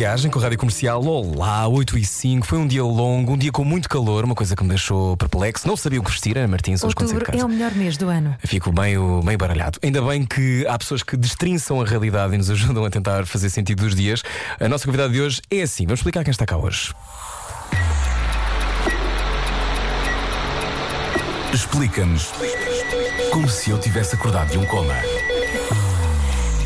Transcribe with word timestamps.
viagem 0.00 0.30
com 0.30 0.38
a 0.38 0.42
Rádio 0.42 0.56
Comercial. 0.56 1.04
Olá, 1.04 1.68
8 1.68 1.98
e 1.98 2.04
5. 2.06 2.46
Foi 2.46 2.58
um 2.58 2.66
dia 2.66 2.82
longo, 2.82 3.34
um 3.34 3.36
dia 3.36 3.52
com 3.52 3.62
muito 3.62 3.86
calor, 3.86 4.24
uma 4.24 4.34
coisa 4.34 4.56
que 4.56 4.62
me 4.62 4.70
deixou 4.70 5.14
perplexo. 5.14 5.68
Não 5.68 5.76
sabia 5.76 6.00
o 6.00 6.02
que 6.02 6.10
vestir, 6.10 6.38
Ana 6.38 6.48
Martins, 6.48 6.82
hoje 6.82 6.94
quando 6.94 7.14
é 7.14 7.20
casa. 7.20 7.44
o 7.44 7.48
melhor 7.50 7.74
mês 7.74 7.98
do 7.98 8.08
ano. 8.08 8.34
Fico 8.42 8.72
meio, 8.72 9.20
meio 9.22 9.36
baralhado. 9.36 9.78
Ainda 9.82 10.00
bem 10.00 10.24
que 10.24 10.66
há 10.66 10.78
pessoas 10.78 11.02
que 11.02 11.18
destrinçam 11.18 11.82
a 11.82 11.84
realidade 11.84 12.34
e 12.34 12.38
nos 12.38 12.48
ajudam 12.50 12.82
a 12.82 12.88
tentar 12.88 13.26
fazer 13.26 13.50
sentido 13.50 13.84
dos 13.84 13.94
dias. 13.94 14.22
A 14.58 14.70
nossa 14.70 14.86
convidada 14.86 15.12
de 15.12 15.20
hoje 15.20 15.42
é 15.50 15.60
assim. 15.60 15.84
Vamos 15.84 16.00
explicar 16.00 16.24
quem 16.24 16.30
está 16.30 16.46
cá 16.46 16.56
hoje. 16.56 16.94
Explica-nos 21.52 22.32
como 23.30 23.50
se 23.50 23.68
eu 23.68 23.78
tivesse 23.78 24.14
acordado 24.14 24.50
de 24.50 24.56
um 24.56 24.64
coma. 24.64 24.94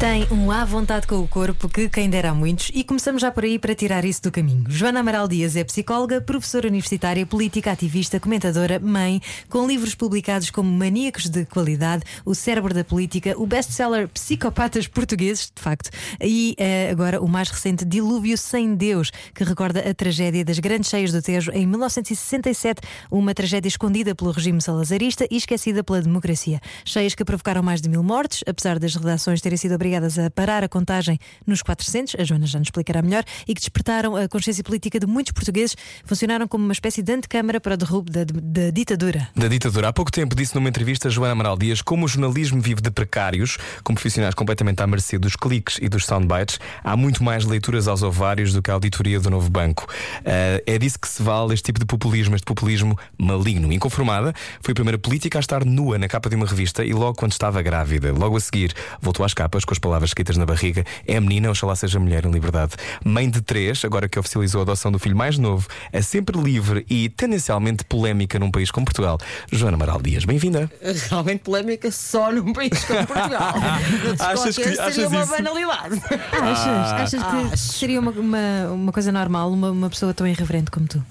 Tem 0.05 0.29
um 0.31 0.51
à 0.51 0.67
vontade 0.67 1.07
com 1.07 1.15
o 1.15 1.27
corpo 1.27 1.67
que 1.67 1.89
quem 1.89 2.11
dera 2.11 2.29
a 2.29 2.35
muitos 2.35 2.71
e 2.75 2.85
começamos 2.85 3.23
já 3.23 3.31
por 3.31 3.43
aí 3.43 3.59
para 3.59 3.75
tirar 3.75 4.05
isso 4.05 4.21
do 4.21 4.31
caminho. 4.31 4.67
Joana 4.69 5.01
Amaral 5.01 5.27
Dias 5.27 5.57
é 5.57 5.65
psicóloga, 5.65 6.21
professora 6.21 6.69
universitária, 6.69 7.25
política, 7.25 7.73
ativista, 7.73 8.21
comentadora, 8.21 8.79
mãe, 8.79 9.23
com 9.49 9.67
livros 9.67 9.95
publicados 9.95 10.51
como 10.51 10.71
Maníacos 10.71 11.31
de 11.31 11.47
Qualidade, 11.47 12.05
O 12.23 12.35
Cérebro 12.35 12.75
da 12.75 12.85
Política, 12.85 13.33
o 13.39 13.47
best-seller 13.47 14.07
Psicopatas 14.09 14.87
Portugueses, 14.87 15.51
de 15.57 15.63
facto, 15.63 15.89
e 16.21 16.55
eh, 16.59 16.91
agora 16.91 17.23
o 17.23 17.27
mais 17.27 17.49
recente 17.49 17.83
Dilúvio 17.87 18.37
Sem 18.37 18.75
Deus, 18.75 19.11
que 19.35 19.43
recorda 19.43 19.89
a 19.89 19.95
tragédia 19.95 20.45
das 20.45 20.59
grandes 20.59 20.91
cheias 20.91 21.13
do 21.13 21.23
Tejo 21.23 21.51
em 21.53 21.67
1967, 21.67 22.83
uma 23.11 23.33
tragédia 23.33 23.69
escondida 23.69 24.15
pelo 24.15 24.33
regime 24.33 24.61
salazarista 24.61 25.27
e 25.31 25.39
esquecida 25.39 25.83
pela 25.83 26.03
democracia. 26.03 26.61
Cheias 26.85 27.15
que 27.15 27.25
provocaram 27.25 27.63
mais 27.63 27.81
de 27.81 27.89
mil 27.89 28.03
mortes, 28.03 28.45
apesar 28.47 28.79
das 28.79 28.95
redações 28.95 29.41
terem 29.41 29.57
sido 29.57 29.75
obrigadas 29.75 29.94
a 29.97 30.31
parar 30.31 30.65
a 30.65 30.69
contagem 30.69 31.19
nos 31.47 31.63
400, 31.63 32.17
a 32.19 32.25
Joana 32.25 32.47
já 32.47 32.59
nos 32.59 32.69
explicará 32.69 33.03
melhor, 33.03 33.25
e 33.47 33.55
que 33.55 33.61
despertaram 33.61 34.17
a 34.17 34.29
consciência 34.29 34.65
política 34.65 34.99
de 34.99 35.07
muitos 35.07 35.33
portugueses, 35.33 35.77
funcionaram 36.05 36.49
como 36.49 36.65
uma 36.65 36.73
espécie 36.73 37.03
de 37.03 37.13
antecâmara 37.13 37.61
para 37.61 37.75
o 37.75 37.77
derrubo 37.77 38.11
da, 38.11 38.25
da 38.25 38.71
ditadura. 38.71 39.29
Da 39.35 39.49
ditadura. 39.49 39.89
Há 39.89 39.93
pouco 39.93 40.11
tempo 40.11 40.35
disse 40.35 40.55
numa 40.55 40.69
entrevista 40.69 41.09
a 41.09 41.11
Joana 41.11 41.33
Amaral 41.33 41.57
Dias 41.57 41.83
como 41.83 42.07
o 42.07 42.09
jornalismo 42.09 42.61
vive 42.61 42.81
de 42.81 42.91
precários, 42.91 43.59
com 43.83 43.95
profissionais 43.95 44.35
completamente 44.35 44.83
à 44.83 44.87
mercê 44.87 45.19
dos 45.19 45.37
cliques 45.37 45.79
e 45.81 45.89
dos 45.89 46.07
soundbites. 46.07 46.59
Há 46.83 46.97
muito 46.97 47.23
mais 47.23 47.45
leituras 47.45 47.89
aos 47.89 48.03
ovários 48.03 48.53
do 48.53 48.63
que 48.63 48.71
a 48.71 48.75
auditoria 48.75 49.21
do 49.21 49.31
novo 49.31 49.51
banco. 49.51 49.87
Ah, 50.25 50.63
é 50.67 50.79
disso 50.79 50.99
que 50.99 51.09
se 51.09 51.23
vale 51.23 51.55
este 51.55 51.65
tipo 51.65 51.79
de 51.79 51.87
populismo, 51.87 52.35
este 52.35 52.45
populismo 52.45 52.99
maligno. 53.19 53.73
Inconformada, 53.73 54.33
foi 54.61 54.73
a 54.73 54.75
primeira 54.75 54.99
política 54.99 55.39
a 55.39 55.41
estar 55.41 55.65
nua 55.65 55.99
na 55.99 56.09
capa 56.09 56.29
de 56.29 56.37
uma 56.37 56.47
revista 56.47 56.85
e 56.85 56.93
logo 56.93 57.15
quando 57.15 57.33
estava 57.33 57.61
grávida. 57.63 58.13
Logo 58.13 58.37
a 58.37 58.41
seguir, 58.41 58.73
voltou 59.01 59.25
às 59.25 59.35
capas 59.35 59.65
com 59.65 59.74
as 59.75 59.79
palavras 59.79 60.11
escritas 60.11 60.37
na 60.37 60.47
barriga: 60.47 60.85
É 61.07 61.19
menina, 61.21 61.51
oxalá 61.51 61.75
seja 61.77 61.99
mulher 61.99 62.25
em 62.25 62.31
liberdade. 62.31 62.73
Mãe 63.05 63.29
de 63.29 63.41
três, 63.43 63.85
agora 63.85 64.09
que 64.09 64.19
oficializou 64.19 64.61
a 64.61 64.63
adoção 64.63 64.91
do 64.91 64.99
filho 64.99 65.17
mais 65.17 65.37
novo, 65.37 65.67
é 65.93 66.01
sempre 66.01 66.41
livre 66.41 66.87
e 66.89 67.09
tendencialmente 67.09 67.85
polémica 67.85 68.39
num 68.39 68.51
país 68.51 68.71
como 68.71 68.87
Portugal. 68.87 69.19
Joana 69.53 69.77
Amaral 69.77 70.01
Dias, 70.01 70.25
bem-vinda. 70.25 70.71
realmente 71.11 71.41
polémica 71.41 71.91
só 71.91 72.31
num 72.33 72.53
país 72.53 72.85
como 72.85 73.07
Portugal. 73.07 73.55
Achas 74.21 74.57
que- 74.57 74.63
achas 74.63 74.95
seria 74.95 75.09
uma 75.09 75.23
isso? 75.23 75.31
banalidade. 75.31 76.01
Achas, 76.33 76.93
achas 76.93 77.23
que 77.23 77.53
acho. 77.53 77.57
seria 77.57 78.01
uma, 78.01 78.11
uma, 78.13 78.39
uma 78.73 78.93
coisa 78.93 79.11
normal 79.13 79.51
uma, 79.53 79.71
uma 79.71 79.91
pessoa 79.91 80.15
tão 80.15 80.27
irreverente 80.27 80.71
como 80.71 80.87
tu? 80.87 81.05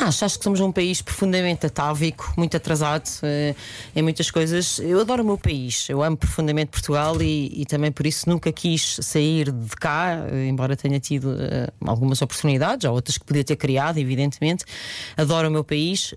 Acho, 0.00 0.24
acho 0.24 0.38
que 0.38 0.44
somos 0.44 0.60
um 0.60 0.70
país 0.70 1.02
profundamente 1.02 1.66
atávico, 1.66 2.32
muito 2.36 2.56
atrasado 2.56 3.08
eh, 3.24 3.54
em 3.96 4.02
muitas 4.02 4.30
coisas. 4.30 4.78
Eu 4.78 5.00
adoro 5.00 5.24
o 5.24 5.26
meu 5.26 5.36
país, 5.36 5.88
eu 5.88 6.04
amo 6.04 6.16
profundamente 6.16 6.70
Portugal 6.70 7.20
e, 7.20 7.62
e 7.62 7.66
também 7.66 7.90
por 7.90 8.06
isso 8.06 8.28
nunca 8.28 8.52
quis 8.52 8.98
sair 9.02 9.50
de 9.50 9.74
cá, 9.76 10.24
eh, 10.30 10.46
embora 10.46 10.76
tenha 10.76 11.00
tido 11.00 11.34
eh, 11.40 11.68
algumas 11.84 12.22
oportunidades, 12.22 12.84
ou 12.88 12.94
outras 12.94 13.18
que 13.18 13.24
podia 13.24 13.42
ter 13.42 13.56
criado, 13.56 13.98
evidentemente. 13.98 14.64
Adoro 15.16 15.48
o 15.48 15.50
meu 15.50 15.64
país, 15.64 16.14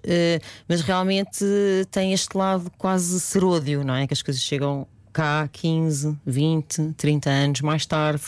mas 0.67 0.81
realmente 0.81 1.43
tem 1.89 2.13
este 2.13 2.37
lado 2.37 2.71
quase 2.77 3.19
seródio, 3.19 3.83
não 3.83 3.95
é? 3.95 4.05
Que 4.05 4.13
as 4.13 4.21
coisas 4.21 4.43
chegam 4.43 4.87
cá 5.11 5.47
15, 5.51 6.17
20, 6.25 6.93
30 6.97 7.29
anos 7.29 7.61
mais 7.61 7.85
tarde. 7.85 8.21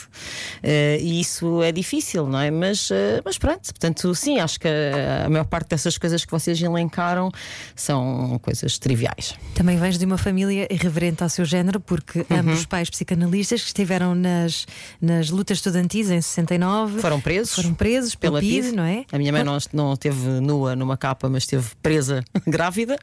Eh, 0.62 0.98
e 1.02 1.20
isso 1.20 1.62
é 1.64 1.72
difícil, 1.72 2.28
não 2.28 2.40
é? 2.40 2.52
Mas, 2.52 2.90
eh, 2.92 3.22
mas 3.24 3.38
pronto, 3.38 3.62
portanto, 3.66 4.14
sim, 4.16 4.40
acho 4.40 4.60
que 4.60 4.68
a, 4.68 5.26
a 5.26 5.30
maior 5.30 5.46
parte 5.46 5.70
dessas 5.70 5.98
coisas 5.98 6.24
que 6.26 6.32
vocês 6.32 6.62
elencaram 6.62 7.32
são 7.76 8.40
coisas 8.42 8.78
triviais. 8.78 9.36
Também 9.56 9.78
vens 9.78 9.98
de 9.98 10.06
uma 10.06 10.18
família 10.18 10.68
irreverente 10.72 11.24
ao 11.24 11.30
seu 11.30 11.46
género, 11.46 11.80
porque 11.80 12.20
Uhum. 12.30 12.40
ambos 12.40 12.66
pais 12.66 12.90
psicanalistas 12.90 13.62
que 13.62 13.68
estiveram 13.68 14.16
nas, 14.16 14.66
nas 15.02 15.30
lutas 15.30 15.58
estudantis 15.58 16.10
em 16.10 16.22
69 16.22 17.00
Foram 17.02 17.20
presos. 17.20 17.56
foram 17.56 17.74
presos 17.74 18.16
pela 18.16 18.40
PIDE, 18.40 18.62
PIDE. 18.68 18.76
não 18.76 18.84
é? 18.84 19.06
A 19.12 19.18
minha 19.18 19.32
mãe 19.32 19.44
não, 19.44 19.58
não 19.74 19.94
esteve 19.94 20.20
nua 20.42 20.76
numa 20.76 20.96
capa, 20.98 21.28
mas 21.30 21.44
esteve 21.44 21.68
presa 21.82 22.24
grávida. 22.48 22.98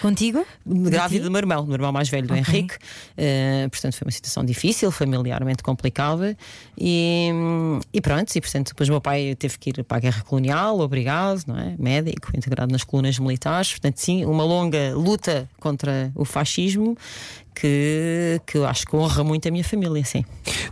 Contigo? 0.00 0.46
Grávida 0.66 1.24
do 1.24 1.30
meu 1.30 1.38
irmão, 1.38 1.62
do 1.62 1.66
meu 1.66 1.76
irmão 1.76 1.92
mais 1.92 2.08
velho, 2.08 2.26
do 2.26 2.34
Ok. 2.34 2.42
Henrique. 2.54 2.74
Eh, 3.16 3.68
portanto, 3.70 3.94
foi 3.96 4.06
uma 4.06 4.10
situação 4.10 4.44
difícil, 4.44 4.90
familiarmente 4.90 5.62
complicada. 5.62 6.36
E, 6.78 7.30
e 7.92 8.00
pronto, 8.00 8.34
e 8.34 8.40
portanto, 8.40 8.68
depois 8.68 8.88
o 8.88 8.92
meu 8.92 9.00
pai 9.00 9.34
teve 9.38 9.58
que 9.58 9.70
ir 9.70 9.84
para 9.84 9.98
a 9.98 10.00
guerra 10.00 10.22
colonial, 10.22 10.80
obrigado, 10.80 11.44
não 11.46 11.58
é? 11.58 11.74
Médico, 11.78 12.30
integrado 12.34 12.72
nas 12.72 12.84
colunas 12.84 13.18
militares. 13.18 13.70
Portanto, 13.72 13.98
sim, 13.98 14.24
uma 14.24 14.44
longa 14.44 14.94
luta 14.94 15.48
contra 15.58 16.10
o 16.14 16.24
fascismo 16.24 16.96
que, 17.60 18.40
que 18.46 18.56
eu 18.56 18.66
acho 18.66 18.86
que 18.86 18.96
honra 18.96 19.22
muito 19.22 19.46
a 19.46 19.50
minha 19.50 19.62
família, 19.64 20.02
sim. 20.04 20.24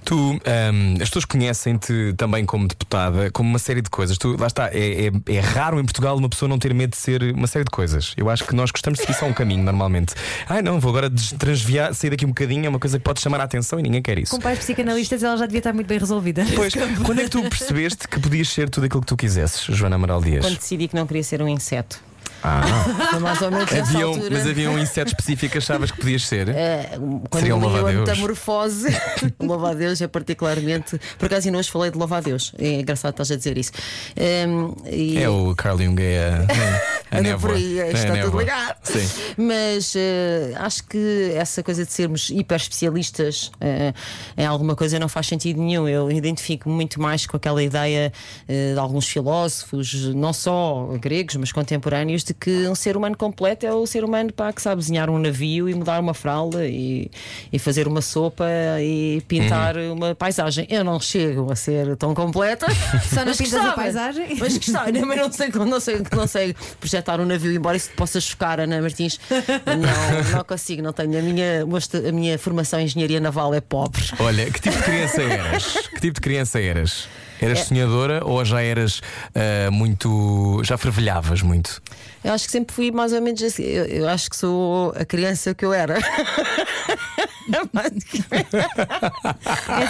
Tu, 0.05 0.15
ahm, 0.47 0.95
as 1.03 1.09
pessoas 1.09 1.25
conhecem-te 1.25 2.15
também 2.17 2.45
como 2.47 2.67
deputada, 2.67 3.31
como 3.31 3.49
uma 3.49 3.59
série 3.59 3.83
de 3.83 3.91
coisas. 3.91 4.17
Tu, 4.17 4.37
lá 4.39 4.47
está, 4.47 4.69
é, 4.73 5.07
é- 5.09 5.35
é 5.35 5.41
raro 5.41 5.79
em 5.79 5.85
Portugal 5.85 6.17
uma 6.17 6.29
pessoa 6.29 6.49
não 6.49 6.59
ter 6.59 6.73
medo 6.73 6.91
de 6.91 6.97
ser 6.97 7.23
uma 7.35 7.47
série 7.47 7.65
de 7.65 7.71
coisas. 7.71 8.15
Eu 8.17 8.31
acho 8.31 8.45
que 8.45 8.55
nós 8.55 8.71
gostamos 8.71 8.99
de 8.99 9.05
seguir 9.07 9.19
só 9.19 9.27
um 9.27 9.33
caminho, 9.33 9.63
normalmente. 9.63 10.15
Ai 10.49 10.63
não, 10.63 10.81
vou 10.81 10.91
agora 10.91 11.11
transviar, 11.39 11.95
sair 11.95 12.11
daqui 12.11 12.25
um 12.25 12.29
bocadinho, 12.29 12.67
é 12.67 12.69
uma 12.69 12.79
coisa 12.79 12.99
que 12.99 13.05
pode 13.05 13.21
chamar 13.21 13.41
a 13.41 13.45
atenção 13.45 13.79
e 13.79 13.83
ninguém 13.83 14.01
quer 14.03 14.19
isso. 14.19 14.35
Com 14.35 14.41
pais 14.41 14.59
psicanalistas, 14.59 15.23
ela 15.23 15.37
já 15.37 15.47
devia 15.47 15.59
estar 15.59 15.73
muito 15.73 15.87
bem 15.87 15.99
resolvida. 15.99 16.45
Pois, 16.55 16.73
quando 17.05 17.21
é 17.21 17.25
que 17.25 17.31
tu 17.31 17.43
percebeste 17.43 18.09
que 18.09 18.19
podias 18.19 18.49
ser 18.49 18.71
tudo 18.71 18.85
aquilo 18.85 19.01
que 19.03 19.07
tu 19.07 19.17
quisesses, 19.17 19.63
Joana 19.65 19.97
Amaral 19.97 20.23
Dias? 20.23 20.45
Quando 20.45 20.57
decidi 20.57 20.89
que 20.89 20.95
não 20.97 21.07
queria 21.07 21.23
ser 21.23 21.43
um 21.43 21.49
inseto. 21.49 22.01
Ah, 22.43 22.63
Foi 23.11 23.19
mais 23.19 23.43
ou 23.43 23.51
menos 23.51 23.71
nessa 23.71 23.91
havia 23.91 24.07
um, 24.09 24.11
altura. 24.13 24.31
mas 24.39 24.47
havia 24.47 24.71
um 24.71 24.79
inseto 24.79 25.11
específico 25.11 25.53
que 25.53 25.59
achavas 25.59 25.91
que 25.91 25.99
podias 25.99 26.27
ser? 26.27 26.49
Eh, 26.49 26.91
quando 27.29 27.41
Seria 27.43 27.57
um 27.57 27.61
li 27.61 27.65
a 27.67 27.69
louva-a-Deus. 27.69 28.09
metamorfose, 28.09 28.89
louva-a-Deus 29.41 30.01
é 30.01 30.07
particularmente. 30.09 31.01
Por 31.19 31.27
acaso, 31.27 31.49
ainda 31.49 31.59
hoje 31.59 31.71
falei 31.71 31.91
de 31.91 31.99
louva-a-Deus. 31.99 32.55
É 32.59 32.81
engraçado 32.81 33.11
estás 33.13 33.31
a 33.33 33.37
dizer 33.37 33.59
isso. 33.59 33.73
Em, 34.17 34.75
e- 34.91 35.19
É 35.19 35.29
o 35.29 35.55
Carl 35.57 35.79
Jung, 35.79 36.01
é 36.01 36.19
a, 36.29 36.37
a 37.17 37.19
Anda 37.19 37.23
névoa. 37.23 37.51
por 37.51 37.57
aí, 37.57 37.79
É 37.79 37.83
a 37.83 37.87
está 37.89 37.99
tudo 38.07 38.13
névoa. 38.15 38.41
ligado. 38.43 38.77
Sim. 38.85 39.09
Mas 39.37 39.95
eh, 39.97 40.53
acho 40.59 40.85
que 40.85 41.33
essa 41.35 41.63
coisa 41.63 41.85
de 41.85 41.93
sermos 41.93 42.31
hiper 42.31 42.57
especialistas 42.57 43.51
eh, 43.61 43.93
em 44.37 44.47
alguma 44.47 44.77
coisa 44.77 44.99
não 44.99 45.09
faz 45.09 45.27
sentido 45.27 45.61
nenhum. 45.61 45.89
Eu 45.89 46.11
identifico 46.11 46.69
muito 46.71 47.01
mais 47.01 47.27
com 47.27 47.37
aquela 47.37 47.63
ideia 47.63 48.13
eh, 48.49 48.73
de 48.75 48.79
alguns 48.79 49.09
filósofos, 49.09 50.15
não 50.15 50.33
só 50.33 50.87
gregos, 51.01 51.37
mas 51.37 51.51
contemporâneos, 51.53 52.23
de 52.29 52.35
que 52.35 52.69
um 52.69 52.75
ser 52.75 52.97
humano 52.97 53.17
completo 53.17 53.65
é 53.67 53.73
o 53.73 53.87
ser 53.87 54.05
humano 54.05 54.33
pá, 54.33 54.53
que 54.53 54.61
sabe 54.63 54.81
desenhar 54.81 55.09
um 55.11 55.19
navio 55.19 55.69
e 55.69 55.75
mudar 55.75 55.99
uma 56.01 56.15
fralda 56.15 56.67
e, 56.67 57.11
e 57.53 57.59
fazer 57.59 57.89
uma 57.89 58.01
sopa 58.03 58.47
e 58.81 59.23
pintar 59.27 59.77
Uhum. 59.77 59.93
uma 59.95 60.15
paisagem. 60.15 60.67
Eu 60.71 60.85
não 60.85 61.01
chego 61.01 61.51
a 61.53 61.57
ser 61.57 61.97
tão 61.97 62.15
completa. 62.15 62.67
Só 63.13 63.25
não 63.25 63.35
pintas 63.35 63.55
a 63.55 63.73
paisagem? 63.73 64.37
Mas 64.39 64.57
gostava, 64.57 64.91
mas 64.93 65.17
não 65.19 65.33
sei, 65.33 65.49
não 65.55 65.81
sei, 65.81 66.03
não 66.13 66.27
sei 66.27 66.55
projetar 66.79 67.21
um 67.21 67.25
navio, 67.25 67.53
embora 67.53 67.77
isso 67.77 67.89
te 67.91 67.97
possa 67.97 68.21
chocar, 68.21 68.61
Ana 68.61 68.81
Martins. 68.81 69.19
Não, 69.31 70.33
não 70.39 70.45
consigo, 70.45 70.83
não 70.83 70.93
tenho. 70.93 71.19
A 71.19 71.23
minha, 71.23 71.65
a 72.09 72.13
minha 72.13 72.39
formação 72.39 72.79
em 72.81 72.85
engenharia 72.85 73.21
naval 73.21 73.55
é 73.55 73.61
pobre. 73.61 74.03
Olha, 74.19 74.51
que 74.51 74.61
tipo 74.61 74.77
de 74.77 74.83
criança 74.83 75.23
eras? 75.23 75.79
Que 75.99 76.01
tipo 76.03 76.15
de 76.15 76.21
criança 76.21 76.61
eras? 76.61 77.09
Eras 77.41 77.61
sonhadora 77.61 78.21
ou 78.25 78.45
já 78.45 78.63
eras 78.63 79.01
ah, 79.35 79.71
muito. 79.71 80.61
já 80.65 80.77
fervilhavas 80.77 81.43
muito? 81.43 81.81
Eu 82.25 82.33
acho 82.33 82.47
que 82.47 82.53
sempre 82.53 82.75
fui 82.75 82.91
mais 82.91 83.13
ou 83.13 83.23
menos 83.23 83.43
assim. 83.43 83.63
Eu, 83.63 83.85
eu 83.87 84.09
acho 84.09 84.29
que 84.29 84.37
sou 84.37 84.93
a 84.97 85.05
criança 85.05 85.55
que 85.55 85.65
eu 85.65 85.73
era. 85.73 85.99
És 87.49 87.63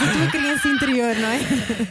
a 0.02 0.12
tua 0.12 0.30
criança 0.30 0.68
interior, 0.68 1.16
não 1.16 1.28
é? 1.28 1.40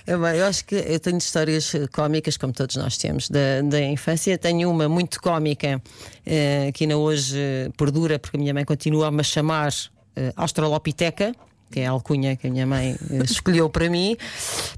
É 0.08 0.18
bem, 0.18 0.40
eu 0.40 0.46
acho 0.46 0.66
que 0.66 0.76
eu 0.76 1.00
tenho 1.00 1.18
histórias 1.18 1.74
cómicas, 1.92 2.38
como 2.38 2.54
todos 2.54 2.76
nós 2.78 2.98
temos, 2.98 3.30
da, 3.30 3.62
da 3.64 3.82
infância. 3.82 4.38
Tenho 4.38 4.70
uma 4.70 4.88
muito 4.88 5.22
cómica 5.22 5.82
eh, 6.26 6.72
que 6.74 6.86
ainda 6.86 6.98
hoje 6.98 7.38
perdura, 7.76 8.18
porque 8.18 8.38
a 8.38 8.40
minha 8.40 8.54
mãe 8.54 8.64
continua 8.64 9.08
a 9.08 9.12
me 9.12 9.24
chamar 9.24 9.74
eh, 10.16 10.32
Australopiteca. 10.36 11.34
Que 11.72 11.82
é 11.82 11.88
a 11.88 11.92
alcunha 11.92 12.36
que 12.36 12.48
a 12.48 12.50
minha 12.50 12.66
mãe 12.66 12.96
eh, 13.12 13.24
escolheu 13.26 13.70
para 13.70 13.90
mim, 13.90 14.16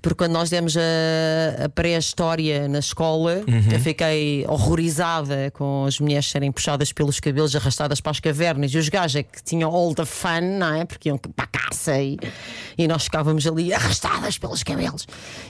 porque 0.01 0.15
quando 0.17 0.31
nós 0.33 0.49
demos 0.49 0.75
a, 0.77 1.65
a 1.65 1.69
pré-história 1.69 2.67
na 2.67 2.79
escola, 2.79 3.43
eu 3.71 3.79
fiquei 3.79 4.45
horrorizada 4.47 5.51
com 5.53 5.85
as 5.85 5.99
mulheres 5.99 6.29
serem 6.29 6.51
puxadas 6.51 6.91
pelos 6.91 7.19
cabelos, 7.19 7.55
arrastadas 7.55 7.99
para 8.01 8.11
as 8.11 8.19
cavernas, 8.19 8.71
e 8.73 8.77
os 8.77 8.89
gajos 8.89 9.17
é 9.17 9.23
que 9.23 9.43
tinham 9.43 9.69
all 9.73 9.93
the 9.93 10.05
fun, 10.05 10.57
não 10.57 10.73
é? 10.73 10.85
Porque 10.85 11.09
iam 11.09 11.17
para 11.17 11.45
a 11.45 11.47
caça 11.47 11.97
e, 11.99 12.17
e 12.77 12.87
nós 12.87 13.03
ficávamos 13.03 13.45
ali 13.45 13.73
arrastadas 13.73 14.37
pelos 14.37 14.63
cabelos. 14.63 15.05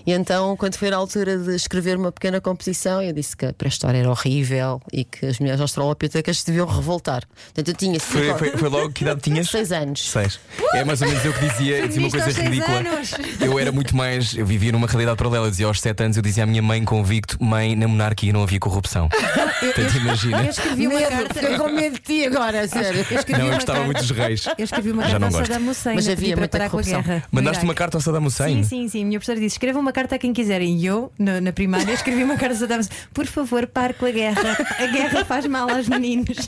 E 0.05 0.11
então, 0.11 0.55
quando 0.57 0.75
foi 0.75 0.89
na 0.89 0.97
altura 0.97 1.37
de 1.37 1.55
escrever 1.55 1.97
uma 1.97 2.11
pequena 2.11 2.41
composição, 2.41 3.01
eu 3.01 3.13
disse 3.13 3.35
que 3.37 3.45
a 3.45 3.53
pré-história 3.53 3.99
era 3.99 4.09
horrível 4.09 4.81
e 4.91 5.03
que 5.03 5.25
as 5.25 5.39
mulheres 5.39 5.61
australopitecas 5.61 6.43
deviam 6.43 6.67
revoltar. 6.67 7.23
Portanto, 7.45 7.67
eu 7.69 7.73
tinha 7.73 7.99
Foi, 7.99 8.33
foi, 8.37 8.51
foi 8.57 8.69
logo 8.69 8.91
que 8.91 9.03
idade 9.03 9.21
tinhas? 9.23 9.49
seis 9.49 9.71
anos. 9.71 10.09
Seis. 10.09 10.39
É 10.73 10.83
mais 10.83 11.01
ou 11.01 11.07
menos 11.07 11.25
eu 11.29 11.33
que 11.33 11.47
dizia, 11.47 11.77
eu 11.77 11.87
dizia 11.87 12.01
uma 12.03 12.09
coisa 12.11 12.41
ridícula. 12.41 12.77
anos. 12.79 13.11
Eu 13.39 13.57
era 13.57 13.71
muito 13.71 13.95
mais, 13.95 14.35
eu 14.35 14.45
vivia 14.45 14.71
numa 14.71 14.85
realidade 14.87 15.17
paralela. 15.17 15.47
Eu 15.47 15.51
dizia 15.51 15.65
aos 15.65 15.79
sete 15.79 16.03
anos, 16.03 16.17
eu 16.17 16.23
dizia 16.23 16.43
à 16.43 16.45
minha 16.45 16.61
mãe 16.61 16.83
convicto: 16.83 17.37
mãe, 17.43 17.75
na 17.75 17.87
monarquia 17.87 18.33
não 18.33 18.43
havia 18.43 18.59
corrupção. 18.59 19.07
Portanto, 19.59 19.97
imagina. 19.97 20.43
Eu 20.43 20.49
escrevi 20.49 20.87
uma 20.87 20.99
carta. 21.01 21.33
Fiquei 21.33 21.57
com 21.57 21.69
medo 21.69 21.93
de 21.93 21.99
ti 22.01 22.25
agora, 22.25 22.67
sério. 22.67 23.05
Eu 23.09 23.37
Não, 23.37 23.45
eu 23.47 23.53
gostava 23.53 23.79
carta- 23.79 23.85
muito 23.85 23.97
dos 23.99 24.11
reis. 24.11 24.45
Eu 24.57 24.63
escrevi 24.65 24.91
uma 24.91 25.03
Já 25.03 25.09
carta 25.11 25.19
não 25.19 25.27
ao 25.27 25.31
gosto. 25.33 25.47
Saddam 25.53 25.69
Hussein 25.69 25.95
Mas 25.95 26.09
havia 26.09 26.35
para 26.37 26.47
parar 26.47 26.69
com 26.69 26.79
a 26.79 26.81
guerra. 26.81 27.23
Mandaste 27.31 27.63
uma 27.63 27.73
carta 27.73 27.97
ao 27.97 28.01
Saddam 28.01 28.25
Hussein? 28.25 28.63
Sim, 28.63 28.63
sim, 28.63 28.89
sim. 28.89 29.01
A 29.03 29.05
minha 29.05 29.19
professora 29.19 29.39
disse: 29.39 29.55
escreva 29.55 29.79
uma 29.79 29.91
carta 29.91 30.15
a 30.15 30.19
quem 30.19 30.33
quiser. 30.33 30.61
E 30.61 30.85
eu, 30.85 31.11
na, 31.17 31.39
na 31.41 31.51
primária, 31.53 31.91
escrevi 31.93 32.23
uma 32.23 32.35
carta 32.37 32.55
a 32.55 32.57
Saddam 32.59 32.79
Hussein: 32.79 32.95
por 33.13 33.25
favor, 33.25 33.67
pare 33.67 33.93
com 33.93 34.05
a 34.05 34.11
guerra. 34.11 34.57
A 34.79 34.85
guerra 34.87 35.25
faz 35.25 35.45
mal 35.45 35.69
aos 35.69 35.87
meninos. 35.87 36.37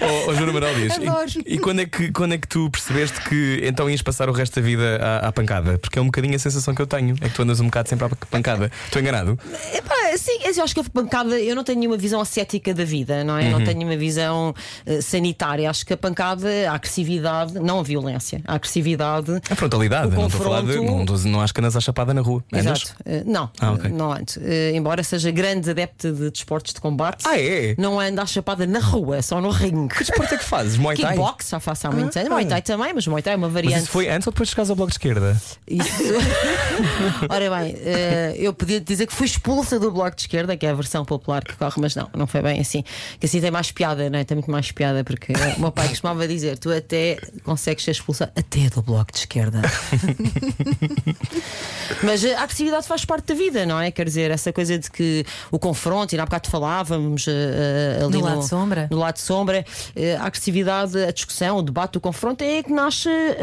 Oh, 0.00 0.30
oh, 0.30 0.34
Joana 0.34 0.50
Amaral 0.50 0.70
Adoro. 0.70 1.30
e, 1.46 1.54
e 1.54 1.58
quando, 1.58 1.80
é 1.80 1.86
que, 1.86 2.10
quando 2.12 2.34
é 2.34 2.38
que 2.38 2.46
tu 2.46 2.70
percebeste 2.70 3.07
que 3.12 3.60
então 3.64 3.88
ias 3.88 4.02
passar 4.02 4.28
o 4.28 4.32
resto 4.32 4.56
da 4.60 4.62
vida 4.66 4.98
à, 5.02 5.28
à 5.28 5.32
pancada? 5.32 5.78
Porque 5.78 5.98
é 5.98 6.02
um 6.02 6.06
bocadinho 6.06 6.34
a 6.36 6.38
sensação 6.38 6.74
que 6.74 6.82
eu 6.82 6.86
tenho. 6.86 7.14
É 7.20 7.28
que 7.28 7.34
tu 7.34 7.42
andas 7.42 7.60
um 7.60 7.64
bocado 7.66 7.88
sempre 7.88 8.06
à 8.06 8.08
pancada. 8.08 8.70
Estou 8.86 9.00
enganado? 9.00 9.38
Epá, 9.74 9.94
sim, 10.16 10.38
eu 10.44 10.64
acho 10.64 10.74
que 10.74 10.80
a 10.80 10.84
pancada, 10.84 11.38
eu 11.40 11.54
não 11.54 11.64
tenho 11.64 11.78
nenhuma 11.78 11.96
visão 11.96 12.20
ascética 12.20 12.72
da 12.74 12.84
vida, 12.84 13.22
não 13.24 13.36
é? 13.38 13.44
Uhum. 13.44 13.50
Não 13.58 13.64
tenho 13.64 13.82
uma 13.82 13.96
visão 13.96 14.54
eh, 14.86 15.00
sanitária. 15.00 15.68
Acho 15.70 15.84
que 15.86 15.92
a 15.92 15.96
pancada, 15.96 16.48
a 16.70 16.74
agressividade, 16.74 17.54
não 17.54 17.80
a 17.80 17.82
violência, 17.82 18.40
a 18.46 18.54
agressividade. 18.54 19.40
A 19.50 19.54
frontalidade. 19.54 20.14
Não 20.14 20.26
estou 20.26 20.40
a 20.40 20.44
falar 20.44 20.62
de. 20.62 20.76
Não, 20.76 21.04
não 21.04 21.40
acho 21.40 21.54
que 21.54 21.60
andas 21.60 21.76
à 21.76 21.80
chapada 21.80 22.12
na 22.14 22.20
rua. 22.20 22.42
Exato. 22.52 22.94
Eh, 23.04 23.22
não, 23.26 23.50
Ah, 23.60 23.72
ok. 23.72 23.90
não 23.90 24.12
ando. 24.12 24.32
Eh, 24.40 24.72
embora 24.74 25.02
seja 25.02 25.30
grande 25.30 25.70
adepto 25.70 26.12
de 26.12 26.30
desportos 26.30 26.72
de 26.74 26.80
combate, 26.80 27.24
Ah, 27.26 27.38
é? 27.40 27.74
não 27.78 27.98
ando 28.00 28.20
à 28.20 28.26
chapada 28.26 28.66
na 28.66 28.78
rua, 28.80 29.22
só 29.22 29.40
no 29.40 29.50
ringue. 29.50 29.94
Que 29.94 30.04
desporto 30.04 30.34
é 30.34 30.38
que 30.38 30.44
fazes? 30.44 30.76
Muay 30.76 30.96
Thai? 30.96 31.12
Kickbox 31.12 31.48
já 31.50 31.60
faço 31.60 31.86
há 31.86 31.90
muitos 31.90 32.16
Ah. 32.16 32.20
anos. 32.20 32.32
Muay 32.32 32.46
Thai 32.46 32.62
também, 32.62 32.92
mas 32.98 33.06
Muay 33.06 33.22
Thai 33.22 33.34
é 33.34 33.36
uma 33.36 33.46
Mas 33.46 33.54
variante. 33.54 33.82
isso 33.82 33.90
foi 33.92 34.08
antes 34.08 34.26
ou 34.26 34.32
depois 34.32 34.48
de 34.48 34.54
chegares 34.54 34.70
ao 34.70 34.76
bloco 34.76 34.90
de 34.90 34.94
esquerda? 34.94 35.40
Isso. 35.68 35.86
Ora 37.30 37.50
bem, 37.58 37.76
eh, 37.80 38.34
eu 38.36 38.52
podia 38.52 38.80
dizer 38.80 39.06
que 39.06 39.12
fui 39.12 39.26
expulsa 39.26 39.78
do 39.78 39.90
Bloco 39.90 40.16
de 40.16 40.22
Esquerda, 40.22 40.56
que 40.56 40.66
é 40.66 40.70
a 40.70 40.74
versão 40.74 41.04
popular 41.04 41.44
que 41.44 41.54
corre, 41.56 41.74
mas 41.80 41.94
não, 41.94 42.08
não 42.16 42.26
foi 42.26 42.42
bem 42.42 42.60
assim. 42.60 42.82
Que 43.20 43.26
assim 43.26 43.40
tem 43.40 43.50
mais 43.50 43.70
piada, 43.70 44.08
não 44.10 44.18
é? 44.18 44.24
Tem 44.24 44.36
muito 44.36 44.50
mais 44.50 44.70
piada, 44.72 45.04
porque 45.04 45.32
o 45.56 45.60
meu 45.60 45.70
pai 45.72 45.88
costumava 45.88 46.26
dizer: 46.26 46.58
tu 46.58 46.70
até 46.72 47.18
consegues 47.44 47.84
ser 47.84 47.92
expulsa 47.92 48.32
até 48.36 48.68
do 48.70 48.82
Bloco 48.82 49.12
de 49.12 49.18
Esquerda. 49.18 49.60
mas 52.02 52.24
eh, 52.24 52.34
a 52.34 52.42
agressividade 52.42 52.86
faz 52.86 53.04
parte 53.04 53.26
da 53.28 53.34
vida, 53.34 53.66
não 53.66 53.80
é? 53.80 53.90
Quer 53.90 54.04
dizer, 54.06 54.30
essa 54.30 54.52
coisa 54.52 54.78
de 54.78 54.90
que 54.90 55.24
o 55.50 55.58
confronto, 55.58 56.14
e 56.14 56.18
há 56.20 56.24
bocado 56.24 56.48
falávamos 56.48 57.26
eh, 57.28 58.00
ali 58.02 58.18
No 58.18 58.24
lado 58.24 58.42
sombra. 58.42 58.88
no 58.90 58.98
lado 58.98 59.14
de 59.14 59.20
sombra, 59.20 59.64
a 60.20 60.26
agressividade, 60.26 60.98
a 61.02 61.10
discussão, 61.10 61.58
o 61.58 61.62
debate, 61.62 61.98
o 61.98 62.00
confronto 62.00 62.42
é 62.42 62.62
que 62.62 62.70
nasce 62.88 63.08
eh, 63.10 63.36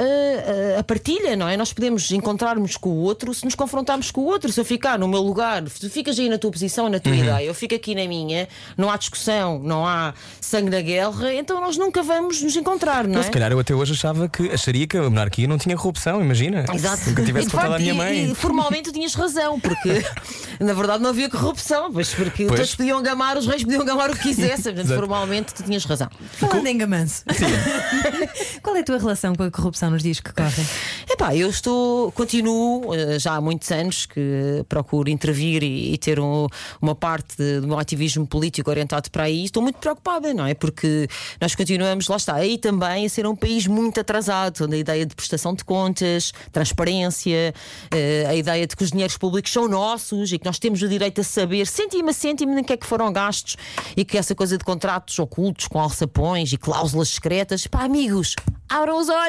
eh, 0.75 0.79
a 0.79 0.83
partilha, 0.83 1.35
não 1.35 1.47
é? 1.47 1.55
Nós 1.55 1.71
podemos 1.71 2.09
encontrarmos 2.11 2.77
com 2.77 2.89
o 2.89 2.97
outro 3.03 3.31
se 3.33 3.45
nos 3.45 3.53
confrontarmos 3.53 4.09
com 4.09 4.21
o 4.21 4.25
outro. 4.25 4.51
Se 4.51 4.59
eu 4.59 4.65
ficar 4.65 4.97
no 4.97 5.07
meu 5.07 5.21
lugar, 5.21 5.67
se 5.69 5.79
tu 5.79 5.89
ficas 5.89 6.17
aí 6.17 6.27
na 6.29 6.37
tua 6.39 6.49
posição, 6.51 6.89
na 6.89 6.99
tua 6.99 7.11
Uhum. 7.11 7.19
ideia, 7.19 7.45
eu 7.45 7.53
fico 7.53 7.75
aqui 7.75 7.93
na 7.93 8.07
minha, 8.07 8.47
não 8.75 8.89
há 8.89 8.97
discussão, 8.97 9.59
não 9.59 9.85
há 9.85 10.13
sangue 10.41 10.69
na 10.71 10.81
guerra, 10.81 11.31
então 11.33 11.61
nós 11.61 11.77
nunca 11.77 12.01
vamos 12.01 12.41
nos 12.41 12.55
encontrar, 12.55 13.07
não 13.07 13.19
é? 13.19 13.23
se 13.23 13.29
calhar 13.31 13.51
eu 13.51 13.59
até 13.59 13.73
hoje 13.75 13.93
achava 13.93 14.27
que 14.27 14.49
acharia 14.51 14.87
que 14.87 14.97
a 14.97 15.03
monarquia 15.03 15.47
não 15.47 15.57
tinha 15.59 15.75
corrupção, 15.77 16.21
imagina. 16.21 16.65
Exato. 16.73 17.07
Nunca 17.09 17.23
tivesse 17.23 17.47
E, 17.49 17.51
contado 17.51 17.73
à 17.75 17.79
minha 17.79 17.93
e- 17.93 17.97
mãe. 17.97 18.31
E, 18.31 18.35
formalmente 18.35 18.89
tu 18.89 18.93
tinhas 18.93 19.13
razão, 19.13 19.59
porque 19.59 20.03
na 20.59 20.73
verdade 20.73 21.03
não 21.03 21.11
havia 21.11 21.29
corrupção, 21.29 21.89
mas 21.93 22.11
porque 22.13 22.45
Pois. 22.45 22.59
todos 22.59 22.75
podiam 22.75 23.01
gamar, 23.03 23.37
os 23.37 23.45
reis 23.45 23.63
podiam 23.63 23.85
gamar 23.85 24.09
o 24.09 24.13
que 24.15 24.23
quisessem. 24.23 24.73
Portanto, 24.73 24.95
formalmente 24.95 25.53
tu 25.53 25.63
tinhas 25.63 25.85
razão. 25.85 26.09
Falando 26.33 26.65
em 26.65 26.77
gamanço. 26.79 27.23
Qual 28.63 28.75
é 28.75 28.79
a 28.79 28.83
tua 28.83 28.97
relação 28.97 29.34
com 29.37 29.43
a 29.43 29.51
corrupção 29.51 29.89
nos 29.91 30.01
dias 30.03 30.19
que 30.19 30.31
correm? 30.33 30.65
Epá, 31.09 31.35
eu 31.35 31.49
estou, 31.49 32.11
continuo 32.11 32.93
eh, 32.93 33.17
já 33.19 33.35
há 33.35 33.41
muitos 33.41 33.69
anos 33.71 34.05
que 34.05 34.63
procuro 34.67 35.09
intervir 35.09 35.63
e, 35.63 35.93
e 35.93 35.97
ter 35.97 36.19
um- 36.19 36.47
uma 36.81 36.95
parte 36.95 37.35
de- 37.37 37.61
do 37.61 37.67
meu 37.67 37.79
ativismo 37.79 38.25
político 38.27 38.69
orientado 38.69 39.09
para 39.11 39.23
aí. 39.23 39.45
Estou 39.45 39.61
muito 39.63 39.77
preocupada, 39.79 40.33
não 40.33 40.45
é? 40.45 40.53
Porque 40.53 41.07
nós 41.39 41.55
continuamos, 41.55 42.07
lá 42.07 42.15
está, 42.17 42.35
aí 42.35 42.57
também 42.57 43.05
a 43.05 43.09
ser 43.09 43.25
um 43.27 43.35
país 43.35 43.65
muito 43.67 43.99
atrasado, 43.99 44.65
onde 44.65 44.75
a 44.75 44.79
ideia 44.79 45.05
de 45.05 45.15
prestação 45.15 45.53
de 45.53 45.63
contas, 45.63 46.31
transparência, 46.51 47.53
eh, 47.91 48.25
a 48.27 48.35
ideia 48.35 48.67
de 48.67 48.75
que 48.75 48.83
os 48.83 48.91
dinheiros 48.91 49.17
públicos 49.17 49.51
são 49.51 49.67
nossos 49.67 50.31
e 50.33 50.39
que 50.39 50.45
nós 50.45 50.59
temos 50.59 50.81
o 50.81 50.87
direito 50.89 51.21
a 51.21 51.23
saber 51.23 51.65
cêntimo 51.67 52.09
a 52.09 52.13
cêntimo 52.13 52.57
em 52.59 52.63
que 52.63 52.73
é 52.73 52.77
que 52.77 52.85
foram 52.85 53.11
gastos 53.13 53.55
e 53.95 54.03
que 54.03 54.17
essa 54.17 54.33
coisa 54.35 54.57
de 54.57 54.63
contratos 54.63 55.17
ocultos 55.19 55.67
com 55.67 55.79
alçapões 55.79 56.51
e 56.51 56.57
cláusulas 56.57 57.09
secretas, 57.09 57.65
pá, 57.67 57.83
amigos, 57.83 58.35
abram 58.67 58.99
os 58.99 59.09
olhos! 59.09 59.24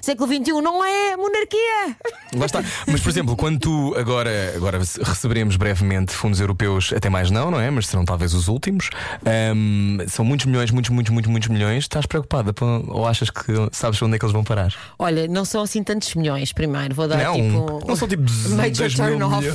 Século 0.00 0.32
XXI 0.32 0.60
não 0.62 0.84
é 0.84 1.16
monarquia! 1.16 1.96
Lá 2.36 2.46
está. 2.46 2.62
Mas, 2.86 3.00
por 3.00 3.08
exemplo, 3.10 3.36
quando 3.36 3.58
tu 3.58 3.94
agora, 3.96 4.52
agora 4.54 4.78
receberemos 4.78 5.56
brevemente 5.56 6.12
fundos 6.12 6.40
europeus, 6.40 6.92
até 6.94 7.08
mais 7.08 7.30
não, 7.30 7.50
não 7.50 7.60
é? 7.60 7.70
Mas 7.70 7.86
serão 7.86 8.04
talvez 8.04 8.34
os 8.34 8.48
últimos. 8.48 8.90
Ahm, 9.24 9.98
são 10.08 10.24
muitos 10.24 10.46
milhões, 10.46 10.70
muitos, 10.70 10.90
muitos, 10.90 11.12
muitos, 11.12 11.30
muitos 11.30 11.48
milhões. 11.48 11.84
Estás 11.84 12.06
preocupada? 12.06 12.54
Ou 12.88 13.06
achas 13.06 13.30
que 13.30 13.52
sabes 13.72 14.00
onde 14.02 14.16
é 14.16 14.18
que 14.18 14.24
eles 14.24 14.32
vão 14.32 14.44
parar? 14.44 14.72
Olha, 14.98 15.26
não 15.28 15.44
são 15.44 15.62
assim 15.62 15.82
tantos 15.82 16.14
milhões, 16.14 16.52
primeiro. 16.52 16.94
Vou 16.94 17.08
dar 17.08 17.18
não, 17.18 17.34
tipo. 17.34 17.86
não 17.86 17.96
são 17.96 18.08
tipo 18.08 18.22
Major 18.50 18.88
2 18.88 18.98
mil 18.98 19.18
turn 19.18 19.22
off. 19.22 19.48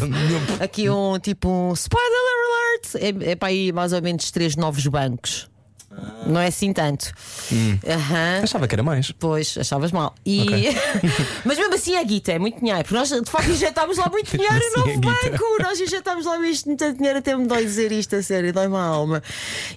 Aqui 0.61 0.89
um 0.89 1.19
tipo 1.19 1.49
um 1.49 1.73
spoiler 1.73 2.11
alert! 2.11 2.95
É, 2.95 3.31
é 3.31 3.35
para 3.35 3.49
aí 3.49 3.71
mais 3.71 3.93
ou 3.93 4.01
menos 4.01 4.31
três 4.31 4.55
novos 4.55 4.85
bancos. 4.87 5.49
Não 6.25 6.41
é 6.41 6.47
assim 6.47 6.73
tanto. 6.73 7.11
Aham. 7.87 8.43
Achava 8.43 8.67
que 8.67 8.75
era 8.75 8.83
mais. 8.83 9.11
Pois, 9.11 9.57
achavas 9.59 9.91
mal. 9.91 10.13
E... 10.25 10.41
Ok. 10.41 10.75
Mas 11.45 11.57
mesmo 11.57 11.73
assim 11.75 11.95
é 11.95 12.03
guita, 12.03 12.31
é 12.31 12.39
muito 12.39 12.59
dinheiro. 12.59 12.83
Porque 12.83 12.95
nós 12.95 13.09
de 13.09 13.29
facto 13.29 13.49
injetámos 13.49 13.97
lá 13.97 14.09
muito 14.09 14.31
dinheiro 14.35 14.53
Mesmo 14.55 14.77
no 14.77 14.81
assim 14.83 14.91
é 14.91 14.95
novo 14.95 15.13
guita. 15.13 15.29
banco. 15.31 15.63
Nós 15.63 15.79
injetámos 15.79 16.25
lá 16.25 16.47
isto, 16.47 16.67
muito 16.67 16.93
dinheiro, 16.93 17.19
até 17.19 17.35
me 17.35 17.47
dói 17.47 17.63
dizer 17.63 17.91
isto 17.91 18.15
a 18.15 18.23
sério, 18.23 18.51
dói-me 18.51 18.75
a 18.75 18.81
alma. 18.81 19.23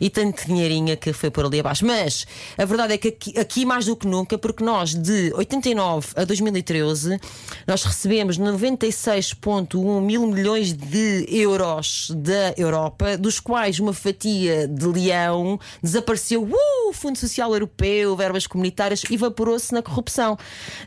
E 0.01 0.09
tanto 0.11 0.47
dinheirinho 0.47 0.97
que 0.97 1.13
foi 1.13 1.31
por 1.31 1.45
ali 1.45 1.61
abaixo. 1.61 1.85
Mas 1.87 2.27
a 2.57 2.65
verdade 2.65 2.95
é 2.95 2.99
que 2.99 3.09
aqui, 3.09 3.39
aqui 3.39 3.65
mais 3.65 3.87
do 3.87 3.95
que 3.97 4.07
nunca, 4.07 4.39
porque 4.39 4.65
nós 4.65 4.95
de 4.95 5.33
89 5.35 6.09
a 6.17 6.25
2013 6.25 7.21
nós 7.67 7.85
recebemos 7.85 8.39
96,1 8.39 10.01
mil 10.01 10.27
milhões 10.27 10.73
de 10.73 11.27
euros 11.31 12.11
da 12.17 12.55
Europa, 12.57 13.17
dos 13.17 13.39
quais 13.41 13.79
uma 13.79 13.93
fatia 13.93 14.67
de 14.67 14.87
leão 14.87 15.59
desapareceu. 15.83 16.08
Uh, 16.13 16.93
Fundo 16.93 17.19
Social 17.19 17.53
Europeu, 17.53 18.17
verbas 18.17 18.47
comunitárias, 18.47 19.03
evaporou-se 19.11 19.73
na 19.75 19.83
corrupção, 19.83 20.39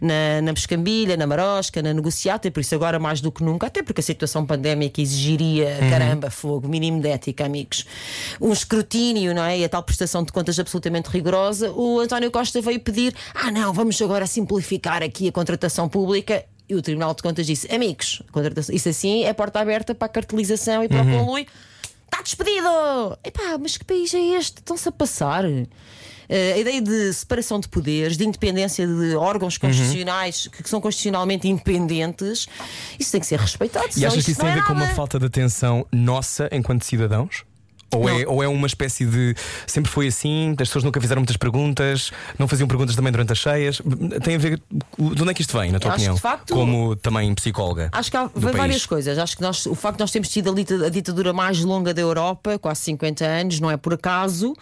na, 0.01 0.42
na 0.42 0.54
pescambilha, 0.54 1.16
na 1.16 1.28
marosca, 1.28 1.82
na 1.82 1.94
negociata, 1.94 2.48
e 2.48 2.51
por 2.51 2.60
isso 2.60 2.74
agora 2.74 2.98
mais 2.98 3.22
do 3.22 3.32
que 3.32 3.44
nunca, 3.44 3.68
até 3.68 3.84
porque 3.84 4.01
a 4.01 4.04
situação 4.04 4.46
pandémica 4.46 5.00
exigiria, 5.00 5.78
caramba, 5.90 6.30
fogo, 6.30 6.68
mínimo 6.68 7.00
de 7.01 7.10
ética, 7.10 7.46
amigos. 7.46 7.86
Um 8.40 8.51
escrutínio, 8.51 9.34
não 9.36 9.44
é? 9.44 9.60
E 9.60 9.63
a 9.63 9.70
tal 9.70 9.84
prestação 9.84 10.24
de 10.24 10.32
contas 10.32 10.58
absolutamente 10.60 11.10
rigorosa. 11.10 11.72
O 11.72 12.00
António 12.00 12.32
Costa 12.32 12.62
veio 12.62 12.80
pedir: 12.80 13.13
ah, 13.34 13.51
não, 13.51 13.74
vamos 13.74 14.01
agora 14.01 14.25
simplificar 14.25 15.04
aqui 15.04 15.28
a 15.28 15.32
contratação 15.32 15.88
pública. 15.88 16.44
E 16.68 16.75
o 16.75 16.82
Tribunal 16.82 17.13
de 17.13 17.22
Contas 17.22 17.46
disse: 17.46 17.74
amigos, 17.74 18.22
isso 18.72 18.90
assim 18.90 19.24
é 19.24 19.34
porta 19.34 19.60
aberta 19.60 19.94
para 19.94 20.06
a 20.06 20.10
cartelização 20.10 20.84
e 20.84 20.88
para 20.88 21.01
o 21.01 21.06
conluio. 21.06 21.46
Está 22.12 22.22
despedido! 22.24 23.18
Epá, 23.24 23.58
mas 23.58 23.77
que 23.77 23.86
país 23.86 24.13
é 24.13 24.20
este? 24.20 24.58
Estão-se 24.58 24.89
a 24.89 24.91
passar. 24.91 25.46
Eh, 25.46 26.53
a 26.53 26.58
ideia 26.58 26.82
de 26.82 27.13
separação 27.13 27.60
de 27.60 27.68
poderes, 27.68 28.18
de 28.18 28.25
independência 28.25 28.86
de 28.86 29.15
órgãos 29.15 29.58
constitucionais 29.58 30.48
que 30.48 30.70
são 30.70 30.82
constitucionalmente 30.82 31.48
independentes, 31.48 32.48
isso 33.00 33.12
tem 33.12 33.22
que 33.22 33.27
ser 33.27 33.39
respeitado. 33.39 33.88
E 33.98 34.06
achas 34.06 34.24
que 34.24 34.32
isso 34.32 34.39
tem 34.39 34.50
a 34.50 34.56
não 34.56 34.62
ver 34.62 34.65
é 34.65 34.68
com 34.68 34.74
uma 34.74 34.88
falta 34.96 35.20
de 35.20 35.25
atenção 35.25 35.86
nossa 35.91 36.50
enquanto 36.51 36.84
cidadãos? 36.84 37.44
Ou 37.93 38.10
é, 38.10 38.25
ou 38.27 38.43
é 38.43 38.48
uma 38.48 38.67
espécie 38.67 39.05
de. 39.05 39.36
Sempre 39.67 39.91
foi 39.91 40.07
assim, 40.07 40.51
as 40.51 40.67
pessoas 40.69 40.83
nunca 40.83 41.01
fizeram 41.01 41.21
muitas 41.21 41.38
perguntas, 41.38 42.12
não 42.39 42.48
faziam 42.48 42.67
perguntas 42.67 42.95
também 42.95 43.12
durante 43.12 43.33
as 43.33 43.38
cheias. 43.38 43.81
Tem 44.24 44.36
a 44.36 44.38
ver. 44.38 44.62
De 44.98 45.21
onde 45.21 45.29
é 45.29 45.33
que 45.33 45.41
isto 45.41 45.57
vem, 45.57 45.71
na 45.71 45.79
tua 45.79 45.91
acho 45.91 45.98
que, 45.98 46.10
opinião? 46.10 46.15
de 46.15 46.21
facto, 46.21 46.53
Como 46.53 46.95
também 46.95 47.33
psicóloga. 47.36 47.89
Acho 47.91 48.10
que 48.10 48.17
há 48.17 48.29
várias 48.33 48.86
coisas. 48.86 49.17
Acho 49.17 49.36
que 49.36 49.41
nós, 49.41 49.65
o 49.65 49.75
facto 49.75 49.98
de 49.98 50.03
nós 50.03 50.12
termos 50.12 50.29
tido 50.29 50.51
a 50.86 50.89
ditadura 50.89 51.33
mais 51.33 51.60
longa 51.60 51.93
da 51.93 52.01
Europa, 52.01 52.57
quase 52.57 52.81
50 52.81 53.25
anos, 53.25 53.60
não 53.60 53.69
é 53.69 53.77
por 53.77 53.93
acaso. 53.93 54.53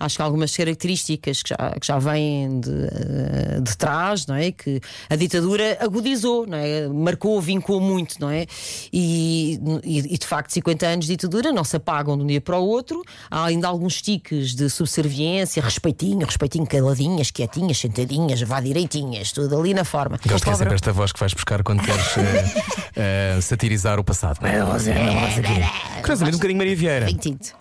Acho 0.00 0.16
que 0.16 0.22
algumas 0.22 0.56
características 0.56 1.42
que 1.42 1.50
já, 1.50 1.70
que 1.78 1.86
já 1.86 1.98
vêm 1.98 2.58
de, 2.60 2.70
eh, 2.70 3.60
de 3.60 3.76
trás, 3.76 4.26
não 4.26 4.34
é? 4.34 4.50
Que 4.50 4.80
a 5.08 5.14
ditadura 5.14 5.76
agudizou, 5.80 6.46
não 6.46 6.56
é? 6.56 6.88
Marcou, 6.88 7.40
vincou 7.40 7.80
muito, 7.80 8.16
não 8.18 8.30
é? 8.30 8.46
E, 8.92 9.60
e, 9.84 10.14
e, 10.14 10.18
de 10.18 10.26
facto, 10.26 10.52
50 10.52 10.86
anos 10.86 11.06
de 11.06 11.12
ditadura 11.12 11.52
não 11.52 11.62
se 11.62 11.76
apagam 11.76 12.16
de 12.16 12.24
um 12.24 12.26
dia 12.26 12.40
para 12.40 12.58
o 12.58 12.66
outro. 12.66 13.02
Há 13.30 13.44
ainda 13.44 13.68
alguns 13.68 14.00
tiques 14.00 14.54
de 14.54 14.70
subserviência, 14.70 15.62
respeitinho, 15.62 16.24
respeitinho, 16.24 16.66
caladinhas, 16.66 17.30
quietinhas, 17.30 17.78
sentadinhas, 17.78 18.40
vá 18.42 18.60
direitinhas, 18.60 19.32
tudo 19.32 19.58
ali 19.58 19.74
na 19.74 19.84
forma. 19.84 20.18
Gosto 20.26 20.44
que 20.44 20.50
é 20.50 20.54
sempre 20.54 20.74
esta 20.74 20.92
voz 20.92 21.12
que 21.12 21.20
vais 21.20 21.34
buscar 21.34 21.62
quando 21.62 21.82
queres 21.82 22.16
eh, 22.16 23.36
eh, 23.36 23.40
satirizar 23.40 23.98
o 23.98 24.04
passado. 24.04 24.38
É, 24.46 24.56
é. 24.56 26.00
Curiosamente, 26.00 26.36
um 26.36 26.38
bocadinho 26.38 26.58
Maria 26.58 26.76
Vieira. 26.76 27.06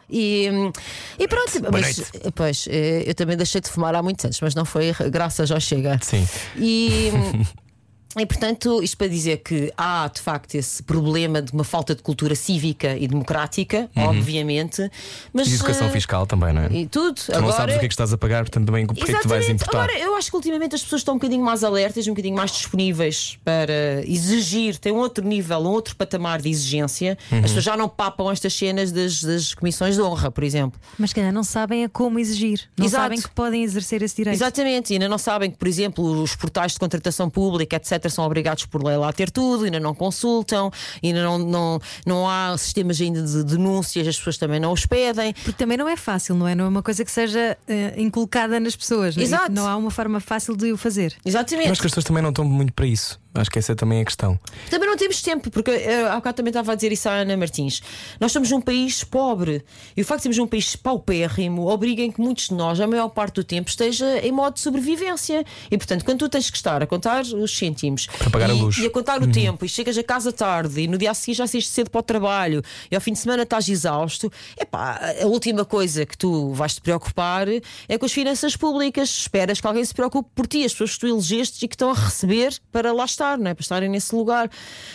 E, 0.10 0.50
hum, 0.52 0.72
e 1.20 1.28
pronto, 1.28 1.52
mas. 1.72 2.12
Pois, 2.32 2.68
eh, 2.70 3.04
eu 3.06 3.16
também 3.16 3.38
deixei 3.38 3.62
de 3.62 3.70
fumar 3.70 3.96
há 3.96 4.02
muitos 4.02 4.26
anos, 4.26 4.40
mas 4.42 4.56
não 4.56 4.66
foi 4.66 4.94
graças 5.12 5.52
ao 5.52 5.60
Chega. 5.60 6.00
Sim. 6.02 6.28
E. 6.58 7.12
E 8.18 8.26
portanto, 8.26 8.82
isto 8.82 8.98
para 8.98 9.08
dizer 9.08 9.38
que 9.38 9.72
há 9.78 10.08
de 10.14 10.20
facto 10.20 10.56
esse 10.56 10.82
problema 10.82 11.42
de 11.42 11.52
uma 11.52 11.64
falta 11.64 11.94
de 11.94 12.02
cultura 12.02 12.34
cívica 12.34 12.98
e 12.98 13.08
democrática, 13.08 13.90
obviamente, 13.96 14.90
mas 15.34 15.48
Uhum. 15.48 15.54
E 15.54 15.56
educação 15.56 15.88
eh, 15.88 15.92
fiscal 15.92 16.26
também, 16.28 16.54
não 16.54 16.62
é? 16.64 16.70
e 16.72 16.88
tudo. 16.88 17.16
Tu 17.16 17.32
não 17.32 17.40
Agora, 17.40 17.56
sabes 17.56 17.76
o 17.76 17.80
que 17.80 17.86
é 17.86 17.88
que 17.88 17.94
estás 17.94 18.12
a 18.14 18.18
pagar, 18.18 18.44
portanto 18.44 18.66
também 18.66 18.86
porque 18.86 19.02
é 19.04 19.06
que 19.06 19.22
tu 19.22 19.28
vais 19.28 19.44
Exatamente. 19.44 19.64
importar. 19.64 19.84
Agora, 19.84 20.00
eu 20.00 20.16
acho 20.16 20.30
que 20.30 20.36
ultimamente 20.36 20.76
as 20.76 20.84
pessoas 20.84 21.02
estão 21.02 21.16
um 21.16 21.18
bocadinho 21.18 21.44
mais 21.44 21.64
alertas, 21.64 22.08
um 22.08 22.12
bocadinho 22.12 22.36
mais 22.36 22.52
disponíveis 22.52 23.38
para 23.44 24.04
exigir, 24.06 24.78
tem 24.78 24.92
um 24.92 24.98
outro 24.98 25.26
nível, 25.26 25.60
um 25.60 25.68
outro 25.70 25.96
patamar 25.96 26.42
de 26.42 26.50
exigência. 26.50 27.18
Uhum. 27.32 27.38
As 27.40 27.44
pessoas 27.46 27.64
já 27.64 27.78
não 27.78 27.88
papam 27.88 28.32
estas 28.32 28.54
cenas 28.54 28.92
das, 28.92 29.24
das 29.24 29.54
comissões 29.54 29.96
de 29.96 30.02
honra, 30.02 30.32
por 30.32 30.44
exemplo. 30.44 30.80
Mas 30.98 31.12
se 31.12 31.16
calhar 31.16 31.32
não 31.34 31.44
sabem 31.44 31.84
a 31.86 31.90
como 31.90 32.20
exigir. 32.20 32.70
Não 32.78 32.86
Exato. 32.86 33.04
sabem 33.04 33.22
que 33.22 33.30
podem 33.30 33.64
exercer 33.64 34.02
esse 34.02 34.16
direito. 34.16 34.36
Exatamente, 34.36 34.92
e 34.92 34.94
ainda 34.94 35.08
não 35.08 35.18
sabem 35.18 35.52
que, 35.52 35.58
por 35.58 35.68
exemplo, 35.68 36.22
os 36.22 36.36
portais 36.36 36.74
de 36.74 36.80
contratação 36.80 37.30
pública, 37.30 37.76
etc., 37.76 37.99
são 38.08 38.24
obrigados 38.24 38.66
por 38.66 38.84
lei 38.84 38.96
lá 38.96 39.10
a 39.10 39.14
ter 39.14 39.32
tudo, 39.32 39.66
ainda 39.66 39.80
não 39.80 39.96
consultam, 39.96 40.72
ainda 41.04 41.24
não, 41.24 41.40
não, 41.40 41.82
não 42.06 42.30
há 42.30 42.56
sistemas 42.58 43.02
ainda 43.02 43.22
de 43.22 43.44
denúncias, 43.44 44.08
as 44.08 44.18
pessoas 44.18 44.38
também 44.38 44.60
não 44.60 44.72
os 44.72 44.86
pedem. 44.86 45.34
Porque 45.34 45.54
também 45.54 45.78
não 45.78 45.88
é 45.90 45.98
fácil, 45.98 46.36
não 46.36 46.48
é? 46.48 46.56
Não 46.56 46.66
é 46.66 46.68
uma 46.68 46.84
coisa 46.84 47.04
que 47.04 47.12
seja 47.12 47.58
eh, 47.68 47.94
inculcada 47.98 48.60
nas 48.60 48.76
pessoas. 48.76 49.16
não 49.16 49.24
é? 49.24 49.26
Exato. 49.26 49.52
Não 49.52 49.68
há 49.68 49.76
uma 49.76 49.92
forma 49.92 50.20
fácil 50.20 50.56
de 50.56 50.72
o 50.72 50.78
fazer. 50.78 51.14
Eu 51.26 51.30
Exatamente. 51.30 51.72
acho 51.72 51.82
que 51.82 51.88
as 51.88 51.92
pessoas 51.92 52.06
também 52.06 52.22
não 52.22 52.30
estão 52.30 52.46
muito 52.46 52.74
para 52.74 52.86
isso. 52.86 53.20
Acho 53.34 53.50
que 53.52 53.60
essa 53.60 53.76
também 53.76 54.00
é 54.00 54.02
a 54.02 54.06
questão. 54.06 54.40
Também 54.70 54.90
não 54.90 54.98
temos 54.98 55.22
tempo, 55.22 55.52
porque 55.52 55.70
eh, 55.70 56.08
há 56.08 56.16
bocado 56.16 56.38
também 56.38 56.50
estava 56.50 56.72
a 56.72 56.76
dizer 56.76 56.92
isso 56.92 57.08
à 57.08 57.14
Ana 57.14 57.38
Martins. 57.38 57.82
Nós 58.20 58.32
estamos 58.32 58.50
num 58.50 58.60
país 58.60 59.04
pobre 59.04 59.64
e 59.96 60.02
o 60.02 60.06
facto 60.06 60.20
de 60.20 60.24
sermos 60.24 60.40
um 60.40 60.48
país 60.48 60.76
paupérrimo 60.76 61.68
obriga 61.68 62.02
em 62.02 62.12
que 62.12 62.20
muitos 62.20 62.48
de 62.50 62.56
nós, 62.56 62.80
a 62.80 62.88
maior 62.88 63.10
parte 63.10 63.36
do 63.36 63.44
tempo, 63.44 63.70
esteja 63.70 64.20
em 64.20 64.32
modo 64.32 64.56
de 64.56 64.62
sobrevivência. 64.62 65.46
E 65.70 65.78
portanto, 65.78 66.04
quando 66.04 66.20
tu 66.20 66.30
tens 66.30 66.50
que 66.50 66.58
estar 66.58 66.82
a 66.82 66.88
contar 66.88 67.24
os 67.24 67.56
cêntimos 67.56 68.08
Para 68.08 68.30
pagar 68.30 68.50
a 68.50 68.54
e, 68.54 68.60
luz. 68.60 68.78
e 68.78 68.86
a 68.86 68.90
contar 68.90 69.22
o 69.22 69.32
tempo 69.32 69.64
e 69.64 69.70
chegas 69.70 69.98
a 69.98 70.04
casa 70.04 70.32
tarde 70.32 70.82
e 70.82 70.88
no 70.88 70.98
dia 70.98 71.12
a 71.12 71.14
seguir 71.14 71.36
já 71.36 71.46
saíste 71.46 71.72
cedo 71.72 71.90
para 71.90 72.00
o 72.00 72.04
trabalho 72.04 72.64
e 72.90 72.96
ao 72.96 73.02
fim 73.02 73.14
de 73.14 73.20
semana 73.20 73.44
estás 73.44 73.70
exausto, 73.70 74.32
epá, 74.60 75.00
a 75.22 75.26
última 75.28 75.64
coisa 75.64 76.06
que 76.06 76.18
tu 76.18 76.52
vais 76.54 76.74
te 76.74 76.82
preocupar 76.82 77.48
é 77.88 77.98
com 77.98 78.06
as 78.06 78.12
finanças 78.12 78.56
públicas. 78.56 79.10
Esperas 79.10 79.62
que 79.62 79.68
alguém 79.68 79.86
se 79.86 79.94
preocupe 79.94 80.30
por 80.34 80.48
ti, 80.48 80.66
as 80.66 80.72
pessoas 80.72 80.94
que 80.94 81.00
tu 81.02 81.08
elegeste 81.08 81.66
e 81.66 81.68
que 81.68 81.76
estão 81.76 81.92
a 81.92 81.94
receber 81.94 82.58
para 82.72 82.92
lá 82.92 83.06
estar, 83.06 83.19
não 83.38 83.52
é? 83.52 83.54
para 83.54 83.62
estarem 83.62 83.90
nesse 83.90 84.16
lugar. 84.16 84.50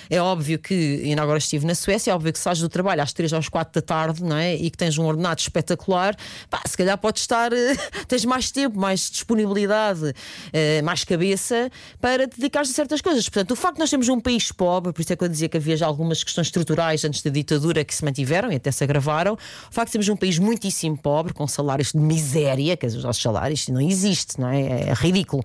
É 0.08 0.20
óbvio 0.20 0.58
que, 0.58 1.02
ainda 1.04 1.22
agora 1.22 1.38
estive 1.38 1.66
na 1.66 1.74
Suécia, 1.74 2.10
é 2.10 2.14
óbvio 2.14 2.32
que 2.32 2.38
sais 2.38 2.58
do 2.58 2.68
trabalho 2.68 3.02
às 3.02 3.12
3 3.12 3.32
às 3.32 3.48
4 3.48 3.80
da 3.80 3.86
tarde 3.86 4.22
não 4.22 4.36
é? 4.36 4.54
e 4.54 4.70
que 4.70 4.76
tens 4.76 4.98
um 4.98 5.04
ordenado 5.04 5.40
espetacular, 5.40 6.16
pá, 6.48 6.62
se 6.66 6.76
calhar 6.76 6.96
podes 6.98 7.22
estar, 7.22 7.52
eh, 7.52 7.76
tens 8.08 8.24
mais 8.24 8.50
tempo, 8.50 8.78
mais 8.78 9.10
disponibilidade, 9.10 10.14
eh, 10.52 10.82
mais 10.82 11.04
cabeça 11.04 11.70
para 12.00 12.26
te 12.26 12.40
a 12.54 12.64
certas 12.64 13.00
coisas. 13.00 13.28
Portanto, 13.28 13.50
o 13.50 13.56
facto 13.56 13.74
de 13.74 13.80
nós 13.80 13.90
termos 13.90 14.08
um 14.08 14.20
país 14.20 14.52
pobre, 14.52 14.92
por 14.92 15.00
isso 15.00 15.12
é 15.12 15.16
que 15.16 15.24
eu 15.24 15.28
dizia 15.28 15.48
que 15.48 15.56
havia 15.56 15.76
já 15.76 15.86
algumas 15.86 16.22
questões 16.22 16.46
estruturais 16.46 17.04
antes 17.04 17.20
da 17.22 17.30
ditadura 17.30 17.84
que 17.84 17.94
se 17.94 18.04
mantiveram 18.04 18.52
e 18.52 18.56
até 18.56 18.70
se 18.70 18.84
agravaram, 18.84 19.34
o 19.34 19.74
facto 19.74 19.88
de 19.88 19.92
termos 19.92 20.08
um 20.08 20.16
país 20.16 20.38
muitíssimo 20.38 20.96
pobre, 20.96 21.32
com 21.32 21.46
salários 21.46 21.92
de 21.92 21.98
miséria, 21.98 22.76
dizer, 22.76 22.98
os 22.98 23.04
nossos 23.04 23.22
salários 23.22 23.68
não 23.68 23.80
existe, 23.80 24.40
não 24.40 24.48
é? 24.48 24.90
É 24.90 24.92
ridículo. 24.94 25.42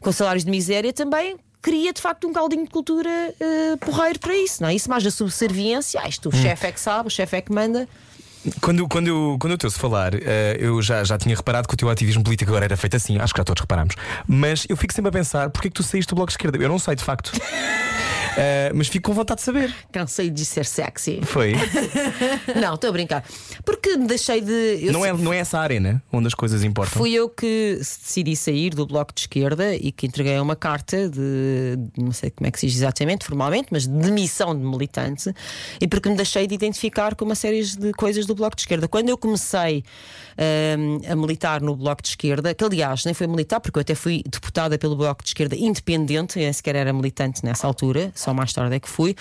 Com 0.00 0.12
salários 0.12 0.44
de 0.44 0.50
miséria 0.50 0.92
também 0.92 1.36
cria 1.62 1.92
de 1.92 2.02
facto 2.02 2.26
um 2.26 2.32
caldinho 2.32 2.64
de 2.64 2.70
cultura 2.70 3.08
eh, 3.38 3.76
porreiro 3.80 4.18
para 4.18 4.36
isso, 4.36 4.60
não 4.60 4.68
é? 4.68 4.74
Isso 4.74 4.90
mais 4.90 5.06
a 5.06 5.10
subserviência, 5.10 6.00
ah, 6.02 6.08
isto 6.08 6.28
o 6.28 6.32
chefe 6.32 6.66
é 6.66 6.72
que 6.72 6.80
sabe, 6.80 7.06
o 7.06 7.10
chefe 7.10 7.36
é 7.36 7.40
que 7.40 7.52
manda. 7.52 7.88
Quando, 8.60 8.88
quando, 8.88 9.06
eu, 9.06 9.36
quando 9.40 9.52
eu 9.52 9.58
te 9.58 9.66
ouço 9.66 9.78
falar, 9.78 10.14
eh, 10.14 10.56
eu 10.58 10.82
já, 10.82 11.04
já 11.04 11.16
tinha 11.16 11.34
reparado 11.34 11.68
que 11.68 11.74
o 11.74 11.76
teu 11.76 11.88
ativismo 11.88 12.24
político 12.24 12.50
agora 12.50 12.64
era 12.64 12.76
feito 12.76 12.96
assim, 12.96 13.18
acho 13.18 13.32
que 13.32 13.38
já 13.38 13.44
todos 13.44 13.60
reparamos. 13.60 13.94
Mas 14.26 14.66
eu 14.68 14.76
fico 14.76 14.92
sempre 14.92 15.10
a 15.10 15.12
pensar: 15.12 15.50
porque 15.50 15.68
é 15.68 15.70
que 15.70 15.76
tu 15.76 15.82
saíste 15.82 16.08
do 16.10 16.16
Bloco 16.16 16.28
de 16.28 16.34
Esquerda? 16.34 16.58
Eu 16.58 16.68
não 16.68 16.78
sei 16.78 16.96
de 16.96 17.04
facto. 17.04 17.32
Eh, 18.36 18.72
mas 18.74 18.88
fico 18.88 19.10
com 19.10 19.14
vontade 19.14 19.40
de 19.40 19.44
saber. 19.44 19.74
Cansei 19.90 20.30
de 20.30 20.44
ser 20.44 20.64
sexy. 20.64 21.20
Foi. 21.22 21.52
Não, 22.60 22.74
estou 22.74 22.88
a 22.88 22.92
brincar. 22.92 23.24
Porque 23.64 23.96
me 23.96 24.06
deixei 24.06 24.40
de. 24.40 24.90
Não 24.90 25.04
é, 25.04 25.12
não 25.12 25.32
é 25.32 25.38
essa 25.38 25.58
a 25.58 25.62
arena 25.62 26.02
onde 26.10 26.26
as 26.28 26.34
coisas 26.34 26.64
importam. 26.64 26.98
Fui 26.98 27.12
eu 27.12 27.28
que 27.28 27.76
decidi 27.78 28.34
sair 28.34 28.70
do 28.70 28.86
Bloco 28.86 29.12
de 29.14 29.22
Esquerda 29.22 29.74
e 29.74 29.92
que 29.92 30.06
entreguei 30.06 30.38
uma 30.38 30.56
carta 30.56 31.08
de, 31.08 31.78
não 31.96 32.12
sei 32.12 32.30
como 32.30 32.46
é 32.46 32.50
que 32.50 32.58
se 32.58 32.66
diz 32.66 32.76
exatamente, 32.76 33.26
formalmente, 33.26 33.68
mas 33.70 33.86
de 33.86 33.92
demissão 33.92 34.56
de 34.56 34.64
militante 34.64 35.32
e 35.80 35.86
porque 35.86 36.08
me 36.08 36.16
deixei 36.16 36.46
de 36.46 36.54
identificar 36.54 37.14
com 37.14 37.24
uma 37.24 37.34
série 37.34 37.62
de 37.62 37.92
coisas 37.92 38.24
do 38.26 38.31
Bloco 38.34 38.56
de 38.56 38.62
Esquerda. 38.62 38.88
Quando 38.88 39.08
eu 39.08 39.18
comecei 39.18 39.84
hum, 40.78 41.00
a 41.10 41.14
militar 41.16 41.60
no 41.60 41.74
Bloco 41.76 42.02
de 42.02 42.08
Esquerda, 42.08 42.54
que 42.54 42.64
aliás 42.64 43.04
nem 43.04 43.14
foi 43.14 43.26
militar, 43.26 43.60
porque 43.60 43.78
eu 43.78 43.82
até 43.82 43.94
fui 43.94 44.22
deputada 44.24 44.78
pelo 44.78 44.96
Bloco 44.96 45.22
de 45.22 45.30
Esquerda 45.30 45.56
independente, 45.56 46.38
nem 46.38 46.52
sequer 46.52 46.76
era 46.76 46.92
militante 46.92 47.44
nessa 47.44 47.66
altura, 47.66 48.12
só 48.14 48.32
mais 48.34 48.52
tarde 48.52 48.74
é 48.76 48.80
que 48.80 48.88
fui. 48.88 49.14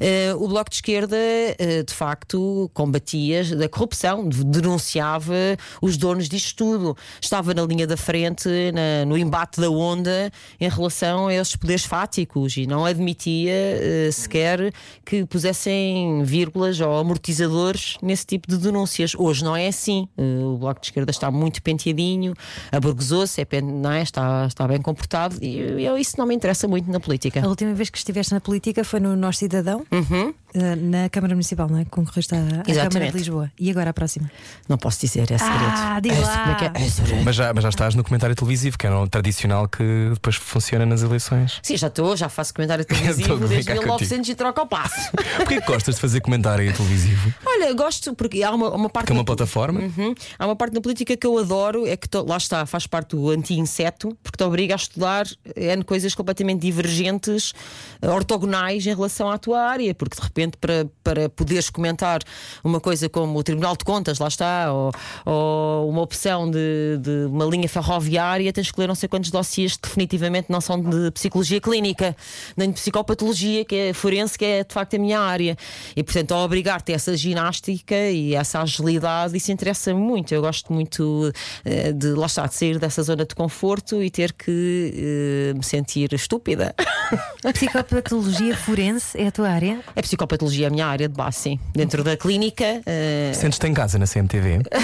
eh, 0.00 0.32
o 0.36 0.48
Bloco 0.48 0.70
de 0.70 0.76
Esquerda, 0.76 1.16
eh, 1.16 1.82
de 1.86 1.92
facto, 1.94 2.70
combatia 2.74 3.44
da 3.56 3.68
corrupção, 3.68 4.28
de- 4.28 4.44
denunciava 4.44 5.34
os 5.80 5.96
donos 5.96 6.28
disto 6.28 6.56
tudo. 6.56 6.96
Estava 7.20 7.52
na 7.54 7.62
linha 7.62 7.86
da 7.86 7.96
frente, 7.96 8.48
na- 8.72 9.04
no 9.06 9.16
embate 9.16 9.60
da 9.60 9.70
onda, 9.70 10.30
em 10.60 10.68
relação 10.68 11.28
a 11.28 11.34
esses 11.34 11.56
poderes 11.56 11.84
fáticos 11.84 12.56
e 12.56 12.66
não 12.66 12.84
admitia 12.84 13.52
eh, 13.52 14.10
sequer 14.12 14.72
que 15.04 15.24
pusessem 15.26 16.22
vírgulas 16.24 16.80
ou 16.80 16.96
amortizadores 16.98 17.96
nesse 18.02 18.26
tipo 18.26 18.43
de 18.48 18.56
denúncias. 18.58 19.14
Hoje 19.16 19.42
não 19.44 19.54
é 19.56 19.66
assim. 19.68 20.08
Eh, 20.16 20.22
o 20.42 20.56
Bloco 20.58 20.80
de 20.80 20.86
Esquerda 20.86 21.10
está 21.10 21.30
muito 21.30 21.62
penteadinho, 21.62 22.34
aburguesou-se, 22.72 23.40
é 23.40 23.44
pen- 23.44 23.62
não 23.62 23.90
é? 23.92 24.02
está, 24.02 24.46
está 24.46 24.66
bem 24.68 24.80
comportado 24.80 25.36
e 25.42 25.58
eu, 25.84 25.96
isso 25.98 26.14
não 26.18 26.26
me 26.26 26.34
interessa 26.34 26.66
muito 26.68 26.90
na 26.90 27.00
política. 27.00 27.44
A 27.44 27.48
última 27.48 27.72
vez 27.74 27.90
que 27.90 27.98
estiveste 27.98 28.32
na 28.32 28.40
política 28.40 28.84
foi 28.84 29.00
no 29.00 29.16
Nós 29.16 29.38
Cidadão, 29.38 29.84
eh, 29.90 30.32
na 30.54 31.08
Câmara 31.08 31.34
Municipal, 31.34 31.68
não 31.68 31.78
é? 31.78 31.84
Concorreste 31.84 32.34
à, 32.34 32.38
à 32.38 32.88
Câmara 32.88 33.10
de 33.10 33.18
Lisboa. 33.18 33.50
E 33.58 33.70
agora 33.70 33.90
a 33.90 33.92
próxima? 33.92 34.30
Não 34.68 34.78
posso 34.78 35.00
dizer, 35.00 35.22
é 35.30 35.38
segredo. 35.38 35.64
Ah, 35.66 36.00
diz 36.00 36.12
É, 36.16 36.20
lá. 36.20 36.58
É 36.60 36.64
é? 36.64 37.18
É. 37.20 37.22
Mas 37.24 37.36
já, 37.36 37.52
mas 37.52 37.62
já 37.62 37.68
estás 37.70 37.94
no 37.94 38.04
comentário 38.04 38.34
televisivo, 38.36 38.78
que 38.78 38.86
é 38.86 38.90
um 38.90 39.06
tradicional 39.06 39.68
que 39.68 40.10
depois 40.14 40.36
funciona 40.36 40.86
nas 40.86 41.02
eleições. 41.02 41.58
Sim, 41.62 41.76
já 41.76 41.88
estou, 41.88 42.16
já 42.16 42.28
faço 42.28 42.54
comentário 42.54 42.84
televisivo 42.86 43.36
desde 43.36 43.54
brincar 43.56 43.74
contigo. 43.76 43.94
1900 43.94 44.28
e 44.30 44.34
troca 44.34 44.60
ao 44.60 44.66
passo. 44.66 45.10
Porquê 45.36 45.60
que 45.60 45.66
gostas 45.66 45.96
de 45.96 46.00
fazer 46.00 46.20
comentário 46.20 46.72
televisivo? 46.72 47.32
Olha, 47.44 47.72
gosto 47.74 48.14
porque 48.14 48.42
há 48.42 48.50
uma, 48.52 48.70
uma 48.70 48.88
parte. 48.90 49.06
Que 49.06 49.12
é 49.12 49.16
uma 49.16 49.24
plataforma? 49.24 49.80
Uhum. 49.80 50.14
Há 50.38 50.46
uma 50.46 50.56
parte 50.56 50.74
da 50.74 50.80
política 50.80 51.16
que 51.16 51.26
eu 51.26 51.36
adoro, 51.38 51.86
é 51.86 51.96
que 51.96 52.08
to- 52.08 52.24
lá 52.26 52.36
está, 52.36 52.64
faz 52.66 52.86
parte 52.86 53.16
do 53.16 53.28
anti-inseto, 53.30 54.16
porque 54.22 54.36
te 54.36 54.44
obriga 54.44 54.74
a 54.74 54.76
estudar 54.76 55.26
N 55.56 55.82
coisas 55.84 56.14
completamente 56.14 56.60
divergentes, 56.60 57.52
eh, 58.00 58.08
ortogonais 58.08 58.86
em 58.86 58.94
relação 58.94 59.28
à 59.30 59.38
tua 59.38 59.60
área, 59.60 59.94
porque 59.94 60.16
de 60.16 60.22
repente, 60.22 60.43
para, 60.52 60.86
para 61.02 61.28
poderes 61.28 61.70
comentar 61.70 62.20
uma 62.62 62.80
coisa 62.80 63.08
como 63.08 63.38
o 63.38 63.42
Tribunal 63.42 63.76
de 63.76 63.84
Contas, 63.84 64.18
lá 64.18 64.28
está, 64.28 64.72
ou, 64.72 64.92
ou 65.24 65.88
uma 65.90 66.02
opção 66.02 66.50
de, 66.50 66.98
de 67.00 67.26
uma 67.26 67.44
linha 67.44 67.68
ferroviária, 67.68 68.52
tens 68.52 68.70
que 68.70 68.80
ler 68.80 68.88
não 68.88 68.94
sei 68.94 69.08
quantos 69.08 69.30
dossiês 69.30 69.76
que 69.76 69.88
definitivamente 69.88 70.50
não 70.50 70.60
são 70.60 70.80
de 70.80 71.10
psicologia 71.12 71.60
clínica, 71.60 72.16
nem 72.56 72.68
de 72.68 72.74
psicopatologia, 72.74 73.64
que 73.64 73.74
é 73.74 73.92
forense, 73.92 74.38
que 74.38 74.44
é 74.44 74.64
de 74.64 74.72
facto 74.72 74.94
a 74.94 74.98
minha 74.98 75.20
área. 75.20 75.56
E 75.96 76.02
portanto, 76.02 76.32
ao 76.32 76.44
obrigar-te 76.44 76.92
a 76.92 76.94
essa 76.94 77.16
ginástica 77.16 77.94
e 78.10 78.34
essa 78.34 78.60
agilidade, 78.60 79.36
isso 79.36 79.50
interessa 79.52 79.94
muito. 79.94 80.34
Eu 80.34 80.40
gosto 80.40 80.72
muito 80.72 81.32
eh, 81.64 81.92
de, 81.92 82.08
lá 82.08 82.26
está, 82.26 82.46
de 82.46 82.54
sair 82.54 82.78
dessa 82.78 83.02
zona 83.02 83.24
de 83.24 83.34
conforto 83.34 84.02
e 84.02 84.10
ter 84.10 84.32
que 84.32 84.94
eh, 84.94 85.54
me 85.54 85.62
sentir 85.62 86.12
estúpida. 86.12 86.74
Psicopatologia 87.52 88.56
forense 88.56 89.20
é 89.20 89.28
a 89.28 89.32
tua 89.32 89.48
área? 89.48 89.80
É 89.94 90.02
psicopatologia 90.02 90.33
é 90.64 90.66
a 90.66 90.70
minha 90.70 90.86
área 90.86 91.08
de 91.08 91.14
base, 91.14 91.38
sim. 91.38 91.58
Dentro 91.74 92.04
da 92.04 92.16
clínica. 92.16 92.80
eh, 92.86 93.32
Sentes-te 93.34 93.66
em 93.66 93.74
casa 93.74 93.98
na 93.98 94.06
CMTV? 94.06 94.60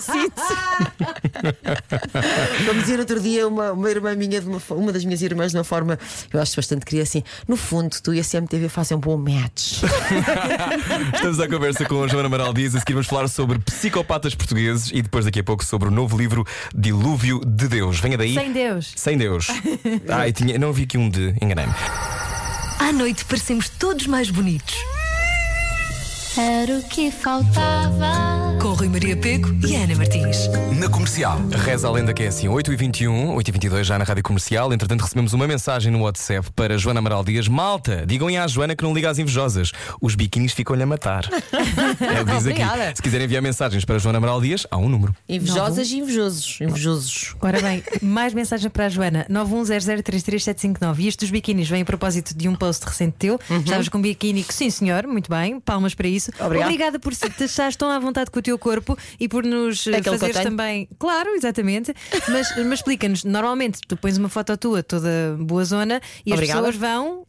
Como 2.66 2.80
dizia 2.80 2.94
no 2.94 3.00
outro 3.00 3.20
dia 3.20 3.46
uma, 3.46 3.72
uma 3.72 3.90
irmã 3.90 4.14
minha, 4.14 4.40
de 4.40 4.48
uma, 4.48 4.60
uma 4.70 4.92
das 4.92 5.04
minhas 5.04 5.22
irmãs, 5.22 5.52
de 5.52 5.58
uma 5.58 5.64
forma 5.64 5.98
eu 6.32 6.40
acho 6.40 6.56
bastante 6.56 6.84
queria 6.84 7.02
assim. 7.02 7.22
No 7.46 7.56
fundo, 7.56 7.96
tu 8.02 8.14
e 8.14 8.20
a 8.20 8.24
CMTV 8.24 8.68
fazem 8.68 8.96
um 8.96 9.00
bom 9.00 9.16
match. 9.16 9.82
Estamos 11.14 11.40
à 11.40 11.48
conversa 11.48 11.84
com 11.84 12.02
a 12.02 12.08
Joana 12.08 12.26
Amaral 12.26 12.52
Dias. 12.52 12.74
A 12.74 12.80
seguir 12.80 12.94
vamos 12.94 13.08
falar 13.08 13.28
sobre 13.28 13.58
psicopatas 13.58 14.34
portugueses 14.34 14.90
e 14.92 15.02
depois 15.02 15.24
daqui 15.24 15.40
a 15.40 15.44
pouco 15.44 15.64
sobre 15.64 15.88
o 15.88 15.90
novo 15.90 16.16
livro 16.16 16.46
Dilúvio 16.74 17.40
de 17.40 17.68
Deus. 17.68 18.00
Venha 18.00 18.16
daí. 18.16 18.34
Sem 18.34 18.52
Deus. 18.52 18.92
Sem 18.96 19.18
Deus. 19.18 19.48
Ah, 20.08 20.28
e 20.28 20.32
tinha, 20.32 20.58
não 20.58 20.72
vi 20.72 20.84
aqui 20.84 20.98
um 20.98 21.08
de. 21.08 21.34
Enganei-me. 21.40 21.72
À 22.80 22.92
noite 22.92 23.24
parecemos 23.24 23.68
todos 23.78 24.06
mais 24.06 24.30
bonitos. 24.30 24.74
Era 26.38 26.78
o 26.78 26.82
que 26.84 27.10
faltava. 27.10 28.56
Com 28.62 28.68
Rui 28.74 28.88
Maria 28.88 29.16
Peco 29.16 29.48
e 29.66 29.74
Ana 29.74 29.96
Martins. 29.96 30.46
Na 30.78 30.88
comercial. 30.88 31.40
Reza 31.64 31.88
a 31.88 31.90
lenda 31.90 32.14
que 32.14 32.22
é 32.22 32.28
assim: 32.28 32.46
8h21, 32.46 33.34
8h22 33.34 33.82
já 33.82 33.98
na 33.98 34.04
rádio 34.04 34.22
comercial. 34.22 34.72
Entretanto, 34.72 35.00
recebemos 35.00 35.32
uma 35.32 35.48
mensagem 35.48 35.90
no 35.90 36.02
WhatsApp 36.02 36.52
para 36.52 36.78
Joana 36.78 37.00
Amaral 37.00 37.24
Dias. 37.24 37.48
Malta, 37.48 38.04
digam 38.06 38.28
à 38.28 38.46
Joana 38.46 38.76
que 38.76 38.84
não 38.84 38.94
liga 38.94 39.10
às 39.10 39.18
invejosas. 39.18 39.72
Os 40.00 40.14
biquinis 40.14 40.52
ficam-lhe 40.52 40.82
a 40.82 40.86
matar. 40.86 41.24
Ela 42.00 42.24
diz 42.24 42.46
aqui: 42.46 42.62
Obrigada. 42.62 42.92
se 42.94 43.02
quiserem 43.02 43.24
enviar 43.24 43.42
mensagens 43.42 43.84
para 43.84 43.98
Joana 43.98 44.18
Amaral 44.18 44.40
Dias, 44.40 44.66
há 44.70 44.76
um 44.76 44.88
número. 44.88 45.16
Invejosas 45.28 45.90
e 45.90 45.98
invejosos. 45.98 46.60
Invejosos. 46.60 47.34
Ora 47.40 47.60
bem, 47.60 47.82
mais 48.00 48.34
mensagem 48.34 48.70
para 48.70 48.86
a 48.86 48.88
Joana: 48.88 49.26
910033759. 49.28 50.98
E 51.00 51.08
estes 51.08 51.30
biquinis 51.30 51.68
vêm 51.68 51.82
a 51.82 51.84
propósito 51.84 52.36
de 52.36 52.48
um 52.48 52.54
post 52.54 52.86
recente 52.86 53.16
teu. 53.18 53.40
Estavas 53.50 53.88
com 53.88 53.98
um 53.98 54.02
biquíni 54.02 54.44
que, 54.44 54.54
sim, 54.54 54.70
senhor, 54.70 55.06
muito 55.06 55.28
bem, 55.30 55.58
palmas 55.58 55.94
para 55.94 56.06
isso. 56.06 56.19
Obrigada. 56.40 56.64
Obrigada 56.70 56.98
por 56.98 57.14
se- 57.14 57.26
achares 57.44 57.76
tão 57.76 57.90
à 57.90 57.98
vontade 57.98 58.30
com 58.30 58.38
o 58.38 58.42
teu 58.42 58.58
corpo 58.58 58.96
e 59.18 59.28
por 59.28 59.44
nos 59.44 59.86
eh, 59.86 60.02
fazeres 60.02 60.40
também. 60.40 60.88
Claro, 60.98 61.30
exatamente. 61.34 61.94
Mas, 62.28 62.54
mas 62.66 62.78
explica-nos: 62.80 63.24
normalmente 63.24 63.80
tu 63.86 63.96
pões 63.96 64.16
uma 64.18 64.28
foto 64.28 64.56
tua 64.56 64.82
toda 64.82 65.36
boa 65.38 65.64
zona 65.64 66.00
e 66.26 66.32
Obrigada. 66.32 66.68
as 66.68 66.74
pessoas 66.76 66.90
vão 66.90 67.26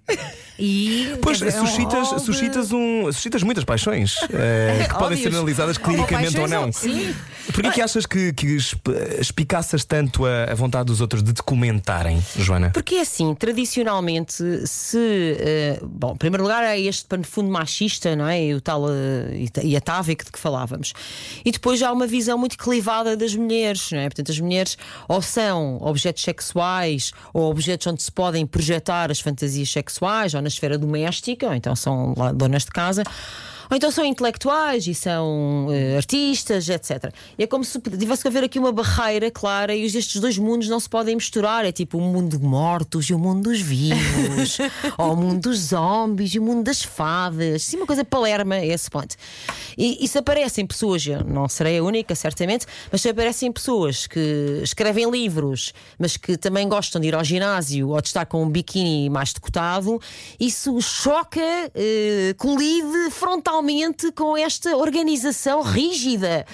e. 0.59 1.15
Pois, 1.21 1.41
é 1.41 1.61
um 1.61 1.65
suscitas, 1.67 2.07
hobby. 2.09 2.21
suscitas, 2.25 2.71
um, 2.71 3.11
suscitas 3.11 3.43
muitas 3.43 3.63
paixões 3.63 4.15
eh, 4.33 4.87
que 4.89 4.93
podem 4.99 5.17
ser 5.17 5.29
analisadas 5.29 5.77
clinicamente 5.77 6.37
ou 6.39 6.47
não. 6.47 6.71
sim. 6.71 7.13
Porquê 7.53 7.71
que 7.71 7.81
achas 7.81 8.05
que, 8.05 8.31
que 8.33 8.55
esp- 8.55 8.87
espicaças 9.19 9.83
tanto 9.83 10.25
a, 10.25 10.45
a 10.51 10.55
vontade 10.55 10.85
dos 10.85 11.01
outros 11.01 11.23
de 11.23 11.33
te 11.33 11.41
comentarem, 11.43 12.21
Joana? 12.37 12.69
Porque 12.71 12.95
é 12.95 13.01
assim, 13.01 13.33
tradicionalmente, 13.35 14.33
se. 14.67 14.97
eh, 15.39 15.79
bom, 15.81 16.13
em 16.13 16.17
primeiro 16.17 16.43
lugar, 16.43 16.63
é 16.63 16.79
este 16.79 17.05
pano 17.05 17.23
de 17.23 17.29
fundo 17.29 17.49
machista, 17.51 18.15
não 18.15 18.27
é? 18.27 18.43
E, 18.45 18.53
o 18.53 18.61
tal, 18.61 18.80
eh, 18.89 19.63
e 19.63 19.75
atávico 19.75 20.25
de 20.25 20.31
que 20.31 20.39
falávamos. 20.39 20.93
E 21.43 21.51
depois 21.51 21.81
há 21.81 21.91
uma 21.91 22.07
visão 22.07 22.37
muito 22.37 22.57
clivada 22.57 23.15
das 23.15 23.35
mulheres, 23.35 23.91
não 23.91 23.99
é? 23.99 24.03
Portanto, 24.09 24.31
as 24.31 24.39
mulheres 24.39 24.77
ou 25.07 25.21
são 25.21 25.77
objetos 25.81 26.23
sexuais 26.23 27.11
ou 27.33 27.49
objetos 27.49 27.87
onde 27.87 28.01
se 28.03 28.11
podem 28.11 28.45
projetar 28.45 29.11
as 29.11 29.19
fantasias 29.19 29.69
sexuais, 29.69 30.33
ou 30.33 30.41
na 30.41 30.47
esfera 30.47 30.77
doméstica, 30.77 31.47
ou 31.47 31.53
então 31.53 31.75
são 31.75 32.13
donas 32.35 32.65
de 32.65 32.71
casa. 32.71 33.03
Ou 33.71 33.77
então 33.77 33.89
são 33.89 34.03
intelectuais 34.03 34.85
e 34.85 34.93
são 34.93 35.69
eh, 35.71 35.95
artistas, 35.95 36.67
etc. 36.67 37.13
E 37.37 37.43
é 37.43 37.47
como 37.47 37.63
se 37.63 37.79
tivesse 37.79 38.21
que 38.21 38.27
haver 38.27 38.43
aqui 38.43 38.59
uma 38.59 38.73
barreira 38.73 39.31
clara 39.31 39.73
e 39.73 39.85
estes 39.85 40.19
dois 40.19 40.37
mundos 40.37 40.67
não 40.67 40.77
se 40.77 40.89
podem 40.89 41.15
misturar. 41.15 41.63
É 41.63 41.71
tipo 41.71 41.97
o 41.97 42.01
mundo 42.01 42.37
dos 42.37 42.39
mortos 42.41 43.05
e 43.05 43.13
o 43.13 43.19
mundo 43.19 43.43
dos 43.43 43.61
vivos, 43.61 44.57
ou 44.99 45.13
o 45.13 45.15
mundo 45.15 45.39
dos 45.39 45.57
zombies 45.57 46.35
e 46.35 46.39
o 46.39 46.43
mundo 46.43 46.65
das 46.65 46.83
fadas. 46.83 47.63
Sim, 47.63 47.77
uma 47.77 47.85
coisa 47.85 48.03
palerma 48.03 48.55
a 48.55 48.65
esse 48.65 48.91
ponto. 48.91 49.15
E, 49.77 50.03
e 50.03 50.07
se 50.07 50.17
aparecem 50.17 50.67
pessoas, 50.67 51.07
eu 51.07 51.23
não 51.23 51.47
serei 51.47 51.77
a 51.77 51.83
única, 51.83 52.13
certamente, 52.13 52.65
mas 52.91 53.01
se 53.01 53.07
aparecem 53.07 53.49
pessoas 53.53 54.05
que 54.05 54.59
escrevem 54.61 55.09
livros, 55.09 55.73
mas 55.97 56.17
que 56.17 56.35
também 56.35 56.67
gostam 56.67 56.99
de 56.99 57.07
ir 57.07 57.15
ao 57.15 57.23
ginásio 57.23 57.87
ou 57.87 58.01
de 58.01 58.07
estar 58.09 58.25
com 58.25 58.43
um 58.43 58.49
biquíni 58.49 59.09
mais 59.09 59.31
decotado, 59.31 59.97
isso 60.37 60.81
choca, 60.81 61.39
eh, 61.73 62.35
colide 62.37 63.11
frontalmente 63.11 63.60
com 64.15 64.37
esta 64.37 64.75
organização 64.75 65.61
rígida 65.61 66.45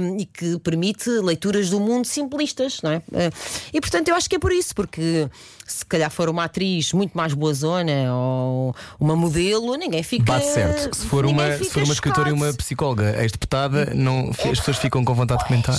um, 0.00 0.16
e 0.18 0.26
que 0.26 0.58
permite 0.58 1.08
leituras 1.08 1.70
do 1.70 1.80
mundo 1.80 2.06
simplistas, 2.06 2.80
não 2.82 2.92
é? 2.92 2.96
Uh, 2.98 3.32
e 3.72 3.80
portanto 3.80 4.08
eu 4.08 4.14
acho 4.14 4.28
que 4.28 4.36
é 4.36 4.38
por 4.38 4.52
isso, 4.52 4.74
porque 4.74 5.28
se 5.68 5.84
calhar 5.84 6.10
for 6.10 6.28
uma 6.30 6.44
atriz 6.44 6.92
muito 6.92 7.12
mais 7.12 7.34
boazona 7.34 7.92
ou 8.14 8.74
uma 8.98 9.14
modelo, 9.14 9.76
ninguém 9.76 10.02
fica. 10.02 10.24
Bate 10.32 10.46
certo. 10.46 10.96
Se 10.96 11.06
for 11.06 11.26
uma, 11.26 11.56
se 11.58 11.66
for 11.66 11.82
uma 11.82 11.92
escritora 11.92 12.30
e 12.30 12.32
uma 12.32 12.52
psicóloga 12.54 13.22
ex-deputada, 13.22 13.92
não, 13.94 14.30
as 14.30 14.58
pessoas 14.58 14.78
ficam 14.78 15.04
com 15.04 15.14
vontade 15.14 15.42
de 15.42 15.46
comentar. 15.46 15.74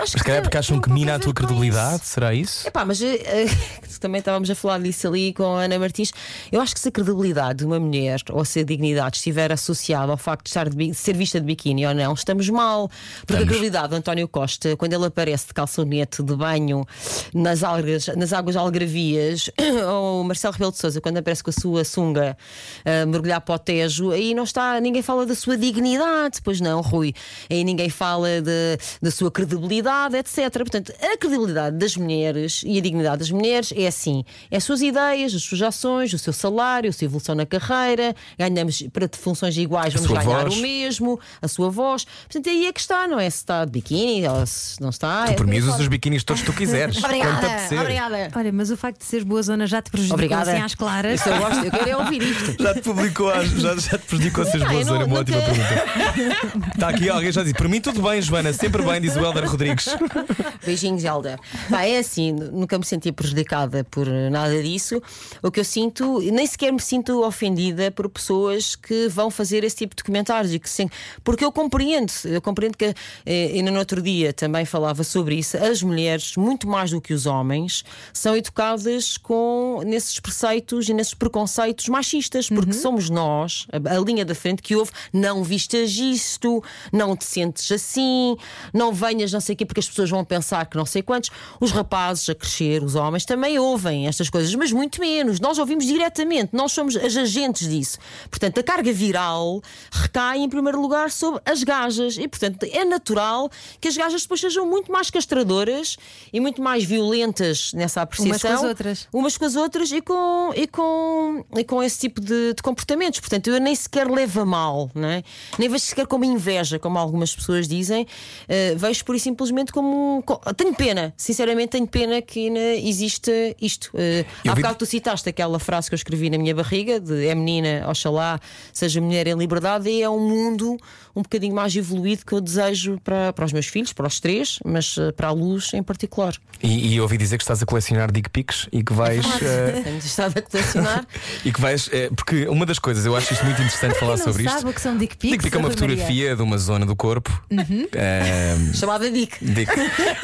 Mas 0.00 0.10
se 0.10 0.16
calhar 0.16 0.36
tem- 0.36 0.42
porque 0.42 0.56
acham 0.56 0.80
que 0.80 0.90
mina 0.90 1.16
a 1.16 1.18
tua 1.18 1.34
credibilidade, 1.34 1.96
isso. 1.96 2.06
será 2.06 2.34
isso? 2.34 2.66
Epá, 2.66 2.84
mas 2.84 3.02
eh, 3.02 3.20
eh, 3.24 3.46
também 4.00 4.20
estávamos 4.20 4.48
a 4.48 4.54
falar 4.54 4.80
disso 4.80 5.06
ali 5.06 5.34
com 5.34 5.56
a 5.56 5.64
Ana 5.64 5.78
Martins. 5.78 6.12
Eu 6.50 6.60
acho 6.60 6.74
que 6.74 6.80
se 6.80 6.88
a 6.88 6.92
credibilidade 6.92 7.58
de 7.58 7.66
uma 7.66 7.78
mulher 7.78 8.20
ou 8.30 8.44
se 8.44 8.60
a 8.60 8.64
dignidade 8.64 9.18
estiver 9.18 9.52
associada 9.52 10.13
ao 10.14 10.18
facto 10.18 10.44
de, 10.44 10.50
estar 10.50 10.68
de 10.68 10.76
de 10.84 10.94
ser 10.94 11.16
vista 11.16 11.40
de 11.40 11.46
biquíni 11.46 11.86
ou 11.86 11.94
não, 11.94 12.12
estamos 12.14 12.48
mal. 12.48 12.88
Porque 12.88 13.32
a 13.32 13.36
Estamos. 13.36 13.44
credibilidade 13.46 13.88
do 13.88 13.96
António 13.96 14.28
Costa, 14.28 14.76
quando 14.76 14.92
ele 14.92 15.06
aparece 15.06 15.46
de 15.48 15.54
calçonete 15.54 16.22
de 16.22 16.34
banho 16.36 16.86
nas, 17.34 17.62
algas, 17.62 18.06
nas 18.16 18.32
águas 18.32 18.56
algravias, 18.56 19.50
ou 19.88 20.20
o 20.20 20.24
Marcelo 20.24 20.52
Rebelo 20.52 20.72
de 20.72 20.78
Souza, 20.78 21.00
quando 21.00 21.18
aparece 21.18 21.42
com 21.42 21.50
a 21.50 21.52
sua 21.52 21.84
sunga 21.84 22.36
a 22.84 23.06
mergulhar 23.06 23.40
para 23.40 23.54
o 23.54 23.58
Tejo, 23.58 24.10
aí 24.10 24.34
não 24.34 24.44
está, 24.44 24.80
ninguém 24.80 25.02
fala 25.02 25.24
da 25.26 25.34
sua 25.34 25.56
dignidade, 25.56 26.40
pois 26.42 26.60
não, 26.60 26.80
Rui. 26.80 27.12
Aí 27.50 27.64
ninguém 27.64 27.88
fala 27.88 28.40
de- 28.40 28.78
da 29.02 29.10
sua 29.10 29.30
credibilidade, 29.30 30.16
etc. 30.16 30.50
Portanto, 30.52 30.92
a 31.00 31.16
credibilidade 31.16 31.76
das 31.76 31.96
mulheres 31.96 32.62
e 32.64 32.78
a 32.78 32.80
dignidade 32.80 33.18
das 33.18 33.30
mulheres 33.30 33.72
é 33.76 33.86
assim: 33.86 34.24
é 34.50 34.56
as 34.58 34.64
suas 34.64 34.80
ideias, 34.82 35.34
as 35.34 35.42
suas 35.42 35.62
ações, 35.62 36.12
o 36.12 36.18
seu 36.18 36.32
salário, 36.32 36.90
a 36.90 36.92
sua 36.92 37.04
evolução 37.06 37.34
na 37.34 37.46
carreira, 37.46 38.14
ganhamos 38.38 38.82
para 38.92 39.08
funções 39.12 39.56
iguais, 39.56 39.93
vamos 40.00 40.08
sua 40.10 40.22
ganhar 40.22 40.42
voz. 40.44 40.56
o 40.56 40.60
mesmo, 40.62 41.20
a 41.42 41.48
sua 41.48 41.70
voz. 41.70 42.04
Portanto, 42.04 42.48
aí 42.48 42.66
é 42.66 42.72
que 42.72 42.80
está, 42.80 43.06
não 43.06 43.18
é? 43.20 43.28
Se 43.30 43.38
está 43.38 43.64
de 43.64 43.70
biquíni 43.72 44.26
ou 44.28 44.46
se 44.46 44.80
não 44.80 44.90
está. 44.90 45.24
Tu 45.26 45.32
é- 45.32 45.34
por 45.34 45.46
mim 45.46 45.58
usas 45.58 45.78
os 45.80 45.88
biquinis 45.88 46.22
todos 46.24 46.42
que 46.42 46.46
tu 46.50 46.56
quiseres. 46.56 47.02
Obrigada, 47.02 47.48
obrigada. 47.80 48.30
Olha, 48.36 48.52
mas 48.52 48.70
o 48.70 48.76
facto 48.76 48.98
de 49.00 49.04
seres 49.06 49.24
boa 49.24 49.42
zona 49.42 49.66
já 49.66 49.80
te 49.82 49.90
prejudicou 49.90 50.14
Obrigada. 50.16 50.52
assim 50.52 50.62
às 50.62 50.74
claras. 50.74 51.20
Isso 51.20 51.28
eu 51.28 51.38
gosto, 51.38 51.64
eu 51.64 51.70
quero 51.70 51.90
é 51.90 51.96
ouvir 51.96 52.22
isto. 52.22 52.54
Já 52.64 52.74
te 52.74 52.80
publicou, 52.82 53.32
já, 53.44 53.76
já 53.76 53.98
te 53.98 54.06
prejudicou 54.06 54.42
a 54.42 54.46
seres 54.46 54.66
boa 54.68 54.84
zona, 54.84 54.98
não- 55.00 55.06
uma 55.06 55.20
ótima 55.20 55.40
pergunta. 55.40 56.68
Está 56.74 56.88
aqui 56.88 57.08
alguém 57.08 57.30
já 57.32 57.42
disse: 57.42 57.54
Para 57.54 57.68
mim 57.68 57.80
tudo 57.80 58.00
bem, 58.02 58.20
Joana, 58.22 58.52
sempre 58.52 58.82
bem, 58.82 59.00
diz 59.00 59.14
o 59.16 59.20
Helder 59.20 59.48
Rodrigues. 59.48 59.86
Beijinhos, 60.64 61.04
Helder. 61.04 61.38
Pá, 61.68 61.82
é 61.84 61.98
assim, 61.98 62.32
nunca 62.32 62.78
me 62.78 62.84
senti 62.84 63.12
prejudicada 63.12 63.84
por 63.84 64.06
nada 64.30 64.62
disso. 64.62 65.02
O 65.42 65.50
que 65.50 65.60
eu 65.60 65.64
sinto, 65.64 66.20
nem 66.20 66.46
sequer 66.46 66.72
me 66.72 66.80
sinto 66.80 67.22
ofendida 67.24 67.90
por 67.90 68.08
pessoas 68.08 68.74
que 68.76 69.08
vão 69.08 69.30
fazer 69.30 69.62
esse 69.64 69.76
tipo 69.76 69.83
de 69.86 70.02
comentários 70.02 70.54
e 70.54 70.58
que 70.58 70.68
sim, 70.68 70.88
porque 71.22 71.44
eu 71.44 71.52
compreendo, 71.52 72.12
eu 72.24 72.40
compreendo 72.40 72.76
que 72.76 72.94
eh, 73.26 73.52
ainda 73.54 73.70
no 73.70 73.78
outro 73.78 74.00
dia 74.00 74.32
também 74.32 74.64
falava 74.64 75.04
sobre 75.04 75.36
isso. 75.36 75.56
As 75.56 75.82
mulheres, 75.82 76.36
muito 76.36 76.68
mais 76.68 76.90
do 76.90 77.00
que 77.00 77.12
os 77.12 77.26
homens, 77.26 77.84
são 78.12 78.36
educadas 78.36 79.16
com 79.16 79.82
nesses 79.84 80.18
preceitos 80.20 80.88
e 80.88 80.94
nesses 80.94 81.14
preconceitos 81.14 81.88
machistas, 81.88 82.48
porque 82.48 82.72
somos 82.72 83.10
nós, 83.10 83.66
a, 83.70 83.96
a 83.96 84.00
linha 84.00 84.24
da 84.24 84.34
frente 84.34 84.62
que 84.62 84.74
houve, 84.76 84.90
não 85.12 85.42
vistas 85.42 85.90
isto, 85.90 86.62
não 86.92 87.16
te 87.16 87.24
sentes 87.24 87.70
assim, 87.70 88.36
não 88.72 88.92
venhas 88.92 89.32
não 89.32 89.40
sei 89.40 89.54
o 89.54 89.56
quê, 89.56 89.66
porque 89.66 89.80
as 89.80 89.88
pessoas 89.88 90.10
vão 90.10 90.24
pensar 90.24 90.66
que 90.66 90.76
não 90.76 90.86
sei 90.86 91.02
quantos. 91.02 91.30
Os 91.60 91.72
rapazes 91.72 92.28
a 92.28 92.34
crescer, 92.34 92.82
os 92.82 92.94
homens, 92.94 93.24
também 93.24 93.58
ouvem 93.58 94.06
estas 94.06 94.30
coisas, 94.30 94.54
mas 94.54 94.72
muito 94.72 95.00
menos. 95.00 95.40
Nós 95.40 95.58
ouvimos 95.58 95.84
diretamente, 95.84 96.50
nós 96.52 96.72
somos 96.72 96.96
as 96.96 97.16
agentes 97.16 97.68
disso. 97.68 97.98
Portanto, 98.30 98.58
a 98.60 98.62
carga 98.62 98.92
viral 98.92 99.60
recai 99.90 100.38
em 100.38 100.48
primeiro 100.48 100.80
lugar 100.80 101.10
sobre 101.10 101.40
as 101.44 101.62
gajas 101.62 102.16
e, 102.18 102.26
portanto, 102.28 102.64
é 102.70 102.84
natural 102.84 103.50
que 103.80 103.88
as 103.88 103.96
gajas 103.96 104.22
depois 104.22 104.40
sejam 104.40 104.66
muito 104.66 104.90
mais 104.90 105.10
castradoras 105.10 105.96
e 106.32 106.40
muito 106.40 106.60
mais 106.62 106.84
violentas 106.84 107.72
nessa 107.72 108.02
apreciação. 108.02 108.50
Umas 108.50 108.60
com 108.60 108.64
as 108.64 108.68
outras. 108.68 109.08
Umas 109.12 109.36
com 109.38 109.44
as 109.44 109.56
outras 109.56 109.92
e 109.92 110.00
com, 110.00 110.52
e 110.54 110.66
com, 110.66 111.44
e 111.56 111.64
com 111.64 111.82
esse 111.82 111.98
tipo 111.98 112.20
de, 112.20 112.54
de 112.54 112.62
comportamentos. 112.62 113.20
Portanto, 113.20 113.48
eu 113.48 113.60
nem 113.60 113.74
sequer 113.74 114.08
levo 114.10 114.40
a 114.40 114.44
mal, 114.44 114.90
não 114.94 115.08
é? 115.08 115.22
nem 115.58 115.68
vejo 115.68 115.84
sequer 115.84 116.06
como 116.06 116.24
inveja, 116.24 116.78
como 116.78 116.98
algumas 116.98 117.34
pessoas 117.34 117.66
dizem. 117.68 118.04
Uh, 118.04 118.76
vejo 118.76 119.04
por 119.04 119.14
e 119.14 119.20
simplesmente 119.20 119.72
como. 119.72 120.18
um- 120.18 120.22
co- 120.22 120.40
Tenho 120.54 120.74
pena, 120.74 121.12
sinceramente, 121.16 121.70
tenho 121.70 121.86
pena 121.86 122.20
que 122.22 122.46
ainda 122.48 122.60
exista 122.76 123.30
isto. 123.60 123.86
Uh, 123.94 124.24
Eu 124.44 124.52
há 124.52 124.54
vi- 124.54 124.62
bocado 124.62 124.78
tu 124.78 124.86
citaste 124.86 125.28
aquela 125.28 125.58
frase 125.58 125.88
que 125.88 125.94
eu 125.94 125.96
escrevi 125.96 126.28
na 126.30 126.38
minha 126.38 126.54
barriga: 126.54 127.00
de 127.00 127.26
é 127.26 127.34
menina, 127.34 127.84
oxalá, 127.88 128.40
seja 128.72 129.00
mulher 129.00 129.26
em 129.26 129.34
liberdade, 129.36 129.63
e 129.86 130.02
é 130.02 130.08
um 130.10 130.20
mundo 130.20 130.76
um 131.16 131.22
bocadinho 131.22 131.54
mais 131.54 131.74
evoluído 131.76 132.24
que 132.26 132.32
eu 132.32 132.40
desejo 132.40 132.98
para, 133.04 133.32
para 133.32 133.44
os 133.44 133.52
meus 133.52 133.66
filhos, 133.66 133.92
para 133.92 134.06
os 134.06 134.18
três, 134.18 134.58
mas 134.64 134.96
uh, 134.96 135.12
para 135.12 135.28
a 135.28 135.30
luz 135.30 135.72
em 135.72 135.82
particular. 135.82 136.34
E, 136.62 136.94
e 136.94 137.00
ouvi 137.00 137.16
dizer 137.16 137.36
que 137.38 137.44
estás 137.44 137.62
a 137.62 137.66
colecionar 137.66 138.10
dick 138.10 138.28
pics 138.30 138.68
e 138.72 138.82
que 138.82 138.92
vais. 138.92 139.24
eh, 139.42 139.80
Tenho 139.84 139.98
estado 139.98 140.36
a 140.38 140.42
colecionar. 140.42 141.06
e 141.44 141.52
que 141.52 141.60
vais. 141.60 141.88
eh, 141.92 142.10
porque 142.16 142.48
uma 142.48 142.66
das 142.66 142.78
coisas, 142.80 143.06
eu 143.06 143.14
acho 143.16 143.32
isto 143.32 143.44
muito 143.44 143.62
interessante 143.62 143.94
falar 143.98 144.16
não 144.16 144.24
sobre 144.24 144.42
sabe 144.44 144.56
isto. 144.56 144.68
o 144.68 144.72
que 144.74 144.80
são 144.80 144.96
dick 144.96 145.16
pics? 145.16 145.30
Dick 145.32 145.44
pic 145.44 145.54
é 145.54 145.58
uma 145.58 145.68
Ana 145.68 145.76
Maria? 145.76 145.88
fotografia 145.96 146.36
de 146.36 146.42
uma 146.42 146.58
zona 146.58 146.84
do 146.84 146.96
corpo. 146.96 147.30
Uhum. 147.50 147.86
Eh, 147.92 148.56
chamada 148.74 149.08
Dick. 149.10 149.44
Dick. 149.44 149.70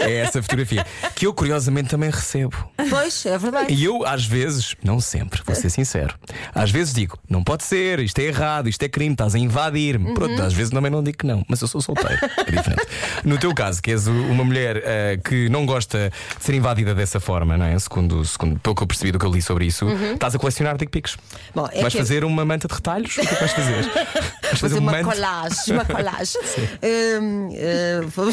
É 0.01 0.17
essa 0.17 0.43
fotografia. 0.43 0.85
Que 1.15 1.27
eu 1.27 1.33
curiosamente 1.33 1.89
também 1.89 2.11
recebo. 2.11 2.57
Pois, 2.89 3.25
é 3.27 3.39
verdade. 3.39 3.73
E 3.73 3.85
eu, 3.85 4.05
às 4.05 4.25
vezes, 4.27 4.75
não 4.83 4.99
sempre, 5.01 5.41
vou 5.47 5.55
ser 5.55 5.71
sincero, 5.71 6.19
às 6.55 6.71
vezes 6.71 6.93
digo, 6.93 7.17
não 7.29 7.45
pode 7.45 7.63
ser, 7.65 8.01
isto 8.01 8.19
é 8.19 8.25
errado, 8.25 8.69
isto 8.69 8.83
é 8.83 8.89
crime, 8.89 9.13
estás 9.13 9.30
a 9.35 9.39
invadir-me. 9.39 10.09
Uhum. 10.09 10.15
Pronto, 10.15 10.43
às 10.43 10.53
vezes 10.53 10.71
também 10.73 10.91
não 10.91 11.03
digo 11.03 11.19
que 11.19 11.27
não, 11.27 11.45
mas 11.49 11.61
eu 11.61 11.69
sou 11.69 11.81
solteiro. 11.81 12.19
É 12.41 12.51
diferente. 12.51 12.87
No 13.25 13.39
teu 13.39 13.55
caso, 13.55 13.83
que 13.83 13.91
és 13.91 14.07
o- 14.07 14.11
uma 14.13 14.45
mulher 14.45 14.81
eh, 14.85 15.19
que 15.23 15.49
não 15.49 15.65
gosta 15.67 16.11
de 16.39 16.45
ser 16.45 16.55
invadida 16.55 16.95
dessa 16.95 17.21
forma, 17.21 17.57
não 17.57 17.67
é? 17.67 17.79
Segundo, 17.79 18.25
segundo 18.25 18.59
pelo 18.61 18.75
que 18.75 18.83
eu 18.83 18.87
percebi 18.87 19.13
do 19.13 19.19
que 19.19 19.27
eu 19.27 19.31
li 19.31 19.43
sobre 19.43 19.67
isso, 19.67 19.87
estás 19.89 20.35
a 20.35 20.39
colecionar 20.39 20.77
dick 20.77 20.91
pics. 20.91 21.15
Uhum. 21.15 21.21
Bom, 21.55 21.69
é 21.73 21.81
vais 21.83 21.93
que- 21.93 21.99
fazer 21.99 22.25
uma 22.25 22.45
manta 22.45 22.67
de 22.69 22.75
retalhos? 22.75 23.11
O 23.17 23.21
que 23.21 23.27
é 23.27 23.27
que 23.27 23.35
vais 23.35 23.53
fazer? 23.53 23.91
Vais 24.51 24.59
fazer 24.59 24.79
uma 24.79 24.91
manta- 24.93 25.13
colagem, 25.13 25.75
uma 25.75 25.85
colagem. 25.85 26.41
Eh, 26.83 28.01
vou, 28.15 28.31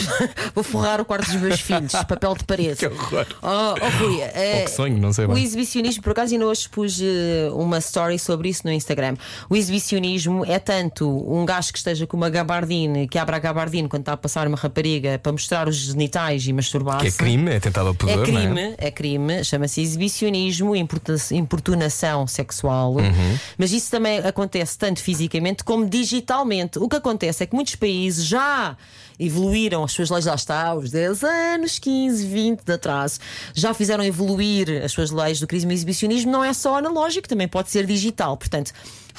vou 0.56 0.64
forrar 0.64 1.00
o 1.02 1.06
quarto 1.06 1.26
dos 1.32 1.40
meus 1.42 1.60
filhos, 1.62 1.92
papel 1.92 2.36
de 2.36 2.44
parede. 2.44 2.76
Que 2.78 2.88
horror. 2.88 3.26
Oh, 3.42 3.76
oh, 3.80 4.04
Rui, 4.04 4.22
eh, 4.22 4.58
Ou 4.60 4.66
que 4.66 4.72
sonho, 4.72 4.98
não 4.98 5.14
sei 5.14 5.26
O 5.26 5.30
bem. 5.34 5.44
exibicionismo, 5.44 6.02
por 6.04 6.12
acaso, 6.12 6.34
ainda 6.34 6.46
hoje 6.46 6.68
pus 6.70 7.00
eh, 7.02 7.50
uma 7.52 7.78
story 7.80 8.18
sobre 8.20 8.50
isso 8.50 8.62
no 8.66 8.72
Instagram. 8.72 9.16
O 9.50 9.56
exibicionismo 9.56 10.46
é 10.46 10.60
tanto 10.60 10.87
um 11.06 11.46
gajo 11.46 11.72
que 11.72 11.78
esteja 11.78 12.06
com 12.08 12.16
uma 12.18 12.30
gabardine, 12.30 13.08
que 13.08 13.18
abra 13.18 13.36
a 13.38 13.40
gabardine 13.40 13.88
quando 13.88 14.02
está 14.02 14.14
a 14.14 14.18
passar 14.18 14.48
uma 14.48 14.58
rapariga 14.58 15.20
para 15.20 15.32
mostrar 15.32 15.68
os 15.68 15.76
genitais 15.76 16.46
e 16.48 16.54
masturbar-se. 16.54 17.02
Que 17.04 17.08
é 17.08 17.12
crime, 17.18 17.52
é 17.52 17.60
tentado 17.60 17.88
ao 17.88 17.94
É 17.94 17.98
pudor, 17.98 18.18
não 18.18 18.24
crime, 18.24 18.62
é? 18.62 18.76
é 18.78 18.92
crime, 18.92 19.44
chama-se 19.44 19.82
exibicionismo, 19.82 20.76
importuna- 20.76 21.18
importunação 21.32 22.28
sexual. 22.28 22.96
Uhum. 22.96 23.38
Mas 23.58 23.72
isso 23.72 23.90
também 23.92 24.20
acontece 24.20 24.78
tanto 24.78 25.02
fisicamente 25.02 25.64
como 25.64 25.86
digitalmente. 25.88 26.80
O 26.80 26.88
que 26.88 26.96
acontece 26.96 27.44
é 27.44 27.46
que 27.46 27.56
muitos 27.56 27.76
países 27.76 28.26
já 28.26 28.76
evoluíram 29.20 29.84
as 29.84 29.92
suas 29.94 30.10
leis, 30.12 30.26
lá 30.26 30.36
está, 30.36 30.68
aos 30.68 30.92
10 30.92 31.24
anos, 31.24 31.80
15, 31.80 32.26
20 32.28 32.62
de 32.64 32.74
atrás, 32.74 33.20
já 33.54 33.74
fizeram 33.74 34.04
evoluir 34.04 34.84
as 34.84 34.92
suas 34.92 35.10
leis 35.10 35.40
do 35.40 35.48
crime 35.48 35.74
e 35.74 35.76
exibicionismo. 35.76 36.32
Não 36.32 36.44
é 36.44 36.54
só 36.54 36.78
analógico, 36.78 37.28
também 37.28 37.48
pode 37.48 37.72
ser 37.72 37.86
digital. 37.88 38.38
Portanto, 38.38 38.72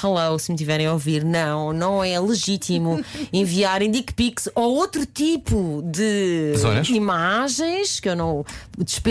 hello, 0.02 0.38
se 0.38 0.50
me 0.50 0.56
tiverem 0.56 0.86
a 0.86 0.92
ouvir, 0.92 1.24
não, 1.24 1.72
não 1.72 2.02
é 2.02 2.18
legítimo 2.18 3.04
enviarem 3.32 3.90
dick 3.90 4.12
pics 4.12 4.48
ou 4.54 4.76
outro 4.76 5.04
tipo 5.06 5.82
de 5.84 6.54
Zonas? 6.56 6.88
imagens 6.88 8.00
que 8.00 8.08
eu 8.08 8.16
não. 8.16 8.44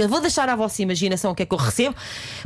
Vou 0.10 0.22
deixar 0.22 0.50
à 0.50 0.56
vossa 0.56 0.82
imaginação 0.82 1.32
o 1.32 1.36
que 1.36 1.44
é 1.44 1.46
que 1.46 1.54
eu 1.54 1.58
recebo, 1.58 1.96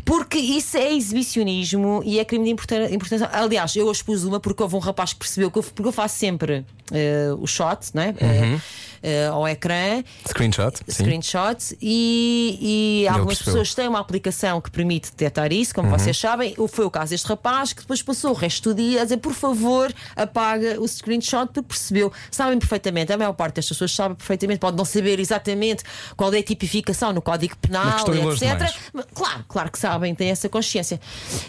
porque 0.04 0.38
isso 0.38 0.78
é 0.78 0.94
exibicionismo 0.94 2.02
e 2.06 2.20
é 2.20 2.26
crime 2.26 2.46
de 2.46 2.52
importância. 2.52 3.30
Aliás, 3.32 3.76
eu 3.76 3.88
hoje 3.88 4.04
pus 4.04 4.24
uma 4.24 4.40
porque 4.40 4.62
houve 4.64 4.76
um 4.76 4.80
rapaz 4.80 5.14
que 5.14 5.20
percebeu 5.20 5.52
que 5.52 5.60
eu, 5.60 5.64
porque 5.64 5.88
eu 5.88 5.94
faço 5.94 6.18
sempre 6.18 6.66
eh, 6.92 7.30
o 7.40 7.48
shot, 7.48 7.90
não 7.94 8.04
é? 8.04 8.16
Eh, 8.20 8.60
eh, 9.04 9.28
ao 9.28 9.48
ecrã. 9.48 10.04
Screenshot, 10.28 10.78
sim. 10.88 11.04
Screenshot 11.04 11.78
e, 11.82 13.04
e 13.04 13.08
algumas 13.08 13.40
pessoas 13.42 13.74
têm 13.74 13.88
uma 13.88 14.00
aplicação 14.00 14.60
que 14.62 14.70
permite 14.72 15.12
detectar 15.12 15.52
isso, 15.52 15.72
Uhum. 15.78 15.84
como 15.86 15.98
vocês 15.98 16.18
sabem. 16.18 16.56
Foi 16.70 16.86
o 16.86 16.92
caso 16.92 17.12
deste 17.12 17.28
rapaz 17.28 17.74
que 17.74 17.82
depois 17.82 18.02
passou 18.02 18.32
o 18.32 18.34
resto 18.34 18.70
do 18.70 18.76
dia 18.76 19.02
a 19.02 19.04
dizer 19.04 19.18
por 19.18 19.34
favor 19.34 19.94
apaga 20.16 20.80
o 20.80 20.88
screenshot 20.88 21.48
porque 21.54 21.68
percebeu. 21.70 22.12
Sabem 22.30 22.58
perfeitamente, 22.60 23.12
a 23.14 23.18
maior 23.18 23.34
parte 23.34 23.56
destas 23.56 23.76
pessoas 23.78 23.94
sabe 23.94 24.16
perfeitamente, 24.16 24.60
pode 24.60 24.78
não 24.78 24.86
saber 24.86 25.20
exatamente 25.20 25.84
qual 26.18 26.34
é 26.34 26.40
a 26.40 26.44
tipificação 26.44 27.14
no 27.14 27.22
Código 27.22 27.56
Penal, 27.58 28.00
etc. 28.32 28.74
Mas, 28.94 29.06
Claro, 29.14 29.46
claro 29.48 29.72
que 29.72 29.80
sabem, 29.80 30.14
têm 30.16 30.30
essa 30.30 30.50
consciência. 30.50 31.00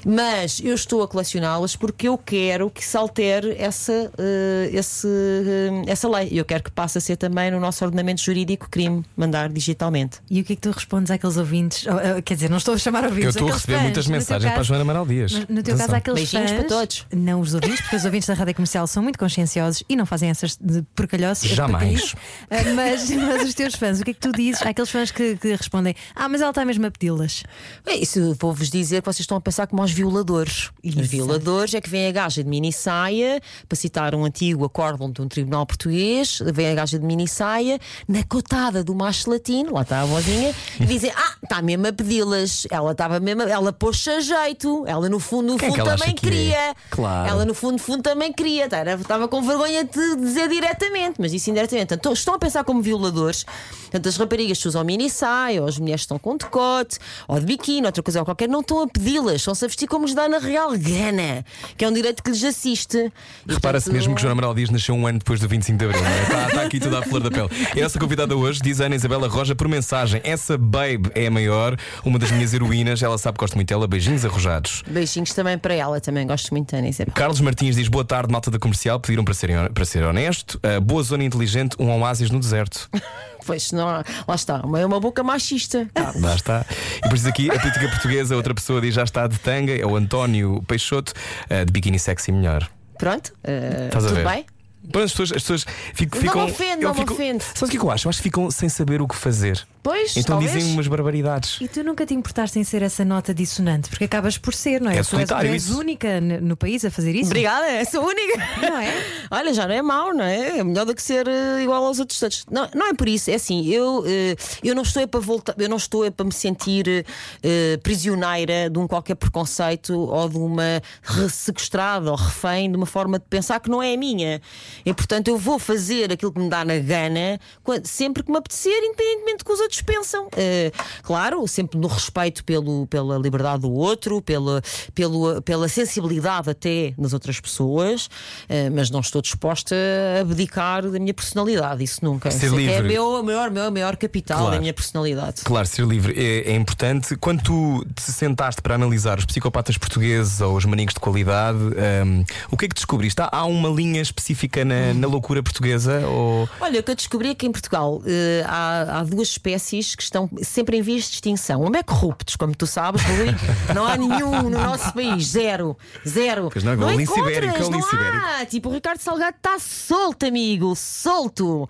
Mas 0.05 0.61
eu 0.63 0.75
estou 0.75 1.03
a 1.03 1.09
colecioná-las 1.09 1.77
porque 1.77 2.09
eu 2.09 2.17
quero 2.19 2.71
que 2.71 2.85
se 2.85 2.97
altere 2.97 3.57
essa, 3.59 4.13
eh, 4.19 4.71
esse, 4.73 5.07
eh, 5.07 5.83
essa 5.91 6.09
lei. 6.09 6.29
Eu 6.33 6.45
quero 6.45 6.63
que 6.63 6.71
passe 6.71 6.99
a 6.99 7.01
ser 7.01 7.17
também 7.17 7.42
no 7.51 7.61
nosso 7.61 7.85
ordenamento 7.85 8.23
jurídico 8.23 8.69
crime 8.71 9.05
mandar 9.17 9.49
digitalmente. 9.49 10.19
E 10.31 10.41
o 10.41 10.45
que 10.45 10.53
é 10.53 10.57
que 10.57 10.63
tu 10.63 10.71
respondes 10.71 11.11
àqueles 11.11 11.37
ouvintes? 11.37 11.87
Oh, 11.87 11.91
oh, 12.19 12.23
Quer 12.23 12.35
dizer, 12.35 12.51
não 12.51 12.57
estou 12.59 12.75
a 12.75 12.79
chamar 12.79 13.03
Eu 13.05 13.09
ouvintes. 13.11 13.31
estou 13.37 13.49
a 13.49 13.53
receber 13.53 13.73
fãs. 13.75 13.83
muitas 13.83 14.07
mensagens 14.07 14.43
para 14.45 14.53
a 14.53 14.57
caso- 14.57 14.69
Joana 14.69 14.83
Amaral 14.83 15.07
Dias. 15.07 15.33
No, 15.33 15.39
no 15.41 15.47
teu 15.47 15.59
Atenção. 15.75 15.79
caso, 15.79 15.95
há 15.95 15.97
aqueles 15.99 16.19
Beijinhos 16.21 16.51
fãs, 16.51 16.61
para 16.61 16.69
todos. 16.69 17.07
Não 17.13 17.41
os 17.41 17.55
ouvintes, 17.55 17.81
porque 17.81 17.97
os 17.97 18.05
ouvintes 18.05 18.29
da 18.29 18.35
rádio 18.35 18.55
comercial 18.55 18.87
são 18.87 19.03
muito 19.03 19.19
conscienciosos 19.19 19.83
e 19.89 19.97
não 19.97 20.07
fazem 20.07 20.31
essas 20.31 20.57
de 20.57 20.83
porcalhoços. 20.95 21.51
Jamais. 21.51 22.15
Ah, 22.51 22.57
Mas, 22.75 23.11
mas 23.11 23.43
os 23.49 23.55
teus 23.55 23.75
fãs, 23.75 24.01
o 24.01 24.05
que 24.05 24.11
é 24.11 24.15
que 24.15 24.21
tu 24.21 24.33
dizes? 24.33 24.63
Há 24.63 24.71
aqueles 24.71 24.91
fãs 24.91 25.11
que, 25.11 25.37
que 25.37 25.55
respondem: 25.55 25.95
Ah, 26.15 26.29
mas 26.29 26.41
ela 26.41 26.51
está 26.51 26.65
mesmo 26.65 26.87
a 26.87 26.91
pedi-las. 26.91 27.43
É 27.87 27.95
isso, 27.97 28.37
vou-vos 28.41 28.71
dizer 28.71 29.03
que 29.03 29.07
vocês 29.07 29.21
estão 29.21 29.37
a 29.37 29.41
pensar 29.41 29.67
como 29.67 29.83
aos 29.83 29.91
violadores. 29.93 30.71
Os 30.85 30.91
Exato. 30.95 31.09
violadores 31.09 31.75
é 31.75 31.81
que 31.81 31.89
vem 31.91 32.07
a 32.09 32.13
gaja 32.13 32.43
de 32.43 32.49
mini 32.49 32.73
saia, 32.73 33.41
para 33.69 33.77
citar 33.77 34.15
um 34.15 34.25
antigo 34.25 34.65
acórdão 34.65 35.11
de 35.11 35.21
um 35.23 35.29
tribunal 35.29 35.67
português, 35.67 36.41
vem 36.53 36.69
a 36.71 36.75
gaja 36.75 36.99
de 36.99 37.05
mini 37.05 37.27
saia, 37.33 37.79
na 38.07 38.23
cotada 38.25 38.85
do 38.85 38.95
macho 38.95 39.31
latino, 39.31 39.73
lá 39.75 39.83
está 39.83 40.03
a 40.03 40.05
vozinha, 40.05 40.55
e 40.81 40.87
dizem: 40.87 41.11
Ah, 41.17 41.35
está 41.43 41.63
mesmo 41.63 41.87
a 41.87 41.93
pedi-las. 41.93 42.67
Ela 42.71 42.93
estava 42.93 43.19
mesmo, 43.21 43.43
ela 43.43 43.73
pôs-se 43.73 44.11
a 44.11 44.21
jeito. 44.21 44.85
Ela 44.87 45.09
no 45.09 45.19
fundo, 45.19 45.53
no 45.53 45.59
Quem 45.59 45.69
é 45.69 45.73
que 45.73 45.79
fundo 45.79 45.89
ela 45.89 45.99
também 45.99 46.15
acha 46.15 46.21
que 46.21 46.27
é? 46.27 46.31
queria. 46.31 46.75
Claro. 46.91 47.29
Ela 47.29 47.45
no 47.45 47.55
fundo, 47.55 47.73
no 47.73 47.79
fundo 47.79 48.03
também 48.03 48.33
queria. 48.33 48.69
Tá, 48.69 48.83
Estava 48.93 49.27
com 49.29 49.43
vergonha 49.43 49.85
de 49.85 50.17
dizer 50.17 50.49
diretamente, 50.49 51.15
mas 51.19 51.33
isso 51.33 51.51
indiretamente. 51.51 51.89
Portanto, 51.89 52.13
estão 52.13 52.35
a 52.35 52.39
pensar 52.39 52.65
como 52.65 52.83
violadores. 52.83 53.45
Portanto, 53.83 54.09
as 54.09 54.17
raparigas 54.17 54.61
que 54.61 54.69
usam 54.69 54.85
mini 54.85 55.11
saia, 55.11 55.63
ou 55.63 55.69
as 55.69 55.79
mulheres 55.79 56.03
que 56.03 56.05
estão 56.05 56.19
com 56.19 56.37
decote, 56.37 56.99
ou 57.29 57.39
de 57.39 57.47
biquíni, 57.47 57.87
outra 57.87 58.03
coisa 58.03 58.25
qualquer, 58.25 58.49
não 58.49 58.61
estão 58.61 58.81
a 58.83 58.89
pedi-las, 58.89 59.37
estão-se 59.37 59.65
a 59.65 59.69
vestir 59.69 59.87
como 59.87 60.07
lhes 60.07 60.15
dá 60.15 60.29
na 60.29 60.39
real 60.39 60.71
gana, 60.77 61.45
que 61.77 61.85
é 61.85 61.89
um 61.89 61.93
direito 61.93 62.23
que 62.23 62.31
lhes 62.31 62.43
assiste. 62.45 63.13
Repara-se 63.47 63.85
portanto, 63.87 63.93
mesmo 63.93 64.15
que 64.15 64.23
Joana 64.23 64.33
Amaral 64.33 64.55
Dias 64.55 64.71
nasceu 64.71 64.95
um 64.95 65.07
ano 65.07 65.19
depois 65.19 65.41
do 65.41 65.49
25 65.49 65.79
de 65.79 65.85
Abril. 65.85 66.01
não 66.03 66.09
é? 66.11 66.23
Está, 66.23 66.47
está 66.49 66.63
aqui 66.63 66.81
tudo 66.81 66.97
à 66.97 67.03
flor 67.03 67.22
da 67.23 67.31
pele. 67.31 67.49
E 67.75 67.81
a 67.81 67.83
nossa 67.83 67.99
convidada 67.99 68.37
hoje 68.37 68.61
diz 68.63 68.81
a 68.81 68.87
Ana 68.87 68.97
Isabela 68.97 69.29
Roja 69.29 69.55
por 69.55 69.69
mensagem: 69.69 70.21
Essa 70.25 70.57
babe 70.59 71.11
é 71.15 71.27
a 71.27 71.31
maior, 71.31 71.77
uma 72.05 72.19
das 72.19 72.31
minhas 72.31 72.53
heroínas. 72.53 73.03
Ela 73.03 73.19
sabe 73.19 73.39
que 73.39 73.43
gosto 73.43 73.55
muito 73.55 73.69
dela. 73.69 73.87
Beijinhos 73.87 74.25
arrojados. 74.25 74.83
Beijinhos 74.89 75.33
também 75.33 75.59
para 75.59 75.75
ela, 75.75 76.01
também 76.01 76.27
gosto 76.27 76.51
muito 76.53 76.73
da 76.73 76.79
Ana 76.79 76.89
Isabel. 76.89 77.15
Carlos 77.15 77.41
Martins 77.41 77.77
diz: 77.77 77.89
Boa 77.89 78.05
tarde, 78.05 78.33
malta 78.33 78.51
da 78.51 78.59
comercial. 78.59 79.01
Pediram 79.01 79.25
para 79.25 79.35
ser, 79.35 79.71
para 79.73 79.85
ser 79.85 80.05
honesto. 80.05 80.61
Uh, 80.65 80.81
boa 80.81 81.03
zona 81.03 81.25
inteligente, 81.25 81.77
um 81.79 81.91
oásis 82.01 82.31
no 82.31 82.41
deserto. 82.41 82.89
Pois, 83.45 83.73
não, 83.73 83.87
lá 83.87 84.35
está, 84.37 84.63
é 84.79 84.87
uma 84.87 85.01
boca 85.01 85.21
machista. 85.25 85.89
Tá. 85.93 86.13
Lá 86.15 86.33
está. 86.33 86.65
E 87.05 87.09
por 87.09 87.17
isso 87.17 87.29
aqui, 87.29 87.51
a 87.51 87.59
política 87.59 87.89
portuguesa, 87.89 88.37
outra 88.37 88.55
pessoa 88.55 88.81
diz: 88.81 88.95
Já 88.95 89.03
está 89.03 89.27
de 89.27 89.37
tanga. 89.41 89.77
É 89.77 89.85
o 89.85 89.97
António 89.97 90.63
Peixoto, 90.67 91.13
uh, 91.51 91.65
de 91.65 91.73
biquíni 91.73 91.99
sexy 91.99 92.31
melhor. 92.31 92.71
Pronto, 92.97 93.33
a 93.43 93.99
tudo 93.99 94.23
bem? 94.23 94.47
Bom, 94.85 95.01
as 95.01 95.11
pessoas, 95.13 95.33
as 95.33 95.43
pessoas 95.43 95.65
fico- 95.95 96.17
Não 96.17 96.23
ficam. 96.23 96.45
me 96.47 96.51
ofende, 96.51 96.83
não 96.85 96.93
me 96.93 97.01
fico- 97.01 97.13
ofende. 97.15 97.45
Sabe 97.45 97.65
o 97.65 97.69
que 97.69 97.77
é 97.77 97.81
que 97.81 97.87
eu 97.87 97.91
acho? 97.91 98.07
Eu 98.07 98.11
acho 98.11 98.19
que 98.19 98.23
ficam 98.25 98.51
sem 98.51 98.69
saber 98.69 99.01
o 99.01 99.07
que 99.09 99.15
fazer. 99.15 99.65
Pois, 99.83 100.17
Então 100.17 100.37
talvez. 100.37 100.53
dizem 100.53 100.73
umas 100.75 100.87
barbaridades. 100.87 101.61
E 101.61 101.67
tu 101.67 101.83
nunca 101.83 102.07
te 102.07 102.15
importaste 102.15 102.57
em 102.59 102.63
ser 102.63 102.83
essa 102.83 103.05
nota 103.05 103.35
dissonante, 103.35 103.89
porque 103.89 104.05
acabas 104.05 104.39
por 104.39 104.55
ser, 104.55 104.81
não 104.81 104.91
é? 104.93 104.99
É 104.99 105.03
tu 105.03 105.17
és, 105.19 105.29
és 105.31 105.65
isso. 105.65 105.77
única 105.79 106.21
no 106.21 106.57
país 106.57 106.85
a 106.85 106.91
fazer 106.91 107.17
isso. 107.17 107.27
Obrigada, 107.27 107.67
sou 107.91 108.05
única. 108.07 108.39
Não 108.61 108.79
é? 108.79 108.93
Olha, 109.31 109.53
já 109.53 109.67
não 109.67 109.75
é 109.75 109.83
mau, 109.83 110.15
não 110.15 110.25
é? 110.25 110.59
É 110.59 110.65
melhor 110.65 110.85
do 110.87 110.95
que 110.95 111.03
ser 111.03 111.27
eh, 111.27 111.63
igual 111.63 111.85
aos 111.85 111.99
outros 111.99 112.19
todos. 112.21 112.45
Não, 112.49 112.69
não 112.75 112.89
é 112.89 112.95
por 112.95 113.09
isso, 113.09 113.29
é 113.31 113.35
assim, 113.35 113.67
eu, 113.69 114.05
eh, 114.07 114.37
eu 114.63 114.73
não 114.75 114.83
estou 114.83 115.03
é 115.03 115.07
para 115.07 115.19
voltar, 115.19 115.55
eu 115.59 115.69
não 115.69 115.77
estou 115.79 116.05
é 116.05 116.11
para 116.11 116.27
me 116.27 116.33
sentir 116.33 117.05
eh, 117.43 117.77
prisioneira 117.83 118.71
de 118.71 118.79
um 118.79 118.87
qualquer 118.87 119.17
preconceito 119.17 119.99
ou 119.99 120.29
de 120.29 120.37
uma 120.39 120.81
sequestrada 121.29 122.11
ou 122.11 122.17
refém 122.17 122.71
de 122.71 122.77
uma 122.77 122.87
forma 122.87 123.19
de 123.19 123.25
pensar 123.29 123.59
que 123.61 123.69
não 123.71 123.83
é 123.83 123.95
a 123.95 123.97
minha. 123.97 124.41
E 124.85 124.93
portanto 124.93 125.29
eu 125.29 125.39
vou 125.39 125.59
fazer 125.59 126.13
aquilo 126.13 126.33
que 126.33 126.41
me 126.41 126.49
dá 126.49 126.65
na 126.65 126.79
gana 126.79 127.39
sempre 127.85 128.23
que 128.23 128.31
me 128.31 128.39
apetecer, 128.39 128.73
independentemente 128.83 129.39
do 129.39 129.45
que 129.45 129.53
os 129.53 129.61
outros 129.61 129.83
pensam. 129.83 130.29
Eh, 130.37 130.73
claro, 131.03 131.47
sempre 131.47 131.79
no 131.79 131.87
respeito 131.89 132.45
pelo, 132.45 132.87
pela 132.87 133.17
liberdade 133.19 133.63
do 133.63 133.73
outro, 133.73 134.21
pela, 134.23 134.63
pelo, 134.95 135.41
pela 135.43 135.69
sensibilidade 135.69 136.51
até 136.51 136.95
nas 136.99 137.13
outras 137.13 137.41
pessoas, 137.41 138.09
eh, 138.49 138.71
mas 138.71 138.91
não 138.91 139.01
estou 139.01 139.21
disposta 139.23 139.75
a 140.19 140.21
abdicar 140.21 140.83
da 140.89 140.99
minha 140.99 141.15
personalidade. 141.15 141.83
Isso 141.83 142.05
nunca. 142.05 142.31
Ser 142.31 142.47
é 142.47 142.49
que 142.51 142.55
é 142.55 142.59
livre. 142.59 142.89
meu, 142.89 143.17
a 143.17 143.23
maior, 143.23 143.51
maior, 143.51 143.71
maior 143.71 143.97
capital 143.97 144.39
Claro. 144.39 144.55
da 144.55 144.61
minha 144.61 144.73
personalidade. 144.73 145.43
Claro, 145.43 145.67
ser 145.67 145.87
livre 145.87 146.15
é, 146.17 146.53
é 146.53 146.55
importante. 146.55 147.17
Quando 147.17 147.43
tu 147.43 147.85
te 147.95 148.11
sentaste 148.11 148.61
para 148.63 148.75
analisar 148.75 149.19
os 149.19 149.25
psicopatas 149.25 149.77
portugueses 149.77 150.41
ou 150.41 150.57
os 150.57 150.65
maníacos 150.65 150.95
de 150.95 151.01
qualidade, 151.01 151.59
hum, 151.59 152.25
o 152.51 152.57
que 152.57 152.65
é 152.67 152.69
que 152.69 152.75
descobriste? 152.75 153.21
Há, 153.21 153.29
há 153.33 153.45
uma 153.45 153.69
linha 153.69 154.01
específica 154.01 154.62
fica 154.63 154.65
na, 154.65 154.95
na 154.95 155.07
loucura 155.07 155.43
portuguesa? 155.43 156.07
Ou... 156.07 156.49
Olha, 156.61 156.81
o 156.81 156.83
que 156.83 156.91
eu 156.91 156.95
descobri 156.95 157.31
é 157.31 157.35
que 157.35 157.47
em 157.47 157.53
Portugal 157.53 158.01
eh, 158.07 158.45
há, 158.47 159.01
há 159.01 159.05
duas 159.05 159.29
espécies 159.29 159.95
que 159.95 160.03
estão 160.03 160.29
sempre 160.43 160.79
em 160.79 160.83
vias 160.83 161.05
de 161.05 161.15
extinção. 161.15 161.63
Uma 161.63 161.79
é 161.79 161.83
corruptos, 161.83 162.37
como 162.37 162.55
tu 162.55 162.67
sabes, 162.67 163.03
Rui. 163.03 163.27
Não 163.75 163.85
há 163.87 163.97
nenhum 163.97 164.43
no 164.43 164.51
nosso 164.51 164.93
país. 164.93 165.27
Zero. 165.27 165.77
Zero. 166.07 166.49
Pois 166.53 166.65
não, 166.65 166.75
igual 166.75 166.91
o 166.91 166.93
lince 166.93 167.13
encontras, 167.13 167.37
ibérico, 167.37 167.65
é 167.65 167.71
não 167.71 168.41
há. 168.41 168.47
Tipo, 168.47 168.69
o 168.69 168.73
Ricardo 168.73 169.01
Salgado 169.01 169.37
está 169.37 169.59
solto, 169.59 170.27
amigo. 170.27 170.75
Solto. 170.77 171.69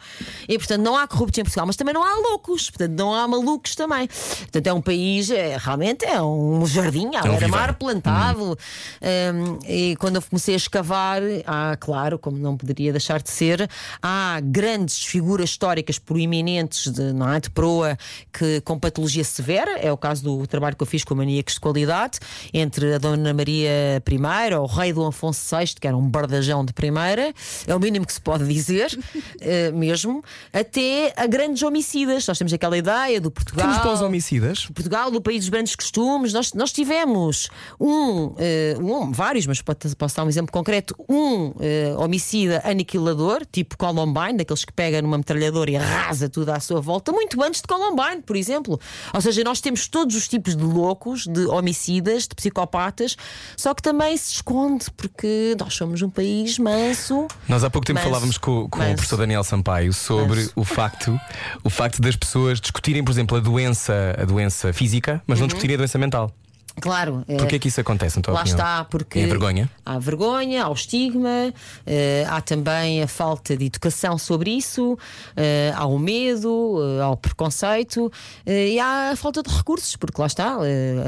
E 0.48 0.58
portanto 0.58 0.82
não 0.82 0.96
há 0.96 1.06
corruptos 1.06 1.38
em 1.38 1.42
Portugal, 1.42 1.66
mas 1.66 1.76
também 1.76 1.94
não 1.94 2.02
há 2.02 2.14
loucos. 2.30 2.70
Portanto, 2.70 2.92
não 2.92 3.14
há 3.14 3.26
malucos 3.26 3.74
também. 3.74 4.08
Portanto, 4.08 4.66
é 4.66 4.72
um 4.72 4.80
país, 4.80 5.30
é, 5.30 5.56
realmente 5.58 6.04
é 6.04 6.20
um 6.22 6.66
jardim, 6.66 7.10
É 7.14 7.20
um 7.20 7.22
beira-mar 7.22 7.60
viveiro. 7.60 7.74
plantado. 7.74 8.58
Um, 9.02 9.58
e 9.66 9.96
quando 9.96 10.16
eu 10.16 10.22
comecei 10.22 10.54
a 10.54 10.56
escavar, 10.56 11.22
há, 11.46 11.76
claro, 11.76 12.18
como 12.18 12.36
não 12.38 12.56
poderia 12.56 12.81
deixar 12.90 13.22
de 13.22 13.30
ser, 13.30 13.68
há 14.02 14.40
grandes 14.42 15.04
figuras 15.04 15.50
históricas 15.50 15.98
proeminentes 15.98 16.90
de, 16.90 17.12
não 17.12 17.30
é, 17.32 17.38
de 17.38 17.50
proa 17.50 17.96
que, 18.32 18.60
com 18.62 18.78
patologia 18.78 19.22
severa, 19.24 19.78
é 19.78 19.92
o 19.92 19.96
caso 19.96 20.22
do 20.22 20.46
trabalho 20.46 20.74
que 20.74 20.82
eu 20.82 20.86
fiz 20.86 21.04
com 21.04 21.14
maníacos 21.14 21.54
de 21.54 21.60
qualidade, 21.60 22.18
entre 22.52 22.94
a 22.94 22.98
Dona 22.98 23.34
Maria 23.34 24.02
I, 24.08 24.54
o 24.54 24.66
rei 24.66 24.92
Dom 24.92 25.06
Afonso 25.06 25.54
VI, 25.56 25.66
que 25.80 25.86
era 25.86 25.96
um 25.96 26.08
bardajão 26.08 26.64
de 26.64 26.72
primeira, 26.72 27.34
é 27.66 27.74
o 27.74 27.78
mínimo 27.78 28.06
que 28.06 28.12
se 28.12 28.20
pode 28.20 28.46
dizer, 28.46 28.98
eh, 29.40 29.70
mesmo, 29.72 30.22
até 30.52 31.12
a 31.16 31.26
grandes 31.26 31.62
homicidas. 31.62 32.26
Nós 32.26 32.38
temos 32.38 32.52
aquela 32.52 32.76
ideia 32.78 33.20
do 33.20 33.30
Portugal. 33.30 33.66
Temos 33.66 33.82
para 33.82 33.92
os 33.92 34.00
homicidas? 34.00 34.66
Portugal, 34.66 35.10
do 35.10 35.20
país 35.20 35.40
dos 35.40 35.48
grandes 35.48 35.76
costumes, 35.76 36.32
nós, 36.32 36.52
nós 36.54 36.72
tivemos 36.72 37.48
um, 37.78 38.34
eh, 38.38 38.76
um, 38.80 39.12
vários, 39.12 39.46
mas 39.46 39.60
pode- 39.60 39.94
posso 39.96 40.16
dar 40.16 40.24
um 40.24 40.28
exemplo 40.28 40.52
concreto: 40.52 40.94
um 41.08 41.52
eh, 41.60 41.94
homicida 41.98 42.60
aniquilador, 42.72 43.46
tipo 43.50 43.76
Columbine, 43.76 44.38
daqueles 44.38 44.64
que 44.64 44.72
pega 44.72 45.00
numa 45.00 45.18
metralhadora 45.18 45.70
e 45.70 45.76
arrasa 45.76 46.28
tudo 46.28 46.50
à 46.50 46.60
sua 46.60 46.80
volta, 46.80 47.12
muito 47.12 47.42
antes 47.42 47.60
de 47.60 47.68
Columbine, 47.68 48.22
por 48.22 48.36
exemplo. 48.36 48.80
Ou 49.12 49.20
seja, 49.20 49.44
nós 49.44 49.60
temos 49.60 49.86
todos 49.88 50.16
os 50.16 50.26
tipos 50.28 50.56
de 50.56 50.64
loucos, 50.64 51.26
de 51.26 51.46
homicidas, 51.46 52.26
de 52.26 52.34
psicopatas, 52.34 53.16
só 53.56 53.74
que 53.74 53.82
também 53.82 54.16
se 54.16 54.34
esconde, 54.34 54.86
porque 54.96 55.56
nós 55.58 55.74
somos 55.74 56.02
um 56.02 56.10
país 56.10 56.58
manso. 56.58 57.26
Nós 57.48 57.62
há 57.64 57.70
pouco 57.70 57.86
tempo 57.86 57.98
Manso. 57.98 58.08
falávamos 58.08 58.38
com, 58.38 58.68
com 58.68 58.78
o 58.78 58.82
Manso. 58.82 58.94
professor 58.96 59.16
Daniel 59.16 59.44
Sampaio 59.44 59.92
sobre 59.92 60.40
Manso. 60.40 60.52
o 60.56 60.64
facto, 60.64 61.20
o 61.62 61.70
facto 61.70 62.00
das 62.00 62.16
pessoas 62.16 62.60
discutirem, 62.60 63.04
por 63.04 63.12
exemplo, 63.12 63.36
a 63.36 63.40
doença, 63.40 64.16
a 64.18 64.24
doença 64.24 64.72
física, 64.72 65.22
mas 65.26 65.38
não 65.40 65.46
discutirem 65.46 65.74
a 65.74 65.78
doença 65.78 65.98
mental. 65.98 66.32
Claro. 66.80 67.24
eh, 67.28 67.36
Porquê 67.36 67.56
é 67.56 67.58
que 67.58 67.68
isso 67.68 67.80
acontece, 67.80 68.20
tua 68.20 68.32
Lá 68.34 68.40
opinião? 68.40 68.56
está, 68.56 68.84
porque 68.84 69.18
É 69.20 69.24
a 69.24 69.28
vergonha? 69.28 69.70
há 69.84 69.98
vergonha, 69.98 70.64
há 70.64 70.68
o 70.70 70.72
estigma, 70.72 71.52
eh, 71.86 72.24
há 72.28 72.40
também 72.40 73.02
a 73.02 73.06
falta 73.06 73.56
de 73.56 73.66
educação 73.66 74.16
sobre 74.18 74.50
isso, 74.50 74.98
eh, 75.36 75.72
há 75.76 75.86
o 75.86 75.98
medo, 75.98 76.78
há 77.02 77.10
o 77.10 77.16
preconceito 77.16 78.10
e 78.46 78.78
há 78.78 79.10
a 79.10 79.16
falta 79.16 79.42
de 79.42 79.50
recursos, 79.54 79.96
porque 79.96 80.20
lá 80.20 80.26
está, 80.26 80.56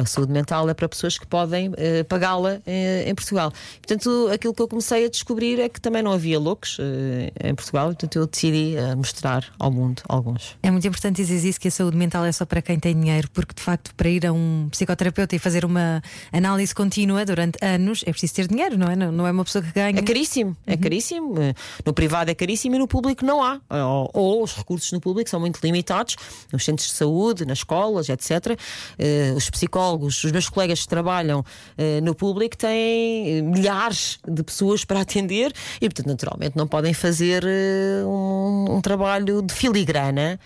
a 0.01 0.07
saúde 0.07 0.33
mental 0.33 0.69
é 0.69 0.75
para 0.75 0.89
pessoas 0.89 1.19
que 1.19 1.27
podem 1.27 1.73
pagá-la 2.09 2.61
em 2.67 3.15
Portugal. 3.15 3.53
Portanto, 3.81 4.29
aquilo 4.33 4.53
que 4.55 4.63
eu 4.63 4.69
comecei 4.69 5.07
a 5.07 5.09
descobrir 5.09 5.61
é 5.61 5.69
que 5.69 5.81
também 5.81 6.03
não 6.03 6.13
havia 6.13 6.39
loucos 6.39 6.79
em 7.43 7.55
Portugal, 7.55 7.87
portanto, 7.89 8.17
eu 8.19 8.27
decidi 8.27 8.75
mostrar 8.97 9.45
ao 9.59 9.71
mundo 9.71 10.03
alguns. 10.09 10.57
É 10.63 10.71
muito 10.71 10.87
importante 10.87 11.17
dizer 11.25 11.49
isso 11.49 11.61
que 11.61 11.69
a 11.69 11.71
saúde 11.71 11.97
mental 11.97 12.25
é 12.25 12.33
só 12.33 12.45
para 12.45 12.61
quem 12.61 12.79
tem 12.79 12.95
dinheiro, 12.99 13.29
porque 13.33 13.55
de 13.55 13.63
facto, 13.63 13.95
para 13.95 14.09
ir 14.09 14.27
a 14.27 14.33
um 14.33 14.69
psicoterapeuta 14.71 15.35
e 15.37 15.39
fazer 15.39 15.54
uma 15.63 16.03
análise 16.33 16.75
contínua 16.75 17.23
durante 17.27 17.59
anos 17.63 18.03
é 18.07 18.11
preciso 18.11 18.33
ter 18.33 18.49
dinheiro, 18.49 18.79
não 18.79 18.87
é? 18.87 18.97
Não, 18.97 19.13
não 19.13 19.27
é 19.27 19.31
uma 19.31 19.45
pessoa 19.45 19.63
que 19.63 19.73
ganha. 19.73 19.99
É 19.99 20.03
caríssimo, 20.03 20.57
é 20.67 20.75
caríssimo. 20.75 21.35
Eh, 21.39 21.55
No 21.85 21.93
privado 21.93 22.31
é 22.31 22.35
caríssimo 22.35 22.77
e 22.77 22.79
no 22.79 22.89
público 22.89 23.27
não 23.27 23.43
há. 23.43 23.61
Ou, 23.69 24.11
ou 24.15 24.43
os 24.43 24.55
recursos 24.57 24.91
no 24.93 25.01
público 25.01 25.29
são 25.29 25.39
muito 25.41 25.61
limitados, 25.63 26.17
nos 26.51 26.65
centros 26.65 26.89
de 26.89 26.95
saúde, 26.95 27.45
nas 27.45 27.59
escolas, 27.59 28.09
etc. 28.09 28.59
Eh, 28.99 29.35
os 29.37 29.51
psicólogos, 29.51 30.25
os 30.25 30.33
meus 30.33 30.49
colegas 30.49 30.81
que 30.83 30.89
trabalham 30.89 31.45
eh, 31.77 32.01
no 32.01 32.15
público 32.15 32.57
têm 32.57 33.39
eh, 33.39 33.43
milhares 33.43 34.19
de 34.27 34.43
pessoas 34.43 34.85
para 34.85 35.01
atender 35.01 35.53
e, 35.81 35.89
portanto, 35.89 36.07
naturalmente 36.07 36.57
não 36.57 36.67
podem 36.67 36.95
fazer 36.95 37.45
um, 38.07 38.77
um 38.77 38.81
trabalho 38.81 39.43
de 39.43 39.53
filigrana, 39.53 40.39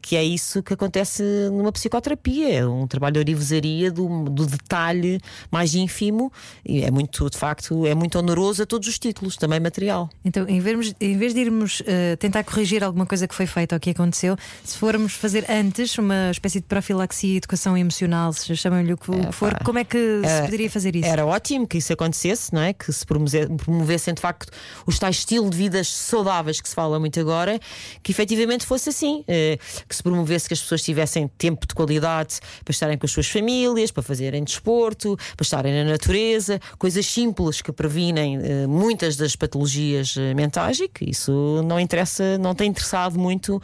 que 0.00 0.16
é 0.16 0.24
isso 0.24 0.62
que 0.62 0.72
acontece 0.72 1.22
numa 1.52 1.72
psicoterapia, 1.72 2.48
é 2.60 2.66
um 2.66 2.86
trabalho 2.86 3.14
de 3.14 3.18
orivesaria 3.20 3.90
do, 3.90 4.24
do 4.24 4.46
detalhe 4.46 5.20
mais 5.50 5.74
ínfimo 5.74 6.32
e 6.64 6.82
é 6.82 6.90
muito, 6.90 7.28
de 7.28 7.36
facto, 7.36 7.86
é 7.86 7.94
muito 7.94 8.18
honoroso 8.18 8.62
a 8.62 8.66
todos 8.66 8.88
os 8.88 8.98
títulos, 8.98 9.36
também 9.36 9.60
material. 9.60 10.08
Então, 10.24 10.48
em 10.48 10.60
vez, 10.60 10.94
em 11.00 11.16
vez 11.18 11.34
de 11.34 11.40
irmos 11.40 11.82
eh, 11.86 12.16
tentar 12.16 12.44
corrigir 12.44 12.82
alguma 12.82 13.04
coisa 13.06 13.26
que 13.28 13.34
foi 13.34 13.46
feita 13.46 13.76
ou 13.76 13.80
que 13.80 13.90
aconteceu, 13.90 14.36
se 14.64 14.76
formos 14.78 15.12
fazer 15.14 15.44
antes 15.50 15.96
uma 15.98 16.30
espécie 16.30 16.60
de 16.60 16.66
profilaxia 16.66 17.34
e 17.34 17.36
educação 17.36 17.76
emocional, 17.76 18.32
se 18.32 18.54
chamam-lhe 18.56 18.92
o 18.92 18.96
que 18.96 19.10
que 19.10 19.32
for, 19.32 19.58
como 19.64 19.78
é 19.78 19.84
que 19.84 19.98
se 20.24 20.26
Eh, 20.26 20.42
poderia 20.42 20.70
fazer 20.70 20.94
isso? 20.94 21.08
Era 21.08 21.26
ótimo 21.26 21.66
que 21.66 21.78
isso 21.78 21.92
acontecesse, 21.92 22.52
não 22.54 22.60
é? 22.60 22.72
Que 22.72 22.92
se 22.92 23.04
promovessem 23.04 24.14
de 24.14 24.20
facto 24.20 24.48
os 24.86 24.98
tais 24.98 25.16
estilo 25.16 25.50
de 25.50 25.56
vidas 25.56 25.88
saudáveis 25.88 26.60
que 26.60 26.68
se 26.68 26.74
fala 26.74 27.00
muito 27.00 27.18
agora, 27.18 27.58
que 28.02 28.12
efetivamente 28.12 28.64
fosse 28.64 28.90
assim, 28.90 29.24
eh, 29.26 29.39
que 29.88 29.94
se 29.94 30.02
promovesse 30.02 30.48
que 30.48 30.54
as 30.54 30.60
pessoas 30.60 30.82
tivessem 30.82 31.28
tempo 31.28 31.66
de 31.66 31.74
qualidade 31.74 32.38
para 32.64 32.72
estarem 32.72 32.98
com 32.98 33.06
as 33.06 33.12
suas 33.12 33.28
famílias, 33.28 33.90
para 33.90 34.02
fazerem 34.02 34.44
desporto, 34.44 35.16
para 35.36 35.44
estarem 35.44 35.72
na 35.72 35.90
natureza, 35.90 36.60
coisas 36.78 37.06
simples 37.06 37.60
que 37.60 37.72
previnem 37.72 38.38
eh, 38.42 38.66
muitas 38.66 39.16
das 39.16 39.36
patologias 39.36 40.16
eh, 40.16 40.34
mentais 40.34 40.80
e 40.80 40.88
que 40.88 41.10
isso 41.10 41.62
não 41.64 41.78
interessa, 41.78 42.38
não 42.38 42.54
tem 42.54 42.70
interessado 42.70 43.18
muito, 43.18 43.60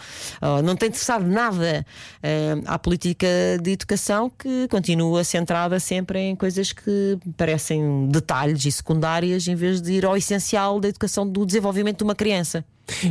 não 0.65 0.77
tem 0.77 0.89
interessado 0.89 1.27
nada 1.27 1.85
eh, 2.23 2.55
à 2.67 2.79
política 2.79 3.27
de 3.63 3.73
educação 3.73 4.31
que 4.31 4.69
continua 4.69 5.25
centrada 5.25 5.79
sempre 5.81 6.19
em 6.19 6.37
coisas 6.37 6.73
que 6.73 7.19
parecem 7.37 8.09
detalhes 8.09 8.65
e 8.65 8.73
secundárias 8.73 9.47
em 9.49 9.55
vez 9.55 9.81
de 9.81 9.93
ir 9.93 10.05
ao 10.05 10.17
essencial 10.17 10.81
da 10.81 10.89
educação 10.89 11.27
do 11.27 11.45
desenvolvimento 11.45 11.99
de 11.99 12.05
uma 12.05 12.15
criança. 12.15 12.65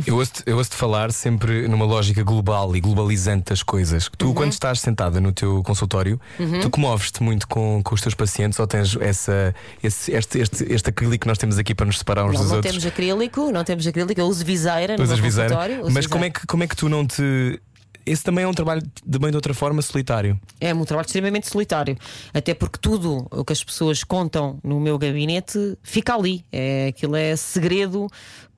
Eu 0.06 0.16
ouço-te 0.16 0.42
eu 0.46 0.56
ouço-te 0.56 0.74
falar 0.76 1.12
sempre 1.12 1.68
numa 1.68 1.84
lógica 1.84 2.22
global 2.22 2.74
e 2.74 2.80
globalizante 2.80 3.50
das 3.50 3.62
coisas. 3.62 4.10
Tu, 4.16 4.26
Uhum. 4.26 4.34
quando 4.34 4.52
estás 4.52 4.80
sentada 4.80 5.20
no 5.20 5.32
teu 5.32 5.62
consultório, 5.62 6.18
tu 6.62 6.70
comoves-te 6.70 7.22
muito 7.22 7.46
com, 7.46 7.82
com 7.84 7.94
os 7.94 8.00
teus 8.00 8.14
pacientes 8.14 8.58
ou 8.58 8.66
tens 8.66 8.96
essa, 8.96 9.54
esse, 9.82 10.12
este, 10.12 10.38
este, 10.38 10.64
este 10.72 10.88
acrílico 10.90 11.22
que 11.22 11.28
nós 11.28 11.38
temos 11.38 11.58
aqui 11.58 11.74
para 11.74 11.86
nos 11.86 11.98
separar 11.98 12.24
uns 12.24 12.32
Não, 12.34 12.40
dos 12.40 12.48
não 12.50 12.56
outros? 12.56 12.72
temos 12.72 12.86
acrílico, 12.86 13.50
não 13.52 13.64
temos 13.64 13.86
acrílico, 13.86 14.18
eu 14.20 14.26
uso 14.26 14.44
viseira 14.44 14.96
no 14.96 15.02
Usas 15.04 15.16
meu 15.18 15.24
viseira. 15.24 15.50
consultório. 15.54 15.90
Mas 15.92 16.06
como 16.06 16.24
é, 16.24 16.30
que, 16.30 16.46
como 16.46 16.62
é 16.62 16.66
que 16.66 16.76
tu 16.76 16.88
não 16.88 17.06
te. 17.06 17.60
Esse 18.04 18.22
também 18.22 18.44
é 18.44 18.48
um 18.48 18.54
trabalho 18.54 18.82
de 19.04 19.18
bem 19.18 19.30
de 19.30 19.36
outra 19.36 19.52
forma 19.52 19.82
solitário. 19.82 20.38
É 20.60 20.72
um 20.72 20.84
trabalho 20.84 21.06
extremamente 21.06 21.48
solitário. 21.50 21.98
Até 22.32 22.54
porque 22.54 22.78
tudo 22.80 23.26
o 23.32 23.44
que 23.44 23.52
as 23.52 23.64
pessoas 23.64 24.04
contam 24.04 24.60
no 24.62 24.78
meu 24.78 24.96
gabinete 24.96 25.76
fica 25.82 26.14
ali. 26.14 26.44
É, 26.52 26.86
aquilo 26.86 27.16
é 27.16 27.34
segredo 27.34 28.06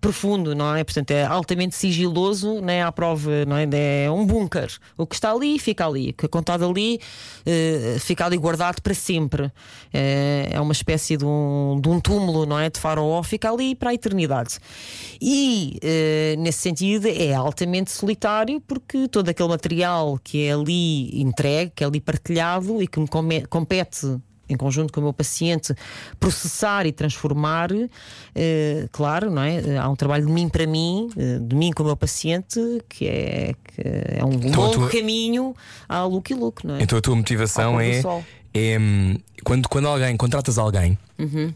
profundo, 0.00 0.54
não 0.54 0.74
é? 0.74 0.84
Portanto, 0.84 1.10
é 1.10 1.24
altamente 1.24 1.74
sigiloso, 1.74 2.60
não 2.60 2.70
é? 2.70 2.82
À 2.82 2.92
prova, 2.92 3.44
não 3.44 3.56
é? 3.56 3.68
É 4.04 4.10
um 4.10 4.24
bunker. 4.24 4.70
O 4.96 5.06
que 5.06 5.14
está 5.14 5.32
ali, 5.32 5.58
fica 5.58 5.86
ali. 5.86 6.10
O 6.10 6.14
que 6.14 6.26
é 6.26 6.28
contado 6.28 6.64
ali, 6.64 7.00
eh, 7.44 7.96
fica 8.00 8.24
ali 8.24 8.36
guardado 8.36 8.80
para 8.80 8.94
sempre. 8.94 9.50
É, 9.92 10.48
é 10.52 10.60
uma 10.60 10.72
espécie 10.72 11.16
de 11.16 11.24
um, 11.24 11.80
de 11.80 11.88
um 11.88 12.00
túmulo, 12.00 12.46
não 12.46 12.58
é? 12.58 12.70
De 12.70 12.78
faraó, 12.78 13.22
fica 13.22 13.50
ali 13.50 13.74
para 13.74 13.90
a 13.90 13.94
eternidade. 13.94 14.58
E, 15.20 15.78
eh, 15.82 16.36
nesse 16.38 16.60
sentido, 16.60 17.08
é 17.08 17.34
altamente 17.34 17.90
solitário 17.90 18.60
porque 18.60 19.08
todo 19.08 19.28
aquele 19.28 19.48
material 19.48 20.18
que 20.22 20.44
é 20.46 20.52
ali 20.52 21.20
entregue, 21.20 21.72
que 21.74 21.84
é 21.84 21.86
ali 21.86 22.00
partilhado 22.00 22.82
e 22.82 22.86
que 22.86 23.00
me 23.00 23.08
compete 23.48 24.18
em 24.48 24.56
conjunto 24.56 24.92
com 24.92 25.00
o 25.00 25.04
meu 25.04 25.12
paciente, 25.12 25.74
processar 26.18 26.86
e 26.86 26.92
transformar, 26.92 27.70
eh, 28.34 28.88
claro, 28.92 29.30
não 29.30 29.42
é? 29.42 29.76
Há 29.78 29.88
um 29.88 29.96
trabalho 29.96 30.26
de 30.26 30.32
mim 30.32 30.48
para 30.48 30.66
mim, 30.66 31.10
eh, 31.16 31.38
de 31.40 31.54
mim 31.56 31.70
com 31.72 31.82
o 31.82 31.86
meu 31.86 31.96
paciente, 31.96 32.60
que 32.88 33.06
é, 33.06 33.54
que 33.64 33.80
é 34.18 34.24
um 34.24 34.32
Então, 34.32 34.62
a 34.62 34.66
longo 34.66 34.78
tua- 34.78 34.88
caminho 34.90 35.54
à 35.88 36.04
look 36.04 36.30
e 36.30 36.34
look, 36.34 36.66
não 36.66 36.76
é? 36.76 36.82
Então 36.82 36.98
a 36.98 37.00
tua 37.00 37.14
motivação 37.16 37.80
é, 37.80 38.02
é 38.54 38.78
hum, 38.78 39.16
quando, 39.44 39.68
quando 39.68 39.88
alguém 39.88 40.16
contratas 40.16 40.58
alguém, 40.58 40.98
Uhum. 41.18 41.52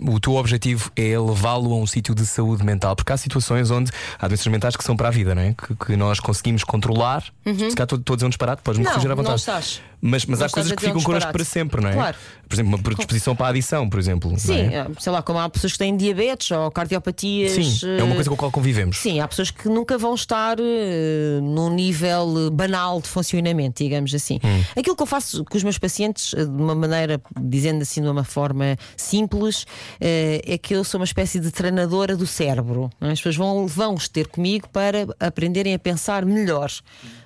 hum, 0.00 0.14
o 0.14 0.20
teu 0.20 0.34
objetivo 0.36 0.90
é 0.94 1.18
levá-lo 1.18 1.72
a 1.72 1.76
um 1.76 1.86
sítio 1.86 2.14
de 2.14 2.24
saúde 2.24 2.64
mental, 2.64 2.94
porque 2.94 3.12
há 3.12 3.16
situações 3.16 3.70
onde 3.70 3.90
há 4.18 4.28
doenças 4.28 4.46
mentais 4.46 4.76
que 4.76 4.84
são 4.84 4.96
para 4.96 5.08
a 5.08 5.10
vida, 5.10 5.34
não 5.34 5.42
é? 5.42 5.54
Que, 5.54 5.74
que 5.86 5.96
nós 5.96 6.20
conseguimos 6.20 6.62
controlar. 6.64 7.24
Se 7.44 7.74
calhar 7.74 7.84
estou 7.84 7.98
estou 7.98 8.14
a 8.14 8.16
dizer 8.16 8.26
um 8.26 8.30
disparate, 8.30 8.62
podes-me 8.62 8.80
Uhum. 8.86 8.90
Não, 8.90 8.92
corrigir 8.92 9.10
à 9.10 9.14
não 9.16 9.22
vontade. 9.22 9.40
estás. 9.40 9.82
Mas, 10.02 10.24
mas 10.24 10.38
Não 10.38 10.46
há 10.46 10.48
coisas 10.50 10.72
que 10.72 10.78
dizer 10.78 10.88
um 10.92 10.94
ficam 10.98 11.04
connosco 11.04 11.30
para 11.30 11.44
sempre, 11.44 11.82
não 11.82 11.90
é? 11.90 11.92
Claro. 11.92 12.16
Por 12.48 12.54
exemplo, 12.54 12.70
uma 12.74 12.78
predisposição 12.82 13.36
para 13.36 13.46
a 13.46 13.48
adição, 13.50 13.86
por 13.88 13.98
exemplo. 14.00 14.30
não 14.30 14.38
Sim, 14.38 14.58
é? 14.58 14.74
é, 14.76 14.86
sei 14.98 15.12
lá, 15.12 15.20
como 15.20 15.38
há 15.38 15.48
pessoas 15.50 15.72
que 15.72 15.78
têm 15.78 15.94
diabetes 15.94 16.50
ou 16.52 16.70
cardiopatias. 16.70 17.52
Sim, 17.52 17.86
é 17.98 18.02
uma 18.02 18.12
eh, 18.12 18.14
coisa 18.14 18.30
com 18.30 18.34
a 18.34 18.38
qual 18.38 18.50
convivemos. 18.50 18.96
Sim, 18.96 19.20
há 19.20 19.28
pessoas 19.28 19.50
que 19.50 19.68
nunca 19.68 19.98
vão 19.98 20.14
estar 20.14 20.56
eh, 20.58 21.40
num 21.42 21.68
nível 21.74 22.46
eh, 22.46 22.50
banal 22.50 23.00
de 23.02 23.08
funcionamento, 23.08 23.82
digamos 23.82 24.14
assim. 24.14 24.40
Hum. 24.42 24.64
Aquilo 24.74 24.96
que 24.96 25.02
eu 25.02 25.06
faço 25.06 25.44
com 25.44 25.56
os 25.56 25.62
meus 25.62 25.76
pacientes 25.76 26.30
de 26.34 26.44
uma 26.62 26.74
maneira, 26.74 27.20
dizendo 27.38 27.82
assim 27.82 28.00
de 28.00 28.08
uma 28.08 28.24
forma 28.24 28.78
simples, 29.00 29.66
eh, 30.00 30.40
é 30.44 30.58
que 30.58 30.74
eu 30.74 30.84
sou 30.84 31.00
uma 31.00 31.04
espécie 31.04 31.40
de 31.40 31.50
treinadora 31.50 32.16
do 32.16 32.26
cérebro. 32.26 32.90
é? 33.00 33.12
As 33.12 33.18
pessoas 33.18 33.36
vão, 33.36 33.66
vão 33.66 33.96
ter 33.96 34.28
comigo 34.28 34.68
para 34.68 35.06
aprenderem 35.18 35.74
a 35.74 35.78
pensar 35.78 36.24
melhor. 36.24 36.70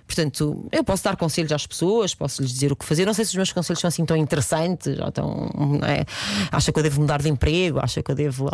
Portanto, 0.06 0.68
eu 0.70 0.84
posso 0.84 1.02
dar 1.02 1.16
conselhos 1.16 1.50
às 1.52 1.66
pessoas, 1.66 2.14
posso 2.14 2.42
lhes 2.42 2.52
dizer 2.52 2.70
o 2.70 2.76
que 2.76 2.84
fazer. 2.84 3.06
Não 3.06 3.14
sei 3.14 3.24
se 3.24 3.30
os 3.30 3.36
meus 3.36 3.52
conselhos 3.52 3.80
são 3.80 3.88
assim 3.88 4.04
tão 4.04 4.16
interessantes, 4.16 4.98
ou 4.98 5.10
tão. 5.10 5.50
é? 5.82 6.04
Acha 6.52 6.72
que 6.72 6.78
eu 6.78 6.82
devo 6.82 7.00
mudar 7.00 7.20
de 7.22 7.28
emprego, 7.28 7.80
acha 7.82 8.02
que 8.02 8.10
eu 8.10 8.14
devo 8.14 8.48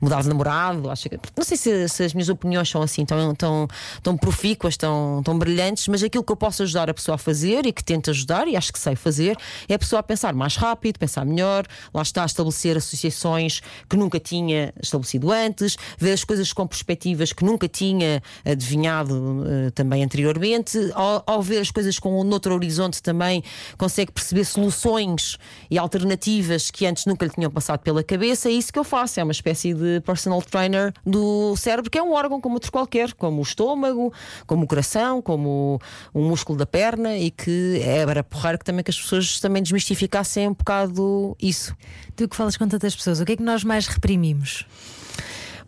mudar 0.00 0.22
de 0.22 0.28
namorado, 0.28 0.90
acha 0.90 1.08
que. 1.08 1.18
Não 1.36 1.44
sei 1.44 1.56
se, 1.56 1.88
se 1.88 2.04
as 2.04 2.12
minhas 2.12 2.28
opiniões 2.28 2.68
são 2.68 2.82
assim 2.82 3.04
tão, 3.04 3.34
tão, 3.34 3.68
tão 4.02 4.16
profícuas, 4.16 4.76
tão, 4.76 5.22
tão 5.24 5.38
brilhantes, 5.38 5.88
mas 5.88 6.02
aquilo 6.02 6.24
que 6.24 6.32
eu 6.32 6.36
posso 6.36 6.62
ajudar 6.62 6.90
a 6.90 6.94
pessoa 6.94 7.14
a 7.14 7.18
fazer 7.18 7.66
e 7.66 7.72
que 7.72 7.82
tento 7.82 8.10
ajudar, 8.10 8.48
e 8.48 8.56
acho 8.56 8.72
que 8.72 8.78
sei 8.78 8.96
fazer, 8.96 9.36
é 9.68 9.74
a 9.74 9.78
pessoa 9.78 10.00
a 10.00 10.02
pensar 10.02 10.34
mais 10.34 10.56
rápido, 10.56 10.98
pensar 10.98 11.24
melhor, 11.24 11.64
lá 11.94 12.02
está 12.02 12.22
a 12.22 12.26
estabelecer 12.26 12.76
associações 12.76 13.60
que 13.88 13.96
nunca 13.96 14.18
tinha 14.18 14.72
estabelecido 14.82 15.30
antes, 15.30 15.76
ver 15.96 16.12
as 16.12 16.24
coisas 16.24 16.52
com 16.52 16.66
perspectivas 16.66 17.32
que 17.32 17.44
nunca 17.44 17.68
tinha 17.68 18.22
adivinhado 18.44 19.44
eh, 19.46 19.70
também 19.70 20.02
anteriormente, 20.02 20.87
ao, 20.94 21.22
ao 21.26 21.42
ver 21.42 21.58
as 21.58 21.70
coisas 21.70 21.98
com 21.98 22.20
um 22.20 22.30
outro 22.30 22.54
horizonte 22.54 23.02
também 23.02 23.42
consegue 23.76 24.12
perceber 24.12 24.44
soluções 24.44 25.38
e 25.70 25.78
alternativas 25.78 26.70
que 26.70 26.86
antes 26.86 27.06
nunca 27.06 27.26
lhe 27.26 27.32
tinham 27.32 27.50
passado 27.50 27.80
pela 27.80 28.02
cabeça. 28.02 28.48
É 28.48 28.52
isso 28.52 28.72
que 28.72 28.78
eu 28.78 28.84
faço, 28.84 29.20
é 29.20 29.22
uma 29.22 29.32
espécie 29.32 29.74
de 29.74 30.00
personal 30.00 30.42
trainer 30.42 30.92
do 31.04 31.56
cérebro, 31.56 31.90
que 31.90 31.98
é 31.98 32.02
um 32.02 32.12
órgão 32.12 32.40
como 32.40 32.54
outro 32.54 32.70
qualquer, 32.70 33.12
como 33.14 33.40
o 33.40 33.42
estômago, 33.42 34.12
como 34.46 34.64
o 34.64 34.66
coração, 34.66 35.20
como 35.22 35.80
o 36.12 36.20
músculo 36.20 36.58
da 36.58 36.66
perna, 36.66 37.16
e 37.16 37.30
que 37.30 37.80
é 37.82 38.04
para 38.04 38.22
porrar 38.22 38.58
que 38.58 38.64
também 38.64 38.82
que 38.82 38.90
as 38.90 39.00
pessoas 39.00 39.40
também 39.40 39.62
desmistificassem 39.62 40.48
um 40.48 40.54
bocado 40.54 41.36
isso. 41.40 41.74
Tu 42.16 42.28
que 42.28 42.36
falas 42.36 42.56
com 42.56 42.66
tantas 42.66 42.94
pessoas, 42.94 43.20
o 43.20 43.24
que 43.24 43.32
é 43.32 43.36
que 43.36 43.42
nós 43.42 43.64
mais 43.64 43.86
reprimimos? 43.86 44.66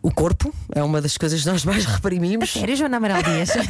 O 0.01 0.11
corpo 0.11 0.53
é 0.73 0.81
uma 0.81 0.99
das 0.99 1.15
coisas 1.15 1.41
que 1.41 1.47
nós 1.47 1.63
mais 1.63 1.85
reprimimos. 1.85 2.51
Sério, 2.51 2.75
Joana 2.75 2.97
Amaral 2.97 3.21
Dias? 3.23 3.51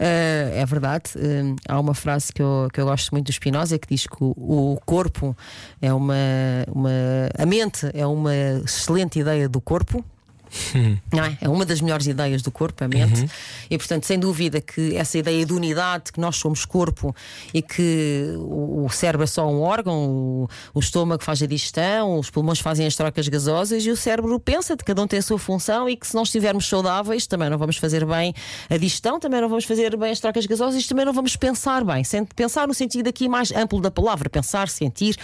Eh, 0.00 0.52
é 0.62 0.66
verdade. 0.66 1.10
Eh, 1.16 1.54
há 1.68 1.78
uma 1.78 1.94
frase 1.94 2.32
que 2.32 2.40
eu, 2.40 2.68
que 2.72 2.80
eu 2.80 2.86
gosto 2.86 3.10
muito 3.10 3.26
do 3.26 3.32
Spinoza 3.32 3.78
que 3.78 3.88
diz 3.88 4.06
que 4.06 4.16
o, 4.22 4.32
o 4.36 4.80
corpo 4.86 5.36
é 5.82 5.92
uma, 5.92 6.14
uma. 6.72 6.90
A 7.36 7.44
mente 7.44 7.90
é 7.92 8.06
uma 8.06 8.34
excelente 8.34 9.18
ideia 9.18 9.48
do 9.48 9.60
corpo. 9.60 10.04
Não 11.12 11.24
é? 11.24 11.38
é 11.40 11.48
uma 11.48 11.64
das 11.64 11.80
melhores 11.80 12.06
ideias 12.06 12.42
do 12.42 12.50
corpo, 12.50 12.84
a 12.84 12.88
mente, 12.88 13.28
e 13.70 13.76
portanto, 13.78 14.04
sem 14.04 14.18
dúvida 14.18 14.60
que 14.60 14.96
essa 14.96 15.18
ideia 15.18 15.44
de 15.44 15.52
unidade, 15.52 16.12
que 16.12 16.20
nós 16.20 16.36
somos 16.36 16.64
corpo 16.64 17.14
e 17.52 17.62
que 17.62 18.34
o, 18.38 18.88
cérebro 18.90 19.24
é 19.24 19.26
só 19.26 19.46
um 19.48 19.60
órgão, 19.60 20.48
o, 20.74 20.78
estômago 20.78 21.22
faz 21.22 21.42
a 21.42 21.46
digestão, 21.46 22.18
os 22.18 22.30
pulmões 22.30 22.60
fazem 22.60 22.86
as 22.86 22.96
trocas 22.96 23.28
gasosas 23.28 23.84
e 23.84 23.90
o 23.90 23.96
cérebro 23.96 24.38
pensa 24.40 24.76
de 24.76 24.84
cada 24.84 25.02
um 25.02 25.06
tem 25.06 25.18
a 25.18 25.22
sua 25.22 25.38
função 25.38 25.88
e 25.88 25.96
que 25.96 26.06
se 26.06 26.14
não 26.14 26.22
estivermos 26.22 26.68
saudáveis 26.68 27.26
também 27.26 27.50
não 27.50 27.58
vamos 27.58 27.76
fazer 27.76 28.04
bem 28.04 28.34
a 28.68 28.76
digestão, 28.76 29.20
também 29.20 29.40
não 29.40 29.48
vamos 29.48 29.64
fazer 29.64 29.96
bem 29.96 30.10
as 30.10 30.20
trocas 30.20 30.46
gasosas 30.46 30.84
e 30.84 30.88
também 30.88 31.04
não 31.04 31.12
vamos 31.12 31.36
pensar 31.36 31.84
bem. 31.84 32.02
Pensar 32.34 32.66
no 32.66 32.74
sentido 32.74 33.08
aqui 33.08 33.28
mais 33.28 33.52
amplo 33.52 33.80
da 33.80 33.90
palavra, 33.90 34.28
pensar, 34.28 34.68
sentir, 34.68 35.16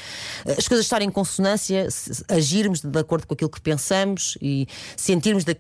as 0.46 0.68
coisas 0.68 0.86
estarem 0.86 1.08
em 1.08 1.10
consonância, 1.10 1.88
agirmos 2.28 2.80
de 2.80 2.98
acordo 2.98 3.26
com 3.26 3.34
aquilo 3.34 3.50
que 3.50 3.60
pensamos 3.60 4.36
e 4.40 4.66
sentirmos 5.14 5.44
de, 5.44 5.52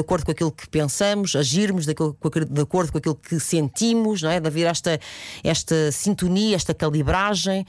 acordo 0.00 0.24
com 0.24 0.30
aquilo 0.30 0.52
que 0.52 0.68
pensamos, 0.68 1.34
agirmos 1.34 1.86
de, 1.86 1.92
acordo 1.92 2.92
com 2.92 2.98
aquilo 2.98 3.16
que 3.16 3.38
sentimos, 3.40 4.22
não 4.22 4.30
é? 4.30 4.38
De 4.38 4.46
haver 4.46 4.66
esta, 4.66 5.00
esta 5.42 5.90
sintonia, 5.90 6.54
esta 6.54 6.72
calibragem. 6.72 7.66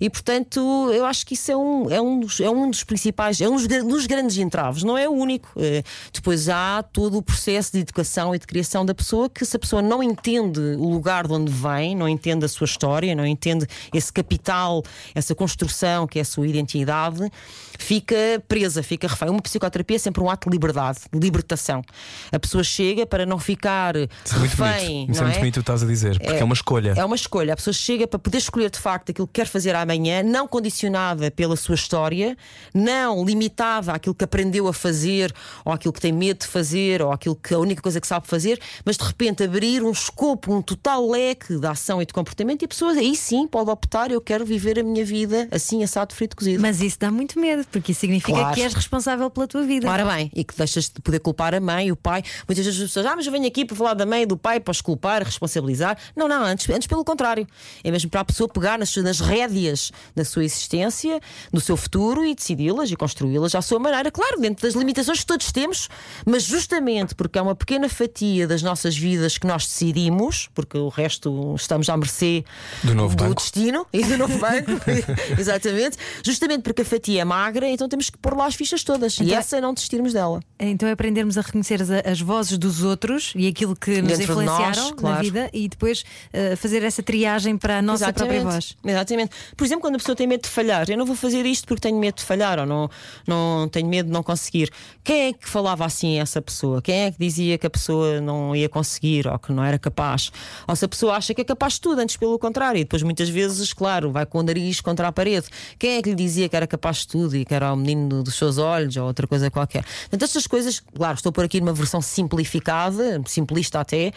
E 0.00 0.08
portanto, 0.08 0.90
eu 0.92 1.04
acho 1.04 1.26
que 1.26 1.34
isso 1.34 1.50
é 1.50 1.56
um, 1.56 1.90
é 1.90 2.00
um, 2.00 2.20
dos, 2.20 2.40
é 2.40 2.48
um 2.48 2.70
dos 2.70 2.84
principais, 2.84 3.40
é 3.40 3.48
um 3.48 3.56
dos, 3.56 3.66
dos 3.66 4.06
grandes 4.06 4.38
entraves, 4.38 4.82
não 4.82 4.96
é 4.96 5.08
o 5.08 5.12
único. 5.12 5.50
Eh, 5.56 5.82
depois 6.12 6.48
há 6.48 6.82
todo 6.82 7.18
o 7.18 7.22
processo 7.22 7.72
de 7.72 7.80
educação 7.80 8.34
e 8.34 8.38
de 8.38 8.46
criação 8.46 8.84
da 8.84 8.94
pessoa 8.94 9.28
que, 9.28 9.44
se 9.44 9.56
a 9.56 9.58
pessoa 9.58 9.82
não 9.82 10.02
entende 10.02 10.60
o 10.60 10.88
lugar 10.88 11.26
de 11.26 11.32
onde 11.32 11.50
vem, 11.50 11.96
não 11.96 12.08
entende 12.08 12.44
a 12.44 12.48
sua 12.48 12.64
história, 12.64 13.14
não 13.14 13.26
entende 13.26 13.66
esse 13.92 14.12
capital, 14.12 14.82
essa 15.14 15.34
construção 15.34 16.06
que 16.06 16.18
é 16.18 16.22
a 16.22 16.24
sua 16.24 16.46
identidade, 16.46 17.30
fica 17.78 18.14
presa, 18.46 18.82
fica 18.82 19.08
refém. 19.08 19.28
Uma 19.30 19.42
psicoterapia 19.42 19.96
é 19.96 19.98
sempre 19.98 20.22
um 20.22 20.30
ato 20.30 20.48
liberdade, 20.60 20.98
de 21.12 21.18
libertação. 21.18 21.82
A 22.30 22.38
pessoa 22.38 22.62
chega 22.62 23.06
para 23.06 23.24
não 23.24 23.38
ficar 23.38 23.96
Isso 23.96 24.34
é 24.34 24.38
muito 24.38 24.50
refém. 24.56 24.88
bonito. 25.06 25.12
Isso 25.12 25.20
é 25.20 25.22
não 25.22 25.28
muito 25.30 25.38
bonito 25.40 25.56
o 25.56 25.60
que 25.60 25.60
estás 25.60 25.82
a 25.82 25.86
dizer, 25.86 26.18
porque 26.20 26.40
é, 26.40 26.44
uma 26.44 26.54
escolha. 26.54 26.94
é 26.96 27.04
uma 27.04 27.16
escolha. 27.16 27.54
A 27.54 27.56
pessoa 27.56 27.72
chega 27.72 28.06
para 28.06 28.18
poder 28.18 28.38
escolher 28.38 28.70
de 28.70 28.78
facto 28.78 29.10
aquilo 29.10 29.26
que 29.26 29.32
quer 29.34 29.46
fazer 29.46 29.74
amanhã, 29.74 30.22
não 30.22 30.46
condicionada 30.46 31.30
pela 31.30 31.56
sua 31.56 31.74
história, 31.74 32.36
não 32.74 33.24
limitada 33.24 33.92
àquilo 33.92 34.14
que 34.14 34.24
aprendeu 34.24 34.68
a 34.68 34.72
fazer, 34.72 35.32
ou 35.64 35.72
àquilo 35.72 35.92
que 35.92 36.00
tem 36.00 36.12
medo 36.12 36.40
de 36.40 36.46
fazer, 36.46 37.00
ou 37.02 37.10
àquilo 37.12 37.34
que 37.34 37.54
a 37.54 37.58
única 37.58 37.80
coisa 37.80 38.00
que 38.00 38.06
sabe 38.06 38.26
fazer, 38.26 38.60
mas 38.84 38.96
de 38.96 39.04
repente 39.04 39.42
abrir 39.42 39.82
um 39.82 39.90
escopo, 39.90 40.52
um 40.54 40.60
total 40.60 41.08
leque 41.08 41.56
de 41.58 41.66
ação 41.66 42.02
e 42.02 42.06
de 42.06 42.12
comportamento, 42.12 42.62
e 42.62 42.64
a 42.66 42.68
pessoa 42.68 42.92
aí 42.92 43.16
sim 43.16 43.46
pode 43.46 43.70
optar: 43.70 44.10
eu 44.10 44.20
quero 44.20 44.44
viver 44.44 44.78
a 44.78 44.82
minha 44.82 45.04
vida 45.04 45.48
assim, 45.50 45.82
assado, 45.82 46.14
frito, 46.14 46.36
cozido. 46.36 46.60
Mas 46.60 46.80
isso 46.80 46.98
dá 46.98 47.10
muito 47.10 47.38
medo, 47.40 47.64
porque 47.70 47.92
isso 47.92 48.00
significa 48.02 48.30
Claro. 48.40 48.54
que 48.54 48.62
és 48.62 48.72
responsável 48.74 49.28
pela 49.30 49.46
tua 49.46 49.62
vida. 49.62 49.90
Ora 49.90 50.04
bem, 50.04 50.30
e 50.34 50.44
que 50.50 50.56
deixas 50.58 50.84
de 50.88 51.00
poder 51.00 51.20
culpar 51.20 51.54
a 51.54 51.60
mãe, 51.60 51.90
o 51.90 51.96
pai. 51.96 52.22
Muitas 52.46 52.64
vezes 52.64 52.80
as 52.80 52.88
pessoas, 52.88 53.06
ah, 53.06 53.16
mas 53.16 53.26
eu 53.26 53.32
venho 53.32 53.46
aqui 53.46 53.64
para 53.64 53.76
falar 53.76 53.94
da 53.94 54.04
mãe 54.06 54.22
e 54.22 54.26
do 54.26 54.36
pai, 54.36 54.60
para 54.60 54.72
os 54.72 54.80
culpar, 54.80 55.22
responsabilizar. 55.22 55.96
Não, 56.16 56.28
não, 56.28 56.42
antes, 56.44 56.68
antes 56.68 56.86
pelo 56.86 57.04
contrário. 57.04 57.46
É 57.84 57.90
mesmo 57.90 58.10
para 58.10 58.20
a 58.20 58.24
pessoa 58.24 58.48
pegar 58.48 58.78
nas, 58.78 58.94
nas 58.96 59.20
rédeas 59.20 59.90
da 60.14 60.24
sua 60.24 60.44
existência, 60.44 61.20
do 61.52 61.60
seu 61.60 61.76
futuro 61.76 62.24
e 62.24 62.34
decidi-las 62.34 62.90
e 62.90 62.96
construí-las 62.96 63.54
à 63.54 63.62
sua 63.62 63.78
maneira. 63.78 64.10
Claro, 64.10 64.40
dentro 64.40 64.66
das 64.66 64.74
limitações 64.74 65.20
que 65.20 65.26
todos 65.26 65.50
temos, 65.52 65.88
mas 66.26 66.42
justamente 66.44 67.14
porque 67.14 67.38
é 67.38 67.42
uma 67.42 67.54
pequena 67.54 67.88
fatia 67.88 68.46
das 68.46 68.62
nossas 68.62 68.96
vidas 68.96 69.38
que 69.38 69.46
nós 69.46 69.66
decidimos, 69.66 70.48
porque 70.54 70.76
o 70.78 70.88
resto 70.88 71.54
estamos 71.56 71.88
à 71.88 71.96
mercê 71.96 72.44
Do 72.82 72.94
novo 72.94 73.14
do 73.16 73.24
banco. 73.24 73.36
destino 73.40 73.86
e 73.92 74.04
do 74.04 74.16
novo 74.18 74.38
banco. 74.38 74.70
Exatamente. 75.38 75.96
Justamente 76.24 76.62
porque 76.62 76.82
a 76.82 76.84
fatia 76.84 77.22
é 77.22 77.24
magra, 77.24 77.68
então 77.68 77.88
temos 77.88 78.10
que 78.10 78.18
pôr 78.18 78.36
lá 78.36 78.46
as 78.46 78.54
fichas 78.54 78.82
todas. 78.82 79.18
e 79.18 79.24
Então- 79.24 79.38
essa 79.38 79.60
não 79.60 79.72
desistirmos 79.74 80.12
dela. 80.12 80.39
Então 80.58 80.88
é 80.88 80.92
aprendermos 80.92 81.38
a 81.38 81.40
reconhecer 81.40 81.80
as, 81.80 81.90
as 81.90 82.20
vozes 82.20 82.58
dos 82.58 82.82
outros 82.82 83.32
e 83.34 83.46
aquilo 83.48 83.74
que 83.74 84.02
nos 84.02 84.18
Dentro 84.18 84.38
de 84.38 84.44
nós, 84.44 84.60
influenciaram 84.60 84.90
na 84.90 84.96
claro. 84.96 85.22
vida 85.22 85.50
e 85.52 85.68
depois 85.68 86.04
eh, 86.32 86.54
fazer 86.56 86.82
essa 86.82 87.02
triagem 87.02 87.56
para 87.56 87.78
a 87.78 87.82
nossa 87.82 88.12
própria 88.12 88.42
voz. 88.42 88.76
Exatamente. 88.84 89.32
Por 89.56 89.64
exemplo, 89.64 89.82
quando 89.82 89.94
a 89.94 89.98
pessoa 89.98 90.14
tem 90.14 90.26
medo 90.26 90.42
de 90.42 90.48
falhar, 90.48 90.88
eu 90.90 90.98
não 90.98 91.06
vou 91.06 91.16
fazer 91.16 91.46
isto 91.46 91.66
porque 91.66 91.80
tenho 91.80 91.98
medo 91.98 92.16
de 92.16 92.24
falhar 92.24 92.58
ou 92.58 92.66
não, 92.66 92.90
não 93.26 93.68
tenho 93.68 93.88
medo 93.88 94.06
de 94.06 94.12
não 94.12 94.22
conseguir. 94.22 94.70
Quem 95.02 95.28
é 95.28 95.32
que 95.32 95.48
falava 95.48 95.84
assim 95.84 96.18
a 96.18 96.22
essa 96.22 96.42
pessoa? 96.42 96.82
Quem 96.82 97.04
é 97.04 97.10
que 97.10 97.18
dizia 97.18 97.56
que 97.56 97.66
a 97.66 97.70
pessoa 97.70 98.20
não 98.20 98.54
ia 98.54 98.68
conseguir 98.68 99.26
ou 99.26 99.38
que 99.38 99.52
não 99.52 99.64
era 99.64 99.78
capaz? 99.78 100.30
Ou 100.68 100.76
se 100.76 100.84
a 100.84 100.88
pessoa 100.88 101.16
acha 101.16 101.32
que 101.34 101.40
é 101.40 101.44
capaz 101.44 101.74
de 101.74 101.80
tudo, 101.80 102.00
antes 102.00 102.16
pelo 102.16 102.38
contrário, 102.38 102.78
e 102.78 102.84
depois 102.84 103.02
muitas 103.02 103.28
vezes, 103.28 103.72
claro, 103.72 104.12
vai 104.12 104.26
com 104.26 104.38
o 104.38 104.42
nariz 104.42 104.80
contra 104.80 105.08
a 105.08 105.12
parede. 105.12 105.46
Quem 105.78 105.96
é 105.96 106.02
que 106.02 106.10
lhe 106.10 106.14
dizia 106.14 106.48
que 106.48 106.56
era 106.56 106.66
capaz 106.66 106.98
de 106.98 107.08
tudo 107.08 107.36
e 107.36 107.44
que 107.44 107.54
era 107.54 107.72
o 107.72 107.76
menino 107.76 108.22
dos 108.22 108.34
seus 108.34 108.58
olhos 108.58 108.96
ou 108.96 109.06
outra 109.06 109.26
coisa 109.26 109.50
qualquer? 109.50 109.84
Portanto, 110.02 110.24
estas 110.30 110.46
coisas, 110.46 110.80
claro, 110.80 111.14
estou 111.16 111.32
por 111.32 111.44
aqui 111.44 111.60
numa 111.60 111.72
versão 111.72 112.00
simplificada, 112.00 113.20
simplista 113.26 113.80
até, 113.80 114.12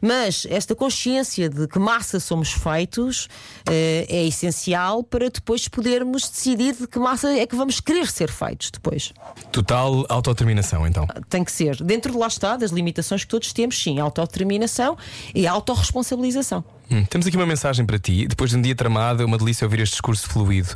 mas 0.00 0.46
esta 0.48 0.74
consciência 0.74 1.48
de 1.48 1.66
que 1.66 1.78
massa 1.78 2.20
somos 2.20 2.52
feitos 2.52 3.28
eh, 3.68 4.06
é 4.08 4.24
essencial 4.24 5.02
para 5.02 5.28
depois 5.28 5.66
podermos 5.68 6.28
decidir 6.28 6.74
de 6.74 6.86
que 6.86 6.98
massa 6.98 7.32
é 7.32 7.46
que 7.46 7.56
vamos 7.56 7.80
querer 7.80 8.06
ser 8.06 8.30
feitos 8.30 8.70
depois. 8.70 9.12
Total 9.50 10.06
autodeterminação, 10.08 10.86
então. 10.86 11.06
Tem 11.28 11.42
que 11.42 11.52
ser, 11.52 11.76
dentro 11.82 12.12
de 12.12 12.18
lá 12.18 12.28
está, 12.28 12.56
das 12.56 12.70
limitações 12.70 13.24
que 13.24 13.30
todos 13.30 13.52
temos, 13.52 13.80
sim, 13.82 13.98
autodeterminação 13.98 14.96
e 15.34 15.46
autorresponsabilização. 15.46 16.64
Hum, 16.90 17.04
temos 17.04 17.26
aqui 17.26 17.36
uma 17.36 17.46
mensagem 17.46 17.84
para 17.84 17.98
ti. 17.98 18.26
Depois 18.28 18.50
de 18.50 18.56
um 18.56 18.62
dia 18.62 18.74
tramado, 18.74 19.22
é 19.22 19.26
uma 19.26 19.36
delícia 19.36 19.64
ouvir 19.64 19.80
este 19.80 19.92
discurso 19.92 20.28
fluido. 20.28 20.68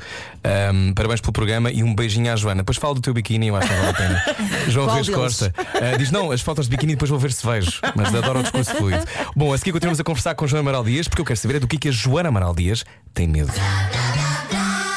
Ahm, 0.42 0.92
parabéns 0.92 1.20
pelo 1.20 1.32
programa 1.32 1.70
e 1.70 1.84
um 1.84 1.94
beijinho 1.94 2.32
à 2.32 2.36
Joana. 2.36 2.62
Depois 2.62 2.78
fala 2.78 2.94
do 2.94 3.00
teu 3.00 3.14
biquíni, 3.14 3.48
eu 3.48 3.56
acho 3.56 3.68
que 3.68 3.74
não 3.74 3.82
vale 3.82 3.94
a 3.94 3.96
pena. 3.96 4.24
João 4.68 4.86
Qual 4.86 4.96
Reis 4.96 5.06
deles? 5.06 5.20
Costa 5.20 5.54
ah, 5.56 5.96
diz: 5.96 6.10
Não, 6.10 6.32
as 6.32 6.40
fotos 6.40 6.66
de 6.66 6.70
biquíni 6.70 6.94
depois 6.94 7.10
vou 7.10 7.18
ver 7.18 7.32
se 7.32 7.46
vejo. 7.46 7.80
Mas 7.94 8.14
adoro 8.14 8.40
o 8.40 8.42
discurso 8.42 8.74
fluido. 8.74 9.04
Bom, 9.36 9.52
a 9.52 9.58
seguir 9.58 9.72
continuamos 9.72 10.00
a 10.00 10.04
conversar 10.04 10.34
com 10.34 10.46
Joana 10.46 10.68
Amaral 10.68 10.84
Dias, 10.84 11.06
porque 11.06 11.22
eu 11.22 11.26
quero 11.26 11.38
saber 11.38 11.56
é 11.56 11.60
do 11.60 11.68
que, 11.68 11.76
é 11.76 11.78
que 11.78 11.88
a 11.88 11.92
Joana 11.92 12.28
Amaral 12.28 12.54
Dias 12.54 12.84
tem 13.14 13.28
medo. 13.28 13.52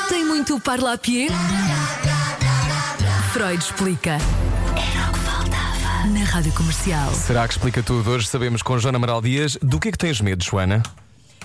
Tem 0.10 0.26
muito 0.26 0.60
parlapier? 0.60 1.30
Freud 3.32 3.64
explica. 3.64 4.12
Era 4.12 5.10
o 5.10 5.14
que 5.14 5.20
faltava. 5.20 6.08
Na 6.08 6.24
rádio 6.26 6.52
comercial. 6.54 7.14
Será 7.14 7.48
que 7.48 7.54
explica 7.54 7.84
tudo? 7.84 8.10
Hoje 8.10 8.28
sabemos 8.28 8.62
com 8.64 8.78
Joana 8.80 8.98
Amaral 8.98 9.22
Dias 9.22 9.58
do 9.62 9.80
que 9.80 9.90
é 9.90 9.92
que 9.92 9.98
tens 9.98 10.20
medo, 10.20 10.44
Joana? 10.44 10.82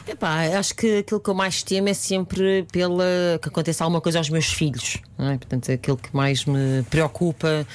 Epá, 0.08 0.40
acho 0.58 0.74
que 0.74 0.98
aquilo 0.98 1.20
que 1.20 1.28
eu 1.28 1.34
mais 1.34 1.62
temo 1.62 1.90
é 1.90 1.94
sempre 1.94 2.66
pela 2.72 3.38
que 3.42 3.48
aconteça 3.48 3.84
alguma 3.84 4.00
coisa 4.00 4.18
aos 4.18 4.30
meus 4.30 4.46
filhos. 4.46 4.96
é? 5.18 5.36
Portanto, 5.36 5.70
aquilo 5.70 5.98
que 5.98 6.08
mais 6.16 6.46
me 6.46 6.82
preocupa 6.84 7.66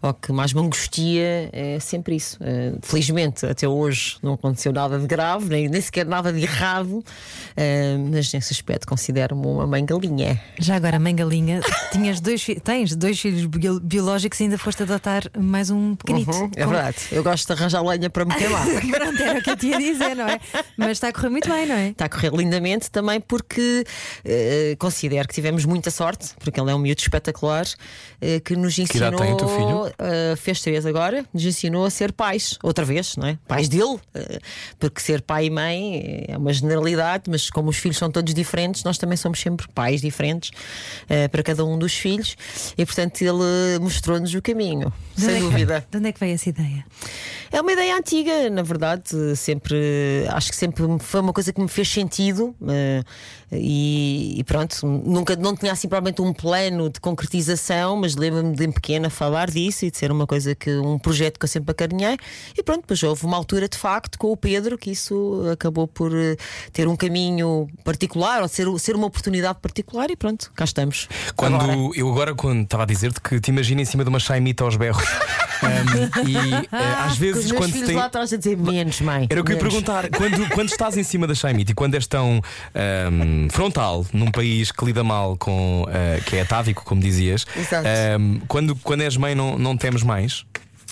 ou 0.00 0.14
que 0.14 0.32
mais 0.32 0.52
me 0.52 0.60
angustia 0.60 1.50
é 1.52 1.78
sempre 1.80 2.14
isso. 2.16 2.38
Eh, 2.40 2.72
felizmente, 2.82 3.44
até 3.46 3.66
hoje 3.68 4.16
não 4.22 4.34
aconteceu 4.34 4.72
nada 4.72 4.98
de 4.98 5.06
grave, 5.06 5.48
nem, 5.48 5.68
nem 5.68 5.80
sequer 5.80 6.06
nada 6.06 6.32
de 6.32 6.42
errado, 6.42 7.02
eh, 7.56 7.96
mas 8.10 8.32
nesse 8.32 8.52
aspecto 8.52 8.86
considero-me 8.86 9.46
uma 9.46 9.66
mãe 9.66 9.84
galinha. 9.84 10.40
Já 10.58 10.76
agora, 10.76 10.98
mãe 10.98 11.14
galinha, 11.14 11.60
tinhas 11.90 12.20
dois, 12.20 12.46
tens 12.62 12.94
dois 12.94 13.18
filhos 13.20 13.44
bio- 13.46 13.80
biológicos 13.80 14.38
e 14.40 14.44
ainda 14.44 14.56
foste 14.58 14.82
adotar 14.82 15.24
mais 15.36 15.70
um 15.70 15.96
pequenito. 15.96 16.30
Uhum, 16.30 16.50
é 16.56 16.64
Com- 16.64 16.70
verdade. 16.70 16.96
Eu 17.10 17.22
gosto 17.24 17.46
de 17.46 17.52
arranjar 17.60 17.82
lenha 17.82 18.08
para 18.10 18.24
me 18.24 18.34
queimar. 18.34 18.64
Pronto, 18.90 19.22
era 19.22 19.38
o 19.38 19.42
que 19.42 19.50
eu 19.50 19.56
tinha 19.56 19.76
a 19.76 19.80
dizer, 19.80 20.14
não 20.14 20.28
é? 20.28 20.38
Mas 20.76 20.90
está 20.92 21.08
a 21.08 21.12
correr 21.12 21.28
muito 21.30 21.48
bem, 21.48 21.66
não 21.66 21.74
é? 21.74 21.88
Está 21.88 22.04
a 22.04 22.08
correr 22.08 22.32
lindamente 22.32 22.90
também 22.90 23.20
porque 23.20 23.84
eh, 24.24 24.76
considero 24.78 25.26
que 25.26 25.34
tivemos 25.34 25.64
muita 25.64 25.90
sorte, 25.90 26.28
porque 26.38 26.60
ele 26.60 26.70
é 26.70 26.74
um 26.74 26.78
miúdo 26.78 27.00
espetacular 27.00 27.66
que 28.44 28.56
nos 28.56 28.76
idade 28.78 28.92
ensinou. 28.98 29.20
tem 29.20 29.32
o 29.32 29.36
teu 29.36 29.48
filho? 29.48 29.87
Eh, 29.98 30.34
fez 30.36 30.60
três 30.60 30.84
agora, 30.86 31.24
nos 31.32 31.44
ensinou 31.44 31.84
a 31.84 31.90
ser 31.90 32.12
pais, 32.12 32.58
outra 32.62 32.84
vez, 32.84 33.16
não 33.16 33.28
é? 33.28 33.38
Pais 33.46 33.68
dele, 33.68 33.98
eh, 34.14 34.38
porque 34.78 35.00
ser 35.00 35.22
pai 35.22 35.46
e 35.46 35.50
mãe 35.50 36.24
é 36.28 36.36
uma 36.36 36.52
generalidade, 36.52 37.24
mas 37.28 37.50
como 37.50 37.70
os 37.70 37.76
filhos 37.76 37.96
são 37.98 38.10
todos 38.10 38.32
diferentes, 38.34 38.84
nós 38.84 38.98
também 38.98 39.16
somos 39.16 39.40
sempre 39.40 39.66
pais 39.68 40.00
diferentes 40.00 40.50
eh, 41.08 41.28
para 41.28 41.42
cada 41.42 41.64
um 41.64 41.78
dos 41.78 41.94
filhos 41.94 42.36
e, 42.76 42.84
portanto, 42.84 43.20
ele 43.22 43.78
mostrou-nos 43.80 44.32
o 44.34 44.42
caminho, 44.42 44.92
De 45.16 45.22
sem 45.24 45.34
é 45.34 45.36
que- 45.38 45.42
dúvida. 45.44 45.86
De 45.90 45.98
onde 45.98 46.08
é 46.08 46.12
que 46.12 46.20
veio 46.20 46.34
essa 46.34 46.48
ideia? 46.48 46.84
É 47.50 47.60
uma 47.60 47.72
ideia 47.72 47.96
antiga, 47.96 48.50
na 48.50 48.62
verdade, 48.62 49.36
sempre 49.36 49.76
acho 50.28 50.50
que 50.50 50.56
sempre 50.56 50.82
foi 51.00 51.20
uma 51.20 51.32
coisa 51.32 51.50
que 51.52 51.60
me 51.60 51.68
fez 51.68 51.88
sentido 51.88 52.54
e, 53.50 54.34
e 54.38 54.44
pronto, 54.44 54.86
nunca 54.86 55.34
não 55.36 55.56
tinha 55.56 55.72
assim 55.72 55.88
provavelmente 55.88 56.20
um 56.20 56.32
plano 56.32 56.90
de 56.90 57.00
concretização, 57.00 57.96
mas 57.96 58.14
lembro-me 58.14 58.54
de 58.54 58.68
pequena 58.68 59.08
falar 59.08 59.50
disso 59.50 59.86
e 59.86 59.90
de 59.90 59.96
ser 59.96 60.12
uma 60.12 60.26
coisa 60.26 60.54
que 60.54 60.70
um 60.76 60.98
projeto 60.98 61.38
que 61.38 61.44
eu 61.44 61.48
sempre 61.48 61.72
acarinhei 61.72 62.16
e 62.56 62.62
pronto, 62.62 62.82
depois 62.82 63.02
houve 63.02 63.24
uma 63.24 63.36
altura 63.36 63.68
de 63.68 63.78
facto 63.78 64.18
com 64.18 64.30
o 64.30 64.36
Pedro 64.36 64.76
que 64.76 64.90
isso 64.90 65.42
acabou 65.52 65.88
por 65.88 66.12
eh, 66.14 66.36
ter 66.72 66.86
um 66.86 66.96
caminho 66.96 67.66
particular 67.84 68.42
ou 68.42 68.48
ser, 68.48 68.66
ser 68.78 68.94
uma 68.94 69.06
oportunidade 69.06 69.58
particular 69.60 70.10
e 70.10 70.16
pronto, 70.16 70.52
cá 70.54 70.64
estamos. 70.64 71.08
Quando 71.34 71.56
Agora. 71.56 71.76
eu 71.94 72.08
agora 72.10 72.34
quando 72.34 72.62
estava 72.64 72.82
a 72.82 72.86
dizer-te 72.86 73.20
que 73.20 73.40
te 73.40 73.48
imagina 73.50 73.80
em 73.80 73.84
cima 73.84 74.04
de 74.04 74.10
uma 74.10 74.20
chaimita 74.20 74.64
aos 74.64 74.76
berros. 74.76 75.04
Um, 75.60 76.28
e 76.28 76.36
eh, 76.36 76.68
às 76.70 77.06
Com 77.06 77.12
os 77.12 77.18
vezes 77.18 77.52
quando 77.52 77.72
filhos 77.72 77.88
tem. 77.88 77.96
lá 77.96 78.04
atrás 78.04 78.32
a 78.32 78.36
dizer 78.36 78.56
menos, 78.56 79.00
mãe. 79.00 79.26
Era 79.28 79.40
o 79.40 79.44
que 79.44 79.52
eu 79.52 79.56
ia 79.56 79.62
menos." 79.62 79.74
perguntar. 79.74 80.08
Quando, 80.10 80.48
quando 80.50 80.68
estás 80.68 80.96
em 80.96 81.02
cima 81.02 81.26
da 81.26 81.34
Chaimite 81.34 81.72
e 81.72 81.74
quando 81.74 81.94
és 81.94 82.06
tão 82.06 82.40
frontal 83.50 84.04
num 84.12 84.30
país 84.30 84.72
que 84.72 84.84
lida 84.84 85.04
mal 85.04 85.36
com. 85.36 85.86
ah, 85.88 86.20
que 86.24 86.36
é 86.36 86.40
atávico, 86.42 86.84
como 86.84 87.00
dizias, 87.00 87.46
Exato. 87.56 87.86
ahm, 87.86 88.40
quando, 88.48 88.74
quando 88.76 89.02
és 89.02 89.16
mãe, 89.16 89.34
não, 89.34 89.58
não 89.58 89.76
temes 89.76 90.02
mais? 90.02 90.44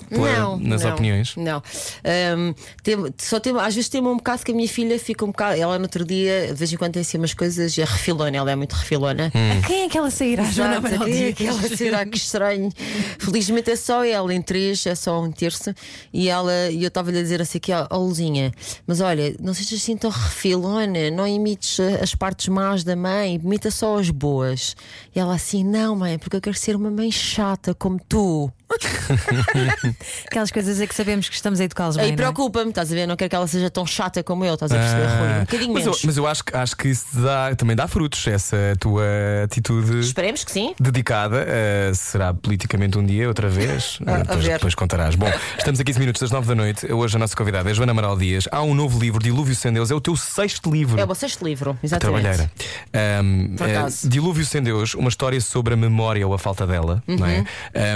Pela- 0.09 0.33
Não, 0.39 0.59
nas 0.59 0.83
não, 0.83 0.93
opiniões? 0.93 1.35
Não. 1.37 1.63
Ahm, 2.05 2.55
tem- 2.83 2.97
só 3.19 3.41
tem, 3.41 3.57
às 3.59 3.75
vezes 3.75 3.89
tem 3.89 4.01
um 4.01 4.17
bocado 4.17 4.45
que 4.45 4.53
a 4.53 4.55
minha 4.55 4.69
filha 4.69 4.99
fica 4.99 5.25
um 5.25 5.29
bocado. 5.29 5.61
Ela 5.61 5.79
no 5.79 5.85
outro 5.85 6.05
dia, 6.05 6.49
de 6.49 6.55
vez 6.55 6.73
em 6.73 6.77
quando 6.77 6.93
tem 6.93 7.03
assim 7.03 7.17
umas 7.19 7.33
coisas 7.35 7.77
e 7.77 7.81
é 7.83 7.85
refilona, 7.85 8.37
ela 8.37 8.51
é 8.51 8.57
muito 8.57 8.75
refilona. 8.75 9.33
A 9.63 9.67
quem 9.67 9.85
é 9.85 9.89
que 9.89 9.97
ela 9.99 10.11
sairá, 10.11 10.45
Joana 10.45 10.75
Exato, 10.77 10.87
Amaral 10.89 11.07
quem 11.09 11.25
é 11.25 11.33
que 11.33 11.47
ela 11.47 11.63
será 11.63 12.05
que 12.07 12.17
estranho. 12.19 12.71
Felizmente 13.19 13.71
é 13.71 13.77
só 13.77 14.05
ela 14.05 14.33
em 14.35 14.43
três, 14.43 14.85
é 14.87 14.95
só 14.95 15.25
em 15.27 15.33
terça. 15.33 15.75
E 16.13 16.29
ela 16.29 16.53
e 16.71 16.83
eu 16.83 16.89
estava-lhe 16.89 17.19
a 17.19 17.23
dizer 17.23 17.41
assim 17.41 17.59
aqui, 17.59 17.73
ó, 17.73 17.87
ó, 17.91 17.97
Luzinha, 17.99 18.53
mas 18.87 19.01
olha, 19.01 19.35
não 19.41 19.55
sejas 19.55 19.81
assim 19.81 19.97
tão 19.97 20.11
refilona, 20.11 21.11
não 21.11 21.27
imites 21.27 21.79
eh, 21.81 22.01
as 22.03 22.15
partes 22.15 22.49
más 22.49 22.85
da 22.85 22.95
mãe, 22.95 23.35
imita 23.43 23.71
só 23.71 23.99
as 23.99 24.11
boas. 24.11 24.77
E 25.15 25.19
ela 25.19 25.35
assim, 25.35 25.65
não, 25.65 25.97
mãe, 25.97 26.19
porque 26.19 26.37
eu 26.37 26.41
quero 26.41 26.57
ser 26.57 26.77
uma 26.77 26.91
mãe 26.91 27.11
chata 27.11 27.75
como 27.75 27.99
tu. 28.09 28.53
Aquelas 30.27 30.51
coisas 30.51 30.81
é 30.81 30.87
que 30.87 30.95
sabemos 30.95 31.29
que 31.29 31.35
estamos 31.35 31.61
a 31.61 31.65
educá-los 31.65 31.97
bem. 31.97 32.05
Aí 32.07 32.11
não 32.11 32.15
é? 32.15 32.17
preocupa-me, 32.17 32.71
estás 32.71 32.91
a 32.91 32.95
ver? 32.95 33.07
Não 33.07 33.17
quero 33.17 33.31
que 33.31 33.37
ela 33.37 33.47
seja 33.47 33.71
tão 33.71 33.87
chata 33.87 34.23
como 34.23 34.45
eu, 34.45 34.55
estás 34.55 34.73
a 34.73 34.77
perceber, 34.77 35.07
Rui? 35.07 35.29
Um 35.37 35.41
bocadinho 35.41 35.71
Ah, 35.71 35.75
mas, 35.75 35.85
menos. 35.85 36.03
eu, 36.03 36.07
mas 36.07 36.17
eu 36.17 36.27
acho, 36.27 36.45
que- 36.45 36.57
acho 36.57 36.77
que 36.77 36.89
isso 36.89 37.07
dá- 37.21 37.55
também 37.57 37.77
dá 37.77 37.87
frutos, 37.89 38.27
essa 38.27 38.57
tua 38.81 39.05
atitude. 39.45 40.01
Esperemos 40.01 40.45
que 40.45 40.51
sim. 40.51 40.75
Dedicada, 40.81 41.45
eh, 41.47 41.93
será 41.95 42.33
politicamente 42.35 42.99
um 42.99 43.05
dia, 43.05 43.29
outra 43.29 43.49
vez? 43.49 43.99
Ah, 44.07 44.15
a 44.15 44.19
depois, 44.23 44.45
depois 44.45 44.75
contarás. 44.75 45.15
Bom, 45.15 45.31
estamos 45.59 45.81
a 45.81 45.85
15 45.85 45.99
minutos 45.99 46.21
das 46.21 46.31
9 46.31 46.47
da 46.47 46.55
noite. 46.55 46.91
Hoje 46.93 47.17
a 47.17 47.19
nossa 47.19 47.35
convidada 47.37 47.71
é 47.71 47.75
Joana 47.75 47.93
Amaral 47.93 48.17
Dias. 48.17 48.49
Há 48.51 48.63
um 48.63 48.75
novo 48.75 48.99
livro, 48.99 49.23
Dilúvio 49.23 49.55
Sem 49.55 49.73
Deus. 49.73 49.91
É 49.91 49.95
o 49.95 50.01
teu 50.01 50.17
sexto 50.17 50.71
livro. 50.71 51.01
É 51.01 51.05
o 51.05 51.15
sexto 51.15 51.45
livro, 51.45 51.79
exatamente. 51.83 52.23
Trabalheira. 52.23 52.51
Ahm, 52.93 53.57
Por 53.57 53.69
eh. 53.69 53.87
Dilúvio 54.05 54.45
Sem 54.45 54.63
Deus, 54.63 54.95
uma 54.95 55.09
história 55.09 55.41
sobre 55.41 55.75
a 55.75 55.77
memória 55.77 56.27
ou 56.27 56.35
a 56.35 56.39
falta 56.39 56.67
dela. 56.67 57.03
Não 57.07 57.27
é? 57.27 57.45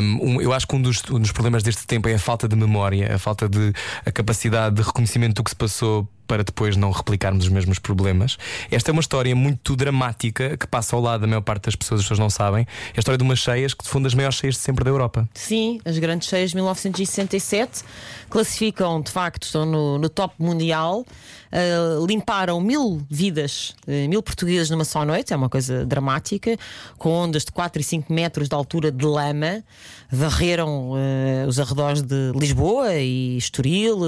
Uhum. 0.00 0.36
Um- 0.36 0.40
eu 0.40 0.52
acho 0.52 0.66
que 0.66 0.74
um 0.76 0.82
dos, 0.82 1.02
um 1.10 1.18
dos 1.18 1.32
problemas 1.32 1.62
deste 1.62 1.79
tempo 1.86 2.08
é 2.08 2.14
a 2.14 2.18
falta 2.18 2.48
de 2.48 2.56
memória, 2.56 3.14
a 3.14 3.18
falta 3.18 3.48
de 3.48 3.72
a 4.04 4.10
capacidade 4.10 4.76
de 4.76 4.82
reconhecimento 4.82 5.34
do 5.34 5.44
que 5.44 5.50
se 5.50 5.56
passou. 5.56 6.08
Para 6.30 6.44
depois 6.44 6.76
não 6.76 6.92
replicarmos 6.92 7.46
os 7.46 7.50
mesmos 7.50 7.80
problemas. 7.80 8.36
Esta 8.70 8.88
é 8.88 8.92
uma 8.92 9.00
história 9.00 9.34
muito 9.34 9.74
dramática 9.74 10.56
que 10.56 10.64
passa 10.64 10.94
ao 10.94 11.02
lado 11.02 11.22
da 11.22 11.26
maior 11.26 11.40
parte 11.40 11.64
das 11.64 11.74
pessoas, 11.74 12.02
as 12.02 12.04
pessoas 12.04 12.20
não 12.20 12.30
sabem. 12.30 12.68
É 12.94 12.98
a 12.98 13.00
história 13.00 13.18
de 13.18 13.24
umas 13.24 13.40
cheias 13.40 13.74
que, 13.74 13.82
de 13.82 14.06
as 14.06 14.14
maiores 14.14 14.38
cheias 14.38 14.54
de 14.54 14.60
sempre 14.60 14.84
da 14.84 14.90
Europa. 14.90 15.28
Sim, 15.34 15.80
as 15.84 15.98
grandes 15.98 16.28
cheias 16.28 16.50
de 16.50 16.56
1967 16.56 17.82
classificam, 18.28 19.00
de 19.00 19.10
facto, 19.10 19.42
estão 19.42 19.66
no, 19.66 19.98
no 19.98 20.08
top 20.08 20.36
mundial. 20.38 21.04
Uh, 21.50 22.06
limparam 22.06 22.60
mil 22.60 23.04
vidas, 23.10 23.74
uh, 23.88 24.08
mil 24.08 24.22
portugueses 24.22 24.70
numa 24.70 24.84
só 24.84 25.04
noite, 25.04 25.32
é 25.32 25.36
uma 25.36 25.48
coisa 25.48 25.84
dramática, 25.84 26.56
com 26.96 27.10
ondas 27.10 27.44
de 27.44 27.50
4 27.50 27.80
e 27.80 27.84
5 27.84 28.12
metros 28.12 28.48
de 28.48 28.54
altura 28.54 28.92
de 28.92 29.04
lama. 29.04 29.64
Varreram 30.08 30.92
uh, 30.92 31.48
os 31.48 31.58
arredores 31.58 32.02
de 32.02 32.30
Lisboa 32.36 32.94
e 32.94 33.36
Estoril, 33.36 33.98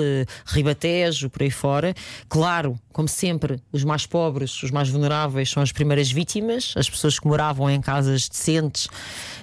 Ribatejo, 0.47 1.29
por 1.29 1.43
aí 1.43 1.51
fora. 1.51 1.93
Claro, 2.28 2.78
como 2.92 3.08
sempre, 3.08 3.60
os 3.72 3.84
mais 3.84 4.06
pobres, 4.06 4.62
os 4.62 4.70
mais 4.70 4.88
vulneráveis 4.88 5.50
são 5.50 5.62
as 5.62 5.72
primeiras 5.72 6.10
vítimas, 6.10 6.74
as 6.76 6.88
pessoas 6.88 7.18
que 7.18 7.26
moravam 7.26 7.70
em 7.70 7.80
casas 7.80 8.28
decentes, 8.28 8.88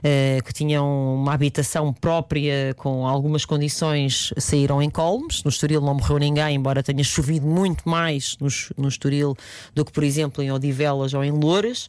eh, 0.03 0.39
que 0.45 0.53
tinham 0.53 1.15
uma 1.15 1.33
habitação 1.33 1.91
própria 1.93 2.73
com 2.77 3.05
algumas 3.07 3.45
condições, 3.45 4.33
saíram 4.37 4.81
em 4.81 4.89
colmes. 4.89 5.43
No 5.43 5.49
Estoril 5.49 5.81
não 5.81 5.93
morreu 5.95 6.17
ninguém, 6.17 6.55
embora 6.55 6.81
tenha 6.83 7.03
chovido 7.03 7.45
muito 7.45 7.87
mais 7.87 8.37
no, 8.39 8.47
no 8.77 8.87
Estoril 8.87 9.35
do 9.73 9.83
que, 9.85 9.91
por 9.91 10.03
exemplo, 10.03 10.43
em 10.43 10.51
Odivelas 10.51 11.13
ou 11.13 11.23
em 11.23 11.31
Louras. 11.31 11.87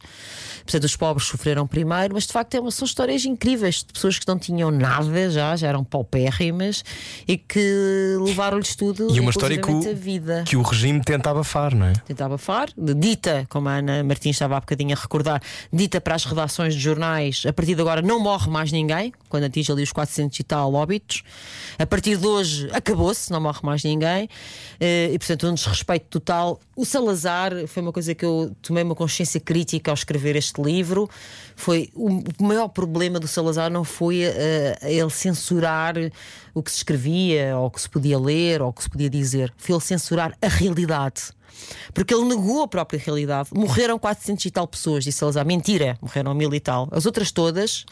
Portanto, 0.65 0.85
os 0.85 0.97
pobres 0.97 1.27
sofreram 1.29 1.67
primeiro, 1.67 2.15
mas 2.15 2.27
de 2.27 2.33
facto 2.33 2.55
é 2.55 2.61
uma- 2.61 2.71
são 2.71 2.87
histórias 2.87 3.25
incríveis 3.25 3.77
de 3.77 3.93
pessoas 3.93 4.19
que 4.19 4.27
não 4.29 4.39
tinham 4.39 4.71
nada 4.71 5.31
já, 5.31 5.57
já 5.57 5.69
eram 5.69 5.83
paupérrimas 5.85 6.85
e 7.27 7.37
que 7.37 8.17
levaram-lhes 8.21 8.75
tudo 8.77 9.15
E 9.15 9.21
uma 9.21 9.31
história 9.31 9.59
que 9.59 9.71
o, 9.71 9.91
a 9.91 9.95
vida 9.95 10.45
que 10.47 10.57
o 10.57 10.63
regime 10.71 11.01
tenta 11.03 11.31
abafar, 11.31 11.75
não 11.75 11.87
é? 11.87 11.93
tentava 12.07 12.35
abafar, 12.35 12.69
dita, 12.77 13.47
como 13.49 13.69
a 13.69 13.75
Ana 13.77 14.03
Martins 14.05 14.37
estava 14.37 14.57
há 14.57 14.61
bocadinho 14.61 14.97
a 14.97 15.01
recordar, 15.01 15.43
dita 15.73 16.01
para 16.01 16.15
as 16.15 16.25
redações 16.25 16.75
de 16.75 16.81
jornais, 16.81 17.43
a 17.47 17.53
partir 17.53 17.75
de 17.75 17.81
agora 17.81 18.01
não 18.03 18.21
morre 18.21 18.49
mais 18.51 18.71
ninguém, 18.73 19.13
quando 19.29 19.45
atinge 19.45 19.71
ali 19.71 19.83
os 19.83 19.93
400 19.93 20.39
e 20.39 20.43
tal 20.43 20.73
óbitos. 20.75 21.23
A 21.79 21.87
partir 21.87 22.17
de 22.17 22.27
hoje 22.27 22.69
acabou-se, 22.73 23.31
não 23.31 23.41
morre 23.41 23.61
mais 23.63 23.83
ninguém. 23.85 24.29
Eh, 24.79 25.11
E 25.13 25.19
portanto, 25.19 25.49
um 25.49 25.55
desrespeito 25.55 26.07
total. 26.09 26.61
O 26.77 26.85
Salazar 26.85 27.53
foi 27.67 27.83
uma 27.83 27.93
coisa 27.93 28.15
que 28.15 28.25
eu 28.25 28.55
tomei 28.63 28.83
uma 28.83 28.95
consciência 28.95 29.41
crítica 29.41 29.91
ao 29.91 29.95
escrever 29.95 30.37
este 30.37 30.61
livro. 30.63 31.09
Foi 31.57 31.91
o 31.95 32.23
maior 32.43 32.69
problema 32.69 33.19
do 33.19 33.29
Salazar 33.29 33.71
não 33.71 33.85
foi 33.85 34.23
eh, 34.23 34.79
ele 34.83 35.11
censurar 35.11 35.95
o 36.55 36.63
que 36.63 36.71
se 36.71 36.79
escrevia, 36.79 37.57
ou 37.57 37.67
o 37.67 37.71
que 37.71 37.81
se 37.81 37.89
podia 37.89 38.19
ler, 38.19 38.63
ou 38.63 38.69
o 38.69 38.73
que 38.73 38.83
se 38.83 38.91
podia 38.91 39.11
dizer. 39.11 39.53
Foi 39.57 39.75
ele 39.75 39.83
censurar 39.83 40.37
a 40.41 40.49
realidade. 40.49 41.33
Porque 41.93 42.15
ele 42.15 42.25
negou 42.25 42.63
a 42.63 42.69
própria 42.69 42.99
realidade. 42.99 43.51
Morreram 43.55 43.99
400 43.99 44.45
e 44.45 44.51
tal 44.51 44.67
pessoas, 44.67 45.05
disse 45.05 45.19
Salazar. 45.19 45.47
Mentira, 45.47 45.99
morreram 46.01 46.35
mil 46.35 46.53
e 46.55 46.61
tal. 46.61 46.89
As 46.91 47.07
outras 47.07 47.31
todas 47.31 47.85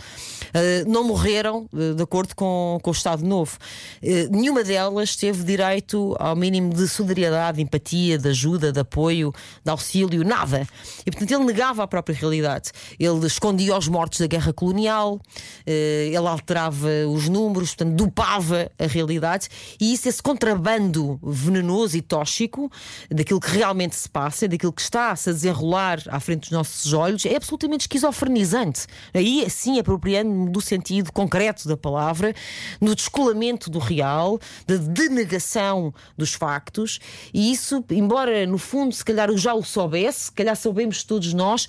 eh, 0.55 0.85
não 0.87 1.05
morreram 1.05 1.69
eh, 1.75 1.95
de 1.95 2.03
acordo 2.03 2.35
com, 2.35 2.79
com 2.83 2.91
o 2.91 2.93
Estado 2.93 3.25
Novo. 3.25 3.59
Eh, 4.03 4.29
nenhuma 4.31 4.64
delas 4.64 5.16
teve 5.16 5.43
direito 5.45 6.16
ao 6.19 6.37
mínimo 6.37 6.73
de 6.73 6.89
solidariedade, 6.89 7.57
de 7.57 7.62
empatia, 7.62 8.19
de 8.19 8.29
ajuda, 8.29 8.73
de 8.73 8.81
apoio, 8.81 9.33
de 9.64 9.71
auxílio, 9.71 10.25
nada. 10.25 10.66
E 11.07 11.11
portanto 11.11 11.31
ele 11.33 11.45
negava 11.45 11.83
a 11.83 11.87
própria 11.87 12.14
realidade. 12.14 12.71
Ele 12.99 13.27
escondia 13.27 13.77
os 13.77 13.89
mortos 13.89 14.21
da 14.21 14.27
guerra 14.27 14.53
colonial, 14.53 15.21
ele 15.66 16.16
alterava 16.16 16.89
os 17.09 17.29
números, 17.29 17.75
portanto 17.75 17.95
dupava 17.95 18.71
a 18.79 18.87
realidade. 18.87 19.49
E 19.81 19.93
isso, 19.93 20.09
esse 20.09 20.23
contrabando 20.23 21.19
venenoso 21.23 21.97
e 21.97 22.03
tóxico, 22.03 22.71
daquilo 23.11 23.41
que 23.41 23.51
realmente 23.59 23.97
se 23.97 24.09
passa, 24.09 24.47
daquilo 24.47 24.73
que 24.73 24.81
está-se 24.81 25.31
a 25.31 25.33
desenrolar 25.33 26.01
à 26.09 26.21
frente 26.21 26.43
dos 26.43 26.51
nossos 26.51 26.93
olhos, 26.93 27.27
é 27.27 27.35
absolutamente 27.35 27.83
esquizofrenizante. 27.83 28.87
Aí, 29.13 29.45
sim, 29.51 29.81
apropriando-me 29.81 30.51
do 30.51 30.61
sentido 30.61 31.13
concreto 31.13 31.67
da 31.67 31.77
palavra, 31.77 32.35
no 32.81 32.95
descolamento 32.95 33.69
do 33.69 33.81
real, 33.81 34.39
da 34.67 34.77
denegação 34.77 35.93
dos 36.17 36.35
factos, 36.35 37.01
e 37.35 37.51
isso, 37.53 37.85
embora 37.91 38.47
no 38.47 38.59
fundo, 38.59 38.95
se 38.95 39.05
calhar 39.05 39.29
eu 39.29 39.37
já 39.37 39.55
o 39.55 39.63
soubesse, 39.65 40.27
se 40.27 40.33
calhar 40.33 40.57
soubemos 40.57 41.03
todos 41.03 41.35
nós, 41.35 41.67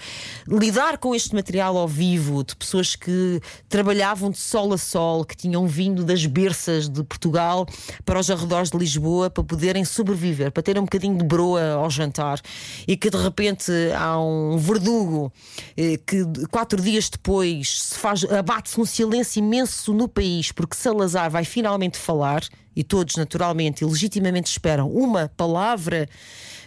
lidar 0.47 0.99
com 0.99 1.15
este 1.15 1.33
material 1.33 1.75
ao 1.75 1.87
vivo 1.87 2.43
de 2.43 2.55
pessoas 2.55 2.95
que 2.95 3.41
trabalhavam 3.67 4.29
de 4.29 4.37
sol 4.37 4.73
a 4.73 4.77
sol, 4.77 5.25
que 5.25 5.35
tinham 5.35 5.65
vindo 5.67 6.03
das 6.03 6.25
berças 6.25 6.87
de 6.87 7.03
Portugal 7.03 7.65
para 8.05 8.19
os 8.19 8.29
arredores 8.29 8.69
de 8.69 8.77
Lisboa 8.77 9.29
para 9.29 9.43
poderem 9.43 9.83
sobreviver, 9.83 10.51
para 10.51 10.61
terem 10.61 10.81
um 10.81 10.85
bocadinho 10.85 11.17
de 11.17 11.23
broa 11.23 11.78
ao 11.79 11.89
jantar 11.89 12.39
e 12.87 12.95
que 12.95 13.09
de 13.09 13.17
repente 13.17 13.71
há 13.95 14.19
um 14.19 14.57
verdugo 14.57 15.31
eh, 15.75 15.97
que 16.05 16.23
quatro 16.51 16.81
dias 16.81 17.09
depois 17.09 17.83
se 17.83 17.95
faz, 17.95 18.23
abate-se 18.25 18.79
um 18.79 18.85
silêncio 18.85 19.39
imenso 19.39 19.93
no 19.93 20.07
país 20.07 20.51
porque 20.51 20.75
Salazar 20.75 21.29
vai 21.29 21.45
finalmente 21.45 21.97
falar 21.97 22.43
e 22.75 22.83
todos 22.83 23.15
naturalmente 23.15 23.83
e 23.83 23.87
legitimamente 23.87 24.49
esperam 24.49 24.89
uma 24.89 25.31
palavra 25.35 26.07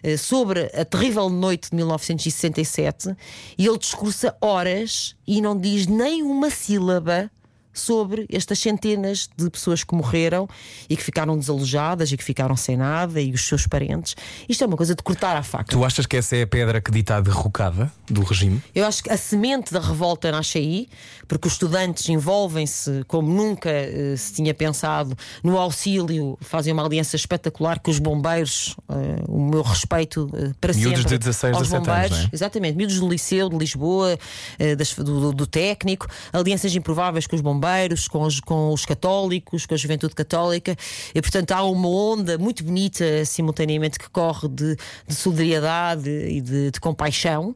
eh, 0.03 0.17
sobre 0.17 0.71
a 0.75 0.85
terrível 0.85 1.29
noite 1.29 1.71
de 1.71 1.77
1967 1.77 3.17
e 3.57 3.67
ele 3.67 3.79
discursa 3.79 4.37
horas 4.41 5.15
e 5.27 5.41
não 5.41 5.57
diz 5.57 5.87
nem 5.87 6.23
uma 6.23 6.51
sílaba 6.51 7.31
sobre 7.73 8.27
estas 8.31 8.59
centenas 8.59 9.29
de 9.37 9.49
pessoas 9.51 9.83
que 9.85 9.95
morreram 9.95 10.49
e 10.89 10.97
que 10.97 11.03
ficaram 11.03 11.39
desalojadas 11.39 12.11
e 12.13 12.17
que 12.17 12.25
ficaram 12.25 12.57
sem 12.57 12.77
nada 12.77 13.21
e 13.21 13.33
os 13.33 13.47
seus 13.47 13.67
parentes. 13.67 14.15
Isto 14.49 14.65
é 14.65 14.67
uma 14.67 14.77
coisa 14.77 14.95
de 14.95 15.03
cortar 15.03 15.37
a 15.37 15.43
faca. 15.43 15.65
Tu 15.65 15.85
achas 15.85 16.07
que 16.07 16.17
essa 16.17 16.37
é 16.37 16.43
a 16.43 16.47
pedra 16.47 16.81
que 16.81 16.91
dita 16.91 17.17
a 17.17 17.21
derrocada 17.21 17.91
do 18.09 18.23
regime? 18.23 18.63
Eu 18.75 18.85
acho 18.87 19.03
que 19.03 19.11
a 19.11 19.17
semente 19.17 19.73
da 19.73 19.81
revolta 19.81 20.31
nasce 20.31 20.59
aí, 20.59 20.89
porque 21.27 21.47
os 21.49 21.55
estudantes 21.55 22.09
envolvem-se 22.09 23.05
como 23.07 23.33
nunca 23.33 23.71
eh, 23.71 24.15
se 24.17 24.33
tinha 24.35 24.53
pensado 24.53 25.17
no 25.43 25.59
auxílio, 25.59 26.37
fazem 26.41 26.73
uma 26.73 26.85
aliança 26.85 27.17
espetacular 27.17 27.79
com 27.81 27.91
os 27.91 27.99
bombeiros. 27.99 28.77
eh, 28.89 29.23
o 29.29 29.41
meu 29.49 29.63
respeito 29.63 30.29
eh, 30.35 30.51
para 30.61 30.73
Miúdos 30.75 30.99
sempre 31.01 31.11
de 31.13 31.19
16, 31.19 31.55
aos 31.57 31.69
17 31.69 31.75
anos, 31.77 31.87
bombeiros. 31.89 32.19
não 32.19 32.25
é? 32.27 32.31
Exatamente, 32.33 32.77
miúdos 32.77 32.99
do 33.01 33.09
Liceu 33.09 33.49
de 33.49 33.57
Lisboa, 33.57 34.19
eh, 34.59 34.77
das- 34.77 34.95
do, 34.95 35.05
do- 35.05 35.33
do 35.33 35.47
técnico, 35.47 36.07
alianças 36.33 36.75
improváveis 36.75 37.27
com 37.27 37.35
os 37.37 37.43
bombeiros, 37.43 37.62
com 38.11 38.23
os, 38.23 38.41
com 38.41 38.73
os 38.73 38.85
católicos, 38.85 39.67
com 39.67 39.75
a 39.75 39.77
juventude 39.77 40.15
católica, 40.15 40.77
e 41.15 41.21
portanto 41.21 41.53
há 41.53 41.63
uma 41.63 41.89
onda 41.89 42.39
muito 42.39 42.65
bonita 42.65 43.25
simultaneamente 43.25 43.99
que 43.99 44.09
corre 44.11 44.49
de, 44.49 44.77
de 45.07 45.15
solidariedade 45.15 46.11
e 46.11 46.41
de, 46.41 46.71
de 46.71 46.81
compaixão, 46.81 47.55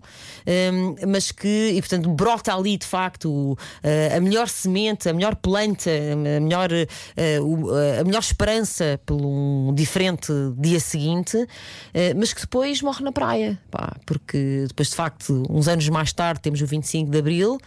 hum, 0.72 0.94
mas 1.08 1.32
que, 1.32 1.72
e 1.74 1.80
portanto, 1.80 2.08
brota 2.10 2.54
ali 2.54 2.76
de 2.76 2.86
facto 2.86 3.58
eh, 3.82 4.14
a 4.16 4.20
melhor 4.20 4.48
semente, 4.48 5.08
a 5.08 5.12
melhor 5.12 5.36
planta, 5.36 5.90
a 5.90 6.40
melhor, 6.40 6.70
eh, 6.72 6.88
a 8.00 8.04
melhor 8.04 8.20
esperança 8.20 9.00
pelo 9.04 9.26
um 9.26 9.74
diferente 9.74 10.32
dia 10.58 10.80
seguinte, 10.80 11.46
eh, 11.92 12.14
mas 12.14 12.32
que 12.32 12.40
depois 12.40 12.80
morre 12.82 13.04
na 13.04 13.12
praia, 13.12 13.58
pá, 13.70 13.96
porque 14.04 14.64
depois 14.68 14.90
de 14.90 14.94
facto, 14.94 15.42
uns 15.50 15.68
anos 15.68 15.88
mais 15.88 16.12
tarde, 16.12 16.40
temos 16.40 16.60
o 16.60 16.66
25 16.66 17.10
de 17.10 17.18
Abril. 17.18 17.58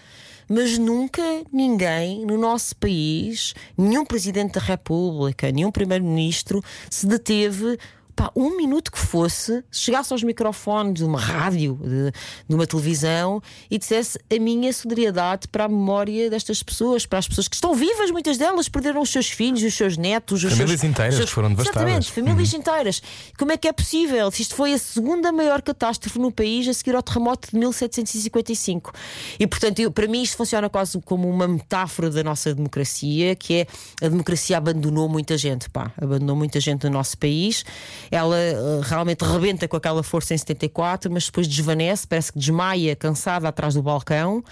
Mas 0.49 0.79
nunca 0.79 1.21
ninguém 1.53 2.25
no 2.25 2.35
nosso 2.35 2.75
país, 2.75 3.53
nenhum 3.77 4.03
Presidente 4.03 4.53
da 4.53 4.59
República, 4.61 5.51
nenhum 5.51 5.71
Primeiro-Ministro 5.71 6.63
se 6.89 7.05
deteve. 7.05 7.77
Pá, 8.19 8.29
um 8.35 8.57
minuto 8.57 8.91
que 8.91 8.99
fosse, 8.99 9.63
chegasse 9.71 10.11
aos 10.11 10.21
microfones 10.23 10.95
de 10.95 11.05
uma 11.05 11.19
rádio, 11.21 11.79
de, 11.81 12.11
de 12.49 12.53
uma 12.55 12.67
televisão 12.67 13.41
e 13.71 13.77
dissesse 13.77 14.19
a 14.29 14.37
minha 14.37 14.73
solidariedade 14.73 15.47
para 15.47 15.63
a 15.63 15.69
memória 15.69 16.29
destas 16.29 16.61
pessoas, 16.61 17.05
para 17.05 17.19
as 17.19 17.29
pessoas 17.29 17.47
que 17.47 17.55
estão 17.55 17.73
vivas, 17.73 18.11
muitas 18.11 18.37
delas 18.37 18.67
perderam 18.67 19.01
os 19.01 19.09
seus 19.09 19.29
filhos, 19.29 19.63
os 19.63 19.73
seus 19.73 19.95
netos, 19.95 20.43
os 20.43 20.51
Famílias 20.51 20.81
seus, 20.81 20.91
inteiras 20.91 21.15
seus- 21.15 21.29
que 21.29 21.33
foram 21.33 21.47
devastadas. 21.49 21.81
Uhum. 21.81 21.87
Exatamente, 21.97 22.11
famílias 22.11 22.53
inteiras. 22.53 23.01
Como 23.37 23.53
é 23.53 23.57
que 23.57 23.69
é 23.69 23.71
possível? 23.71 24.29
Se 24.31 24.41
isto 24.41 24.53
foi 24.53 24.73
a 24.73 24.77
segunda 24.77 25.31
maior 25.31 25.61
catástrofe 25.61 26.19
no 26.19 26.29
país 26.29 26.67
a 26.67 26.73
seguir 26.73 26.95
ao 26.97 27.01
terremoto 27.01 27.47
de 27.51 27.57
1755. 27.57 28.91
E, 29.39 29.47
portanto, 29.47 29.79
eu- 29.79 29.91
para 29.91 30.07
mim 30.07 30.21
isto 30.21 30.35
funciona 30.35 30.69
quase 30.69 30.99
como 31.05 31.29
uma 31.29 31.47
metáfora 31.47 32.09
da 32.09 32.21
nossa 32.23 32.53
democracia, 32.53 33.33
que 33.35 33.53
é 33.53 33.67
a 34.05 34.09
democracia 34.09 34.57
abandonou 34.57 35.07
muita 35.07 35.37
gente, 35.37 35.69
pá, 35.69 35.91
abandonou 35.97 36.35
muita 36.35 36.59
gente 36.59 36.83
no 36.83 36.89
nosso 36.91 37.17
país. 37.17 37.63
Ela 38.11 38.37
eh, 38.37 38.55
realmente 38.83 39.23
rebenta 39.23 39.67
com 39.67 39.77
aquela 39.77 40.03
força 40.03 40.33
em 40.33 40.37
74, 40.37 41.11
mas 41.11 41.25
depois 41.25 41.47
desvanece, 41.47 42.07
parece 42.07 42.33
que 42.33 42.39
desmaia, 42.39 42.95
cansada 42.95 43.47
atrás 43.47 43.73
do 43.73 43.81
balcão 43.81 44.43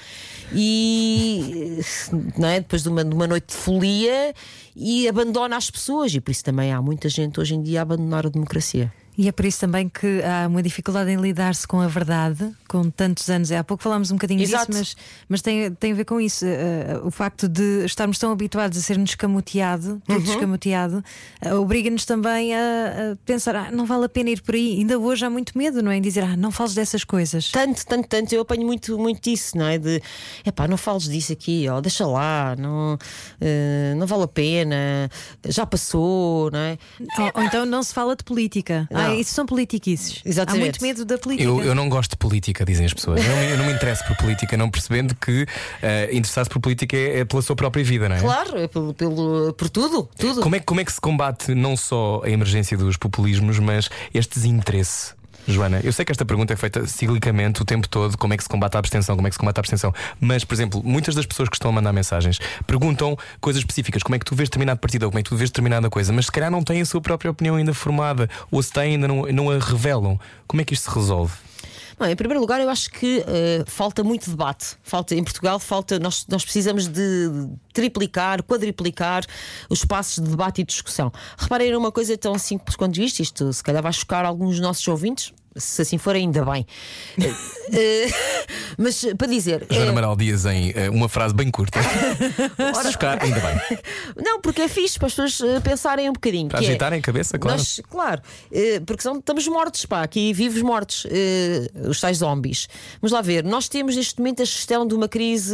e 0.54 1.80
eh, 1.80 2.16
não 2.38 2.48
é? 2.48 2.60
depois 2.60 2.84
de 2.84 2.90
uma, 2.90 3.04
de 3.04 3.14
uma 3.14 3.28
noite 3.28 3.48
de 3.48 3.56
folia 3.56 4.34
e 4.76 5.08
abandona 5.08 5.58
as 5.58 5.70
pessoas. 5.70 6.14
E 6.14 6.22
por 6.22 6.32
isso 6.32 6.44
também 6.44 6.72
há 6.72 6.82
muita 6.82 7.10
gente 7.10 7.40
hoje 7.40 7.56
em 7.56 7.62
dia 7.62 7.80
a 7.80 7.84
abandonar 7.84 8.26
a 8.26 8.30
democracia. 8.30 8.92
E 9.18 9.28
é 9.28 9.32
por 9.32 9.46
isso 9.46 9.60
também 9.60 9.90
que 9.90 10.22
há 10.24 10.48
uma 10.48 10.62
dificuldade 10.62 11.10
em 11.10 11.16
lidar-se 11.18 11.68
com 11.68 11.82
a 11.82 11.88
verdade, 11.88 12.54
com 12.68 12.88
tantos 12.92 13.28
anos. 13.32 13.52
Há 13.52 13.64
pouco 13.64 13.82
falámos 13.82 14.12
um 14.12 14.16
bocadinho 14.16 14.44
Exato. 14.44 14.72
disso, 14.72 14.96
mas, 14.98 14.98
mas 15.28 15.42
tem, 15.42 15.72
tem 15.74 15.92
a 15.92 15.96
ver 15.96 16.06
com 16.06 16.22
isso. 16.22 16.46
Eh, 16.46 17.00
o 17.04 17.10
facto 17.10 17.48
de 17.48 17.84
estarmos 17.86 18.20
tão 18.20 18.32
habituados 18.32 18.78
a 18.78 18.82
ser-nos 18.82 19.10
escamoteado, 19.10 20.00
tudo 20.06 20.20
Uhum. 20.24 20.34
escamoteado, 20.34 21.04
eh, 21.42 21.52
obriga-nos 21.56 22.06
também 22.06 22.54
a, 22.54 22.60
a 23.14 23.16
pensar: 23.26 23.56
ah, 23.56 23.72
não 23.72 23.88
vale 23.88 24.06
a 24.06 24.10
pena 24.10 24.30
ir 24.30 24.42
por 24.44 24.54
aí. 24.54 24.78
Ainda 24.78 25.00
hoje 25.00 25.26
há 25.26 25.30
muito 25.32 25.58
medo, 25.58 25.82
não 25.82 25.90
é? 25.92 25.98
Em 25.98 26.02
dizer, 26.02 26.24
ah, 26.24 26.38
não 26.38 26.52
fales 26.52 26.76
dessas 26.76 27.04
coisas. 27.04 27.50
Tanto, 27.50 27.84
tanto, 27.88 28.08
tanto, 28.08 28.34
eu 28.36 28.42
apanho 28.42 28.68
muito, 28.68 29.00
muito 29.00 29.20
disso, 29.24 29.58
não 29.58 29.66
é? 29.66 29.80
De 29.80 30.00
epá, 30.46 30.68
não 30.68 30.78
fales 30.78 31.06
disso 31.10 31.34
aqui, 31.34 31.68
ó, 31.68 31.82
deixa 31.82 32.06
lá, 32.06 32.56
não, 32.56 32.98
eh, 33.42 33.96
não 33.98 34.06
vale 34.06 34.24
a 34.24 34.28
pena, 34.28 35.10
já 35.48 35.66
passou, 35.66 36.52
não 36.52 36.60
é? 36.60 36.78
Ou, 37.18 37.32
ou 37.34 37.44
então 37.44 37.66
não 37.66 37.82
se 37.82 37.94
fala 37.96 38.16
de 38.16 38.24
política. 38.24 38.88
Ah, 38.94 39.07
Isso 39.16 39.34
são 39.34 39.46
politiquices. 39.46 40.22
Exatamente. 40.26 40.62
Há 40.62 40.66
muito 40.66 40.82
medo 40.82 41.06
da 41.06 41.18
política. 41.18 41.48
Eu, 41.50 41.64
eu 41.64 41.76
não 41.76 41.90
gosto 41.90 42.12
de 42.12 42.18
política, 42.18 42.66
dizem 42.66 42.86
as 42.86 42.94
pessoas. 42.94 43.24
Eu 43.24 43.30
não, 43.30 43.38
me- 43.38 43.52
eu 43.52 43.58
não 43.58 43.66
me 43.66 43.74
interesso 43.74 44.04
por 44.06 44.16
política, 44.18 44.56
não 44.58 44.70
percebendo 44.70 45.16
que 45.16 45.46
eh, 45.82 46.10
interessar-se 46.12 46.50
por 46.50 46.60
política 46.60 46.96
é, 46.96 47.20
é 47.20 47.26
pela 47.26 47.42
sua 47.42 47.56
própria 47.56 47.84
vida, 47.84 48.08
não 48.10 48.16
é? 48.16 48.20
Claro, 48.20 48.58
é 48.58 48.68
pelo, 48.68 48.94
pelo, 48.94 49.54
por 49.54 49.70
tudo, 49.70 50.10
tudo. 50.18 50.42
Como 50.42 50.56
é, 50.56 50.60
que- 50.60 50.66
como 50.66 50.80
é 50.82 50.86
que 50.86 50.92
se 50.92 51.02
combate 51.02 51.54
não 51.56 51.76
só 51.78 52.22
a 52.24 52.30
emergência 52.30 52.78
dos 52.78 52.98
populismos, 52.98 53.60
mas 53.60 53.90
este 54.14 54.36
desinteresse? 54.36 55.17
Joana, 55.48 55.80
eu 55.82 55.94
sei 55.94 56.04
que 56.04 56.12
esta 56.12 56.26
pergunta 56.26 56.52
é 56.52 56.58
feita 56.58 56.86
ciclicamente 56.86 57.62
o 57.62 57.66
tempo 57.66 57.88
todo: 57.88 58.18
como 58.18 58.34
é 58.34 58.38
que 58.38 58.44
se 58.44 58.50
combate 58.50 58.76
a 58.76 58.80
abstenção, 58.80 59.16
como 59.16 59.28
é 59.28 59.30
que 59.30 59.36
se 59.36 59.40
combate 59.40 59.58
a 59.58 59.62
abstenção. 59.62 59.94
Mas, 60.20 60.44
por 60.44 60.54
exemplo, 60.54 60.82
muitas 60.84 61.16
das 61.16 61.26
pessoas 61.26 61.48
que 61.48 61.56
estão 61.56 61.70
a 61.70 61.74
mandar 61.74 61.94
mensagens 61.94 62.38
perguntam 62.66 63.18
coisas 63.40 63.62
específicas: 63.62 64.04
como 64.04 64.16
é 64.16 64.20
que 64.20 64.26
tu 64.26 64.36
vês 64.36 64.50
determinado 64.50 64.80
partido, 64.80 65.04
ou 65.04 65.10
como 65.10 65.20
é 65.20 65.24
que 65.24 65.30
tu 65.30 65.38
vês 65.38 65.50
determinada 65.50 65.90
coisa, 65.90 66.12
mas 66.12 66.26
se 66.26 66.32
calhar 66.32 66.52
não 66.52 66.62
têm 66.62 66.82
a 66.82 66.86
sua 66.86 67.00
própria 67.00 67.32
opinião 67.32 67.56
ainda 67.56 67.74
formada, 67.74 68.30
ou 68.52 68.62
se 68.62 68.74
têm, 68.74 68.96
ainda 68.96 69.08
não, 69.08 69.24
não 69.28 69.50
a 69.50 69.58
revelam. 69.58 70.20
Como 70.46 70.62
é 70.62 70.66
que 70.66 70.74
isto 70.74 70.90
se 70.90 70.96
resolve? 70.96 71.34
Bom, 72.00 72.06
em 72.06 72.16
primeiro 72.16 72.40
lugar, 72.40 72.62
eu 72.62 72.70
acho 72.70 72.92
que 72.92 73.24
eh, 73.26 73.64
falta 73.66 74.04
muito 74.04 74.30
debate. 74.30 74.78
Falta 74.84 75.16
em 75.16 75.24
Portugal, 75.24 75.58
falta 75.58 75.98
nós, 75.98 76.28
nós 76.30 76.44
precisamos 76.44 76.88
de 76.88 77.50
triplicar, 77.74 78.44
quadriplicar 78.44 79.26
os 79.68 79.80
espaços 79.80 80.24
de 80.24 80.30
debate 80.30 80.62
e 80.62 80.64
discussão. 80.64 81.12
Reparem 81.36 81.72
numa 81.72 81.92
coisa 81.92 82.16
tão 82.16 82.38
simples 82.38 82.76
quanto 82.76 83.02
isto, 83.02 83.22
isto 83.22 83.52
se 83.52 83.64
calhar 83.64 83.82
vai 83.82 83.92
chocar 83.92 84.26
alguns 84.26 84.52
dos 84.52 84.60
nossos 84.60 84.88
ouvintes. 84.88 85.34
Se 85.58 85.82
assim 85.82 85.98
for, 85.98 86.16
ainda 86.16 86.44
bem. 86.46 86.66
Eh, 87.70 88.06
eh, 88.08 88.46
mas 88.78 89.06
para 89.18 89.28
dizer. 89.28 89.68
Joana 89.70 89.88
eh, 89.88 89.90
Amaral 89.90 90.16
Dias 90.16 90.46
em 90.46 90.74
uma 90.90 91.10
frase 91.10 91.34
bem 91.34 91.52
curta. 91.52 91.80
Se 92.82 92.92
chocar, 92.94 93.22
ainda 93.22 93.42
bem. 93.42 93.78
não, 94.16 94.40
porque 94.40 94.62
é 94.62 94.68
fixe 94.70 94.98
para 94.98 95.08
as 95.08 95.14
pessoas 95.14 95.62
pensarem 95.62 96.10
um 96.10 96.14
bocadinho. 96.14 96.48
Para 96.48 96.60
é, 96.64 96.68
agitarem 96.70 97.00
a 97.00 97.02
cabeça, 97.02 97.38
claro. 97.38 97.58
Nós, 97.58 97.82
claro, 97.90 98.22
porque 98.86 99.04
são, 99.04 99.18
estamos 99.18 99.46
mortos, 99.50 99.86
pá, 99.86 100.02
aqui 100.02 100.32
vivos 100.32 100.62
mortos, 100.62 101.06
os 101.90 102.00
tais 102.00 102.20
zombies. 102.20 102.70
Vamos 103.02 103.12
lá 103.12 103.22
ver, 103.22 103.44
nós 103.44 103.68
temos 103.68 103.98
neste 103.98 104.18
momento 104.20 104.42
a 104.44 104.46
gestão 104.46 104.88
de 104.88 104.96
uma 104.96 105.10
crise 105.10 105.54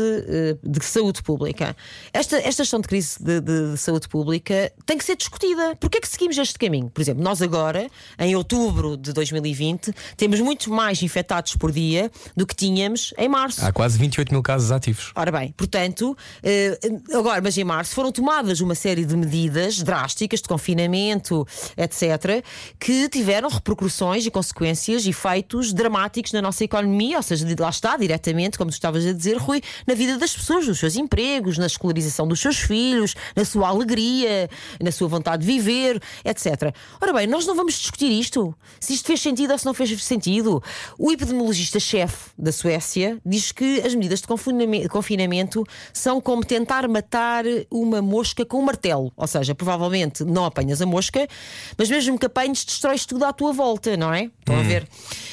de 0.62 0.86
saúde 0.86 1.24
pública. 1.24 1.76
Esta, 2.14 2.38
esta 2.38 2.64
gestão 2.64 2.80
de 2.80 2.88
crise 2.88 3.18
de, 3.24 3.42
de- 3.42 3.72
de 3.72 3.78
saúde 3.78 4.08
pública 4.08 4.72
tem 4.86 4.98
que 4.98 5.04
ser 5.04 5.16
discutida. 5.16 5.76
Porquê 5.80 5.98
é 5.98 6.02
que 6.02 6.08
seguimos 6.08 6.38
este 6.38 6.60
caminho? 6.60 6.90
Por 6.90 7.02
exemplo, 7.02 7.24
nós 7.24 7.42
agora, 7.42 7.88
em 8.20 8.36
outubro 8.36 8.96
de 8.98 9.14
2020, 9.14 9.93
temos 10.18 10.40
muito 10.40 10.72
mais 10.72 11.02
infectados 11.02 11.56
por 11.56 11.72
dia 11.72 12.12
do 12.36 12.46
que 12.46 12.56
tínhamos 12.56 13.14
em 13.18 13.28
março. 13.28 13.66
Há 13.66 13.72
quase 13.72 13.98
28 13.98 14.32
mil 14.32 14.42
casos 14.42 14.72
ativos. 14.72 15.12
Ora 15.16 15.32
bem, 15.32 15.54
portanto, 15.56 16.18
eh, 16.42 16.78
agora, 17.14 17.42
mas 17.42 17.58
em 17.58 17.64
março 17.64 17.94
foram 17.96 18.12
tomadas 18.12 18.60
uma 18.62 18.76
série 18.76 19.06
de 19.06 19.16
medidas 19.16 19.82
drásticas 19.82 20.42
de 20.42 20.48
confinamento, 20.48 21.48
etc., 21.78 22.44
que 22.80 23.10
tiveram 23.10 23.50
repercussões 23.50 24.26
e 24.26 24.32
consequências, 24.32 25.06
efeitos 25.06 25.74
dramáticos 25.74 26.32
na 26.32 26.42
nossa 26.42 26.64
economia, 26.64 27.18
ou 27.18 27.24
seja, 27.24 27.46
lá 27.60 27.70
está, 27.70 27.98
diretamente, 27.98 28.58
como 28.58 28.72
tu 28.72 28.76
estavas 28.76 29.06
a 29.06 29.14
dizer, 29.14 29.38
Rui, 29.38 29.62
na 29.88 29.94
vida 29.94 30.18
das 30.18 30.36
pessoas, 30.36 30.68
nos 30.68 30.80
seus 30.80 30.96
empregos, 30.96 31.58
na 31.58 31.68
escolarização 31.68 32.28
dos 32.28 32.40
seus 32.40 32.58
filhos, 32.58 33.16
na 33.36 33.46
sua 33.46 33.70
alegria, 33.70 34.50
na 34.82 34.92
sua 34.92 35.08
vontade 35.08 35.46
de 35.46 35.52
viver, 35.52 36.02
etc. 36.24 36.74
Ora 37.02 37.14
bem, 37.14 37.28
nós 37.28 37.46
não 37.46 37.56
vamos 37.56 37.74
discutir 37.76 38.12
isto. 38.12 38.56
Se 38.80 38.94
isto 38.94 39.08
fez 39.08 39.22
sentido 39.22 39.52
ou 39.52 39.58
se 39.58 39.66
não 39.66 39.74
fez 39.74 39.83
fez 39.90 40.04
sentido. 40.04 40.62
O 40.98 41.12
epidemiologista-chefe 41.12 42.32
da 42.38 42.52
Suécia 42.52 43.18
diz 43.26 43.52
que 43.52 43.82
as 43.82 43.94
medidas 43.96 44.22
de 44.22 44.28
confiname- 44.28 44.88
confinamento 44.88 45.64
são 45.92 46.20
como 46.22 46.44
tentar 46.44 46.88
matar 46.88 47.44
uma 47.70 48.02
mosca 48.02 48.46
com 48.46 48.60
um 48.60 48.62
martelo. 48.64 49.12
Ou 49.16 49.28
seja, 49.28 49.54
provavelmente 49.56 50.24
não 50.24 50.46
apanhas 50.46 50.82
a 50.82 50.86
mosca, 50.86 51.28
mas 51.78 51.90
mesmo 51.90 52.18
que 52.18 52.26
apanhes, 52.26 52.64
destróis 52.66 53.06
tudo 53.06 53.26
à 53.26 53.34
tua 53.34 53.54
volta, 53.54 53.96
não 53.98 54.14
é? 54.14 54.24
Estão 54.40 54.56
Hum. 54.56 54.60
a 54.60 54.64
ver? 54.64 54.88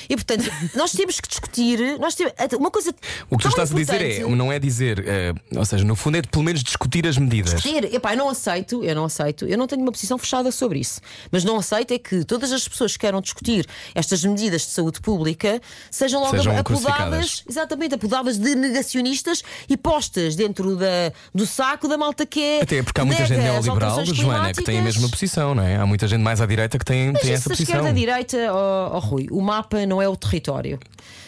E 0.09 0.17
portanto, 0.17 0.45
nós 0.75 0.93
temos 0.93 1.21
que 1.21 1.29
discutir. 1.29 1.99
Nós 1.99 2.15
temos, 2.15 2.33
uma 2.59 2.71
coisa. 2.71 2.95
O 3.29 3.37
que 3.37 3.45
tu 3.45 3.49
estás 3.49 3.73
a 3.73 3.75
dizer 3.75 4.01
é, 4.03 4.21
não 4.29 4.53
é 4.53 4.59
dizer, 4.59 5.05
eh, 5.07 5.33
ou 5.57 5.65
seja, 5.65 5.85
no 5.85 5.95
fundo 5.97 6.17
é 6.17 6.23
de 6.23 6.29
pelo 6.29 6.45
menos 6.45 6.63
discutir 6.63 7.07
as 7.07 7.17
medidas. 7.19 7.55
Discutir. 7.55 7.95
Epá, 7.95 8.13
eu 8.15 8.19
não 8.19 8.29
aceito, 8.29 8.83
eu 8.85 8.95
não 8.95 9.05
aceito, 9.05 9.47
eu 9.47 9.57
não 9.59 9.67
tenho 9.67 9.83
uma 9.83 9.93
posição 9.93 10.19
fechada 10.19 10.51
sobre 10.51 10.79
isso. 10.81 11.01
Mas 11.31 11.45
não 11.45 11.59
aceito 11.59 11.93
é 11.93 11.99
que 11.99 12.25
todas 12.25 12.53
as 12.53 12.67
pessoas 12.67 12.93
que 12.93 12.99
queiram 13.01 13.21
discutir 13.21 13.67
estas 13.95 14.25
medidas 14.25 14.40
de 14.49 14.59
saúde 14.61 15.01
pública 15.01 15.61
sejam 15.91 16.21
logo 16.21 16.37
Sejam 16.37 16.57
apodadas, 16.57 17.43
exatamente, 17.49 17.95
apodadas 17.95 18.39
de 18.39 18.55
negacionistas 18.55 19.43
e 19.69 19.77
postas 19.77 20.37
dentro 20.37 20.77
da, 20.77 21.13
do 21.35 21.45
saco 21.45 21.89
da 21.89 21.99
malta 21.99 22.25
que 22.25 22.41
é. 22.41 22.63
Até 22.63 22.83
porque 22.83 23.01
há 23.01 23.05
muita 23.05 23.27
gente 23.27 23.41
neoliberal, 23.41 24.05
Joana, 24.07 24.55
que 24.55 24.63
tem 24.63 24.79
a 24.79 24.83
mesma 24.83 25.09
posição, 25.09 25.55
não 25.55 25.63
é? 25.63 25.77
Há 25.77 25.85
muita 25.85 26.07
gente 26.09 26.23
mais 26.23 26.41
à 26.41 26.47
direita 26.47 26.79
que 26.79 26.85
tem, 26.85 27.13
Mas 27.13 27.23
tem 27.23 27.33
essa 27.33 27.51
posição. 27.51 27.77
esquerda 27.77 27.91
e 27.91 28.01
direita, 28.01 28.37
ó 28.53 28.71
ó, 28.71 28.99
Rui, 28.99 29.27
o 29.31 29.41
mapa 29.41 29.85
não 29.87 30.01
é 30.01 30.09
o 30.09 30.17
território. 30.17 30.79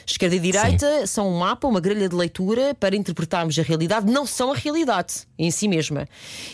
Esquerda 0.07 0.37
e 0.37 0.41
direita 0.41 1.07
são 1.07 1.29
um 1.29 1.39
mapa, 1.39 1.67
uma 1.67 1.81
grelha 1.81 2.09
de 2.09 2.15
leitura 2.15 2.75
para 2.79 2.97
interpretarmos 2.97 3.59
a 3.59 3.63
realidade, 3.63 4.11
não 4.11 4.27
são 4.27 4.53
a 4.53 4.57
realidade 4.57 5.27
em 5.39 5.51
si 5.51 5.69
mesma. 5.69 6.09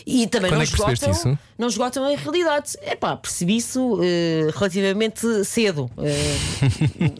E 0.05 0.27
também 0.27 0.49
Quando 0.49 0.55
não 0.55 0.61
é 0.61 0.63
esgotam, 0.63 1.11
isso? 1.11 1.39
não 1.57 1.67
esgotam 1.67 2.03
a 2.03 2.15
realidade. 2.15 2.77
É 2.81 2.95
pá, 2.95 3.15
percebi 3.15 3.57
isso 3.57 3.99
eh, 4.01 4.49
relativamente 4.55 5.45
cedo 5.45 5.89
eh, 5.97 6.37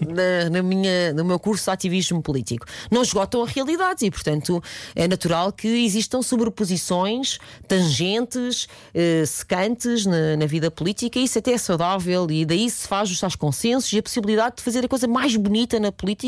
na, 0.08 0.50
na 0.50 0.64
minha, 0.64 1.14
no 1.14 1.24
meu 1.24 1.40
curso 1.40 1.66
de 1.66 1.72
ativismo 1.72 2.22
político. 2.22 2.66
Não 2.90 3.02
esgotam 3.02 3.44
a 3.44 3.48
realidade 3.48 4.06
e, 4.06 4.12
portanto, 4.12 4.64
é 4.96 5.08
natural 5.08 5.52
que 5.52 5.68
existam 5.68 6.22
sobreposições 6.22 7.38
tangentes, 7.68 8.68
eh, 8.94 9.24
secantes 9.26 10.06
na, 10.06 10.38
na 10.38 10.46
vida 10.46 10.72
política. 10.72 11.20
Isso 11.20 11.38
até 11.38 11.54
é 11.54 11.58
saudável 11.58 12.28
e 12.30 12.46
daí 12.46 12.70
se 12.70 12.88
faz 12.88 13.12
os 13.12 13.20
tais 13.20 13.36
consensos 13.36 13.92
e 13.94 14.00
a 14.00 14.04
possibilidade 14.04 14.58
de 14.58 14.64
fazer 14.64 14.84
a 14.84 14.88
coisa 14.88 15.08
mais 15.08 15.36
bonita 15.36 15.80
na 15.80 15.92
política, 15.92 16.19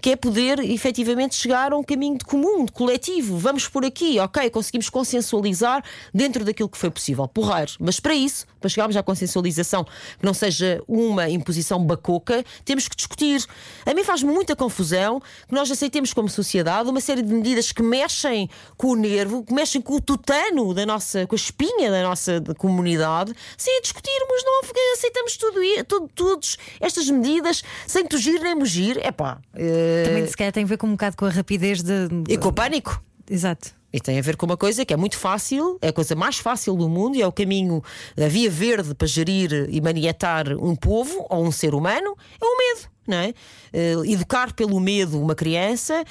que 0.00 0.10
é 0.10 0.16
poder 0.16 0.58
efetivamente 0.58 1.34
chegar 1.34 1.72
a 1.72 1.76
um 1.76 1.82
caminho 1.82 2.18
de 2.18 2.24
comum, 2.24 2.64
de 2.64 2.72
coletivo. 2.72 3.38
Vamos 3.38 3.66
por 3.66 3.84
aqui, 3.84 4.18
ok, 4.18 4.50
conseguimos 4.50 4.90
consensualizar 4.90 5.82
dentro 6.12 6.44
daquilo 6.44 6.68
que 6.68 6.78
foi 6.78 6.90
possível. 6.90 7.26
Porreiro. 7.26 7.72
Mas 7.80 7.98
para 7.98 8.14
isso, 8.14 8.46
para 8.60 8.68
chegarmos 8.68 8.96
à 8.96 9.02
consensualização 9.02 9.84
que 9.84 10.24
não 10.24 10.34
seja 10.34 10.82
uma 10.86 11.28
imposição 11.28 11.84
bacoca, 11.84 12.44
temos 12.64 12.88
que 12.88 12.96
discutir. 12.96 13.44
A 13.86 13.94
mim 13.94 14.04
faz-me 14.04 14.32
muita 14.32 14.54
confusão 14.54 15.20
que 15.48 15.54
nós 15.54 15.70
aceitemos 15.70 16.12
como 16.12 16.28
sociedade 16.28 16.88
uma 16.88 17.00
série 17.00 17.22
de 17.22 17.32
medidas 17.32 17.72
que 17.72 17.82
mexem 17.82 18.48
com 18.76 18.88
o 18.88 18.96
nervo, 18.96 19.44
que 19.44 19.52
mexem 19.52 19.80
com 19.80 19.94
o 19.94 20.00
tutano 20.00 20.74
da 20.74 20.84
nossa, 20.86 21.26
com 21.26 21.34
a 21.34 21.36
espinha 21.36 21.90
da 21.90 22.02
nossa 22.02 22.42
comunidade, 22.58 23.34
sem 23.56 23.80
discutirmos, 23.80 24.44
não 24.44 24.60
aceitamos 24.94 25.36
tudo, 25.36 25.60
tudo, 25.86 26.10
todos 26.14 26.56
estas 26.80 27.08
medidas 27.08 27.62
sem 27.86 28.04
tugir 28.06 28.40
nem 28.40 28.54
mugir. 28.54 28.98
É 29.04 29.10
pá. 29.14 29.38
Também 29.52 30.26
se 30.26 30.36
calhar 30.36 30.52
tem 30.52 30.64
a 30.64 30.66
ver 30.66 30.76
com 30.76 30.86
um 30.86 30.92
bocado 30.92 31.16
com 31.16 31.24
a 31.24 31.30
rapidez 31.30 31.82
de. 31.82 32.08
E 32.28 32.36
com 32.36 32.48
o 32.48 32.52
pânico. 32.52 33.02
Exato. 33.30 33.74
E 33.92 34.00
tem 34.00 34.18
a 34.18 34.22
ver 34.22 34.36
com 34.36 34.44
uma 34.44 34.56
coisa 34.56 34.84
que 34.84 34.92
é 34.92 34.96
muito 34.96 35.16
fácil, 35.16 35.78
é 35.80 35.88
a 35.88 35.92
coisa 35.92 36.16
mais 36.16 36.38
fácil 36.38 36.74
do 36.74 36.88
mundo 36.88 37.16
e 37.16 37.22
é 37.22 37.26
o 37.26 37.30
caminho, 37.30 37.80
a 38.20 38.26
via 38.26 38.50
verde 38.50 38.92
para 38.92 39.06
gerir 39.06 39.68
e 39.70 39.80
manietar 39.80 40.48
um 40.60 40.74
povo 40.74 41.24
ou 41.30 41.44
um 41.44 41.52
ser 41.52 41.74
humano, 41.74 42.16
é 42.40 42.44
o 42.44 42.58
medo. 42.58 42.93
Não 43.06 43.16
é? 43.18 43.34
Eh, 43.72 43.94
educar 44.06 44.52
pelo 44.54 44.80
medo 44.80 45.20
uma 45.20 45.34
criança, 45.34 46.02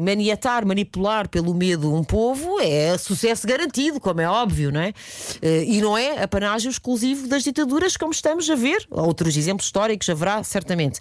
maniatar, 0.00 0.64
manipular 0.66 1.28
pelo 1.28 1.54
medo 1.54 1.92
um 1.92 2.04
povo 2.04 2.60
é 2.60 2.96
sucesso 2.98 3.46
garantido, 3.46 4.00
como 4.00 4.20
é 4.20 4.28
óbvio, 4.28 4.70
não 4.70 4.80
é? 4.80 4.92
Eh, 5.40 5.64
e 5.66 5.80
não 5.80 5.96
é 5.96 6.22
apanágio 6.22 6.70
exclusivo 6.70 7.26
das 7.28 7.42
ditaduras, 7.42 7.96
como 7.96 8.12
estamos 8.12 8.48
a 8.50 8.54
ver. 8.54 8.86
Outros 8.90 9.36
exemplos 9.36 9.66
históricos 9.66 10.08
haverá, 10.08 10.42
certamente. 10.44 11.00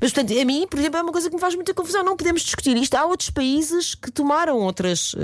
Mas, 0.00 0.12
portanto, 0.12 0.38
a 0.38 0.44
mim, 0.44 0.66
por 0.68 0.78
exemplo, 0.78 0.98
é 0.98 1.02
uma 1.02 1.12
coisa 1.12 1.28
que 1.28 1.34
me 1.34 1.40
faz 1.40 1.54
muita 1.54 1.72
confusão. 1.74 2.02
Não 2.04 2.16
podemos 2.16 2.42
discutir 2.42 2.76
isto. 2.76 2.94
Há 2.94 3.06
outros 3.06 3.30
países 3.30 3.94
que 3.94 4.10
tomaram 4.10 4.58
outras, 4.58 5.14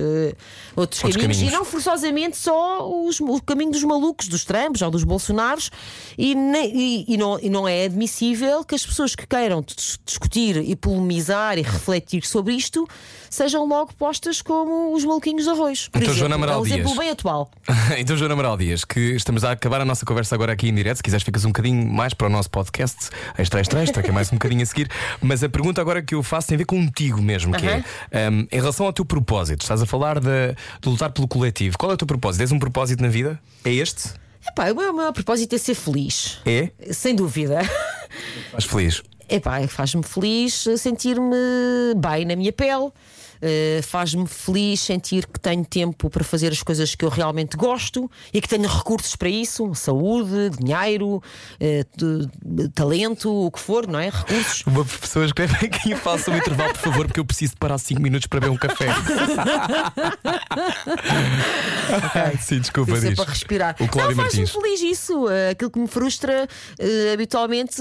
outros, 0.76 1.02
Outros 1.04 1.16
caminhos, 1.16 1.36
caminhos. 1.36 1.52
e 1.52 1.56
não 1.56 1.64
forçosamente 1.64 2.36
só 2.36 2.88
os- 3.06 3.20
o 3.20 3.40
caminho 3.42 3.72
dos 3.72 3.82
malucos, 3.84 4.28
dos 4.28 4.44
Trumps 4.44 4.82
ou 4.82 4.90
dos 4.90 5.04
Bolsonaros. 5.04 5.70
E, 6.16 6.34
nem- 6.34 6.74
e- 6.74 7.04
e 7.08 7.16
não, 7.16 7.38
e 7.40 7.48
não 7.50 7.66
é 7.68 7.84
admissível 7.84 8.64
que 8.64 8.74
as 8.74 8.84
pessoas 8.84 9.14
que 9.14 9.26
queiram 9.34 9.62
dis- 9.62 9.98
discutir 10.06 10.56
e 10.58 10.76
polemizar 10.76 11.58
e 11.58 11.62
refletir 11.62 12.24
sobre 12.24 12.54
isto 12.54 12.86
sejam 13.28 13.66
logo 13.66 13.92
postas 13.94 14.40
como 14.40 14.94
os 14.94 15.04
maluquinhos 15.04 15.42
de 15.42 15.50
arroz. 15.50 15.88
Por 15.88 15.98
Então, 15.98 16.02
exemplo, 16.12 16.18
Joana 16.20 16.34
Amaral 16.36 16.58
é 16.58 16.62
um 16.62 16.66
exemplo 16.66 16.84
Dias. 16.84 16.98
bem 16.98 17.10
atual. 17.10 17.50
então, 17.98 18.16
Joana 18.16 18.34
Amaral 18.34 18.56
Dias, 18.56 18.84
que 18.84 19.00
estamos 19.00 19.42
a 19.42 19.50
acabar 19.50 19.80
a 19.80 19.84
nossa 19.84 20.06
conversa 20.06 20.36
agora 20.36 20.52
aqui 20.52 20.68
em 20.68 20.74
direto. 20.74 20.98
Se 20.98 21.02
quiseres, 21.02 21.24
ficas 21.24 21.44
um 21.44 21.48
bocadinho 21.48 21.84
mais 21.92 22.14
para 22.14 22.28
o 22.28 22.30
nosso 22.30 22.48
podcast, 22.48 23.10
extra, 23.36 23.60
extra, 23.60 23.82
extra, 23.82 24.02
que 24.04 24.10
é 24.10 24.12
mais 24.12 24.28
um 24.30 24.36
bocadinho 24.36 24.62
a 24.62 24.66
seguir. 24.66 24.88
Mas 25.20 25.42
a 25.42 25.48
pergunta 25.48 25.80
agora 25.80 26.00
que 26.00 26.14
eu 26.14 26.22
faço 26.22 26.46
tem 26.46 26.54
a 26.54 26.58
ver 26.58 26.64
contigo 26.66 27.20
mesmo, 27.20 27.52
que 27.56 27.66
é 27.66 27.82
um, 28.30 28.40
em 28.52 28.60
relação 28.60 28.86
ao 28.86 28.92
teu 28.92 29.04
propósito. 29.04 29.62
Estás 29.62 29.82
a 29.82 29.86
falar 29.86 30.20
de, 30.20 30.54
de 30.80 30.88
lutar 30.88 31.10
pelo 31.10 31.26
coletivo. 31.26 31.76
Qual 31.76 31.90
é 31.90 31.94
o 31.94 31.98
teu 31.98 32.06
propósito? 32.06 32.38
Tens 32.38 32.52
um 32.52 32.58
propósito 32.60 33.02
na 33.02 33.08
vida? 33.08 33.40
É 33.64 33.72
este? 33.72 34.10
Epá, 34.46 34.70
o 34.70 34.76
meu, 34.76 34.92
meu 34.92 35.12
propósito 35.12 35.54
é 35.56 35.58
ser 35.58 35.74
feliz. 35.74 36.38
É? 36.46 36.70
Sem 36.92 37.16
dúvida. 37.16 37.62
Estás 38.46 38.64
feliz? 38.64 39.02
Epá, 39.28 39.66
faz-me 39.66 40.02
feliz 40.02 40.66
sentir-me 40.78 41.94
bem 41.96 42.24
na 42.24 42.36
minha 42.36 42.52
pele. 42.52 42.92
Eh, 43.44 43.80
faz-me 43.82 44.26
feliz 44.26 44.80
sentir 44.80 45.26
que 45.26 45.38
tenho 45.38 45.64
tempo 45.64 46.08
para 46.08 46.24
fazer 46.24 46.48
as 46.50 46.62
coisas 46.62 46.94
que 46.94 47.04
eu 47.04 47.08
realmente 47.10 47.56
gosto 47.56 48.10
e 48.32 48.40
que 48.40 48.48
tenho 48.48 48.66
recursos 48.68 49.14
para 49.14 49.28
isso, 49.28 49.74
saúde, 49.74 50.50
dinheiro, 50.58 51.22
de- 51.60 52.68
talento, 52.70 53.30
o 53.46 53.50
que 53.50 53.60
for, 53.60 53.86
não 53.86 53.98
é? 54.00 54.08
Recursos. 54.08 54.62
Uma 54.66 54.84
pessoa 54.84 55.26
escreve 55.26 55.66
aqui 55.66 55.92
e 55.92 55.96
faça 55.96 56.30
um 56.30 56.36
intervalo, 56.36 56.72
por 56.72 56.80
favor, 56.80 57.06
porque 57.06 57.20
eu 57.20 57.24
preciso 57.24 57.54
parar 57.58 57.78
5 57.78 58.00
minutos 58.00 58.26
para 58.26 58.40
beber 58.40 58.52
um 58.52 58.56
café. 58.56 58.86
Sim, 62.40 62.60
desculpa, 62.60 62.98
diz. 62.98 63.14
para 63.14 63.30
respirar. 63.30 63.76
O 63.80 63.88
Cláudio 63.88 64.16
não, 64.16 64.24
faz-me 64.24 64.46
feliz 64.46 64.80
isso. 64.80 65.28
Eh, 65.28 65.50
Aquilo 65.50 65.70
que 65.70 65.78
me 65.78 65.86
frustra 65.86 66.48
eh, 66.78 67.12
habitualmente 67.12 67.76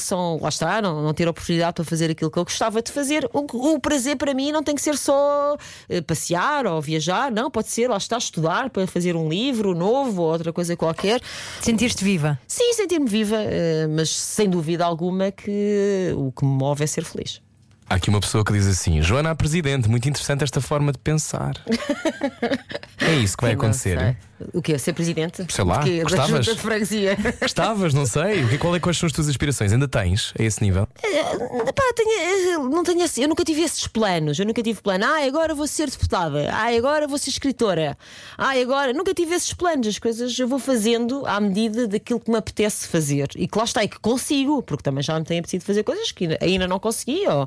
são, 0.00 0.38
lá 0.40 0.48
está, 0.48 0.80
não, 0.82 1.02
não 1.02 1.14
ter 1.14 1.28
oportunidade 1.28 1.74
para 1.74 1.84
fazer 1.84 2.10
aquilo 2.10 2.30
que 2.30 2.38
eu 2.38 2.44
gostava 2.44 2.82
de 2.82 2.90
fazer. 2.90 3.28
O, 3.32 3.74
o 3.74 3.80
prazer 3.80 4.16
para 4.16 4.34
mim 4.34 4.50
não 4.52 4.62
tem 4.62 4.74
que 4.74 4.82
ser 4.82 4.93
só 4.96 5.56
eh, 5.88 6.00
passear 6.00 6.66
ou 6.66 6.80
viajar, 6.80 7.30
não, 7.30 7.50
pode 7.50 7.68
ser, 7.68 7.88
lá 7.88 7.96
está, 7.96 8.18
estudar 8.18 8.70
para 8.70 8.86
fazer 8.86 9.16
um 9.16 9.28
livro 9.28 9.74
novo 9.74 10.22
ou 10.22 10.32
outra 10.32 10.52
coisa 10.52 10.76
qualquer. 10.76 11.20
Sentiste 11.60 12.04
viva? 12.04 12.38
Sim, 12.46 12.72
sentir-me 12.74 13.08
viva, 13.08 13.36
eh, 13.38 13.86
mas 13.88 14.10
sem 14.10 14.48
dúvida 14.48 14.84
alguma 14.84 15.30
que 15.30 16.12
o 16.16 16.32
que 16.32 16.44
me 16.44 16.52
move 16.52 16.82
é 16.82 16.86
ser 16.86 17.04
feliz. 17.04 17.42
Há 17.88 17.96
aqui 17.96 18.08
uma 18.08 18.20
pessoa 18.20 18.42
que 18.42 18.52
diz 18.52 18.66
assim: 18.66 19.02
Joana, 19.02 19.30
a 19.30 19.34
presidente, 19.34 19.88
muito 19.88 20.08
interessante 20.08 20.42
esta 20.42 20.60
forma 20.60 20.90
de 20.90 20.98
pensar. 20.98 21.54
é 22.98 23.14
isso 23.16 23.36
que 23.36 23.44
vai 23.44 23.54
Não 23.54 23.60
acontecer. 23.60 24.16
O 24.52 24.60
quê? 24.60 24.78
Ser 24.78 24.92
presidente? 24.92 25.44
Sei 25.48 25.64
lá? 25.64 25.78
Da 25.78 26.02
gostavas? 26.02 26.28
junta 26.44 26.54
de 26.56 26.60
freguesia. 26.60 27.16
Gostavas, 27.40 27.94
não 27.94 28.04
sei. 28.06 28.44
O 28.44 28.48
que- 28.48 28.58
Qual 28.58 28.74
é, 28.74 28.80
quais 28.80 28.98
são 28.98 29.06
as 29.06 29.12
tuas 29.12 29.28
aspirações? 29.28 29.72
Ainda 29.72 29.86
tens 29.86 30.32
a 30.38 30.42
esse 30.42 30.60
nível? 30.62 30.88
Epá, 31.68 31.82
tenho- 31.94 32.68
não 32.68 32.82
tenho, 32.82 33.04
eu 33.18 33.28
nunca 33.28 33.44
tive 33.44 33.62
esses 33.62 33.86
planos. 33.86 34.38
Eu 34.38 34.46
nunca 34.46 34.62
tive 34.62 34.80
plano. 34.82 35.04
Ah, 35.04 35.24
agora 35.24 35.54
vou 35.54 35.66
ser 35.66 35.88
deputada. 35.88 36.50
Ah, 36.52 36.74
agora 36.76 37.06
vou 37.06 37.16
ser 37.16 37.30
escritora. 37.30 37.96
Ah, 38.36 38.58
agora. 38.60 38.92
Nunca 38.92 39.14
tive 39.14 39.34
esses 39.34 39.54
planos. 39.54 39.86
As 39.86 39.98
coisas 39.98 40.36
eu 40.38 40.48
vou 40.48 40.58
fazendo 40.58 41.24
à 41.26 41.38
medida 41.40 41.86
daquilo 41.86 42.18
que 42.18 42.30
me 42.30 42.36
apetece 42.36 42.88
fazer. 42.88 43.28
E 43.36 43.46
que 43.46 43.56
lá 43.56 43.64
está, 43.64 43.84
e 43.84 43.88
que 43.88 44.00
consigo, 44.00 44.62
porque 44.62 44.82
também 44.82 45.02
já 45.02 45.18
me 45.18 45.24
tem 45.24 45.38
apetecido 45.38 45.64
fazer 45.64 45.84
coisas 45.84 46.10
que 46.10 46.24
ainda- 46.24 46.38
ainda 46.42 46.66
não 46.68 46.80
consegui, 46.80 47.24
ou, 47.28 47.46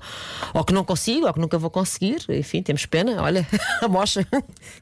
ou 0.54 0.64
que 0.64 0.74
não 0.74 0.86
consigo, 0.86 1.28
ou 1.28 1.34
que 1.34 1.40
nunca 1.40 1.58
vou 1.58 1.70
conseguir. 1.70 2.24
Enfim, 2.30 2.62
temos 2.64 2.86
pena. 2.86 3.22
Olha, 3.22 3.46
a 3.82 3.88
mocha. 3.90 4.26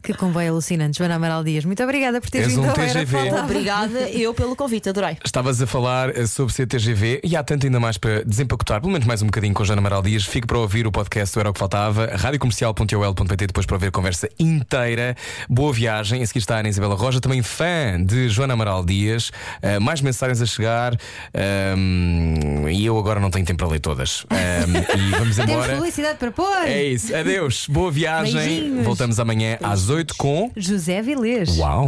Que 0.03 0.13
comboio 0.13 0.51
alucinante. 0.51 0.99
Joana 0.99 1.15
Amaral 1.15 1.43
Dias, 1.43 1.65
muito 1.65 1.81
obrigada 1.81 1.94
por 2.21 2.29
teres 2.29 2.47
És 2.47 2.53
vindo 2.55 2.65
um 2.65 2.69
ao 2.69 2.75
Era 2.79 2.93
TGV. 2.93 3.17
Faltava. 3.17 3.43
Obrigada 3.45 3.99
eu 4.09 4.33
pelo 4.33 4.55
convite, 4.55 4.89
adorei. 4.89 5.17
Estavas 5.23 5.61
a 5.61 5.67
falar 5.67 6.09
eh, 6.15 6.25
sobre 6.27 6.53
CTGV 6.53 7.21
e 7.23 7.35
há 7.35 7.43
tanto 7.43 7.65
ainda 7.65 7.79
mais 7.79 7.97
para 7.97 8.23
desempacotar, 8.23 8.81
pelo 8.81 8.91
menos 8.91 9.07
mais 9.07 9.21
um 9.21 9.25
bocadinho 9.27 9.53
com 9.53 9.63
Joana 9.63 9.79
Amaral 9.81 10.01
Dias. 10.01 10.25
Fico 10.25 10.47
para 10.47 10.57
ouvir 10.59 10.85
o 10.87 10.91
podcast 10.91 11.33
do 11.33 11.39
Era 11.39 11.49
o 11.49 11.53
que 11.53 11.59
Faltava, 11.59 12.09
radiocomercial.ol.pt, 12.15 13.47
depois 13.47 13.65
para 13.65 13.75
ouvir 13.75 13.87
a 13.87 13.91
conversa 13.91 14.29
inteira. 14.39 15.15
Boa 15.49 15.71
viagem. 15.73 16.21
A 16.21 16.27
seguir 16.27 16.39
está 16.39 16.57
a 16.57 16.59
Ana 16.59 16.69
Isabela 16.69 16.95
Roja, 16.95 17.19
também 17.21 17.41
fã 17.41 18.03
de 18.03 18.29
Joana 18.29 18.53
Amaral 18.53 18.83
Dias. 18.85 19.31
Eh, 19.61 19.79
mais 19.79 20.01
mensagens 20.01 20.41
a 20.41 20.45
chegar 20.45 20.95
ehm, 21.33 22.67
e 22.69 22.85
eu 22.85 22.97
agora 22.97 23.19
não 23.19 23.29
tenho 23.29 23.45
tempo 23.45 23.59
para 23.59 23.67
ler 23.67 23.79
todas. 23.79 24.25
Ehm, 24.29 24.75
e 24.97 25.11
vamos 25.11 25.35
Temos 25.35 25.49
embora. 25.51 25.75
publicidade 25.75 26.17
para 26.19 26.31
pôr. 26.31 26.65
É 26.65 26.83
isso. 26.83 27.15
Adeus. 27.15 27.67
Boa 27.67 27.91
viagem. 27.91 28.33
Beijinhos. 28.35 28.85
Voltamos 28.85 29.19
amanhã 29.19 29.57
às 29.63 29.89
8 29.89 30.15
com. 30.15 30.51
José 30.55 31.01
Vilês. 31.01 31.57
Uau! 31.57 31.84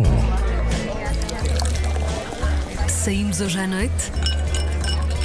Saímos 2.88 3.42
hoje 3.42 3.60
à 3.60 3.68
noite? 3.68 4.12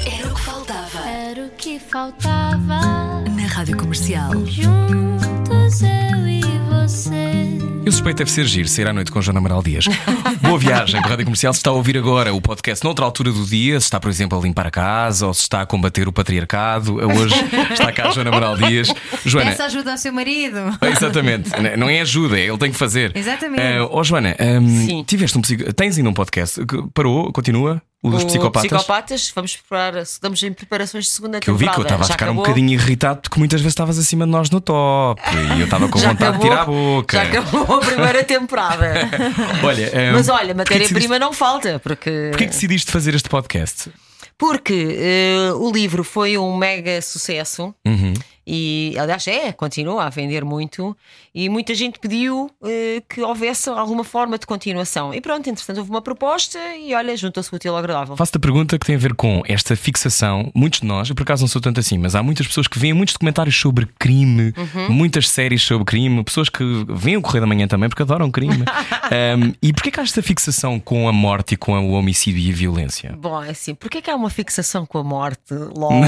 Era 0.07 0.29
o 0.29 0.35
que 0.35 0.43
faltava. 0.43 1.09
Era 1.09 1.47
o 1.47 1.51
que 1.51 1.79
faltava. 1.79 3.32
Rádio 3.53 3.76
Comercial. 3.76 4.32
Juntos 4.46 5.82
eu 5.82 6.26
e 6.26 6.40
você. 6.70 7.59
Eu 7.84 7.92
suspeito 7.92 8.16
deve 8.16 8.30
ser 8.30 8.46
giro 8.46 8.66
sair 8.66 8.88
à 8.88 8.94
noite 8.94 9.12
com 9.12 9.20
Joana 9.20 9.40
Amaral 9.40 9.62
Dias. 9.62 9.84
Boa 10.40 10.59
viagem 10.59 10.98
para 11.00 11.09
a 11.09 11.11
Rádio 11.11 11.26
Comercial. 11.26 11.53
Se 11.53 11.59
está 11.59 11.68
a 11.68 11.74
ouvir 11.74 11.98
agora 11.98 12.32
o 12.32 12.40
podcast 12.40 12.82
noutra 12.82 13.05
altura 13.05 13.30
do 13.30 13.44
dia, 13.44 13.78
se 13.78 13.84
está, 13.84 14.00
por 14.00 14.09
exemplo, 14.09 14.38
a 14.38 14.42
limpar 14.42 14.68
a 14.68 14.70
casa 14.70 15.26
ou 15.26 15.34
se 15.34 15.42
está 15.42 15.61
a 15.61 15.66
combater 15.66 16.09
o 16.09 16.12
patriarcado, 16.12 16.96
hoje 16.96 17.34
está 17.70 17.92
cá 17.92 18.09
a 18.09 18.11
Joana 18.11 18.30
Amaral 18.30 18.57
Dias. 18.57 18.88
Joana. 19.26 19.50
Peça 19.50 19.66
ajuda 19.66 19.92
ao 19.92 19.98
seu 19.98 20.14
marido. 20.14 20.57
Exatamente, 20.80 21.50
não 21.76 21.90
é 21.90 22.00
ajuda, 22.00 22.40
é 22.40 22.46
ele 22.46 22.59
tem 22.59 22.72
que 22.72 22.78
fazer. 22.78 23.12
Exatamente. 23.14 23.61
Uh, 23.62 23.88
oh, 23.90 24.03
Joana, 24.03 24.34
um, 24.40 24.86
Sim. 24.86 25.05
tiveste 25.05 25.36
um 25.36 25.42
psico... 25.42 25.70
tens 25.74 25.98
ainda 25.98 26.09
um 26.09 26.14
podcast 26.14 26.59
parou, 26.94 27.30
continua? 27.30 27.82
O 28.03 28.11
dos 28.11 28.24
O 28.24 28.26
psicopatas? 28.26 28.68
Psicopatas, 28.70 29.32
vamos 29.34 29.57
preparar, 29.57 30.03
estamos 30.03 30.42
em 30.42 30.53
preparações 30.53 31.05
de 31.05 31.11
segunda 31.12 31.38
Que 31.38 31.48
eu 31.48 31.55
vi 31.55 31.66
temporada. 31.66 31.76
que 31.76 31.80
eu 31.80 31.94
estava 31.96 32.03
a 32.03 32.07
ficar 32.12 32.24
um 32.26 32.28
acabou? 32.30 32.42
bocadinho 32.44 32.70
irritado 32.72 33.20
porque 33.20 33.38
muitas 33.38 33.61
vezes 33.61 33.72
estavas 33.72 33.96
acima 33.96 34.24
de 34.24 34.30
nós 34.32 34.50
no 34.50 34.61
top 34.61 35.22
e 35.57 35.61
eu 35.61 35.64
estava 35.66 35.88
com 35.88 35.98
Já 36.00 36.09
vontade 36.09 36.30
acabou, 36.36 36.40
de 36.42 36.48
tirar 36.50 36.62
a 36.62 36.64
boca. 36.64 37.16
Já 37.16 37.22
acabou 37.22 37.76
a 37.76 37.80
primeira 37.80 38.24
temporada. 38.24 38.92
Olha, 39.62 39.92
um, 40.11 40.12
Mas 40.14 40.28
olha, 40.28 40.53
matéria-prima 40.53 40.98
decidiste- 40.98 41.18
não 41.20 41.32
falta, 41.32 41.78
porque. 41.78 42.28
Porquê 42.32 42.46
que 42.46 42.50
decidiste 42.53 42.90
fazer 42.90 43.14
este 43.14 43.28
podcast? 43.28 43.90
Porque 44.36 44.96
eh, 44.98 45.53
o 45.55 45.70
livro 45.70 46.03
foi 46.03 46.36
um 46.36 46.57
mega 46.57 47.00
sucesso 47.00 47.72
Uhum. 47.86 48.12
E, 48.47 48.95
aliás, 48.99 49.26
é, 49.28 49.53
continua 49.53 50.05
a 50.05 50.09
vender 50.11 50.45
muito. 50.45 50.97
E 51.34 51.49
muita 51.49 51.74
gente 51.74 51.99
pediu 51.99 52.51
eh, 52.64 53.03
que 53.09 53.22
houvesse 53.22 53.68
alguma 53.70 54.05
forma 54.05 54.38
de 54.38 54.47
continuação. 54.47 55.14
E 55.14 55.20
pronto, 55.20 55.49
entretanto, 55.49 55.78
houve 55.78 55.90
uma 55.90 56.03
proposta 56.03 56.59
e 56.76 56.95
olha, 56.95 57.16
juntou-se 57.16 57.51
o 57.53 57.57
útil 57.57 57.72
ao 57.72 57.78
agradável. 57.78 58.16
Faço-te 58.16 58.36
a 58.36 58.40
pergunta 58.40 58.78
que 58.78 58.84
tem 58.86 58.97
a 58.97 58.99
ver 58.99 59.14
com 59.14 59.43
esta 59.47 59.74
fixação. 59.76 60.51
Muitos 60.55 60.80
de 60.80 60.86
nós, 60.86 61.09
eu 61.09 61.14
por 61.14 61.22
acaso 61.22 61.43
não 61.43 61.49
sou 61.49 61.61
tanto 61.62 61.80
assim, 61.80 61.97
mas 61.99 62.14
há 62.14 62.22
muitas 62.22 62.47
pessoas 62.47 62.66
que 62.68 62.78
veem 62.78 62.93
muitos 62.93 63.14
documentários 63.14 63.57
sobre 63.59 63.86
crime, 63.99 64.53
Uhum. 64.57 64.90
muitas 64.93 65.28
séries 65.28 65.62
sobre 65.62 65.84
crime, 65.84 66.22
pessoas 66.24 66.49
que 66.49 66.62
veem 66.88 67.16
o 67.16 67.22
Correio 67.22 67.43
da 67.43 67.47
Manhã 67.47 67.66
também 67.66 67.88
porque 67.88 68.03
adoram 68.03 68.30
crime. 68.30 68.64
Um, 69.12 69.53
e 69.61 69.74
porquê 69.74 69.90
que 69.90 70.01
há 70.01 70.03
esta 70.05 70.22
fixação 70.22 70.80
com 70.80 71.07
a 71.07 71.12
morte 71.12 71.53
e 71.53 71.57
com 71.59 71.78
o 71.78 71.93
homicídio 71.93 72.40
e 72.40 72.51
a 72.51 72.55
violência? 72.57 73.14
Bom, 73.18 73.43
é 73.43 73.51
assim, 73.51 73.74
porquê 73.74 74.01
que 74.01 74.11
há 74.11 74.16
uma 74.16 74.30
fixação 74.30 74.86
com 74.86 74.97
a 74.97 75.05
morte? 75.05 75.53
LOL. 75.53 76.01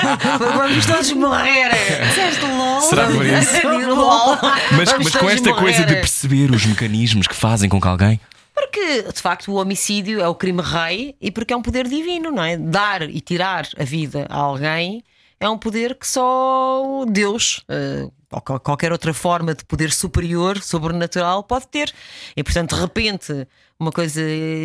Vamos 0.38 0.86
todos 0.86 1.12
morrer. 1.12 1.35
Disseste 1.44 2.44
LOL? 2.44 2.80
Será 2.82 3.06
por 3.06 3.24
isso? 3.26 3.68
LOL. 3.94 4.38
Mas, 4.76 4.92
mas 4.98 5.16
com 5.16 5.28
esta 5.30 5.52
coisa 5.54 5.78
de 5.80 5.86
morrer. 5.86 6.00
perceber 6.00 6.50
os 6.50 6.64
mecanismos 6.66 7.26
que 7.26 7.34
fazem 7.34 7.68
com 7.68 7.80
que 7.80 7.88
alguém. 7.88 8.20
Porque, 8.54 9.02
de 9.12 9.20
facto, 9.20 9.50
o 9.52 9.56
homicídio 9.56 10.20
é 10.20 10.28
o 10.28 10.34
crime 10.34 10.62
rei 10.62 11.14
e 11.20 11.30
porque 11.30 11.52
é 11.52 11.56
um 11.56 11.62
poder 11.62 11.86
divino, 11.86 12.30
não 12.30 12.42
é? 12.42 12.56
Dar 12.56 13.02
e 13.02 13.20
tirar 13.20 13.66
a 13.78 13.84
vida 13.84 14.26
a 14.30 14.36
alguém 14.36 15.02
é 15.38 15.48
um 15.48 15.58
poder 15.58 15.94
que 15.94 16.06
só 16.06 17.04
Deus. 17.06 17.62
eh, 17.68 18.08
ou 18.32 18.40
qual- 18.40 18.58
qualquer 18.58 18.90
outra 18.92 19.12
forma 19.14 19.54
de 19.54 19.64
poder 19.64 19.92
superior, 19.92 20.60
sobrenatural, 20.60 21.44
pode 21.44 21.68
ter. 21.68 21.92
E 22.36 22.42
portanto, 22.42 22.74
de 22.74 22.80
repente, 22.80 23.46
uma 23.78 23.92
coisa 23.92 24.22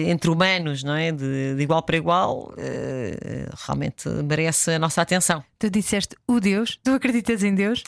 entre 0.08 0.30
humanos, 0.30 0.84
não 0.84 0.96
é? 0.96 1.12
De, 1.12 1.56
de 1.56 1.62
igual 1.62 1.84
para 1.84 1.98
igual, 1.98 2.54
eh, 2.58 3.50
realmente 3.66 4.08
merece 4.10 4.72
a 4.72 4.80
nossa 4.80 5.02
atenção. 5.02 5.44
Tu 5.60 5.70
disseste 5.70 6.16
o 6.28 6.40
Deus. 6.40 6.80
Tu 6.84 6.92
acreditas 6.92 7.44
em 7.44 7.54
Deus? 7.54 7.84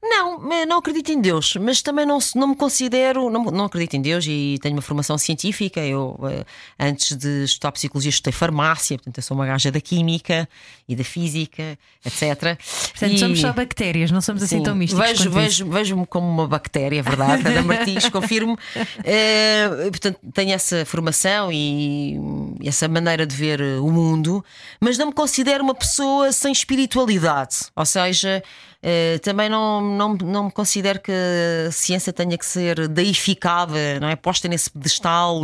Não, 0.00 0.38
mas 0.38 0.66
não 0.66 0.78
acredito 0.78 1.10
em 1.10 1.20
Deus, 1.20 1.56
mas 1.60 1.82
também 1.82 2.06
não, 2.06 2.18
não 2.36 2.48
me 2.48 2.56
considero, 2.56 3.28
não, 3.30 3.44
não 3.46 3.64
acredito 3.64 3.94
em 3.94 4.00
Deus 4.00 4.24
e 4.28 4.56
tenho 4.62 4.76
uma 4.76 4.82
formação 4.82 5.18
científica. 5.18 5.80
Eu, 5.80 6.16
eh, 6.30 6.44
antes 6.78 7.16
de 7.16 7.42
estudar 7.44 7.72
psicologia, 7.72 8.08
estudei 8.10 8.32
farmácia, 8.32 8.96
portanto, 8.96 9.18
eu 9.18 9.22
sou 9.24 9.36
uma 9.36 9.44
gaja 9.44 9.72
da 9.72 9.80
química 9.80 10.48
e 10.88 10.94
da 10.94 11.02
física, 11.02 11.76
etc. 12.06 12.56
Portanto, 12.92 13.12
E- 13.12 13.18
somos 13.18 13.40
só 13.40 13.52
bactérias, 13.52 14.12
não 14.12 14.20
somos 14.20 14.40
assim 14.42 14.58
Sim, 14.58 14.62
tão 14.62 14.76
místicos. 14.76 15.04
Vejo, 15.04 15.20
isso. 15.22 15.30
vejo, 15.32 15.66
vejo-me 15.68 16.06
como 16.06 16.28
uma 16.28 16.46
bactéria, 16.46 17.00
é 17.00 17.02
verdade. 17.02 17.46
Ana 17.48 17.62
Martins, 17.62 18.08
confirmo. 18.10 18.56
Eh, 19.04 19.68
portanto, 19.90 20.20
tenho 20.32 20.52
essa 20.52 20.84
formação 20.86 21.50
e 21.52 22.16
essa 22.64 22.86
maneira 22.86 23.26
de 23.26 23.34
ver 23.34 23.60
eh, 23.60 23.78
o 23.80 23.90
mundo, 23.90 24.44
mas 24.80 24.96
não 24.96 25.06
me 25.06 25.12
considero 25.12 25.64
uma 25.64 25.74
pessoa 25.74 26.30
sem 26.30 26.52
espiritualidade. 26.52 27.56
Ou 27.74 27.84
seja, 27.84 28.44
eh, 28.90 29.18
também 29.18 29.50
não, 29.50 29.82
não, 29.82 30.14
não 30.14 30.44
me 30.44 30.50
considero 30.50 30.98
que 30.98 31.12
a 31.12 31.70
ciência 31.70 32.10
tenha 32.10 32.38
que 32.38 32.46
ser 32.46 32.88
deificada, 32.88 34.00
não 34.00 34.08
é? 34.08 34.16
Posta 34.16 34.48
nesse 34.48 34.70
pedestal 34.70 35.42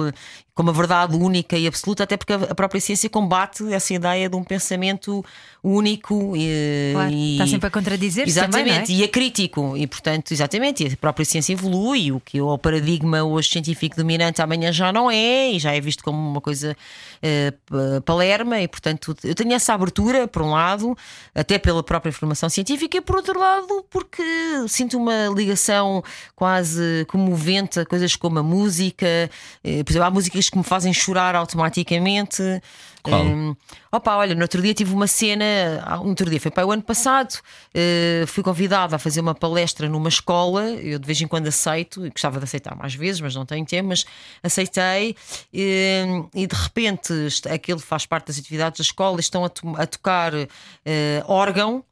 como 0.55 0.71
a 0.71 0.73
verdade 0.73 1.15
única 1.15 1.59
e 1.59 1.67
absoluta, 1.67 2.05
até 2.05 2.17
porque 2.17 2.33
a 2.33 2.55
própria 2.55 2.81
ciência 2.81 3.11
combate 3.11 3.71
essa 3.75 3.93
ideia 3.93 4.31
de 4.31 4.37
um 4.37 4.43
pensamento 4.43 5.23
único 5.67 6.37
e, 6.37 6.91
Claro, 6.93 7.11
e- 7.13 7.33
está 7.33 7.47
sempre 7.47 7.67
a 7.69 7.71
contradizer-se 7.71 8.31
Exatamente, 8.31 8.69
também, 8.89 8.97
é? 8.97 9.01
e 9.01 9.03
é 9.05 9.09
crítico, 9.09 9.75
e 9.77 9.87
portanto, 9.87 10.31
exatamente, 10.33 10.85
e 10.85 10.93
a 10.93 10.97
própria 10.97 11.25
ciência 11.25 11.55
evolui, 11.55 12.13
o 12.13 12.21
que 12.21 12.39
o 12.41 12.59
paradigma 12.59 13.23
hoje 13.25 13.49
científico 13.49 13.97
dominante 13.97 14.43
amanhã 14.43 14.71
já 14.71 14.93
não 14.93 15.11
é, 15.11 15.53
e 15.53 15.59
já 15.59 15.75
é 15.75 15.81
visto 15.81 16.05
como 16.05 16.19
uma 16.19 16.41
coisa 16.41 16.77
eh, 17.23 17.53
p- 17.65 18.01
palerma, 18.05 18.61
e 18.61 18.69
portanto, 18.69 19.17
eu 19.25 19.35
tenho 19.35 19.55
essa 19.55 19.73
abertura, 19.73 20.29
por 20.29 20.43
um 20.43 20.51
lado, 20.51 20.95
até 21.35 21.59
pela 21.59 21.83
própria 21.83 22.13
formação 22.13 22.49
científica, 22.51 22.99
e 22.99 23.01
por 23.01 23.17
outro 23.17 23.39
lado, 23.41 23.85
porque 23.91 24.23
sinto 24.69 24.99
uma 24.99 25.29
ligação 25.35 26.05
quase 26.37 27.07
comovente 27.09 27.81
a 27.81 27.87
coisas 27.87 28.15
como 28.17 28.39
a 28.39 28.43
música, 28.43 29.07
eh, 29.65 29.83
por 29.83 29.91
exemplo, 29.93 30.07
há 30.09 30.11
músicas 30.11 30.51
que 30.51 30.59
me 30.59 30.65
fazem 30.65 30.93
chorar 30.93 31.35
automaticamente. 31.35 32.43
Qual? 33.05 33.23
Hum, 33.23 33.55
opa, 33.93 34.17
olha, 34.17 34.35
no 34.35 34.41
outro 34.41 34.63
dia 34.63 34.73
tive 34.73 34.95
uma 34.95 35.07
cena, 35.07 35.45
ah, 35.85 35.99
no 35.99 36.09
outro 36.09 36.29
dia 36.31 36.41
foi 36.41 36.51
para 36.51 36.67
o 36.67 36.73
ano 36.73 36.83
passado, 36.83 37.39
eh, 37.75 38.25
fui 38.27 38.43
convidada 38.43 38.97
a 38.97 38.99
fazer 38.99 39.21
uma 39.21 39.35
palestra 39.35 39.87
numa 39.91 40.09
escola. 40.09 40.71
Eu 40.71 40.99
de 40.99 41.07
vez 41.07 41.21
em 41.21 41.27
quando 41.29 41.47
aceito, 41.47 42.07
e 42.07 42.09
gostava 42.11 42.39
de 42.39 42.45
aceitar 42.45 42.75
mais 42.75 42.95
vezes, 42.95 43.21
mas 43.21 43.35
não 43.35 43.45
tenho 43.45 43.67
tempo, 43.67 43.91
mas 43.91 44.07
aceitei. 44.43 45.15
eh, 45.53 46.07
e 46.35 46.47
de 46.47 46.55
repente, 46.57 47.13
aquilo 47.53 47.79
faz 47.79 48.07
parte 48.07 48.29
das 48.29 48.39
atividades 48.39 48.79
da 48.79 48.83
escola, 48.83 49.21
estão 49.21 49.45
a, 49.45 49.49
to- 49.51 49.75
a 49.77 49.87
tocar 49.87 50.33
eh, 50.85 51.23
órgão. 51.27 51.85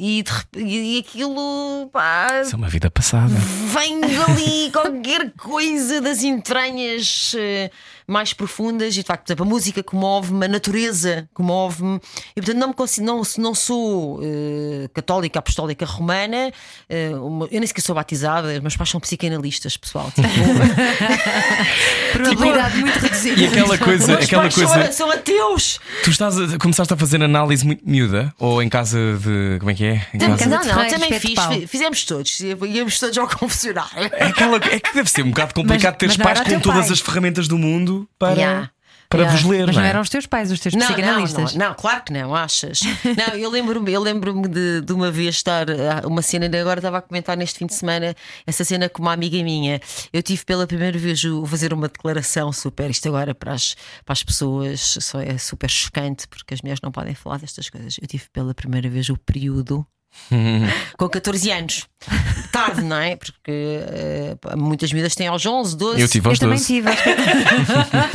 E, 0.00 0.22
de 0.22 0.30
e 0.62 0.98
aquilo 1.00 1.88
pá, 1.92 2.42
Isso 2.44 2.54
é 2.54 2.56
uma 2.56 2.68
vida 2.68 2.88
passada. 2.88 3.34
vem 3.34 4.00
dali 4.00 4.70
qualquer 4.70 5.32
coisa 5.32 6.00
das 6.00 6.22
entranhas 6.22 7.34
eh, 7.36 7.68
mais 8.08 8.32
profundas 8.32 8.94
e 8.96 9.00
de 9.02 9.06
facto 9.06 9.24
por 9.26 9.32
exemplo, 9.32 9.44
a 9.44 9.48
música 9.48 9.82
comove-me, 9.82 10.44
a 10.44 10.48
natureza 10.48 11.28
comove-me 11.34 12.00
e 12.34 12.40
portanto 12.40 12.56
não 12.58 12.68
me 12.68 12.74
consigo, 12.74 13.06
não, 13.06 13.22
se 13.22 13.38
não 13.40 13.54
sou 13.54 14.20
eh, 14.22 14.88
católica 14.94 15.38
apostólica 15.38 15.84
romana 15.84 16.50
eh, 16.88 17.10
uma- 17.14 17.46
eu 17.50 17.60
nem 17.60 17.66
sequer 17.66 17.82
sou 17.82 17.94
batizada 17.94 18.48
os 18.48 18.60
meus 18.60 18.76
pais 18.76 18.88
são 18.90 18.98
psicanalistas 19.00 19.76
pessoal 19.76 20.10
tipo, 20.10 20.26
Probabilidade 22.12 22.78
muito 22.78 22.98
reduzida. 22.98 23.40
E 23.40 23.46
aquela 23.46 23.78
coisa, 23.78 24.06
meus 24.06 24.24
aquela 24.24 24.42
pais 24.42 24.54
coisa. 24.54 24.84
são, 24.84 24.92
são 24.92 25.10
ateus 25.10 25.78
Tu 26.04 26.10
estás 26.10 26.38
a, 26.38 26.58
começaste 26.58 26.92
a 26.92 26.96
fazer 26.96 27.22
análise 27.22 27.64
muito 27.64 27.82
miúda? 27.88 28.32
Ou 28.38 28.62
em 28.62 28.68
casa 28.68 28.98
de. 29.22 29.58
Como 29.58 29.70
é 29.70 29.74
que 29.74 29.84
é? 29.84 30.06
Em 30.14 30.18
não, 30.18 30.30
casa- 30.36 30.46
não, 30.46 30.62
Ferreiros, 30.62 30.92
também 30.92 31.20
fiz, 31.20 31.70
fizemos 31.70 32.04
todos 32.04 32.40
íamos 32.40 32.98
todos 32.98 33.16
ao 33.18 33.28
confessionário 33.28 34.10
É, 34.12 34.24
aquela, 34.24 34.56
é 34.56 34.80
que 34.80 34.94
deve 34.94 35.10
ser 35.10 35.22
um 35.22 35.30
bocado 35.30 35.54
complicado 35.54 35.92
Mas- 35.94 35.98
teres 35.98 36.16
mas 36.16 36.26
não 36.26 36.34
pais 36.44 36.54
com 36.54 36.60
todas 36.60 36.84
pai. 36.86 36.92
as 36.92 37.00
ferramentas 37.00 37.48
do 37.48 37.58
mundo 37.58 37.97
para, 38.18 38.34
Yeah. 38.34 38.70
para 39.08 39.20
Yeah. 39.20 39.38
vos 39.38 39.48
ler. 39.50 39.66
Mas 39.66 39.76
não 39.76 39.82
não 39.82 39.86
é? 39.86 39.90
eram 39.90 40.00
os 40.00 40.08
teus 40.08 40.26
pais, 40.26 40.50
os 40.52 40.60
teus 40.60 40.74
Não, 40.74 40.86
psicanalistas. 40.86 41.54
Não, 41.54 41.60
não, 41.60 41.68
não, 41.68 41.74
claro 41.74 42.02
que 42.04 42.12
não, 42.12 42.34
achas? 42.34 42.80
Não, 42.82 43.34
eu 43.34 43.48
lembro-me 43.50 43.92
eu 43.92 44.00
lembro 44.02 44.42
de, 44.48 44.80
de 44.82 44.92
uma 44.92 45.10
vez 45.10 45.36
estar 45.36 45.66
ah, 45.70 46.06
uma 46.06 46.20
cena, 46.22 46.44
ainda 46.46 46.60
agora 46.60 46.78
estava 46.80 46.98
a 46.98 47.02
comentar 47.02 47.36
neste 47.36 47.58
fim 47.58 47.66
de 47.66 47.74
semana 47.74 48.14
essa 48.46 48.64
cena 48.64 48.88
com 48.88 49.00
uma 49.00 49.12
amiga 49.12 49.42
minha. 49.42 49.80
Eu 50.12 50.22
tive 50.22 50.44
pela 50.44 50.66
primeira 50.66 50.98
vez 50.98 51.24
o 51.24 51.46
fazer 51.46 51.72
uma 51.72 51.88
declaração 51.88 52.52
super. 52.52 52.90
Isto 52.90 53.08
agora 53.08 53.34
para 53.34 53.52
as, 53.54 53.74
para 54.04 54.12
as 54.12 54.22
pessoas 54.22 54.98
só 55.00 55.20
é 55.20 55.38
super 55.38 55.70
chocante 55.70 56.28
porque 56.28 56.52
as 56.54 56.60
mulheres 56.60 56.80
não 56.82 56.92
podem 56.92 57.14
falar 57.14 57.38
destas 57.38 57.70
coisas. 57.70 57.96
Eu 58.00 58.06
tive 58.06 58.24
pela 58.32 58.52
primeira 58.54 58.88
vez 58.90 59.08
o 59.08 59.16
período. 59.16 59.86
Com 60.98 61.08
14 61.08 61.50
anos, 61.50 61.86
tarde, 62.52 62.82
não 62.82 62.96
é? 62.98 63.16
Porque 63.16 63.32
eh, 63.50 64.36
muitas 64.56 64.92
miúdas 64.92 65.14
têm 65.14 65.26
aos 65.26 65.44
11, 65.46 65.76
12. 65.76 66.00
Eu 66.00 66.08
tive 66.08 66.26
Eu 66.26 66.30
aos 66.30 66.38
também 66.38 66.58
12. 66.58 66.66
tive. 66.66 66.88
acho 66.88 67.02
que- 67.02 67.10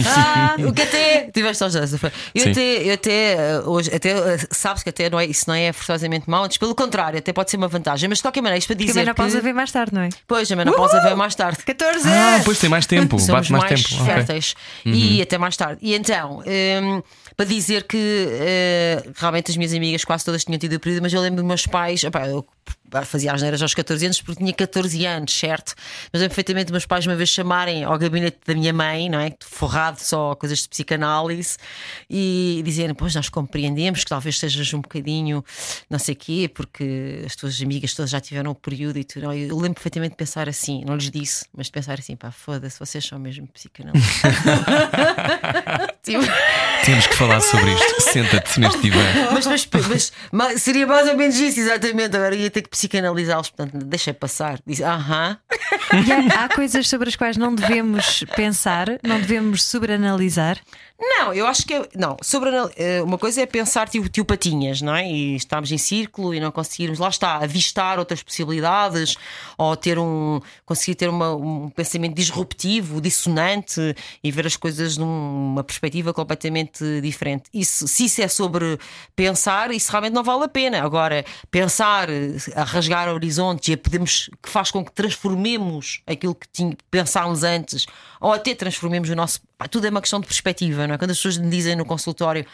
Ah, 0.07 0.55
o 0.67 0.73
que 0.73 0.81
até 0.81 1.29
tiveste 1.33 1.63
aos 1.63 1.73
12, 1.73 1.91
não 1.93 1.99
foi? 1.99 2.11
Eu 2.35 2.43
Sim. 2.43 2.51
até, 2.51 2.61
eu 2.89 2.93
até 2.93 3.33
eh, 3.33 3.59
hoje, 3.65 3.93
até 3.95 4.11
eh, 4.11 4.37
sabes 4.51 4.83
que 4.83 4.89
até 4.89 5.09
não 5.09 5.19
é, 5.19 5.25
isso 5.25 5.45
não 5.47 5.55
é 5.55 5.71
forçosamente 5.73 6.29
mau, 6.29 6.43
antes 6.43 6.57
pelo 6.57 6.75
contrário, 6.75 7.17
até 7.19 7.33
pode 7.33 7.49
ser 7.51 7.57
uma 7.57 7.67
vantagem, 7.67 8.07
mas 8.09 8.19
de 8.19 8.21
qualquer 8.23 8.41
maneira, 8.41 8.59
isto 8.59 8.67
para 8.67 8.75
Porque 8.75 8.83
a 8.83 8.93
dizer 8.93 8.99
menopausa 9.01 9.37
que, 9.37 9.43
vem 9.43 9.53
mais 9.53 9.71
tarde, 9.71 9.93
não 9.93 10.01
é? 10.01 10.09
pois 10.27 10.51
a 10.51 10.55
menopausa 10.55 11.01
veio 11.01 11.17
mais 11.17 11.35
tarde. 11.35 11.59
14 11.65 12.07
Ah, 12.07 12.37
depois 12.39 12.59
tem 12.59 12.69
mais 12.69 12.85
tempo, 12.85 13.19
Somos 13.19 13.49
bate 13.49 13.51
mais, 13.51 13.63
mais 13.71 13.83
tempo. 13.83 14.03
Férteis 14.05 14.55
e 14.85 15.21
até 15.21 15.37
mais 15.37 15.57
tarde. 15.57 15.79
E 15.81 15.93
então, 15.95 16.43
hum, 16.45 17.01
para 17.35 17.45
dizer 17.45 17.83
que 17.83 17.97
eh, 17.97 19.03
realmente 19.15 19.51
as 19.51 19.57
minhas 19.57 19.73
amigas 19.73 20.03
quase 20.03 20.25
todas 20.25 20.43
tinham 20.43 20.59
tido 20.59 20.73
o 20.73 20.79
período, 20.79 21.01
mas 21.01 21.13
eu 21.13 21.21
lembro 21.21 21.37
dos 21.37 21.47
meus 21.47 21.65
pais, 21.65 22.03
opá, 22.03 22.27
eu 22.27 22.45
fazia 23.05 23.33
as 23.33 23.41
neiras 23.41 23.61
aos 23.61 23.73
14 23.73 24.05
anos 24.05 24.21
porque 24.21 24.39
tinha 24.39 24.53
14 24.53 25.05
anos, 25.05 25.33
certo? 25.33 25.73
Mas 26.11 26.21
lembro 26.21 26.35
perfeitamente 26.35 26.71
meus 26.71 26.85
pais 26.85 27.07
uma 27.07 27.15
vez 27.15 27.29
chamarem 27.29 27.83
ao 27.83 27.97
gabinete 27.97 28.37
da 28.45 28.53
minha 28.53 28.71
mãe, 28.71 29.09
não 29.09 29.19
é? 29.19 29.33
Forrado 29.41 29.97
só 29.99 30.35
coisas 30.35 30.59
de 30.59 30.69
psicanálise 30.69 31.57
e 32.09 32.61
dizerem: 32.63 32.93
Pois 32.93 33.15
nós 33.15 33.29
compreendemos 33.29 34.03
que 34.03 34.09
talvez 34.09 34.37
sejas 34.37 34.71
um 34.73 34.81
bocadinho 34.81 35.43
não 35.89 35.97
sei 35.97 36.13
quê, 36.13 36.49
porque 36.53 37.23
as 37.25 37.35
tuas 37.35 37.59
amigas 37.61 37.93
todas 37.93 38.11
já 38.11 38.21
tiveram 38.21 38.51
o 38.51 38.55
período 38.55 38.99
e 38.99 39.03
tudo. 39.03 39.31
Eu 39.33 39.57
lembro 39.57 39.75
perfeitamente 39.75 40.11
de 40.11 40.17
pensar 40.17 40.47
assim, 40.47 40.83
não 40.85 40.95
lhes 40.95 41.09
disse, 41.09 41.45
mas 41.55 41.67
de 41.67 41.71
pensar 41.71 41.97
assim: 41.97 42.15
pá, 42.15 42.31
foda-se, 42.31 42.79
vocês 42.79 43.03
são 43.03 43.17
mesmo 43.17 43.47
psicanalistas. 43.47 44.21
tipo... 46.03 46.23
Temos 46.85 47.07
que 47.07 47.15
falar 47.15 47.39
sobre 47.39 47.73
isto. 47.73 48.01
Senta-te 48.01 48.59
neste 48.59 48.81
divã. 48.81 48.99
Mas, 49.31 49.45
mas, 49.45 49.69
mas, 49.87 50.11
mas, 50.31 50.61
seria 50.61 50.85
mais 50.85 51.07
ou 51.07 51.15
menos 51.15 51.35
isso, 51.35 51.59
exatamente. 51.61 52.15
Agora 52.15 52.35
ia 52.35 52.51
ter 52.51 52.61
que 52.61 52.69
psicanalizá-los, 52.69 53.49
portanto, 53.49 53.85
deixei 53.85 54.11
passar. 54.11 54.59
Disse, 54.67 54.83
aham. 54.83 55.37
há, 55.91 56.43
há 56.43 56.49
coisas 56.49 56.87
sobre 56.89 57.07
as 57.07 57.15
quais 57.15 57.37
não 57.37 57.55
devemos 57.55 58.25
pensar, 58.35 58.87
não 59.01 59.17
devemos 59.17 59.63
sobreanalisar. 59.63 60.59
Não, 61.05 61.33
eu 61.33 61.45
acho 61.45 61.65
que 61.65 61.73
é, 61.73 61.89
não, 61.95 62.15
sobre 62.21 62.49
eh, 62.77 63.01
uma 63.01 63.17
coisa 63.17 63.41
é 63.41 63.45
pensar 63.45 63.89
tipo 63.89 64.07
tio 64.07 64.23
patinhas, 64.23 64.81
não 64.81 64.95
é? 64.95 65.05
E 65.05 65.35
estamos 65.35 65.69
em 65.71 65.77
círculo 65.77 66.33
e 66.33 66.39
não 66.39 66.49
conseguirmos, 66.49 66.97
lá 66.97 67.09
está, 67.09 67.35
avistar 67.37 67.99
outras 67.99 68.23
possibilidades 68.23 69.15
ou 69.57 69.75
ter 69.75 69.99
um 69.99 70.39
conseguir 70.65 70.95
ter 70.95 71.09
uma, 71.09 71.35
um 71.35 71.69
pensamento 71.69 72.15
disruptivo, 72.15 73.01
dissonante 73.01 73.95
e 74.23 74.31
ver 74.31 74.47
as 74.47 74.55
coisas 74.55 74.95
numa 74.95 75.63
perspectiva 75.63 76.13
completamente 76.13 76.72
diferente. 77.01 77.43
Isso, 77.53 77.87
se 77.87 78.05
isso 78.05 78.21
é 78.21 78.27
sobre 78.27 78.79
pensar, 79.15 79.71
isso 79.71 79.91
realmente 79.91 80.13
não 80.13 80.23
vale 80.23 80.45
a 80.45 80.47
pena. 80.47 80.81
Agora, 80.81 81.25
pensar 81.51 82.07
a 82.55 82.63
rasgar 82.63 83.09
horizontes 83.09 83.67
e 83.69 83.73
a 83.73 83.77
podemos 83.77 84.29
que 84.41 84.49
faz 84.49 84.71
com 84.71 84.83
que 84.83 84.91
transformemos 84.91 86.01
aquilo 86.07 86.35
que 86.35 86.77
pensámos 86.89 87.43
antes 87.43 87.85
ou 88.19 88.31
até 88.31 88.55
transformemos 88.55 89.09
o 89.09 89.15
nosso. 89.15 89.41
Tudo 89.69 89.87
é 89.87 89.89
uma 89.89 90.01
questão 90.01 90.19
de 90.19 90.27
perspectiva, 90.27 90.87
não 90.87 90.95
é? 90.95 90.97
Quando 90.97 91.11
as 91.11 91.17
pessoas 91.17 91.37
me 91.37 91.49
dizem 91.49 91.75
no 91.75 91.85
consultório. 91.85 92.45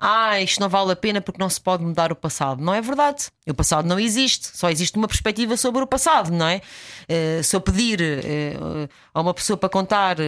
Ah, 0.00 0.40
isto 0.40 0.60
não 0.60 0.68
vale 0.68 0.92
a 0.92 0.96
pena 0.96 1.20
porque 1.20 1.40
não 1.40 1.50
se 1.50 1.60
pode 1.60 1.82
mudar 1.82 2.12
o 2.12 2.16
passado. 2.16 2.62
Não 2.62 2.72
é 2.72 2.80
verdade. 2.80 3.26
O 3.48 3.52
passado 3.52 3.88
não 3.88 3.98
existe. 3.98 4.56
Só 4.56 4.70
existe 4.70 4.96
uma 4.96 5.08
perspectiva 5.08 5.56
sobre 5.56 5.82
o 5.82 5.86
passado, 5.88 6.30
não 6.30 6.46
é? 6.46 6.62
Uh, 7.08 7.42
se 7.42 7.56
eu 7.56 7.60
pedir 7.60 8.00
uh, 8.00 8.88
a 9.12 9.20
uma 9.20 9.34
pessoa 9.34 9.56
para 9.56 9.68
contar 9.68 10.20
uh, 10.20 10.22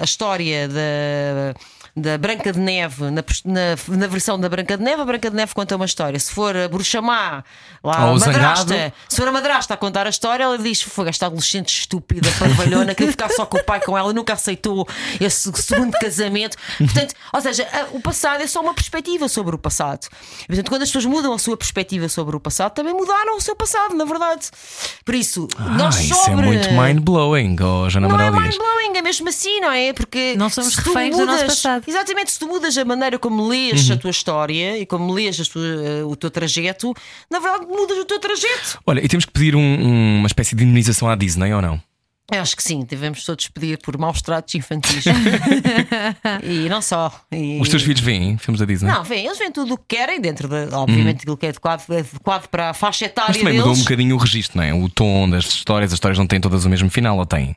a 0.00 0.04
história 0.04 0.66
da 0.66 1.54
da 1.96 2.18
Branca 2.18 2.52
de 2.52 2.58
Neve, 2.58 3.04
na, 3.04 3.22
na, 3.44 3.96
na, 3.96 4.06
versão 4.08 4.38
da 4.38 4.48
Branca 4.48 4.76
de 4.76 4.82
Neve, 4.82 5.02
a 5.02 5.04
Branca 5.04 5.30
de 5.30 5.36
Neve 5.36 5.54
conta 5.54 5.76
uma 5.76 5.84
história. 5.84 6.18
Se 6.18 6.32
for 6.32 6.56
a 6.56 6.68
Bruxamá, 6.68 7.44
lá 7.84 8.06
Ou 8.06 8.16
a 8.16 8.18
madrasta, 8.18 8.92
se 9.08 9.16
for 9.16 9.28
a 9.28 9.32
madrasta 9.32 9.74
a 9.74 9.76
contar 9.76 10.04
a 10.06 10.10
história, 10.10 10.42
ela 10.42 10.58
diz: 10.58 10.82
Foi 10.82 11.08
esta 11.08 11.26
adolescente 11.26 11.68
estúpida, 11.68 12.28
parvalhona, 12.36 12.94
queria 12.96 13.12
ficar 13.12 13.30
só 13.30 13.46
com 13.46 13.58
o 13.58 13.64
pai 13.64 13.80
com 13.80 13.96
ela, 13.96 14.12
nunca 14.12 14.32
aceitou 14.32 14.88
esse 15.20 15.52
segundo 15.54 15.92
casamento. 15.92 16.56
Portanto, 16.78 17.14
ou 17.32 17.40
seja, 17.40 17.68
o 17.92 18.00
passado 18.00 18.42
é 18.42 18.46
só 18.48 18.60
uma 18.60 18.74
perspectiva 18.74 19.28
sobre 19.28 19.54
o 19.54 19.58
passado. 19.58 20.08
Portanto, 20.48 20.68
quando 20.68 20.82
as 20.82 20.88
pessoas 20.88 21.04
mudam 21.04 21.32
a 21.32 21.38
sua 21.38 21.56
perspectiva 21.56 22.08
sobre 22.08 22.34
o 22.34 22.40
passado, 22.40 22.72
também 22.72 22.92
mudaram 22.92 23.36
o 23.36 23.40
seu 23.40 23.54
passado, 23.54 23.94
na 23.94 24.04
verdade. 24.04 24.48
Por 25.04 25.14
isso, 25.14 25.46
ah, 25.56 25.62
nós 25.70 26.00
isso 26.00 26.14
sobre... 26.14 26.32
é 26.32 26.44
muito 26.44 26.72
mind-blowing, 26.72 27.56
oh, 27.62 27.88
Jana 27.88 28.08
Não 28.08 28.20
é 28.20 28.30
mind-blowing, 28.32 28.96
é 28.96 29.02
mesmo 29.02 29.28
assim, 29.28 29.60
não 29.60 29.70
é? 29.70 29.92
Porque 29.92 30.34
não 30.36 30.50
somos 30.50 30.74
reféns 30.74 31.16
do 31.16 31.24
nosso 31.24 31.46
passado. 31.46 31.83
Exatamente, 31.86 32.32
se 32.32 32.38
tu 32.38 32.46
mudas 32.46 32.76
a 32.76 32.84
maneira 32.84 33.18
como 33.18 33.48
lês 33.48 33.88
uhum. 33.88 33.94
a 33.94 33.98
tua 33.98 34.10
história 34.10 34.78
e 34.78 34.86
como 34.86 35.12
lês 35.12 35.36
tua, 35.48 35.62
uh, 35.62 36.08
o 36.08 36.16
teu 36.16 36.30
trajeto, 36.30 36.94
na 37.30 37.38
verdade 37.38 37.66
mudas 37.66 37.98
o 37.98 38.04
teu 38.04 38.18
trajeto. 38.18 38.78
Olha, 38.86 39.04
e 39.04 39.08
temos 39.08 39.24
que 39.24 39.32
pedir 39.32 39.54
um, 39.56 40.18
uma 40.18 40.26
espécie 40.26 40.54
de 40.54 40.62
indemnização 40.64 41.08
à 41.08 41.14
Disney 41.14 41.52
ou 41.52 41.62
não? 41.62 41.80
Eu 42.32 42.40
acho 42.40 42.56
que 42.56 42.62
sim, 42.62 42.86
devemos 42.88 43.22
todos 43.22 43.48
pedir 43.48 43.78
por 43.78 43.98
maus 43.98 44.22
tratos 44.22 44.54
infantis. 44.54 45.04
e 46.42 46.68
não 46.70 46.80
só. 46.80 47.12
E... 47.30 47.60
Os 47.60 47.68
teus 47.68 47.82
filhos 47.82 48.00
veem 48.00 48.38
filmes 48.38 48.60
da 48.60 48.64
Disney? 48.64 48.90
Não, 48.90 49.04
veem, 49.04 49.26
eles 49.26 49.36
veem 49.36 49.52
tudo 49.52 49.74
o 49.74 49.78
que 49.78 49.96
querem, 49.96 50.18
dentro 50.18 50.48
de, 50.48 50.74
obviamente, 50.74 51.18
aquilo 51.18 51.36
que 51.36 51.44
é 51.44 51.50
adequado, 51.50 51.84
adequado 51.90 52.48
para 52.48 52.70
a 52.70 52.74
faixa 52.74 53.04
etária. 53.04 53.28
Mas 53.28 53.36
também 53.36 53.52
deles. 53.52 53.66
mudou 53.66 53.78
um 53.78 53.82
bocadinho 53.82 54.16
o 54.16 54.18
registro, 54.18 54.56
não 54.56 54.64
é? 54.64 54.72
O 54.72 54.88
tom 54.88 55.28
das 55.28 55.44
histórias, 55.44 55.92
as 55.92 55.96
histórias 55.96 56.18
não 56.18 56.26
têm 56.26 56.40
todas 56.40 56.64
o 56.64 56.70
mesmo 56.70 56.88
final, 56.88 57.18
ou 57.18 57.26
têm? 57.26 57.54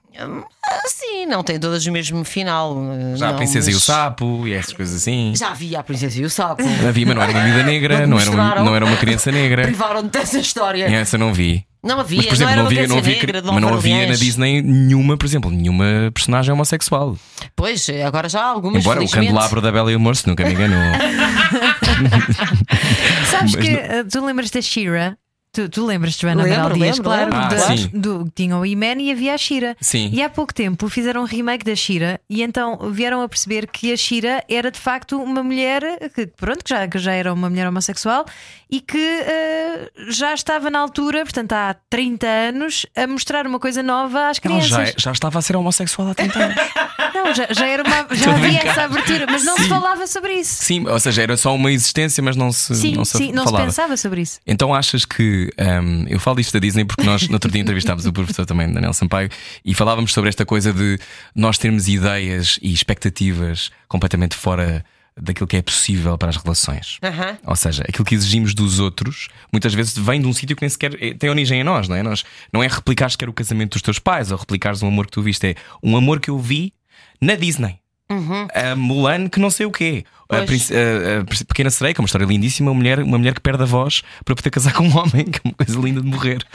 Sim, 0.88 1.26
não 1.26 1.44
têm 1.44 1.60
todas 1.60 1.86
o 1.86 1.92
mesmo 1.92 2.24
final. 2.24 2.76
Já 3.16 3.28
não, 3.28 3.34
a 3.34 3.38
Princesa 3.38 3.68
mas... 3.68 3.76
e 3.76 3.78
o 3.78 3.80
Sapo 3.80 4.48
e 4.48 4.54
essas 4.54 4.74
coisas 4.74 4.96
assim. 5.02 5.34
Já 5.36 5.50
havia 5.50 5.80
a 5.80 5.84
Princesa 5.84 6.20
e 6.20 6.26
o 6.26 6.30
Sapo. 6.30 6.64
Havia, 6.88 7.06
mas 7.06 7.16
não 7.16 7.22
era 7.22 7.32
uma 7.32 7.44
vida 7.44 7.64
negra, 7.64 8.08
não, 8.08 8.20
era, 8.20 8.32
um, 8.32 8.66
não 8.66 8.76
era 8.76 8.86
uma 8.86 8.98
criança 8.98 9.32
negra. 9.32 9.64
Privaram-te 9.64 10.10
dessa 10.10 10.40
história. 10.40 10.88
E 10.88 10.94
essa 10.94 11.18
não 11.18 11.34
vi. 11.34 11.66
Não 11.84 12.00
havia, 12.00 12.18
mas, 12.18 12.28
por 12.28 12.34
exemplo, 12.34 12.56
não, 12.56 12.64
não 12.64 12.66
havia, 12.66 12.88
não 12.88 12.98
havia, 12.98 13.16
negra, 13.16 13.42
mas 13.44 13.62
não 13.62 13.74
havia 13.74 14.08
na 14.08 14.16
Disney 14.16 14.62
nenhuma, 14.62 15.16
por 15.16 15.26
exemplo, 15.26 15.52
nenhuma 15.52 16.12
personagem 16.14 16.52
homossexual. 16.52 17.16
Pois, 17.56 17.88
agora 18.06 18.28
já 18.28 18.42
há 18.42 18.48
algumas. 18.48 18.82
Embora 18.82 19.02
o 19.02 19.10
candelabro 19.10 19.62
da 19.62 19.72
Bela 19.72 19.92
e 19.92 19.96
o 19.96 20.00
Morso 20.00 20.28
nunca 20.28 20.44
me 20.44 20.54
enganou. 20.54 20.78
Sabes 23.32 23.56
mas 23.56 23.66
que 23.66 23.72
não... 23.72 24.08
tu 24.08 24.26
lembras 24.26 24.50
da 24.50 24.62
Shira? 24.62 25.18
Tu, 25.58 25.68
tu 25.70 25.88
lembras-te, 25.88 26.22
Joana 26.22 26.44
Amaral 26.44 26.74
Dias, 26.74 27.00
claro, 27.00 27.32
ah, 27.34 27.50
do, 27.92 28.26
do, 28.26 28.32
tinha 28.36 28.56
o 28.56 28.64
Iman 28.64 29.02
e 29.02 29.12
havia 29.12 29.34
a 29.34 29.38
Shira. 29.40 29.76
Sim. 29.82 30.12
E 30.14 30.22
há 30.22 30.30
pouco 30.30 30.54
tempo 30.54 30.88
fizeram 30.88 31.24
um 31.24 31.26
remake 31.26 31.66
da 31.66 31.76
Shira 31.76 32.22
e 32.30 32.44
então 32.44 32.78
vieram 32.92 33.24
a 33.24 33.28
perceber 33.28 33.66
que 33.66 33.92
a 33.92 33.98
Shira 33.98 34.44
era 34.48 34.70
de 34.70 34.80
facto 34.80 35.20
uma 35.20 35.42
mulher 35.42 35.82
que, 36.14 36.28
pronto, 36.28 36.64
que 36.64 36.70
já, 36.70 36.88
que 36.88 37.00
já 37.00 37.12
era 37.12 37.34
uma 37.34 37.50
mulher 37.50 37.68
homossexual 37.68 38.24
e 38.70 38.80
que 38.80 39.00
uh, 39.00 40.12
já 40.12 40.32
estava 40.32 40.70
na 40.70 40.78
altura, 40.78 41.24
portanto 41.24 41.54
há 41.54 41.76
30 41.90 42.28
anos, 42.28 42.86
a 42.96 43.08
mostrar 43.08 43.48
uma 43.48 43.60
coisa 43.60 43.82
nova 43.82 44.30
às 44.30 44.38
crianças. 44.38 44.70
Não, 44.70 44.86
já, 44.86 44.94
já 44.96 45.12
estava 45.12 45.40
a 45.40 45.42
ser 45.42 45.56
homossexual 45.56 46.10
há 46.10 46.14
30 46.14 46.38
anos. 46.38 46.56
Não, 47.14 47.34
já, 47.34 47.48
já, 47.52 47.68
era 47.68 47.84
uma, 47.84 48.16
já 48.16 48.34
havia 48.34 48.60
essa 48.60 48.84
abertura, 48.84 49.26
mas 49.30 49.44
não 49.44 49.56
sim. 49.56 49.64
se 49.64 49.70
falava 49.70 50.06
sobre 50.08 50.34
isso. 50.34 50.64
Sim, 50.64 50.88
ou 50.88 51.00
seja, 51.00 51.24
era 51.24 51.36
só 51.36 51.54
uma 51.56 51.72
existência, 51.72 52.24
mas 52.24 52.36
não 52.36 52.52
se, 52.52 52.76
sim, 52.76 52.96
não 52.96 53.06
se 53.06 53.18
sim, 53.18 53.32
falava. 53.32 53.36
não 53.36 53.48
se 53.48 53.66
pensava 53.66 53.98
sobre 53.98 54.22
isso. 54.22 54.40
Então 54.46 54.74
achas 54.74 55.04
que 55.04 55.47
um, 55.58 56.06
eu 56.08 56.20
falo 56.20 56.40
isto 56.40 56.54
da 56.54 56.60
Disney 56.60 56.86
porque 56.86 57.04
nós 57.04 57.28
no 57.28 57.34
outro 57.36 57.52
dia 57.52 57.62
entrevistámos 57.62 58.06
o 58.06 58.14
professor 58.14 58.46
também, 58.46 58.72
Daniel 58.72 58.94
Sampaio, 58.94 59.30
e 59.64 59.74
falávamos 59.74 60.14
sobre 60.14 60.30
esta 60.30 60.46
coisa 60.46 60.74
de 60.74 61.00
nós 61.36 61.58
termos 61.58 61.88
ideias 61.88 62.60
e 62.62 62.74
expectativas 62.74 63.72
completamente 63.88 64.36
fora 64.36 64.84
daquilo 65.20 65.48
que 65.48 65.58
é 65.58 65.62
possível 65.62 66.18
para 66.18 66.30
as 66.30 66.38
relações. 66.38 67.00
Uhum. 67.04 67.38
Ou 67.46 67.56
seja, 67.56 67.84
aquilo 67.88 68.06
que 68.06 68.16
exigimos 68.16 68.54
dos 68.54 68.80
outros 68.80 69.30
muitas 69.52 69.74
vezes 69.74 69.98
vem 69.98 70.22
de 70.22 70.28
um 70.28 70.34
sítio 70.34 70.56
que 70.56 70.62
nem 70.62 70.70
sequer 70.70 70.96
é, 71.02 71.14
tem 71.14 71.30
origem 71.30 71.62
em 71.62 71.64
nós, 71.64 71.88
não 71.88 71.96
é? 71.96 72.04
Nós, 72.04 72.24
não 72.54 72.64
é 72.64 72.68
replicar 72.68 73.10
sequer 73.10 73.28
o 73.28 73.34
casamento 73.34 73.74
dos 73.74 73.82
teus 73.82 74.00
pais 74.00 74.32
ou 74.32 74.38
replicares 74.38 74.84
um 74.84 74.88
amor 74.88 75.08
que 75.08 75.14
tu 75.14 75.22
viste, 75.22 75.48
é 75.48 75.56
um 75.82 75.98
amor 75.98 76.20
que 76.20 76.30
eu 76.30 76.38
vi 76.38 76.74
na 77.20 77.36
Disney. 77.36 77.80
Uhum. 78.10 78.48
A 78.54 78.76
Mulan, 78.76 79.28
que 79.28 79.40
não 79.40 79.50
sei 79.50 79.66
o 79.66 79.72
quê. 79.72 80.06
A, 80.30 80.38
a, 80.38 80.42
a, 80.42 81.46
Pequena 81.46 81.70
Sereia, 81.70 81.94
que 81.94 82.02
é 82.02 82.04
uma 82.04 82.08
história 82.08 82.26
lindíssima. 82.26 82.72
Uma 82.72 82.78
mulher, 82.78 83.00
uma 83.00 83.18
mulher 83.18 83.34
que 83.34 83.42
perde 83.42 83.64
a 83.64 83.66
voz 83.66 84.02
para 84.26 84.36
poder 84.36 84.50
casar 84.50 84.74
com 84.74 84.84
um 84.84 84.96
homem, 84.98 85.26
que 85.26 85.40
é 85.40 85.42
uma 85.44 85.54
coisa 85.54 85.80
linda 85.80 86.02
de 86.02 86.08
morrer. 86.08 86.46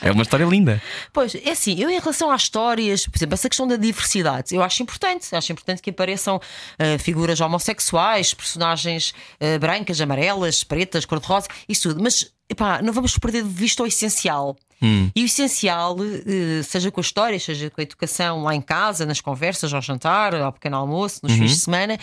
É 0.00 0.10
uma 0.10 0.22
história 0.22 0.44
linda. 0.44 0.82
Pois, 1.12 1.34
é 1.34 1.50
assim, 1.50 1.80
eu 1.80 1.88
em 1.88 1.98
relação 1.98 2.30
às 2.30 2.42
histórias, 2.42 3.06
por 3.06 3.16
exemplo, 3.16 3.34
essa 3.34 3.48
questão 3.48 3.66
da 3.66 3.76
diversidade, 3.76 4.54
eu 4.54 4.62
acho 4.62 4.82
importante. 4.82 5.34
Acho 5.34 5.52
importante 5.52 5.80
que 5.80 5.90
apareçam 5.90 6.36
uh, 6.36 6.98
figuras 6.98 7.40
homossexuais, 7.40 8.34
personagens 8.34 9.14
uh, 9.40 9.58
brancas, 9.58 10.00
amarelas, 10.00 10.64
pretas, 10.64 11.04
cor-de-rosa, 11.04 11.48
isso 11.68 11.88
tudo. 11.88 12.02
Mas 12.02 12.32
epá, 12.48 12.82
não 12.82 12.92
vamos 12.92 13.16
perder 13.18 13.42
de 13.42 13.48
vista 13.48 13.82
o 13.82 13.86
essencial. 13.86 14.56
Hum. 14.82 15.10
E 15.14 15.22
o 15.22 15.26
essencial, 15.26 15.96
eh, 16.00 16.62
seja 16.62 16.90
com 16.90 17.00
a 17.00 17.02
história, 17.02 17.38
seja 17.38 17.70
com 17.70 17.80
a 17.80 17.84
educação 17.84 18.42
lá 18.42 18.54
em 18.54 18.60
casa, 18.60 19.06
nas 19.06 19.20
conversas, 19.20 19.72
ao 19.72 19.80
jantar, 19.80 20.34
ao 20.34 20.52
pequeno 20.52 20.76
almoço, 20.76 21.20
nos 21.22 21.32
uhum. 21.32 21.38
fins 21.38 21.50
de 21.52 21.60
semana, 21.60 21.98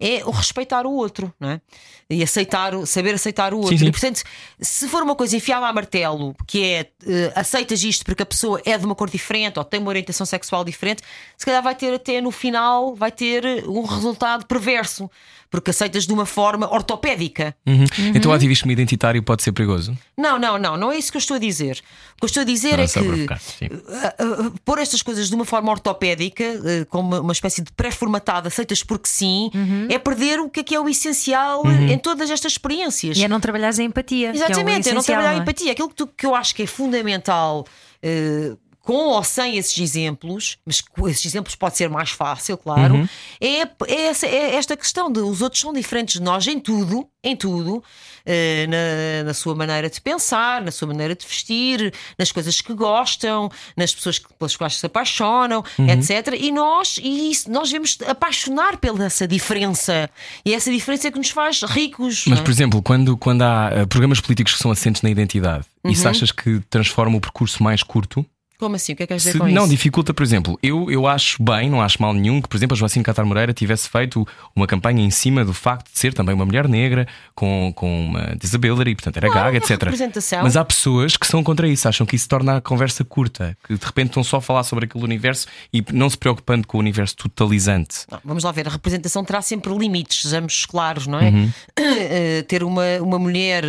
é 0.00 0.24
o 0.24 0.30
respeitar 0.30 0.86
o 0.86 0.92
outro, 0.92 1.32
não 1.38 1.50
é? 1.50 1.60
E 2.08 2.22
aceitar, 2.22 2.72
saber 2.86 3.14
aceitar 3.14 3.54
o 3.54 3.58
outro. 3.58 3.70
Sim, 3.70 3.84
sim. 3.84 3.88
E 3.88 3.90
portanto, 3.90 4.22
se 4.60 4.88
for 4.88 5.02
uma 5.02 5.14
coisa 5.14 5.36
enfiada 5.36 5.66
a 5.66 5.72
martelo, 5.72 6.34
que 6.46 6.62
é 6.62 6.90
uh, 7.02 7.32
aceitas 7.34 7.82
isto 7.82 8.04
porque 8.04 8.22
a 8.22 8.26
pessoa 8.26 8.60
é 8.64 8.76
de 8.76 8.84
uma 8.84 8.94
cor 8.94 9.08
diferente 9.08 9.58
ou 9.58 9.64
tem 9.64 9.80
uma 9.80 9.88
orientação 9.88 10.26
sexual 10.26 10.64
diferente, 10.64 11.02
se 11.36 11.46
calhar 11.46 11.62
vai 11.62 11.74
ter 11.74 11.94
até 11.94 12.20
no 12.20 12.30
final 12.30 12.94
vai 12.94 13.10
ter 13.10 13.64
um 13.66 13.82
resultado 13.82 14.46
perverso 14.46 15.10
porque 15.50 15.70
aceitas 15.70 16.06
de 16.06 16.12
uma 16.12 16.26
forma 16.26 16.72
ortopédica. 16.72 17.54
Uhum. 17.66 17.80
Uhum. 17.80 18.12
Então 18.14 18.30
o 18.30 18.34
ativismo 18.34 18.70
identitário 18.70 19.22
pode 19.22 19.42
ser 19.42 19.52
perigoso? 19.52 19.96
Não, 20.16 20.38
não, 20.38 20.58
não, 20.58 20.76
não 20.76 20.92
é 20.92 20.98
isso 20.98 21.10
que 21.10 21.16
eu 21.16 21.20
estou 21.20 21.36
a 21.36 21.40
dizer. 21.40 21.82
O 22.16 22.20
que 22.20 22.24
eu 22.24 22.26
estou 22.26 22.40
a 22.42 22.44
dizer 22.44 22.76
não, 22.76 22.84
é 22.84 22.86
que 22.86 23.00
ficar, 23.00 23.40
uh, 23.62 24.46
uh, 24.46 24.54
pôr 24.64 24.78
estas 24.78 25.02
coisas 25.02 25.28
de 25.28 25.34
uma 25.34 25.44
forma 25.44 25.70
ortopédica, 25.70 26.44
uh, 26.44 26.86
como 26.86 27.20
uma 27.20 27.32
espécie 27.32 27.62
de 27.62 27.72
pré-formatada, 27.72 28.48
aceitas 28.48 28.82
porque 28.82 29.08
sim, 29.08 29.50
uhum. 29.54 29.88
é 29.90 29.98
perder 29.98 30.40
o 30.40 30.48
que 30.48 30.60
é 30.60 30.62
que 30.62 30.74
é 30.74 30.80
o 30.80 30.88
essencial 30.88 31.64
Uhum. 31.64 31.88
em 31.88 31.98
todas 31.98 32.30
estas 32.30 32.52
experiências. 32.52 33.16
E 33.16 33.24
é 33.24 33.28
não 33.28 33.40
trabalhares 33.40 33.78
a 33.78 33.82
empatia. 33.82 34.30
Exatamente, 34.30 34.88
é, 34.88 34.92
é 34.92 34.94
não 34.94 35.02
trabalhar 35.02 35.30
a 35.30 35.32
não 35.32 35.40
é? 35.40 35.42
empatia. 35.42 35.72
Aquilo 35.72 35.88
que, 35.88 35.94
tu, 35.94 36.06
que 36.06 36.26
eu 36.26 36.34
acho 36.34 36.54
que 36.54 36.62
é 36.62 36.66
fundamental. 36.66 37.66
Uh, 38.02 38.58
com 38.84 39.06
ou 39.08 39.24
sem 39.24 39.56
esses 39.56 39.78
exemplos, 39.78 40.58
mas 40.66 40.80
com 40.80 41.08
esses 41.08 41.24
exemplos 41.24 41.54
pode 41.54 41.76
ser 41.76 41.88
mais 41.88 42.10
fácil, 42.10 42.56
claro, 42.58 42.94
Uhum. 42.96 43.08
é, 43.40 43.62
é, 43.88 44.02
essa- 44.08 44.26
é 44.26 44.54
esta 44.56 44.76
questão 44.76 45.10
de 45.10 45.20
os 45.20 45.40
outros 45.40 45.60
são 45.62 45.72
diferentes 45.72 46.14
de 46.16 46.22
nós 46.22 46.46
em 46.46 46.60
tudo, 46.60 47.08
em 47.22 47.34
tudo, 47.34 47.82
eh, 48.26 48.66
na, 48.68 49.24
na 49.28 49.32
sua 49.34 49.54
maneira 49.54 49.88
de 49.88 49.98
pensar, 50.00 50.60
na 50.60 50.70
sua 50.70 50.86
maneira 50.88 51.14
de 51.16 51.26
vestir, 51.26 51.92
nas 52.18 52.30
coisas 52.30 52.60
que 52.60 52.74
gostam, 52.74 53.50
nas 53.74 53.94
pessoas 53.94 54.18
que- 54.18 54.32
pelas 54.34 54.54
quais 54.54 54.74
se 54.76 54.84
apaixonam, 54.84 55.64
Uhum. 55.78 55.88
etc. 55.88 56.34
E 56.38 56.52
nós, 56.52 56.98
e 57.02 57.30
isso, 57.30 57.50
nós 57.50 57.68
devemos 57.70 57.96
apaixonar 58.06 58.76
pela 58.76 59.04
essa 59.06 59.26
diferença. 59.26 60.10
E 60.44 60.52
essa 60.52 60.70
diferença 60.70 61.08
é 61.08 61.10
que 61.10 61.16
nos 61.18 61.30
faz 61.30 61.62
ricos. 61.62 62.24
Mas, 62.26 62.40
é? 62.40 62.42
por 62.42 62.50
exemplo, 62.50 62.82
quando, 62.82 63.16
quando 63.16 63.40
há 63.40 63.70
eh, 63.72 63.86
programas 63.86 64.20
políticos 64.20 64.52
que 64.52 64.58
são 64.58 64.70
assentes 64.70 65.00
na 65.00 65.08
identidade, 65.08 65.64
isso 65.86 66.06
achas 66.06 66.30
que 66.30 66.60
transforma 66.68 67.16
o 67.16 67.20
percurso 67.20 67.62
mais 67.62 67.82
curto? 67.82 68.24
Como 68.58 68.76
assim? 68.76 68.92
O 68.92 68.96
que 68.96 69.02
é 69.02 69.06
que 69.06 69.08
queres 69.08 69.22
dizer 69.22 69.38
com 69.38 69.48
não, 69.48 69.62
isso? 69.62 69.70
dificulta, 69.70 70.14
por 70.14 70.22
exemplo, 70.22 70.58
eu, 70.62 70.90
eu 70.90 71.06
acho 71.06 71.42
bem, 71.42 71.68
não 71.68 71.82
acho 71.82 72.00
mal 72.00 72.12
nenhum 72.14 72.40
que, 72.40 72.48
por 72.48 72.56
exemplo, 72.56 72.74
a 72.74 72.78
Joacine 72.78 73.04
Catar 73.04 73.24
Moreira 73.24 73.52
tivesse 73.52 73.88
feito 73.88 74.26
uma 74.54 74.66
campanha 74.66 75.02
em 75.04 75.10
cima 75.10 75.44
do 75.44 75.52
facto 75.52 75.92
de 75.92 75.98
ser 75.98 76.14
também 76.14 76.34
uma 76.34 76.44
mulher 76.46 76.68
negra 76.68 77.06
com, 77.34 77.72
com 77.74 78.06
uma 78.06 78.36
disability, 78.40 78.94
portanto 78.94 79.16
era 79.16 79.28
Claro, 79.28 79.52
gaga, 79.52 79.58
etc. 79.58 80.42
Mas 80.42 80.56
há 80.56 80.64
pessoas 80.64 81.16
que 81.16 81.26
são 81.26 81.42
contra 81.42 81.66
isso, 81.66 81.88
acham 81.88 82.06
que 82.06 82.14
isso 82.16 82.28
torna 82.28 82.56
a 82.58 82.60
conversa 82.60 83.04
curta, 83.04 83.56
que 83.66 83.76
de 83.76 83.84
repente 83.84 84.08
estão 84.08 84.22
só 84.24 84.36
a 84.36 84.40
falar 84.40 84.62
sobre 84.62 84.84
aquele 84.84 85.04
universo 85.04 85.46
e 85.72 85.82
não 85.92 86.08
se 86.08 86.16
preocupando 86.16 86.66
com 86.66 86.76
o 86.78 86.80
universo 86.80 87.16
totalizante. 87.16 88.06
Não, 88.10 88.20
vamos 88.24 88.44
lá 88.44 88.52
ver, 88.52 88.66
a 88.68 88.70
representação 88.70 89.24
terá 89.24 89.42
sempre 89.42 89.76
limites, 89.76 90.22
sejamos 90.22 90.64
claros, 90.66 91.06
não 91.06 91.18
é? 91.18 91.28
Uhum. 91.30 91.50
Eh, 92.06 92.42
ter 92.42 92.62
uma, 92.62 92.82
uma 93.00 93.18
mulher 93.18 93.64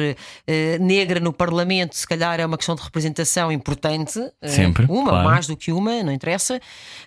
eh, 0.47 0.77
negra 0.79 1.19
no 1.19 1.31
Parlamento, 1.31 1.95
se 1.95 2.05
calhar, 2.07 2.39
é 2.39 2.45
uma 2.45 2.57
questão 2.57 2.75
de 2.75 2.81
representação 2.81 3.51
importante. 3.51 4.19
eh, 4.41 4.47
Sempre, 4.47 4.74
Uma, 4.89 5.09
claro. 5.09 5.25
mais 5.29 5.47
do 5.47 5.55
que 5.55 5.71
uma, 5.71 6.03
não 6.03 6.11
interessa. 6.11 6.59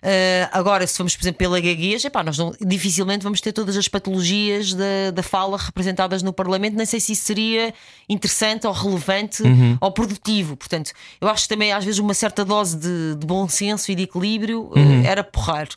Eh, 0.03 0.49
agora, 0.53 0.87
se 0.87 0.97
formos, 0.97 1.15
por 1.15 1.23
exemplo, 1.23 1.39
pela 1.39 1.61
gaguez, 1.61 2.05
epá, 2.05 2.23
nós 2.23 2.39
não, 2.39 2.53
dificilmente 2.61 3.23
vamos 3.23 3.41
ter 3.41 3.53
todas 3.53 3.77
as 3.77 3.89
patologias 3.89 4.73
da, 4.75 5.11
da 5.13 5.23
fala 5.23 5.57
representadas 5.59 6.23
no 6.23 6.33
Parlamento. 6.33 6.77
Nem 6.77 6.87
sei 6.87 7.01
se 7.01 7.13
isso 7.13 7.25
seria 7.25 7.75
interessante 8.09 8.67
ou 8.67 8.73
relevante 8.73 9.43
Uhum. 9.43 9.77
ou 9.81 9.91
produtivo. 9.93 10.57
Portanto, 10.57 10.93
eu 11.21 11.29
acho 11.29 11.43
que 11.45 11.49
também, 11.49 11.73
às 11.73 11.85
vezes, 11.85 11.99
uma 12.01 12.15
certa 12.15 12.45
dose 12.45 12.77
de, 12.77 13.17
de 13.17 13.27
bom 13.27 13.49
senso 13.49 13.91
e 13.91 13.95
de 13.95 14.05
equilíbrio 14.05 14.71
eh, 14.75 14.79
Uhum. 14.81 15.05
era 15.05 15.23
porrar. 15.23 15.69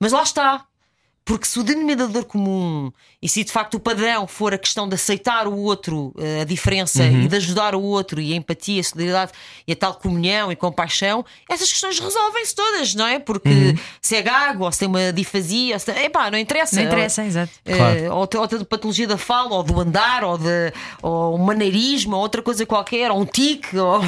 Mas 0.00 0.12
lá 0.12 0.22
está. 0.22 0.64
Porque 1.26 1.46
se 1.46 1.58
o 1.58 1.62
denominador 1.62 2.24
comum 2.26 2.92
e 3.22 3.28
se 3.30 3.42
de 3.44 3.50
facto 3.50 3.74
o 3.76 3.80
padrão 3.80 4.26
for 4.26 4.52
a 4.52 4.58
questão 4.58 4.86
de 4.86 4.94
aceitar 4.94 5.46
o 5.48 5.56
outro, 5.56 6.12
eh, 6.18 6.42
a 6.42 6.44
diferença 6.44 7.02
Uhum. 7.02 7.22
e 7.22 7.28
de 7.28 7.36
ajudar 7.36 7.74
o 7.74 7.80
outro 7.82 8.20
e 8.20 8.34
a 8.34 8.36
empatia, 8.36 8.78
a 8.80 8.84
solidariedade 8.84 9.32
e 9.66 9.72
a 9.72 9.76
tal 9.76 9.94
comunhão 9.94 10.52
e 10.52 10.56
compaixão, 10.56 11.24
essas 11.48 11.70
questões 11.70 11.98
resolvem-se 11.98 12.54
todas, 12.54 12.94
não 12.94 13.06
é? 13.06 13.18
Porque 13.18 13.48
Uhum. 13.48 13.74
se 14.02 14.16
é 14.16 14.20
gago 14.22 14.64
ou 14.64 14.72
se 14.72 14.80
tem 14.80 14.88
uma 14.88 15.10
difasia, 15.14 15.74
ou 15.76 15.78
se 15.80 15.86
tem... 15.86 16.04
epá, 16.04 16.30
não 16.30 16.36
interessa. 16.38 16.76
Não 16.76 16.82
interessa, 16.82 17.24
exato. 17.24 17.52
Eh, 17.64 17.74
Claro. 17.74 18.14
ou, 18.16 18.26
te- 18.26 18.36
ou 18.36 18.46
tem 18.46 18.62
patologia 18.62 19.06
da 19.06 19.16
fala, 19.16 19.54
ou 19.54 19.62
do 19.62 19.80
andar, 19.80 20.24
ou, 20.24 20.36
de, 20.36 20.72
ou 21.00 21.36
um 21.36 21.42
maneirismo, 21.42 22.16
ou 22.16 22.20
outra 22.22 22.42
coisa 22.42 22.66
qualquer, 22.66 23.10
ou 23.10 23.18
um 23.22 23.24
tique, 23.24 23.74
ou... 23.78 24.00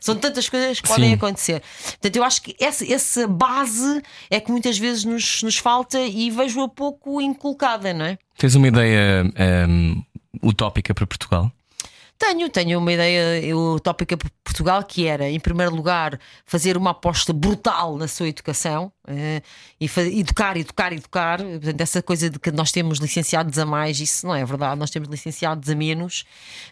são 0.00 0.16
tantas 0.16 0.48
coisas 0.48 0.80
que 0.80 0.88
podem 0.88 1.10
Sim. 1.10 1.14
acontecer. 1.16 1.62
Portanto, 1.90 2.16
eu 2.16 2.24
acho 2.24 2.40
que 2.40 2.56
essa, 2.58 2.90
essa 2.90 3.26
base 3.28 4.02
é 4.30 4.40
que 4.40 4.50
muitas 4.50 4.78
vezes 4.78 5.04
nos, 5.04 5.42
nos 5.42 5.58
falta 5.58 6.00
e 6.00 6.30
vejo-a 6.54 6.68
pouco 6.68 7.20
inculcada, 7.20 7.92
não 7.92 8.06
é? 8.06 8.18
Tens 8.38 8.54
uma 8.54 8.68
ideia 8.68 9.30
ehm, 9.36 10.02
utópica 10.42 10.94
para 10.94 11.06
Portugal? 11.06 11.50
Tenho, 12.16 12.48
tenho 12.48 12.78
uma 12.78 12.92
ideia 12.92 13.56
utópica 13.56 14.16
para 14.16 14.30
Portugal 14.44 14.84
que 14.84 15.06
era, 15.06 15.28
em 15.28 15.40
primeiro 15.40 15.74
lugar, 15.74 16.18
fazer 16.46 16.76
uma 16.76 16.90
aposta 16.90 17.32
brutal 17.32 17.96
na 17.96 18.06
sua 18.06 18.28
educação 18.28 18.92
eh, 19.08 19.42
e 19.80 19.90
educar, 20.18 20.56
educar, 20.56 20.92
educar. 20.92 21.38
Portanto, 21.38 21.80
essa 21.80 22.02
coisa 22.02 22.30
de 22.30 22.38
que 22.38 22.50
nós 22.50 22.72
temos 22.72 22.98
licenciados 22.98 23.58
a 23.58 23.66
mais, 23.66 24.00
isso 24.00 24.26
não 24.26 24.34
é 24.34 24.44
verdade, 24.44 24.78
nós 24.78 24.90
temos 24.90 25.08
licenciados 25.08 25.68
a 25.68 25.74
menos. 25.74 26.24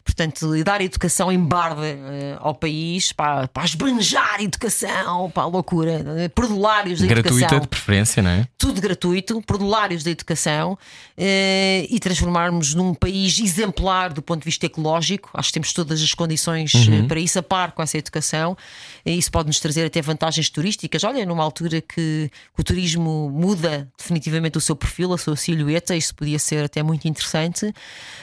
Portanto, 0.05 0.62
dar 0.64 0.80
educação 0.80 1.30
em 1.30 1.39
barda 1.39 1.87
eh, 1.87 2.37
ao 2.41 2.55
país 2.55 3.12
para, 3.12 3.49
para 3.49 3.64
esbanjar 3.64 4.41
educação, 4.41 5.30
para 5.30 5.43
a 5.43 5.47
loucura, 5.47 6.05
eh, 6.18 6.28
perdulários 6.28 7.01
da 7.01 7.07
Gratuita 7.07 7.39
educação 7.39 7.61
de 7.61 7.68
preferência, 7.68 8.22
não 8.22 8.30
é? 8.30 8.47
tudo 8.62 8.80
gratuito, 8.80 9.43
perdulários 9.43 10.05
da 10.05 10.11
educação 10.12 10.78
eh, 11.18 11.85
e 11.91 11.99
transformarmos 11.99 12.74
num 12.74 12.95
país 12.95 13.41
exemplar 13.41 14.12
do 14.12 14.22
ponto 14.22 14.39
de 14.39 14.45
vista 14.45 14.66
ecológico. 14.66 15.30
Acho 15.35 15.49
que 15.49 15.55
temos 15.55 15.72
todas 15.72 16.01
as 16.01 16.14
condições 16.14 16.72
eh, 16.74 17.03
para 17.09 17.18
isso, 17.18 17.41
a 17.41 17.43
par 17.43 17.72
com 17.72 17.83
essa 17.83 17.99
educação. 17.99 18.57
E 19.05 19.16
isso 19.16 19.30
pode 19.30 19.48
nos 19.48 19.61
trazer 19.61 19.84
até 19.84 20.00
vantagens 20.00 20.48
turísticas. 20.50 21.05
Olha, 21.05 21.24
numa 21.26 21.42
altura 21.42 21.80
que 21.80 22.30
o 22.59 22.62
turismo 22.62 23.30
muda 23.30 23.90
definitivamente 23.98 24.59
o 24.59 24.61
seu 24.61 24.76
perfil, 24.76 25.12
a 25.12 25.18
sua 25.18 25.36
silhueta, 25.36 25.94
isso 25.94 26.14
podia 26.14 26.38
ser 26.38 26.64
até 26.64 26.82
muito 26.82 27.07
interessante, 27.09 27.72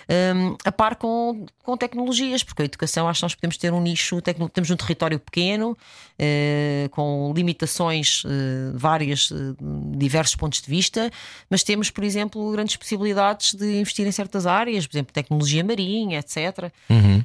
Hum, 0.09 0.55
a 0.65 0.71
par 0.71 0.95
com, 0.95 1.45
com 1.63 1.77
tecnologias, 1.77 2.41
porque 2.41 2.63
a 2.63 2.65
educação 2.65 3.07
acho 3.07 3.19
que 3.19 3.25
nós 3.25 3.35
podemos 3.35 3.57
ter 3.57 3.71
um 3.71 3.79
nicho, 3.79 4.19
temos 4.21 4.71
um 4.71 4.75
território 4.75 5.19
pequeno, 5.19 5.77
eh, 6.17 6.89
com 6.91 7.31
limitações 7.35 8.23
eh, 8.25 8.71
várias, 8.73 9.29
eh, 9.31 9.35
diversos 9.95 10.35
pontos 10.35 10.61
de 10.61 10.67
vista, 10.67 11.11
mas 11.47 11.61
temos, 11.61 11.91
por 11.91 12.03
exemplo, 12.03 12.51
grandes 12.51 12.75
possibilidades 12.75 13.53
de 13.53 13.79
investir 13.79 14.07
em 14.07 14.11
certas 14.11 14.47
áreas, 14.47 14.87
por 14.87 14.95
exemplo, 14.95 15.13
tecnologia 15.13 15.63
marinha, 15.63 16.17
etc. 16.17 16.71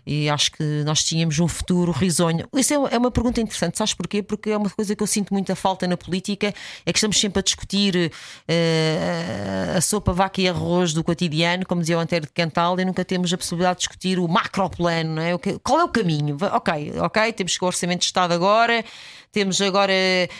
E 0.06 0.28
acho 0.28 0.52
que 0.52 0.82
nós 0.84 1.02
tínhamos 1.02 1.38
um 1.38 1.48
futuro 1.48 1.90
risonho. 1.90 2.46
Isso 2.54 2.74
é, 2.74 2.94
é 2.94 2.98
uma 2.98 3.10
pergunta 3.10 3.40
interessante, 3.44 3.78
sabes 3.78 3.94
porquê? 3.94 4.22
Porque 4.22 4.50
é 4.50 4.56
uma 4.56 4.70
coisa 4.70 4.94
que 4.94 5.02
eu 5.02 5.06
sinto 5.06 5.32
muita 5.32 5.54
falta 5.54 5.86
na 5.86 5.96
política, 5.96 6.52
é 6.84 6.92
que 6.92 6.98
estamos 6.98 7.18
sempre 7.18 7.40
a 7.40 7.42
discutir 7.42 8.12
eh, 8.48 9.74
a 9.76 9.80
sopa, 9.80 10.12
vaca 10.12 10.40
e 10.40 10.48
arroz 10.48 10.92
do 10.92 11.04
cotidiano, 11.04 11.64
como 11.66 11.80
dizia 11.80 11.96
o 11.96 12.00
Antero 12.00 12.26
de 12.26 12.32
Cantal, 12.32 12.78
e 12.80 12.84
nunca 12.84 13.04
temos 13.04 13.32
a 13.32 13.38
possibilidade 13.38 13.76
de 13.76 13.80
discutir 13.80 14.18
o 14.18 14.26
macroplano, 14.26 15.14
não 15.16 15.22
é? 15.22 15.32
Qual 15.62 15.80
é 15.80 15.84
o 15.84 15.88
caminho? 15.88 16.36
Ok, 16.40 16.94
ok, 16.98 17.32
temos 17.32 17.56
que 17.56 17.64
o 17.64 17.66
Orçamento 17.66 18.00
de 18.00 18.06
Estado 18.06 18.32
agora, 18.32 18.84
temos 19.34 19.60
agora 19.60 19.92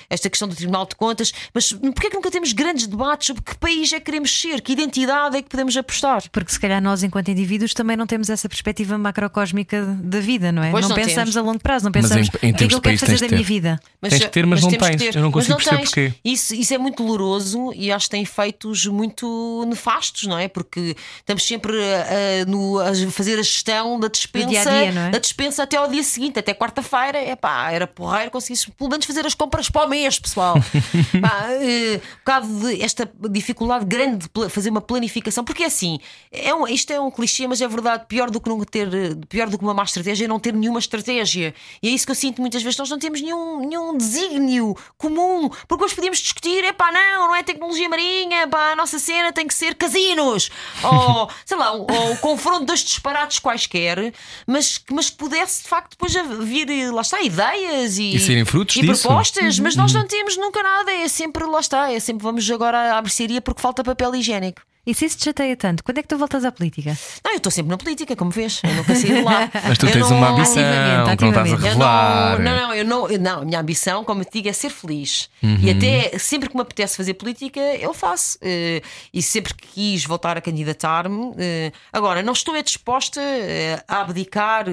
esta 0.09 0.31
questão 0.31 0.49
do 0.49 0.55
Tribunal 0.57 0.87
de 0.87 0.95
Contas, 0.97 1.33
mas 1.53 1.73
porquê 1.73 2.07
é 2.07 2.11
que 2.11 2.17
nunca 2.17 2.31
temos 2.31 2.53
grandes 2.53 2.87
debates 2.87 3.27
sobre 3.27 3.43
que 3.43 3.55
país 3.57 3.93
é 3.93 3.99
que 3.99 4.07
queremos 4.07 4.31
ser, 4.41 4.61
que 4.61 4.73
identidade 4.73 5.37
é 5.37 5.43
que 5.43 5.49
podemos 5.49 5.77
apostar? 5.77 6.23
Porque 6.31 6.53
se 6.53 6.59
calhar 6.61 6.81
nós, 6.83 7.03
enquanto 7.03 7.29
indivíduos, 7.31 7.75
também 7.75 7.97
não 7.97 8.07
temos 8.07 8.31
essa 8.31 8.49
perspectiva 8.49 8.97
macrocósmica 8.97 9.85
da 10.01 10.21
vida, 10.21 10.53
não 10.53 10.63
é? 10.63 10.71
Pois 10.71 10.89
não 10.89 10.95
pensamos 10.95 11.33
temos. 11.33 11.37
a 11.37 11.41
longo 11.43 11.59
prazo, 11.61 11.85
não 11.87 11.93
Mas 11.95 12.05
em- 12.05 12.09
pensamos 12.09 12.29
em 12.43 12.51
o 12.53 12.55
que 12.57 12.63
é 12.63 12.67
eu 12.67 12.69
de 12.69 12.81
quero 12.81 12.99
fazer 12.99 13.21
da 13.21 13.29
minha 13.29 13.43
vida. 13.47 13.81
Tens 14.01 14.19
que 14.25 14.29
ter, 14.31 14.47
mas 14.47 14.63
não 14.63 14.71
temos 14.71 14.87
tens. 14.89 15.03
ter. 15.03 15.17
Eu 15.17 15.23
não 15.23 15.31
Mas 15.31 15.47
consigo 15.47 15.57
perceber 15.57 15.77
tens. 15.79 15.89
porquê. 15.91 16.13
Isso, 16.25 16.55
isso 16.55 16.75
é 16.75 16.79
muito 16.79 17.03
doloroso 17.05 17.73
e 17.75 17.91
acho 17.91 18.07
que 18.07 18.11
tem 18.11 18.23
efeitos 18.23 18.87
muito 18.87 19.65
nefastos, 19.69 20.25
não 20.25 20.39
é? 20.39 20.49
Porque 20.49 20.95
estamos 21.19 21.47
sempre 21.47 21.73
a, 21.77 22.43
a- 22.43 22.45
no- 22.47 22.79
a 22.79 22.95
fazer 23.11 23.35
a 23.39 23.43
gestão 23.43 23.99
da 23.99 24.09
dispensa, 24.09 24.49
dia-a-dia, 24.49 24.93
não 24.93 25.03
é? 25.03 25.11
da 25.11 25.19
dispensa 25.19 25.63
até 25.63 25.77
ao 25.77 25.89
dia 25.89 26.03
seguinte, 26.03 26.39
até 26.39 26.55
quarta-feira. 26.55 27.19
É 27.19 27.35
pá, 27.37 27.71
era 27.71 27.87
porreiro 27.87 28.31
conseguisse 28.31 28.71
pelo 28.85 28.91
menos 28.91 29.07
fazer 29.07 29.27
as 29.27 29.35
compras 29.35 29.69
para 29.71 29.87
o 29.87 29.89
mês, 29.89 30.19
pessoal. 30.19 30.55
pá, 31.21 31.47
eh, 31.61 32.01
um 32.03 32.19
bocado 32.19 32.47
de 32.61 32.83
esta 32.83 33.11
dificuldade 33.31 33.85
grande 33.85 34.27
de 34.33 34.49
fazer 34.49 34.71
uma 34.71 34.81
planificação, 34.81 35.45
porque 35.45 35.63
é 35.63 35.67
assim, 35.67 35.99
é 36.31 36.55
um, 36.55 36.67
isto 36.69 36.93
é 36.93 37.01
um 37.01 37.11
clichê, 37.11 37.47
mas 37.47 37.61
é 37.61 37.69
verdade, 37.69 38.05
pior 38.07 38.31
do 38.31 38.41
que 38.41 38.49
não 38.49 38.63
ter, 38.65 38.89
pior 39.29 39.49
do 39.49 39.59
que 39.59 39.65
uma 39.65 39.75
má 39.75 39.83
estratégia 39.83 40.27
é 40.27 40.29
não 40.29 40.39
ter 40.39 40.53
nenhuma 40.53 40.79
estratégia. 40.79 41.55
E 41.83 41.89
é 41.89 41.91
isso 41.91 42.05
que 42.05 42.13
eu 42.13 42.17
sinto 42.17 42.41
muitas 42.41 42.63
vezes, 42.63 42.79
nós 42.79 42.91
não 42.91 42.99
temos 42.99 43.21
nenhum, 43.21 43.61
nenhum 43.67 43.97
desígnio 43.97 44.77
comum, 44.99 45.51
porque 45.67 45.85
hoje 45.85 45.95
podíamos 45.95 46.19
discutir, 46.19 46.65
é 46.65 46.73
pá, 46.73 46.93
não, 46.93 47.29
não 47.29 47.35
é 47.35 47.43
tecnologia 47.43 47.89
marinha, 47.89 48.47
pá, 48.49 48.73
a 48.73 48.77
nossa 48.77 48.99
cena 48.99 49.33
tem 49.33 49.47
que 49.47 49.55
ser 49.55 49.75
casinos, 49.75 50.51
ou 50.83 51.31
sei 51.45 51.57
lá, 51.57 51.73
ou 51.73 52.13
o 52.13 52.19
confronto 52.19 52.67
dos 52.67 52.81
disparates 52.81 53.39
quaisquer, 53.39 54.13
mas, 54.47 54.81
mas 54.91 55.11
que 55.11 55.17
pudesse 55.17 55.63
de 55.63 55.69
facto 55.69 55.91
depois 55.91 56.13
vir, 56.45 56.93
lá 56.93 57.03
está, 57.03 57.21
ideias 57.23 57.99
e, 57.99 58.15
E 58.15 58.21
serem 58.21 58.45
frutos 58.45 58.74
e 58.77 58.87
propostas, 58.87 59.59
mas 59.59 59.77
nós 59.77 59.93
não 59.93 60.07
temos 60.07 60.37
nunca 60.37 60.63
nada, 60.63 60.93
é 60.93 61.09
sempre, 61.09 61.45
lá 61.45 61.61
está, 61.61 61.93
é 61.93 62.01
sempre 62.01 62.23
vamos 62.23 62.49
agora 62.51 62.97
à 62.97 63.03
mercearia 63.03 63.41
porque 63.41 63.61
falta 63.61 63.85
papel 63.85 64.15
higiênico. 64.15 64.63
E 64.87 64.95
se 64.95 65.07
isso 65.07 65.17
te 65.19 65.25
chateia 65.25 65.57
tanto, 65.57 65.83
quando 65.83 65.99
é 65.99 66.03
que 66.03 66.09
tu 66.09 66.19
voltas 66.19 66.45
à 66.45 66.53
política? 66.53 66.97
Não, 67.25 67.33
eu 67.33 67.37
estou 67.39 67.51
sempre 67.51 67.71
na 67.71 67.79
política, 67.79 68.15
como 68.15 68.31
vês, 68.31 68.61
eu 68.63 68.75
nunca 68.75 68.95
saí 68.95 69.15
de 69.15 69.23
lá. 69.23 69.51
Mas 69.67 69.79
tu 69.79 69.87
Eu 69.87 69.93
tens 69.93 70.11
não- 70.11 70.19
uma 70.19 70.29
ambição 70.31 70.63
Ativamente, 70.63 71.17
que 71.17 71.25
não 71.25 71.31
estás 71.31 71.37
a 71.39 71.53
ativamente. 71.53 71.53
Eu 71.55 71.59
revelar. 71.69 72.39
não, 72.41 72.45
não, 72.45 72.57
não, 72.69 72.75
eu 72.75 72.85
não, 72.85 73.09
eu 73.11 73.19
não, 73.19 73.43
a 73.43 73.45
minha 73.45 73.61
ambição, 73.61 74.05
como 74.05 74.21
eu 74.21 74.25
te 74.27 74.33
digo, 74.35 74.49
é 74.49 74.53
ser 74.53 74.71
feliz. 74.71 75.31
Uhum. 75.43 75.57
E 75.61 75.71
até 75.71 76.19
sempre 76.19 76.49
que 76.49 76.55
me 76.55 76.63
apetece 76.63 76.97
fazer 76.97 77.15
política, 77.15 77.61
eu 77.61 77.95
faço. 77.95 78.39
Eh, 78.43 78.83
e 79.13 79.23
sempre 79.23 79.55
que 79.55 79.67
quis 79.69 80.05
voltar 80.05 80.37
a 80.37 80.41
candidatar-me. 80.41 81.33
eh, 81.39 81.73
agora, 81.93 82.23
não 82.23 82.33
estou 82.33 82.55
é 82.55 82.63
disposta 82.63 83.21
eh, 83.21 83.83
a 83.89 84.01
abdicar 84.03 84.67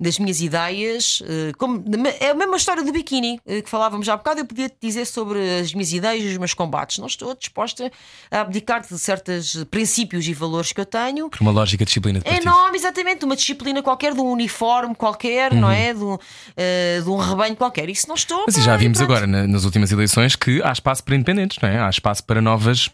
das 0.00 0.18
minhas 0.18 0.40
ideias. 0.40 1.22
como, 1.58 1.82
é 2.20 2.30
a 2.30 2.34
mesma 2.34 2.56
história 2.56 2.82
do 2.82 2.90
biquíni 2.92 3.40
que 3.46 3.70
falávamos 3.70 4.04
já 4.06 4.14
há 4.14 4.16
bocado. 4.16 4.40
Eu 4.40 4.44
podia 4.44 4.68
te 4.68 4.76
dizer 4.82 5.06
sobre 5.06 5.38
as 5.60 5.72
minhas 5.72 5.92
ideias 5.92 6.24
e 6.24 6.28
os 6.32 6.38
meus 6.38 6.54
combates. 6.54 6.98
Não 6.98 7.06
estou 7.06 7.34
disposta 7.36 7.90
a 8.30 8.40
abdicar 8.40 8.80
de 8.82 8.98
certas 8.98 9.51
aqueles 9.52 9.64
princípios 9.70 10.26
e 10.26 10.34
valores 10.34 10.72
que 10.72 10.80
eu 10.80 10.86
tenho. 10.86 11.28
Por 11.28 11.40
uma 11.40 11.50
lógica 11.50 11.84
de 11.84 11.88
disciplina 11.88 12.20
É 12.24 12.36
enorme, 12.36 12.76
exatamente, 12.76 13.24
uma 13.24 13.36
disciplina 13.36 13.82
qualquer, 13.82 14.14
de 14.14 14.20
um 14.20 14.30
uniforme 14.30 14.94
qualquer, 14.94 15.52
não 15.54 15.70
é? 15.70 15.92
De 15.94 16.02
um, 16.02 16.18
eh, 16.56 17.00
de 17.02 17.08
um 17.08 17.16
rebanho 17.16 17.56
qualquer. 17.56 17.88
Isso 17.88 18.08
não 18.08 18.14
estou. 18.14 18.38
Uhum. 18.38 18.44
Mas 18.46 18.56
pá, 18.56 18.62
já 18.62 18.76
vimos 18.76 19.00
agora 19.00 19.26
na- 19.26 19.46
nas 19.46 19.64
últimas 19.64 19.90
eleições 19.92 20.36
que 20.36 20.62
há 20.62 20.72
espaço 20.72 21.04
para 21.04 21.14
independentes, 21.14 21.58
não 21.62 21.68
é? 21.68 21.80
Há 21.80 21.90
espaço 21.90 22.24
para 22.24 22.40
novas 22.40 22.88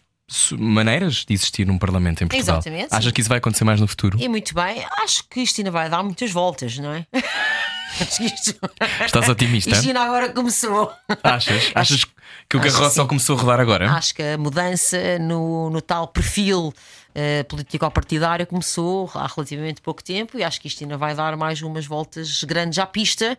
maneiras 0.58 1.24
de 1.26 1.32
existir 1.32 1.66
num 1.66 1.78
Parlamento 1.78 2.22
em 2.22 2.28
Portugal. 2.28 2.56
Exatamente, 2.58 2.94
Achas 2.94 3.10
que 3.12 3.20
isso 3.22 3.30
vai 3.30 3.38
acontecer 3.38 3.64
mais 3.64 3.80
no 3.80 3.88
futuro? 3.88 4.18
E 4.20 4.28
muito 4.28 4.54
bem, 4.54 4.84
acho 5.02 5.24
que 5.28 5.40
isto 5.40 5.58
ainda 5.60 5.70
vai 5.70 5.88
dar 5.88 6.02
muitas 6.02 6.30
voltas, 6.30 6.76
não 6.78 6.92
é? 6.92 7.06
Estás 9.04 9.28
otimista? 9.28 9.70
isto 9.70 9.86
ainda 9.86 10.02
agora 10.02 10.28
começou. 10.30 10.92
Achas? 11.22 11.70
Achas 11.74 12.04
que 12.48 12.56
o 12.56 12.60
carroça 12.60 12.88
que 12.88 12.94
só 12.94 13.06
começou 13.06 13.36
a 13.36 13.40
rodar 13.40 13.60
agora? 13.60 13.90
Acho 13.90 14.14
que 14.14 14.22
a 14.22 14.38
mudança 14.38 15.18
no, 15.18 15.70
no 15.70 15.80
tal 15.80 16.08
perfil 16.08 16.72
eh, 17.14 17.42
político-partidário 17.44 18.46
começou 18.46 19.10
há 19.14 19.26
relativamente 19.26 19.80
pouco 19.80 20.02
tempo 20.04 20.38
e 20.38 20.44
acho 20.44 20.60
que 20.60 20.68
isto 20.68 20.82
ainda 20.84 20.96
vai 20.96 21.14
dar 21.14 21.36
mais 21.36 21.60
umas 21.62 21.86
voltas 21.86 22.42
grandes 22.44 22.78
à 22.78 22.86
pista, 22.86 23.36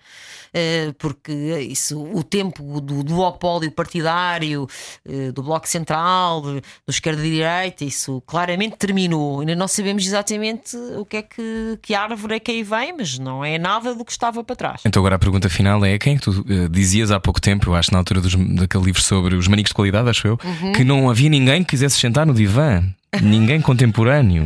eh, 0.54 0.94
porque 0.98 1.32
isso, 1.70 2.02
o 2.02 2.24
tempo 2.24 2.82
do 2.82 3.04
duopólio 3.04 3.72
partidário, 3.72 4.68
eh, 5.08 5.32
do 5.32 5.44
Bloco 5.44 5.68
Central, 5.68 6.42
de- 6.42 6.62
do 6.62 6.90
esquerda 6.90 7.26
e 7.26 7.32
direita, 7.32 7.86
isso 7.86 8.22
claramente 8.28 8.76
terminou. 8.78 9.40
Ainda 9.42 9.56
não 9.56 9.68
sabemos 9.68 10.06
exatamente 10.06 10.76
o 10.98 11.06
que 11.06 11.18
é 11.18 11.22
que, 11.22 11.80
que 11.82 11.94
árvore 11.94 12.36
é 12.36 12.40
que 12.40 12.52
aí 12.52 12.64
vem, 12.64 12.94
mas 12.98 13.18
não 13.20 13.44
é 13.46 13.58
nada 13.58 13.94
do 13.96 14.04
que 14.04 14.12
estava 14.12 14.44
para 14.44 14.56
trás. 14.56 14.82
Então 14.86 15.02
agora 15.02 15.16
a 15.16 15.20
pergunta 15.20 15.50
final 15.50 15.84
é 15.86 15.98
quem 15.98 16.16
é 16.16 16.20
tu 16.20 16.44
dizias 16.70 17.12
há 17.12 17.20
pouco 17.20 17.40
tempo, 17.40 17.70
eu 17.70 17.76
acho 17.76 17.92
na 17.92 18.00
altura 18.00 18.22
dos, 18.22 18.36
daquele 18.36 18.84
livro 18.86 19.02
sobre 19.02 19.36
os 19.36 19.48
manicos 19.48 19.70
de 19.70 19.76
qualidade, 19.76 20.10
acho 20.10 20.28
eu, 20.28 20.40
Uhum. 20.44 20.72
que 20.72 20.84
não 20.84 21.10
havia 21.10 21.30
ninguém 21.30 21.64
que 21.64 21.70
quisesse 21.72 21.98
sentar 22.00 22.26
no 22.26 22.34
divã. 22.34 22.84
Ninguém 23.22 23.62
contemporâneo. 23.62 24.46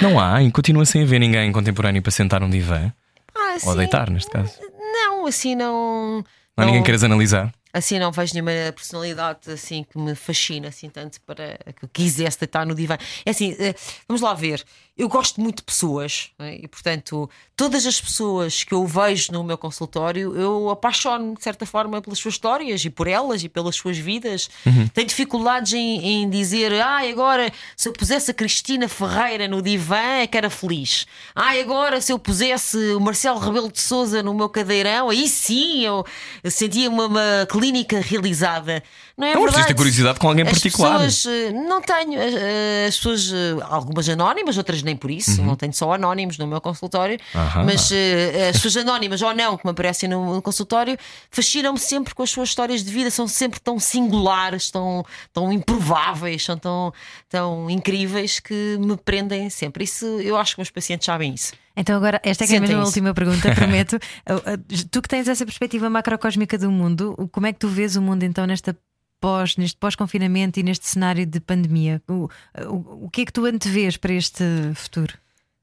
Não 0.00 0.20
há, 0.20 0.42
e 0.42 0.50
continua 0.50 0.84
sem 0.84 1.02
haver 1.02 1.18
ninguém 1.18 1.50
contemporâneo 1.52 2.02
para 2.02 2.12
sentar 2.12 2.40
num 2.40 2.50
divã. 2.50 2.92
Ah, 3.34 3.56
Ou 3.66 3.76
deitar, 3.76 4.10
neste 4.10 4.30
caso. 4.30 4.52
Não, 4.78 5.26
assim 5.26 5.54
não. 5.54 6.24
Não 6.56 6.62
há 6.62 6.66
ninguém 6.66 6.80
que 6.82 6.86
queiras 6.86 7.02
analisar. 7.02 7.52
Assim 7.72 7.98
não 7.98 8.12
vejo 8.12 8.34
nenhuma 8.34 8.52
personalidade 8.72 9.50
assim 9.50 9.82
que 9.82 9.98
me 9.98 10.14
fascina 10.14 10.68
assim 10.68 10.88
tanto 10.88 11.20
para 11.22 11.58
que 11.74 11.84
eu 11.84 11.88
quisesse 11.92 12.38
deitar 12.38 12.64
no 12.64 12.72
divã. 12.72 12.96
É 13.26 13.30
assim, 13.30 13.56
eh, 13.58 13.74
vamos 14.06 14.22
lá 14.22 14.32
ver. 14.32 14.62
Eu 14.96 15.08
gosto 15.08 15.40
muito 15.40 15.56
de 15.56 15.62
pessoas 15.64 16.30
é? 16.38 16.54
e, 16.62 16.68
portanto, 16.68 17.28
todas 17.56 17.84
as 17.84 18.00
pessoas 18.00 18.62
que 18.62 18.72
eu 18.72 18.86
vejo 18.86 19.32
no 19.32 19.42
meu 19.42 19.58
consultório, 19.58 20.36
eu 20.36 20.70
apaixono 20.70 21.34
de 21.34 21.42
certa 21.42 21.66
forma 21.66 22.00
pelas 22.00 22.20
suas 22.20 22.34
histórias 22.34 22.84
e 22.84 22.90
por 22.90 23.08
elas 23.08 23.42
e 23.42 23.48
pelas 23.48 23.74
suas 23.74 23.98
vidas. 23.98 24.48
Tenho 24.92 25.06
dificuldades 25.08 25.72
em, 25.72 26.22
em 26.22 26.30
dizer, 26.30 26.72
ai, 26.80 27.10
agora 27.10 27.52
se 27.76 27.88
eu 27.88 27.92
pusesse 27.92 28.30
a 28.30 28.34
Cristina 28.34 28.88
Ferreira 28.88 29.48
no 29.48 29.60
divã 29.60 29.96
é 29.96 30.28
que 30.28 30.36
era 30.38 30.48
feliz. 30.48 31.06
Ai, 31.34 31.60
agora 31.60 32.00
se 32.00 32.12
eu 32.12 32.18
pusesse 32.18 32.76
o 32.94 33.00
Marcelo 33.00 33.40
Rebelo 33.40 33.72
de 33.72 33.80
Souza 33.80 34.22
no 34.22 34.32
meu 34.32 34.48
cadeirão, 34.48 35.10
aí 35.10 35.26
sim 35.26 35.84
eu, 35.84 36.06
sentia 36.48 36.88
uma, 36.88 37.06
uma 37.06 37.48
clínica 37.50 37.98
realizada. 38.00 38.80
Não 39.16 39.26
é 39.26 39.34
Não, 39.34 39.42
verdade? 39.42 39.66
ter 39.68 39.74
curiosidade 39.74 40.18
com 40.20 40.28
alguém 40.28 40.44
As 40.44 40.50
particular. 40.52 40.98
pessoas, 41.00 41.26
eh, 41.26 41.50
não 41.52 41.80
tenho. 41.80 42.14
eh, 42.20 42.86
As 42.88 42.96
pessoas, 42.96 43.32
eh, 43.32 43.56
algumas 43.68 44.08
anónimas, 44.08 44.56
outras 44.58 44.82
nem 44.84 44.96
por 44.96 45.10
isso. 45.10 45.42
Não 45.42 45.56
tenho 45.56 45.72
só 45.72 45.92
anónimos 45.92 46.38
no 46.38 46.46
meu 46.46 46.60
consultório. 46.60 47.18
Uhum. 47.34 47.64
Mas 47.64 47.90
eh, 47.92 48.48
as 48.50 48.56
pessoas 48.56 48.76
anónimas 48.78 49.22
ou 49.22 49.34
não 49.34 49.56
que 49.56 49.64
me 49.64 49.70
aparecem 49.70 50.08
no, 50.08 50.34
no 50.34 50.42
consultório 50.42 50.96
fascinam-me 51.30 51.78
sempre 51.78 52.14
com 52.14 52.22
as 52.22 52.30
suas 52.30 52.48
histórias 52.50 52.84
de 52.84 52.92
vida. 52.92 53.10
São 53.10 53.26
sempre 53.26 53.60
tão 53.60 53.78
singulares, 53.78 54.70
tão, 54.70 55.04
tão 55.32 55.52
improváveis, 55.52 56.44
são 56.44 56.56
tão, 56.56 56.92
tão 57.28 57.70
incríveis 57.70 58.40
que 58.40 58.76
me 58.78 58.96
prendem 58.96 59.50
sempre. 59.50 59.84
Isso 59.84 60.04
eu 60.20 60.36
acho 60.36 60.54
que 60.54 60.60
meus 60.60 60.70
pacientes 60.70 61.06
sabem 61.06 61.34
isso. 61.34 61.52
Então, 61.76 61.96
agora, 61.96 62.20
esta 62.22 62.44
é, 62.44 62.46
que 62.46 62.54
é 62.54 62.58
a 62.58 62.60
Sentem-se. 62.60 62.84
última 62.84 63.12
pergunta, 63.12 63.52
prometo. 63.54 63.94
Uh, 64.28 64.54
uh, 64.54 64.88
tu 64.90 65.02
que 65.02 65.08
tens 65.08 65.26
essa 65.26 65.44
perspectiva 65.44 65.90
macrocósmica 65.90 66.56
do 66.56 66.70
mundo, 66.70 67.28
como 67.32 67.46
é 67.46 67.52
que 67.52 67.58
tu 67.58 67.68
vês 67.68 67.96
o 67.96 68.02
mundo 68.02 68.22
então 68.22 68.46
nesta 68.46 68.76
pós, 69.24 69.56
neste 69.56 69.78
pós-confinamento 69.78 70.60
e 70.60 70.62
neste 70.62 70.86
cenário 70.86 71.24
de 71.24 71.40
pandemia? 71.40 72.02
O, 72.06 72.28
o, 72.68 73.06
o 73.06 73.10
que 73.10 73.22
é 73.22 73.24
que 73.24 73.32
tu 73.32 73.46
antevês 73.46 73.96
para 73.96 74.12
este 74.12 74.44
futuro? 74.74 75.14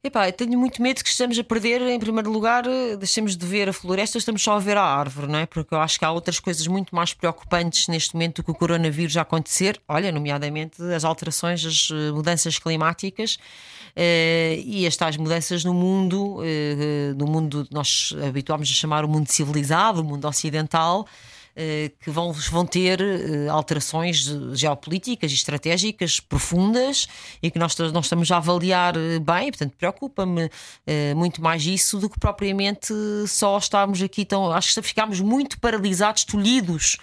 Epá, 0.03 0.27
eu 0.27 0.33
tenho 0.33 0.57
muito 0.57 0.81
medo 0.81 1.03
que 1.03 1.07
estejamos 1.07 1.37
a 1.37 1.43
perder, 1.43 1.79
em 1.83 1.99
primeiro 1.99 2.31
lugar, 2.31 2.65
eh, 2.65 2.97
deixemos 2.97 3.37
de 3.37 3.45
ver 3.45 3.69
a 3.69 3.73
floresta, 3.73 4.17
estamos 4.17 4.41
só 4.41 4.53
a 4.53 4.59
ver 4.59 4.75
a 4.75 4.83
árvore, 4.83 5.31
não 5.31 5.37
é? 5.37 5.45
Porque 5.45 5.75
eu 5.75 5.79
acho 5.79 5.99
que 5.99 6.03
há 6.03 6.11
outras 6.11 6.39
coisas 6.39 6.65
muito 6.65 6.95
mais 6.95 7.13
preocupantes 7.13 7.87
neste 7.87 8.15
momento 8.15 8.37
do 8.37 8.45
que 8.45 8.49
o 8.49 8.55
coronavírus 8.55 9.15
a 9.15 9.21
acontecer. 9.21 9.79
Olha, 9.87 10.11
nomeadamente 10.11 10.81
as 10.81 11.05
alterações, 11.05 11.63
as 11.63 11.89
eh, 11.91 12.11
mudanças 12.11 12.57
climáticas 12.57 13.37
eh, 13.95 14.59
e 14.65 14.87
as 14.87 14.95
tais 14.97 15.17
mudanças 15.17 15.63
no 15.63 15.73
mundo, 15.75 16.39
eh, 16.43 17.13
no 17.15 17.27
mundo 17.27 17.67
que 17.67 17.73
nós 17.75 18.11
habituámos 18.27 18.67
a 18.71 18.73
chamar 18.73 19.05
o 19.05 19.07
mundo 19.07 19.31
civilizado, 19.31 20.01
o 20.01 20.03
mundo 20.03 20.27
ocidental. 20.27 21.05
Eh, 21.55 21.91
Que 21.99 22.09
vão, 22.09 22.31
vão 22.31 22.65
ter 22.65 23.01
eh, 23.01 23.47
alterações 23.49 24.29
geopolíticas 24.53 25.31
e 25.31 25.35
estratégicas 25.35 26.19
profundas 26.19 27.07
e 27.41 27.51
que 27.51 27.59
nós 27.59 27.75
não 27.77 28.01
estamos 28.01 28.31
a 28.31 28.37
avaliar 28.37 28.95
eh, 28.95 29.19
bem, 29.19 29.51
portanto, 29.51 29.73
preocupa-me 29.77 30.49
muito 31.15 31.41
mais 31.41 31.65
isso 31.65 31.99
do 31.99 32.09
que 32.09 32.19
propriamente 32.19 32.93
só 33.27 33.57
estarmos 33.57 34.01
aqui 34.01 34.25
tão. 34.25 34.51
Acho 34.51 34.73
que 34.73 34.81
ficámos 34.81 35.19
muito 35.19 35.59
paralisados, 35.59 36.23
tolhidos 36.23 36.97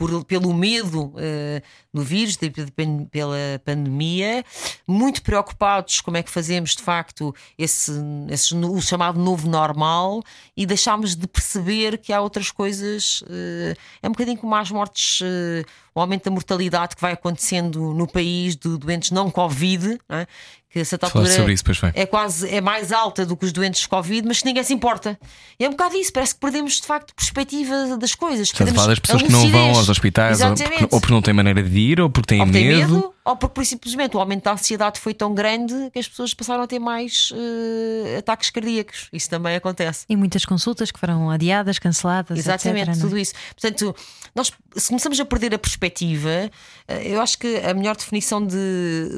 por, 0.00 0.24
pelo 0.24 0.54
medo 0.54 1.12
eh, 1.18 1.60
do 1.92 2.00
vírus, 2.02 2.34
de- 2.38 2.48
de- 2.48 2.72
pen- 2.72 3.04
pela 3.10 3.36
pandemia, 3.62 4.42
muito 4.88 5.22
preocupados 5.22 6.00
como 6.00 6.16
é 6.16 6.22
que 6.22 6.30
fazemos 6.30 6.74
de 6.74 6.82
facto 6.82 7.34
esse, 7.58 7.92
esse 8.30 8.54
o 8.54 8.80
chamado 8.80 9.20
novo 9.20 9.46
normal 9.46 10.22
e 10.56 10.64
deixámos 10.64 11.14
de 11.14 11.26
perceber 11.26 11.98
que 11.98 12.14
há 12.14 12.20
outras 12.22 12.50
coisas. 12.50 13.22
eh, 13.28 13.74
é 14.02 14.08
um 14.08 14.12
bocadinho 14.12 14.38
como 14.38 14.54
as 14.54 14.70
mortes, 14.70 15.20
eh, 15.22 15.64
o 15.94 16.00
aumento 16.00 16.24
da 16.24 16.30
mortalidade 16.30 16.96
que 16.96 17.02
vai 17.02 17.12
acontecendo 17.12 17.92
no 17.92 18.06
país 18.06 18.56
de 18.56 18.78
doentes 18.78 19.10
não 19.10 19.30
Covid, 19.30 19.98
não 20.08 20.16
é? 20.16 20.26
Que 20.70 20.78
a 20.78 20.84
altura 21.02 21.26
sobre 21.26 21.52
isso, 21.52 21.64
é 21.94 22.06
quase 22.06 22.48
é 22.48 22.60
mais 22.60 22.92
alta 22.92 23.26
do 23.26 23.36
que 23.36 23.44
os 23.44 23.52
doentes 23.52 23.80
de 23.80 23.88
Covid, 23.88 24.26
mas 24.26 24.38
que 24.38 24.46
ninguém 24.46 24.62
se 24.62 24.72
importa. 24.72 25.18
E 25.58 25.64
é 25.64 25.68
um 25.68 25.72
bocado 25.72 25.96
isso, 25.96 26.12
parece 26.12 26.34
que 26.34 26.40
perdemos 26.40 26.80
de 26.80 26.86
facto 26.86 27.12
perspectiva 27.12 27.96
das 27.96 28.14
coisas. 28.14 28.48
Estás 28.48 28.70
a 28.70 28.74
falar 28.74 28.86
das 28.86 29.00
pessoas 29.00 29.22
que 29.22 29.32
não 29.32 29.50
vão 29.50 29.70
aos 29.70 29.88
hospitais 29.88 30.40
ou 30.40 30.54
porque, 30.54 30.88
ou 30.92 31.00
porque 31.00 31.12
não 31.12 31.22
têm 31.22 31.34
maneira 31.34 31.60
de 31.60 31.76
ir 31.76 32.00
ou 32.00 32.08
porque 32.08 32.28
têm 32.28 32.40
Ou 32.40 32.46
porque 32.46 32.58
têm 32.60 32.76
medo. 32.86 33.12
Ou 33.24 33.36
porque 33.36 33.64
simplesmente 33.64 34.16
o 34.16 34.20
aumento 34.20 34.44
da 34.44 34.52
ansiedade 34.52 34.98
foi 34.98 35.12
tão 35.12 35.34
grande 35.34 35.90
que 35.92 35.98
as 35.98 36.08
pessoas 36.08 36.32
passaram 36.32 36.62
a 36.62 36.66
ter 36.66 36.78
mais 36.78 37.32
eh, 37.34 38.16
ataques 38.18 38.50
cardíacos. 38.50 39.08
Isso 39.12 39.28
também 39.28 39.54
acontece. 39.54 40.06
E 40.08 40.16
muitas 40.16 40.44
consultas 40.44 40.90
que 40.90 40.98
foram 40.98 41.30
adiadas, 41.30 41.78
canceladas. 41.78 42.38
Exatamente, 42.38 42.90
etc, 42.90 42.98
é? 42.98 43.00
tudo 43.00 43.18
isso. 43.18 43.34
Portanto, 43.54 43.94
nós 44.34 44.52
se 44.76 44.88
começamos 44.88 45.18
a 45.18 45.24
perder 45.24 45.54
a 45.54 45.58
perspectiva, 45.58 46.50
eh, 46.86 47.12
eu 47.12 47.20
acho 47.20 47.38
que 47.38 47.56
a 47.58 47.74
melhor 47.74 47.96
definição 47.96 48.44
de, 48.44 48.56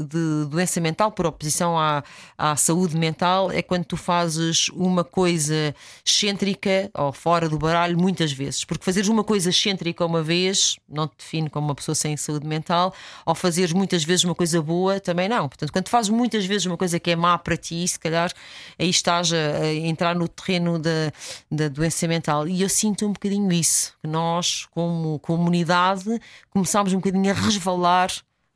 de 0.09 0.47
doença 0.49 0.81
mental, 0.81 1.13
por 1.13 1.27
oposição 1.27 1.79
à, 1.79 2.03
à 2.39 2.57
saúde 2.57 2.97
mental, 2.97 3.51
é 3.51 3.63
quando 3.63 3.85
tu 3.85 3.97
fazes 3.97 4.69
uma 4.71 5.05
coisa 5.05 5.75
excêntrica 6.05 6.91
ou 6.95 7.13
fora 7.13 7.49
do 7.49 7.59
baralho 7.59 7.99
muitas 7.99 8.33
vezes. 8.33 8.65
Porque 8.65 8.85
fazeres 8.85 9.09
uma 9.09 9.23
coisa 9.23 9.51
excêntrica 9.51 10.05
uma 10.05 10.23
vez 10.23 10.77
não 10.89 11.07
te 11.07 11.15
define 11.19 11.51
como 11.51 11.69
uma 11.69 11.75
pessoa 11.75 11.95
sem 11.95 12.17
saúde 12.17 12.47
mental, 12.47 12.95
ou 13.27 13.35
fazeres 13.35 13.73
muitas 13.93 14.05
vezes 14.05 14.25
uma 14.25 14.35
coisa 14.35 14.63
boa 14.63 14.99
também 14.99 15.29
não. 15.29 15.49
Portanto, 15.49 15.73
quando 15.73 15.89
fazes 15.89 16.11
muitas 16.11 16.47
vezes 16.47 16.67
uma 16.67 16.77
coisa 16.77 16.99
que 16.99 17.11
é 17.11 17.17
má 17.17 17.37
para 17.37 17.57
ti, 17.57 17.87
se 17.87 17.99
calhar 17.99 18.33
aí 18.79 18.89
estás 18.89 19.33
a, 19.33 19.37
a 19.37 19.75
entrar 19.75 20.15
no 20.15 20.27
terreno 20.27 20.79
da, 20.79 21.13
da 21.51 21.69
doença 21.69 22.09
mental. 22.09 22.49
E 22.49 22.63
eu 22.63 22.69
sinto 22.69 23.07
um 23.07 23.13
bocadinho 23.13 23.53
isso, 23.53 23.95
que 24.01 24.09
nós, 24.09 24.67
como 24.71 25.19
comunidade, 25.19 26.21
começámos 26.51 26.93
um 26.93 26.97
bocadinho 26.97 27.31
a 27.31 27.35
resvalar 27.35 28.11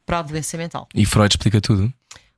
para 0.07 0.21
a 0.21 0.23
doença 0.23 0.57
mental. 0.57 0.89
E 0.95 1.05
Freud 1.05 1.33
explica 1.33 1.61
tudo. 1.61 1.93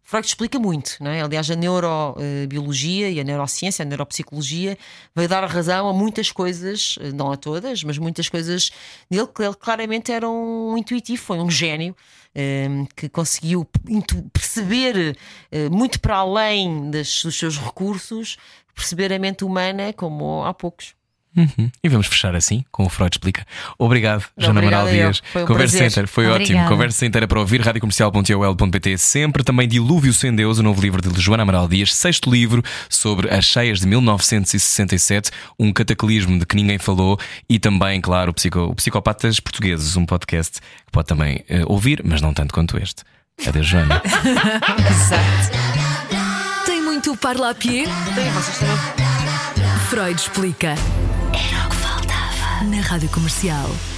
Freud 0.09 0.27
explica 0.27 0.59
muito, 0.59 0.97
não 1.01 1.11
é? 1.11 1.21
Aliás, 1.21 1.51
a 1.51 1.55
neurobiologia 1.55 3.11
e 3.11 3.21
a 3.21 3.25
neurociência, 3.25 3.83
a 3.83 3.87
neuropsicologia, 3.87 4.79
veio 5.15 5.29
dar 5.29 5.45
razão 5.45 5.87
a 5.87 5.93
muitas 5.93 6.33
coisas, 6.33 6.95
eh, 7.03 7.13
não 7.13 7.31
a 7.31 7.37
todas, 7.37 7.85
mas 7.85 7.99
muitas 7.99 8.27
coisas 8.27 8.71
dele, 9.11 9.27
que 9.27 9.43
ele 9.43 9.55
claramente 9.55 10.11
era 10.11 10.27
um 10.27 10.79
intuitivo, 10.79 11.23
foi 11.23 11.39
um 11.39 11.51
gênio. 11.51 11.95
eh, 12.35 12.69
Que 12.97 13.09
conseguiu 13.11 13.67
perceber 14.33 15.15
eh, 15.51 15.69
muito 15.69 16.01
para 16.01 16.17
além 16.17 16.91
das- 16.91 17.23
dos 17.23 17.39
seus 17.39 17.59
recursos, 17.59 18.39
perceber 18.75 19.13
a 19.13 19.19
mente 19.19 19.45
humana 19.45 19.93
como 19.93 20.43
há 20.45 20.55
poucos. 20.55 20.95
Uhum. 21.37 21.71
E 21.83 21.89
vamos 21.89 22.07
fechar 22.07 22.35
assim, 22.35 22.65
com 22.73 22.85
o 22.85 22.89
Freud 22.89 23.15
explica. 23.15 23.47
Obrigado, 23.79 24.25
Joana 24.37 24.61
Amaral. 24.61 24.89
Dias. 24.89 25.23
Foi 25.33 25.43
um 25.43 25.47
Conversa 25.47 25.77
prazer. 25.77 25.91
Center, 25.91 26.09
foi 26.09 26.27
Obrigada. 26.27 26.61
ótimo. 26.61 26.69
Conversa 26.69 26.99
Center 26.99 27.29
para 27.29 27.39
ouvir, 27.41 27.61
radiocomercial.ol.pt 27.61 28.99
sempre. 28.99 29.45
Também 29.45 29.69
Dilúvio 29.69 30.13
Sem 30.13 30.35
Deus, 30.35 30.59
o 30.59 30.63
novo 30.63 30.81
livro 30.81 31.01
de 31.01 31.21
Joana 31.21 31.43
Amaral 31.45 31.69
Dias, 31.69 31.95
sexto 31.95 32.31
livro 32.31 32.63
sobre 32.89 33.33
as 33.33 33.45
cheias 33.45 33.81
de 33.81 33.87
1967, 33.87 35.31
um 35.59 35.73
cataclismo 35.73 36.39
de 36.39 36.47
que 36.47 36.57
ninguém 36.57 36.79
falou. 36.79 37.19
E 37.49 37.59
também, 37.59 38.01
claro, 38.01 38.31
o, 38.31 38.35
Psico, 38.35 38.61
o 38.61 38.75
Psicopatas 38.75 39.39
Portugueses, 39.41 39.97
um 39.97 40.05
podcast 40.05 40.61
que 40.61 40.93
pode 40.93 41.07
também 41.07 41.45
eh, 41.49 41.63
ouvir, 41.67 42.03
mas 42.05 42.21
não 42.21 42.33
tanto 42.35 42.53
quanto 42.53 42.77
este. 42.79 43.03
Adeus, 43.47 43.67
Joana. 43.67 44.03
Tem 46.67 46.83
muito 46.83 47.17
parlapier? 47.17 47.87
Tem, 48.15 48.31
vocês 48.33 48.59
também. 48.59 48.77
Freud 49.89 50.21
explica. 50.21 50.75
Na 52.65 52.81
Rádio 52.83 53.09
Comercial. 53.11 53.98